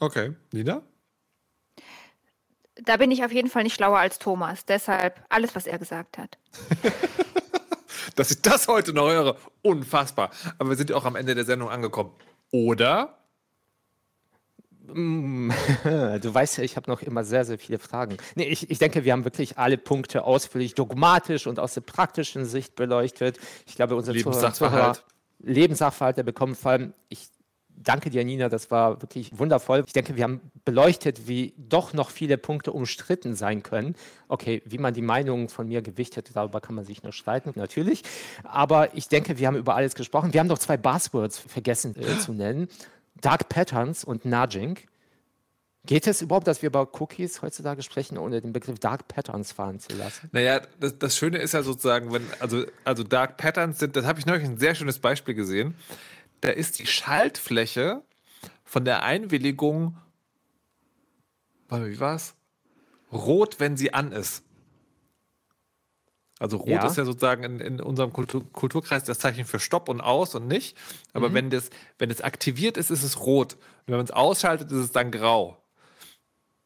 Okay, 0.00 0.34
Nina? 0.52 0.82
Da 2.84 2.96
bin 2.96 3.10
ich 3.10 3.24
auf 3.24 3.32
jeden 3.32 3.48
Fall 3.48 3.62
nicht 3.62 3.74
schlauer 3.74 3.98
als 3.98 4.18
Thomas. 4.18 4.64
Deshalb 4.64 5.22
alles, 5.28 5.54
was 5.54 5.66
er 5.66 5.78
gesagt 5.78 6.18
hat. 6.18 6.38
Dass 8.16 8.30
ich 8.30 8.42
das 8.42 8.68
heute 8.68 8.92
noch 8.92 9.08
höre, 9.08 9.36
unfassbar. 9.62 10.30
Aber 10.58 10.70
wir 10.70 10.76
sind 10.76 10.90
ja 10.90 10.96
auch 10.96 11.04
am 11.04 11.16
Ende 11.16 11.34
der 11.34 11.44
Sendung 11.44 11.68
angekommen. 11.68 12.12
Oder? 12.50 13.18
Mm, 14.92 15.50
du 15.84 16.34
weißt 16.34 16.58
ja, 16.58 16.64
ich 16.64 16.76
habe 16.76 16.90
noch 16.90 17.02
immer 17.02 17.24
sehr, 17.24 17.44
sehr 17.44 17.58
viele 17.58 17.78
Fragen. 17.78 18.16
Nee, 18.34 18.48
ich, 18.48 18.70
ich 18.70 18.78
denke, 18.78 19.04
wir 19.04 19.12
haben 19.12 19.24
wirklich 19.24 19.58
alle 19.58 19.78
Punkte 19.78 20.24
ausführlich 20.24 20.74
dogmatisch 20.74 21.46
und 21.46 21.58
aus 21.58 21.74
der 21.74 21.82
praktischen 21.82 22.44
Sicht 22.44 22.74
beleuchtet. 22.74 23.38
Ich 23.66 23.76
glaube, 23.76 23.94
unsere 23.94 24.16
Lebenssachverhalt. 24.16 24.96
Zuhörer, 24.96 25.10
Lebenssachverhalt, 25.40 26.16
der 26.16 26.22
bekommen 26.22 26.54
vor 26.54 26.72
allem, 26.72 26.94
ich 27.08 27.28
danke 27.82 28.10
dir, 28.10 28.24
Nina, 28.24 28.48
das 28.48 28.70
war 28.70 29.02
wirklich 29.02 29.38
wundervoll. 29.38 29.84
Ich 29.86 29.92
denke, 29.92 30.16
wir 30.16 30.24
haben 30.24 30.40
beleuchtet, 30.64 31.26
wie 31.26 31.54
doch 31.56 31.92
noch 31.92 32.10
viele 32.10 32.38
Punkte 32.38 32.72
umstritten 32.72 33.34
sein 33.34 33.62
können. 33.62 33.96
Okay, 34.28 34.62
wie 34.66 34.78
man 34.78 34.94
die 34.94 35.02
Meinungen 35.02 35.48
von 35.48 35.68
mir 35.68 35.82
gewichtet, 35.82 36.30
darüber 36.34 36.60
kann 36.60 36.74
man 36.74 36.84
sich 36.84 37.02
noch 37.02 37.12
streiten, 37.12 37.52
natürlich. 37.56 38.02
Aber 38.44 38.94
ich 38.94 39.08
denke, 39.08 39.38
wir 39.38 39.46
haben 39.46 39.56
über 39.56 39.74
alles 39.74 39.94
gesprochen. 39.94 40.32
Wir 40.32 40.40
haben 40.40 40.46
noch 40.46 40.58
zwei 40.58 40.76
Buzzwords 40.76 41.38
vergessen 41.38 41.94
äh, 41.96 42.18
zu 42.18 42.32
nennen. 42.32 42.68
Dark 43.20 43.48
Patterns 43.48 44.04
und 44.04 44.24
Nudging. 44.24 44.78
Geht 45.86 46.06
es 46.06 46.20
überhaupt, 46.20 46.46
dass 46.46 46.60
wir 46.60 46.66
über 46.66 46.86
Cookies 47.00 47.40
heutzutage 47.40 47.82
sprechen, 47.82 48.18
ohne 48.18 48.42
den 48.42 48.52
Begriff 48.52 48.78
Dark 48.78 49.08
Patterns 49.08 49.52
fahren 49.52 49.80
zu 49.80 49.96
lassen? 49.96 50.28
Naja, 50.30 50.60
das, 50.78 50.98
das 50.98 51.16
Schöne 51.16 51.38
ist 51.38 51.54
ja 51.54 51.62
sozusagen, 51.62 52.12
wenn, 52.12 52.22
also, 52.38 52.64
also 52.84 53.02
Dark 53.02 53.38
Patterns 53.38 53.78
sind, 53.78 53.96
das 53.96 54.04
habe 54.04 54.18
ich 54.18 54.26
neulich 54.26 54.44
ein 54.44 54.58
sehr 54.58 54.74
schönes 54.74 54.98
Beispiel 54.98 55.34
gesehen 55.34 55.74
da 56.40 56.50
ist 56.50 56.78
die 56.78 56.86
Schaltfläche 56.86 58.02
von 58.64 58.84
der 58.84 59.02
Einwilligung, 59.02 59.96
wie 61.70 62.00
war 62.00 62.16
es? 62.16 62.34
Rot, 63.12 63.60
wenn 63.60 63.76
sie 63.76 63.92
an 63.94 64.12
ist. 64.12 64.42
Also 66.40 66.56
rot 66.56 66.68
ja. 66.68 66.86
ist 66.86 66.96
ja 66.96 67.04
sozusagen 67.04 67.44
in, 67.44 67.60
in 67.60 67.80
unserem 67.80 68.12
Kultur, 68.12 68.50
Kulturkreis 68.52 69.04
das 69.04 69.18
Zeichen 69.18 69.44
für 69.44 69.60
Stopp 69.60 69.88
und 69.88 70.00
aus 70.00 70.34
und 70.34 70.48
nicht. 70.48 70.76
Aber 71.12 71.28
mhm. 71.28 71.34
wenn 71.34 71.50
das, 71.50 71.70
wenn 71.98 72.10
es 72.10 72.22
aktiviert 72.22 72.78
ist, 72.78 72.90
ist 72.90 73.02
es 73.02 73.20
rot. 73.20 73.54
Und 73.54 73.88
wenn 73.88 73.96
man 73.96 74.06
es 74.06 74.10
ausschaltet, 74.10 74.72
ist 74.72 74.78
es 74.78 74.92
dann 74.92 75.10
grau. 75.10 75.62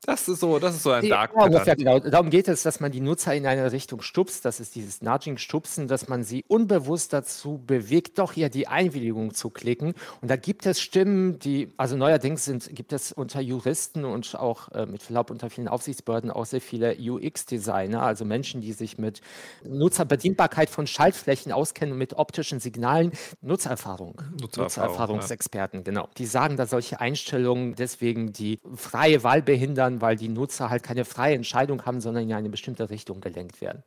Das 0.06 0.28
ist 0.28 0.40
so, 0.40 0.58
das 0.58 0.74
ist 0.74 0.82
so 0.82 0.90
ein 0.90 1.08
Dark 1.08 1.32
ja, 1.34 1.74
genau. 1.74 1.98
Darum 1.98 2.30
geht 2.30 2.48
es, 2.48 2.62
dass 2.62 2.80
man 2.80 2.92
die 2.92 3.00
Nutzer 3.00 3.34
in 3.34 3.46
eine 3.46 3.72
Richtung 3.72 4.02
stupst. 4.02 4.44
Das 4.44 4.60
ist 4.60 4.74
dieses 4.74 5.02
Nudging-Stupsen, 5.02 5.88
dass 5.88 6.08
man 6.08 6.24
sie 6.24 6.44
unbewusst 6.46 7.12
dazu 7.12 7.62
bewegt, 7.64 8.18
doch 8.18 8.32
hier 8.32 8.50
die 8.50 8.68
Einwilligung 8.68 9.34
zu 9.34 9.50
klicken. 9.50 9.94
Und 10.20 10.30
da 10.30 10.36
gibt 10.36 10.66
es 10.66 10.80
Stimmen, 10.80 11.38
die, 11.38 11.72
also 11.76 11.96
neuerdings 11.96 12.44
sind, 12.44 12.74
gibt 12.74 12.92
es 12.92 13.12
unter 13.12 13.40
Juristen 13.40 14.04
und 14.04 14.34
auch 14.34 14.70
äh, 14.72 14.86
mit 14.86 15.02
Verlaub 15.02 15.30
unter 15.30 15.48
vielen 15.48 15.68
Aufsichtsbehörden 15.68 16.30
auch 16.30 16.46
sehr 16.46 16.60
viele 16.60 16.96
UX-Designer, 16.98 18.02
also 18.02 18.24
Menschen, 18.24 18.60
die 18.60 18.72
sich 18.72 18.98
mit 18.98 19.20
Nutzerbedienbarkeit 19.64 20.68
von 20.68 20.86
Schaltflächen 20.86 21.52
auskennen 21.52 21.92
und 21.92 21.98
mit 21.98 22.14
optischen 22.14 22.60
Signalen. 22.60 23.12
Nutzererfahrung, 23.40 24.20
Nutzererfahrung 24.40 24.64
Nutzererfahrungsexperten, 24.64 25.80
ja. 25.80 25.84
genau. 25.84 26.08
Die 26.18 26.26
sagen, 26.26 26.56
dass 26.56 26.70
solche 26.70 27.00
Einstellungen 27.00 27.74
deswegen 27.74 28.32
die 28.32 28.60
freie 28.74 29.22
Wahl 29.22 29.42
behindern 29.42 29.93
ändern, 29.94 30.00
weil 30.00 30.16
die 30.16 30.28
Nutzer 30.28 30.70
halt 30.70 30.82
keine 30.82 31.04
freie 31.04 31.34
Entscheidung 31.34 31.84
haben, 31.84 32.00
sondern 32.00 32.24
in 32.24 32.32
eine 32.32 32.48
bestimmte 32.48 32.90
Richtung 32.90 33.20
gelenkt 33.20 33.60
werden. 33.60 33.82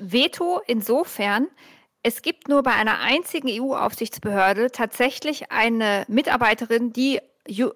Veto 0.00 0.60
insofern, 0.66 1.48
es 2.02 2.22
gibt 2.22 2.48
nur 2.48 2.62
bei 2.62 2.72
einer 2.72 3.00
einzigen 3.00 3.48
EU-Aufsichtsbehörde 3.50 4.70
tatsächlich 4.70 5.50
eine 5.50 6.04
Mitarbeiterin, 6.08 6.92
die 6.92 7.20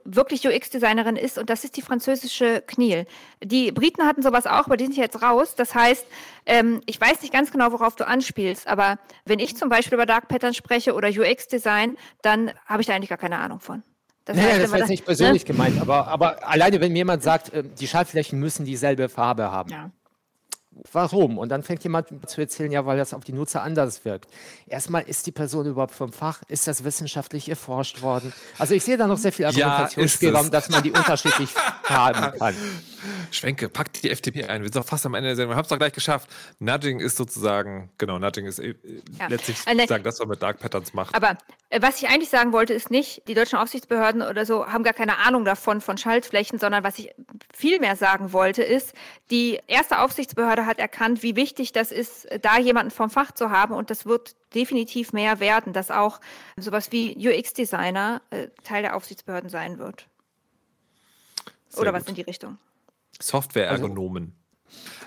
wirklich 0.05 0.45
UX-Designerin 0.49 1.15
ist 1.15 1.39
und 1.39 1.49
das 1.49 1.63
ist 1.63 1.77
die 1.77 1.83
französische 1.83 2.61
Kniel. 2.67 3.07
Die 3.45 3.71
Briten 3.71 4.03
hatten 4.05 4.21
sowas 4.21 4.47
auch, 4.47 4.67
aber 4.67 4.77
die 4.77 4.87
sind 4.87 4.97
jetzt 4.97 5.23
raus. 5.23 5.55
Das 5.55 5.77
heißt, 5.77 6.05
ähm, 6.47 6.81
ich 6.87 7.01
weiß 7.01 7.23
nicht 7.23 7.33
ganz 7.33 7.53
genau, 7.53 7.71
worauf 7.71 7.95
du 7.95 8.05
anspielst, 8.05 8.67
aber 8.67 8.99
wenn 9.27 9.39
ich 9.39 9.57
zum 9.57 9.69
Beispiel 9.69 9.95
über 9.95 10.07
Dark 10.07 10.27
Patterns 10.27 10.57
spreche 10.57 10.95
oder 10.95 11.09
UX-Design, 11.09 11.97
dann 12.23 12.51
habe 12.67 12.81
ich 12.81 12.89
da 12.89 12.95
eigentlich 12.95 13.11
gar 13.11 13.19
keine 13.19 13.39
Ahnung 13.39 13.61
von. 13.61 13.85
Das, 14.31 14.37
naja, 14.37 14.51
heißt, 14.51 14.63
das 14.63 14.71
war 14.71 14.79
jetzt 14.79 14.89
nicht 14.91 15.05
persönlich 15.05 15.43
ne? 15.43 15.47
gemeint, 15.47 15.81
aber, 15.81 16.07
aber 16.07 16.49
alleine, 16.49 16.81
wenn 16.81 16.93
mir 16.93 16.99
jemand 16.99 17.25
sagt, 17.25 17.53
äh, 17.53 17.65
die 17.65 17.89
Schaltflächen 17.89 18.39
müssen 18.39 18.65
dieselbe 18.65 19.09
Farbe 19.09 19.51
haben. 19.51 19.71
Ja. 19.71 19.91
Warum? 20.93 21.37
Und 21.37 21.49
dann 21.49 21.65
fängt 21.65 21.83
jemand 21.83 22.09
zu 22.31 22.41
erzählen, 22.41 22.71
ja, 22.71 22.87
weil 22.87 22.97
das 22.97 23.13
auf 23.13 23.25
die 23.25 23.33
Nutzer 23.33 23.63
anders 23.63 24.05
wirkt. 24.05 24.31
Erstmal, 24.69 25.03
ist 25.03 25.27
die 25.27 25.33
Person 25.33 25.67
überhaupt 25.67 25.95
vom 25.95 26.13
Fach? 26.13 26.43
Ist 26.47 26.69
das 26.69 26.85
wissenschaftlich 26.85 27.49
erforscht 27.49 28.03
worden? 28.03 28.33
Also 28.57 28.75
ich 28.75 28.85
sehe 28.85 28.97
da 28.97 29.09
noch 29.09 29.19
sehr 29.19 29.33
viel 29.33 29.47
Argumentationsspielraum, 29.47 30.45
ja, 30.45 30.51
dass 30.51 30.69
man 30.69 30.85
die 30.85 30.93
unterschiedlich 30.93 31.51
haben 31.85 32.39
kann. 32.39 32.55
Schwenke, 33.31 33.69
packt 33.69 34.03
die 34.03 34.11
FDP 34.11 34.45
ein. 34.45 34.63
Wir 34.63 34.69
sind 34.69 34.77
doch 34.77 34.87
fast 34.87 35.07
am 35.07 35.15
Ende 35.15 35.29
der 35.29 35.37
Sendung. 35.37 35.53
Wir 35.53 35.57
haben 35.57 35.65
es 35.65 35.69
doch 35.69 35.79
gleich 35.79 35.93
geschafft. 35.93 36.29
Nudging 36.59 37.01
ist 37.01 37.17
sozusagen, 37.17 37.91
genau, 37.99 38.19
Nudging 38.19 38.47
ist 38.47 38.59
äh, 38.59 38.75
ja. 39.19 39.29
letztlich 39.29 39.59
äh, 39.67 39.73
sozusagen 39.73 40.05
das, 40.05 40.15
was 40.15 40.21
man 40.21 40.29
mit 40.31 40.43
Dark 40.43 40.61
Patterns 40.61 40.93
macht. 40.93 41.15
Aber 41.15 41.39
äh, 41.71 41.81
was 41.83 42.03
ich 42.03 42.09
eigentlich 42.09 42.29
sagen 42.29 42.53
wollte, 42.53 42.75
ist 42.75 42.91
nicht, 42.91 43.27
die 43.29 43.35
deutschen 43.35 43.59
Aufsichtsbehörden 43.59 44.23
oder 44.23 44.45
so 44.45 44.67
haben 44.67 44.85
gar 44.85 44.93
keine 44.93 45.19
Ahnung 45.19 45.45
davon, 45.45 45.81
von 45.81 45.97
Schaltflächen, 45.99 46.59
sondern 46.59 46.85
was 46.85 46.99
ich 46.99 47.11
viel 47.55 47.81
mehr 47.81 47.97
sagen 47.97 48.33
wollte, 48.33 48.63
ist, 48.63 48.93
die 49.31 49.61
erste 49.67 50.01
Aufsichtsbehörde 50.01 50.67
hat 50.67 50.79
erkannt, 50.79 51.23
wie 51.23 51.37
wichtig 51.37 51.73
das 51.73 51.93
ist, 51.93 52.29
da 52.43 52.59
jemanden 52.59 52.91
vom 52.91 53.11
Fach 53.11 53.33
zu 53.33 53.51
haben 53.51 53.75
und 53.75 53.91
das 53.91 54.07
wird 54.07 54.37
definitiv 54.55 55.13
mehr 55.13 55.41
werden, 55.41 55.73
dass 55.73 55.91
auch 55.91 56.21
sowas 56.57 56.93
wie 56.93 57.17
UX-Designer 57.17 58.21
äh, 58.31 58.49
Teil 58.65 58.83
der 58.83 58.97
Aufsichtsbehörden 58.97 59.49
sein 59.49 59.79
wird. 59.79 60.07
Sehr 61.69 61.83
Oder 61.83 61.93
gut. 61.93 62.01
was 62.01 62.09
in 62.09 62.15
die 62.15 62.23
Richtung. 62.23 62.59
Software-Ergonomen. 63.21 64.35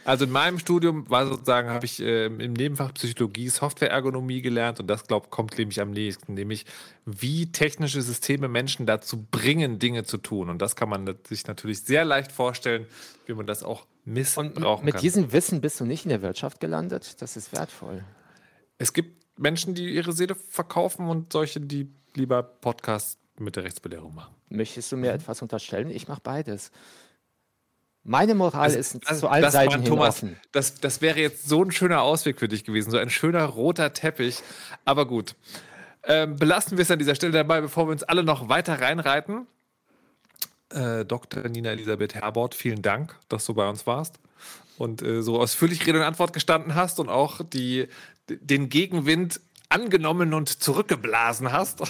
Also 0.06 0.26
in 0.26 0.32
meinem 0.32 0.60
Studium 0.60 1.10
war 1.10 1.28
sozusagen, 1.28 1.70
habe 1.70 1.86
ich 1.86 2.02
äh, 2.02 2.26
im 2.26 2.54
Nebenfach 2.54 2.94
Psychologie 2.94 3.48
Software-Ergonomie 3.48 4.42
gelernt 4.42 4.80
und 4.82 4.88
das, 4.88 5.08
glaube 5.08 5.28
ich, 5.28 5.32
kommt 5.32 5.58
nämlich 5.58 5.80
am 5.80 5.92
nächsten, 5.92 6.34
nämlich 6.34 6.66
wie 7.06 7.52
technische 7.52 8.02
Systeme 8.02 8.50
Menschen 8.50 8.86
dazu 8.86 9.26
bringen, 9.32 9.80
Dinge 9.80 10.04
zu 10.04 10.18
tun. 10.18 10.50
Und 10.50 10.62
das 10.62 10.76
kann 10.76 10.90
man 10.90 11.18
sich 11.26 11.48
natürlich 11.48 11.84
sehr 11.84 12.04
leicht 12.04 12.34
vorstellen, 12.34 12.86
wie 13.26 13.34
man 13.34 13.48
das 13.48 13.64
auch 13.64 13.86
missbrauchen 14.04 14.64
und 14.64 14.84
mit 14.84 14.96
kann. 14.96 15.02
diesem 15.02 15.32
Wissen 15.32 15.62
bist 15.62 15.80
du 15.80 15.86
nicht 15.86 16.04
in 16.04 16.10
der 16.10 16.22
Wirtschaft 16.22 16.60
gelandet. 16.60 17.22
Das 17.22 17.38
ist 17.38 17.54
wertvoll. 17.54 18.04
Es 18.78 18.92
gibt 18.92 19.40
Menschen, 19.40 19.74
die 19.74 19.96
ihre 19.96 20.12
Seele 20.12 20.36
verkaufen 20.36 21.08
und 21.08 21.32
solche, 21.32 21.62
die 21.62 21.90
lieber 22.16 22.44
Podcasts 22.44 23.18
mit 23.40 23.56
der 23.56 23.64
Rechtsbelehrung 23.64 24.14
machen. 24.14 24.36
Möchtest 24.50 24.92
du 24.92 24.98
mir 24.98 25.12
mhm. 25.12 25.20
etwas 25.20 25.42
unterstellen? 25.42 25.90
Ich 25.90 26.08
mache 26.08 26.22
beides. 26.22 26.72
Meine 28.04 28.36
Moral 28.36 28.62
also, 28.62 28.78
ist 28.78 29.08
also, 29.08 29.22
zu 29.22 29.28
allen 29.30 29.42
das 29.42 29.54
Seiten 29.54 29.86
Thomas, 29.86 30.18
offen. 30.18 30.38
Das, 30.52 30.76
das 30.76 31.02
wäre 31.02 31.20
jetzt 31.20 31.48
so 31.48 31.64
ein 31.64 31.72
schöner 31.72 32.02
Ausweg 32.02 32.40
für 32.40 32.50
dich 32.50 32.66
gewesen, 32.66 32.92
so 32.92 32.98
ein 32.98 33.10
schöner 33.10 33.46
roter 33.46 33.94
Teppich. 33.94 34.40
Aber 34.84 35.08
gut, 35.08 35.36
ähm, 36.04 36.36
belasten 36.36 36.78
wir 36.78 36.82
es 36.82 36.92
an 36.92 37.00
dieser 37.00 37.16
Stelle 37.16 37.32
dabei, 37.32 37.62
bevor 37.62 37.88
wir 37.88 37.92
uns 37.92 38.04
alle 38.04 38.24
noch 38.24 38.50
weiter 38.50 38.82
reinreiten. 38.82 39.48
Äh, 40.70 41.06
Dr. 41.06 41.48
Nina 41.48 41.72
Elisabeth 41.72 42.16
Herbort, 42.16 42.56
vielen 42.56 42.82
Dank, 42.82 43.16
dass 43.30 43.46
du 43.46 43.54
bei 43.54 43.70
uns 43.70 43.88
warst 43.88 44.20
und 44.78 45.02
äh, 45.02 45.22
so 45.22 45.40
ausführlich 45.40 45.86
Rede 45.86 46.00
und 46.00 46.06
Antwort 46.06 46.34
gestanden 46.34 46.76
hast 46.76 47.00
und 47.00 47.10
auch 47.10 47.42
die, 47.42 47.88
den 48.28 48.70
Gegenwind 48.70 49.40
angenommen 49.70 50.34
und 50.34 50.50
zurückgeblasen 50.50 51.52
hast. 51.52 51.82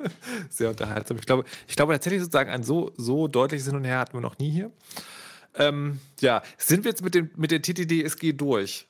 Sehr 0.50 0.70
unterhaltsam. 0.70 1.18
Ich 1.18 1.26
glaube, 1.26 1.44
ich 1.66 1.76
glaube 1.76 1.92
tatsächlich 1.92 2.22
sozusagen 2.22 2.50
ein 2.50 2.62
so, 2.62 2.92
so 2.96 3.28
deutliches 3.28 3.66
Hin 3.66 3.76
und 3.76 3.84
Her 3.84 3.98
hatten 3.98 4.14
wir 4.14 4.20
noch 4.20 4.38
nie 4.38 4.50
hier. 4.50 4.70
Ähm, 5.58 6.00
ja, 6.20 6.42
sind 6.56 6.84
wir 6.84 6.90
jetzt 6.90 7.02
mit, 7.02 7.14
dem, 7.14 7.30
mit 7.36 7.50
der 7.50 7.60
TTDSG 7.60 8.32
durch? 8.32 8.86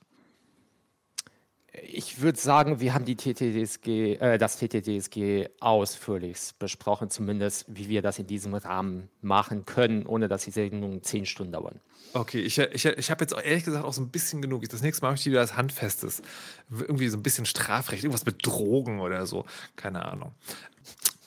Ich 1.82 2.20
würde 2.20 2.38
sagen, 2.38 2.80
wir 2.80 2.92
haben 2.92 3.04
die 3.04 3.16
TTDSG, 3.16 4.14
äh, 4.14 4.38
das 4.38 4.58
TTDSG 4.58 5.48
ausführlich 5.60 6.38
besprochen, 6.58 7.08
zumindest 7.08 7.66
wie 7.68 7.88
wir 7.88 8.02
das 8.02 8.18
in 8.18 8.26
diesem 8.26 8.54
Rahmen 8.54 9.08
machen 9.22 9.64
können, 9.64 10.04
ohne 10.06 10.28
dass 10.28 10.44
die 10.44 10.50
Sendungen 10.50 11.02
zehn 11.02 11.24
Stunden 11.24 11.52
dauern. 11.52 11.80
Okay, 12.14 12.40
ich, 12.40 12.58
ich, 12.58 12.84
ich 12.84 13.10
habe 13.10 13.22
jetzt 13.22 13.34
auch 13.34 13.42
ehrlich 13.42 13.64
gesagt 13.64 13.84
auch 13.84 13.92
so 13.92 14.02
ein 14.02 14.08
bisschen 14.08 14.42
genug. 14.42 14.68
Das 14.68 14.82
nächste 14.82 15.04
Mal 15.04 15.12
möchte 15.12 15.28
ich 15.28 15.32
wieder 15.32 15.42
das 15.42 15.56
Handfestes. 15.56 16.22
Irgendwie 16.70 17.08
so 17.08 17.16
ein 17.16 17.22
bisschen 17.22 17.46
Strafrecht, 17.46 18.02
irgendwas 18.02 18.26
mit 18.26 18.44
Drogen 18.44 19.00
oder 19.00 19.26
so. 19.26 19.44
Keine 19.76 20.04
Ahnung. 20.04 20.32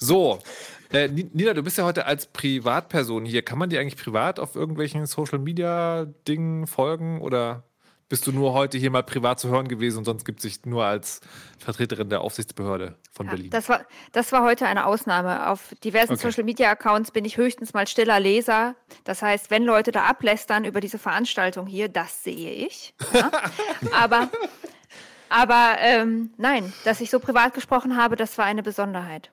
So, 0.03 0.39
äh, 0.91 1.07
Nina, 1.07 1.53
du 1.53 1.61
bist 1.61 1.77
ja 1.77 1.83
heute 1.83 2.07
als 2.07 2.25
Privatperson 2.25 3.23
hier. 3.23 3.43
Kann 3.43 3.59
man 3.59 3.69
dir 3.69 3.79
eigentlich 3.79 4.01
privat 4.01 4.39
auf 4.39 4.55
irgendwelchen 4.55 5.05
Social 5.05 5.37
Media 5.37 6.05
Dingen 6.27 6.65
folgen 6.65 7.21
oder 7.21 7.63
bist 8.09 8.25
du 8.25 8.31
nur 8.31 8.53
heute 8.53 8.79
hier 8.79 8.89
mal 8.89 9.03
privat 9.03 9.39
zu 9.39 9.49
hören 9.49 9.67
gewesen 9.67 9.99
und 9.99 10.05
sonst 10.05 10.25
gibt 10.25 10.39
es 10.39 10.43
dich 10.43 10.65
nur 10.65 10.83
als 10.83 11.21
Vertreterin 11.59 12.09
der 12.09 12.21
Aufsichtsbehörde 12.21 12.95
von 13.13 13.27
ja, 13.27 13.33
Berlin. 13.33 13.51
Das 13.51 13.69
war, 13.69 13.85
das 14.11 14.31
war 14.31 14.43
heute 14.43 14.65
eine 14.65 14.87
Ausnahme. 14.87 15.47
Auf 15.47 15.75
diversen 15.83 16.13
okay. 16.13 16.23
Social 16.23 16.43
Media 16.45 16.71
Accounts 16.71 17.11
bin 17.11 17.23
ich 17.23 17.37
höchstens 17.37 17.75
mal 17.75 17.85
stiller 17.85 18.19
Leser. 18.19 18.75
Das 19.03 19.21
heißt, 19.21 19.51
wenn 19.51 19.63
Leute 19.63 19.91
da 19.91 20.05
ablästern 20.05 20.65
über 20.65 20.81
diese 20.81 20.97
Veranstaltung 20.97 21.67
hier, 21.67 21.89
das 21.89 22.23
sehe 22.23 22.51
ich. 22.51 22.95
Ja? 23.13 23.31
aber 23.93 24.29
aber 25.29 25.75
ähm, 25.79 26.33
nein, 26.37 26.73
dass 26.85 27.01
ich 27.01 27.11
so 27.11 27.19
privat 27.19 27.53
gesprochen 27.53 27.95
habe, 27.95 28.15
das 28.15 28.39
war 28.39 28.45
eine 28.45 28.63
Besonderheit. 28.63 29.29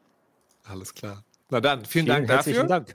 Alles 0.69 0.95
klar. 0.95 1.25
Na 1.51 1.61
dann, 1.61 1.85
vielen, 1.85 2.07
vielen 2.07 2.27
Dank 2.27 2.29
dafür. 2.29 2.65
Dank. 2.65 2.95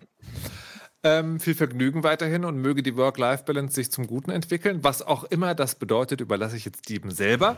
Ähm, 1.06 1.42
viel 1.42 1.54
Vergnügen 1.54 2.04
weiterhin 2.04 2.46
und 2.46 2.58
möge 2.60 2.82
die 2.82 2.96
Work-Life-Balance 2.96 3.76
sich 3.76 3.92
zum 3.92 4.08
Guten 4.08 4.32
entwickeln. 4.32 4.86
Was 4.86 5.02
auch 5.02 5.26
immer 5.26 5.54
das 5.54 5.76
bedeutet, 5.76 6.22
überlasse 6.22 6.56
ich 6.56 6.64
jetzt 6.64 6.86
Steven 6.86 7.12
selber. 7.12 7.58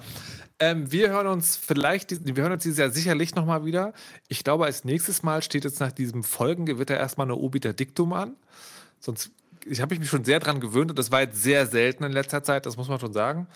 Ähm, 0.58 0.92
wir 0.92 1.10
hören 1.10 1.28
uns 1.28 1.56
vielleicht, 1.56 2.26
wir 2.26 2.42
hören 2.42 2.54
uns 2.54 2.64
dieses 2.64 2.80
Jahr 2.80 2.90
sicherlich 2.90 3.36
nochmal 3.36 3.64
wieder. 3.64 3.94
Ich 4.30 4.44
glaube, 4.44 4.66
als 4.66 4.84
nächstes 4.84 5.22
Mal 5.22 5.44
steht 5.44 5.64
jetzt 5.64 5.80
nach 5.80 5.92
diesem 5.92 6.24
Folgengewitter 6.24 6.98
erstmal 6.98 7.28
eine 7.28 7.36
Obiter 7.36 7.74
Dictum 7.74 8.14
an. 8.14 8.36
Sonst 9.00 9.32
ich 9.66 9.82
habe 9.82 9.98
mich 9.98 10.10
schon 10.10 10.24
sehr 10.24 10.40
daran 10.40 10.60
gewöhnt 10.60 10.92
und 10.92 11.00
das 11.00 11.12
war 11.12 11.22
jetzt 11.22 11.42
sehr 11.42 11.66
selten 11.66 12.04
in 12.04 12.12
letzter 12.12 12.44
Zeit, 12.44 12.66
das 12.66 12.78
muss 12.78 12.88
man 12.88 13.00
schon 13.00 13.14
sagen. 13.14 13.48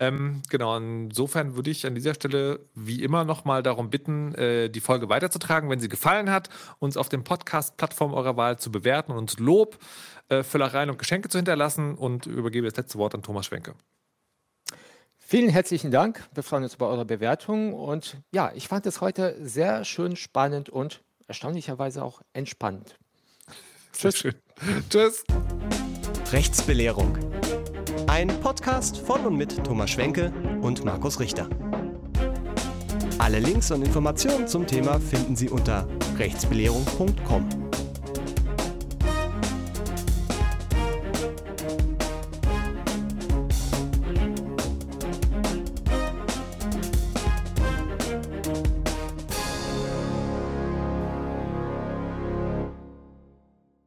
Ähm, 0.00 0.42
genau, 0.48 0.76
insofern 0.76 1.56
würde 1.56 1.70
ich 1.70 1.86
an 1.86 1.94
dieser 1.94 2.14
Stelle 2.14 2.60
wie 2.74 3.02
immer 3.02 3.24
nochmal 3.24 3.62
darum 3.62 3.90
bitten, 3.90 4.34
äh, 4.34 4.68
die 4.68 4.80
Folge 4.80 5.08
weiterzutragen, 5.08 5.68
wenn 5.70 5.80
sie 5.80 5.88
gefallen 5.88 6.30
hat, 6.30 6.48
uns 6.78 6.96
auf 6.96 7.08
den 7.08 7.24
Podcast-Plattformen 7.24 8.14
eurer 8.14 8.36
Wahl 8.36 8.58
zu 8.58 8.70
bewerten 8.70 9.12
und 9.12 9.18
uns 9.18 9.38
Lob, 9.38 9.78
äh, 10.28 10.42
Füllereien 10.42 10.90
und 10.90 10.98
Geschenke 10.98 11.28
zu 11.28 11.38
hinterlassen 11.38 11.94
und 11.94 12.26
übergebe 12.26 12.68
das 12.68 12.76
letzte 12.76 12.98
Wort 12.98 13.14
an 13.14 13.22
Thomas 13.22 13.46
Schwenke. 13.46 13.74
Vielen 15.18 15.50
herzlichen 15.50 15.90
Dank. 15.90 16.26
Wir 16.32 16.42
freuen 16.42 16.62
uns 16.62 16.76
über 16.76 16.88
eure 16.88 17.04
Bewertung 17.04 17.74
und 17.74 18.16
ja, 18.32 18.50
ich 18.54 18.66
fand 18.66 18.86
es 18.86 19.02
heute 19.02 19.36
sehr 19.46 19.84
schön, 19.84 20.16
spannend 20.16 20.70
und 20.70 21.02
erstaunlicherweise 21.26 22.02
auch 22.02 22.22
entspannt. 22.32 22.96
Tschüss. 23.92 24.24
Tschüss. 24.88 25.24
Rechtsbelehrung. 26.32 27.37
Ein 28.18 28.40
Podcast 28.40 28.98
von 28.98 29.24
und 29.26 29.36
mit 29.36 29.64
Thomas 29.64 29.90
Schwenke 29.90 30.32
und 30.60 30.84
Markus 30.84 31.20
Richter. 31.20 31.48
Alle 33.18 33.38
Links 33.38 33.70
und 33.70 33.86
Informationen 33.86 34.48
zum 34.48 34.66
Thema 34.66 34.98
finden 34.98 35.36
Sie 35.36 35.48
unter 35.48 35.86
rechtsbelehrung.com. 36.18 37.48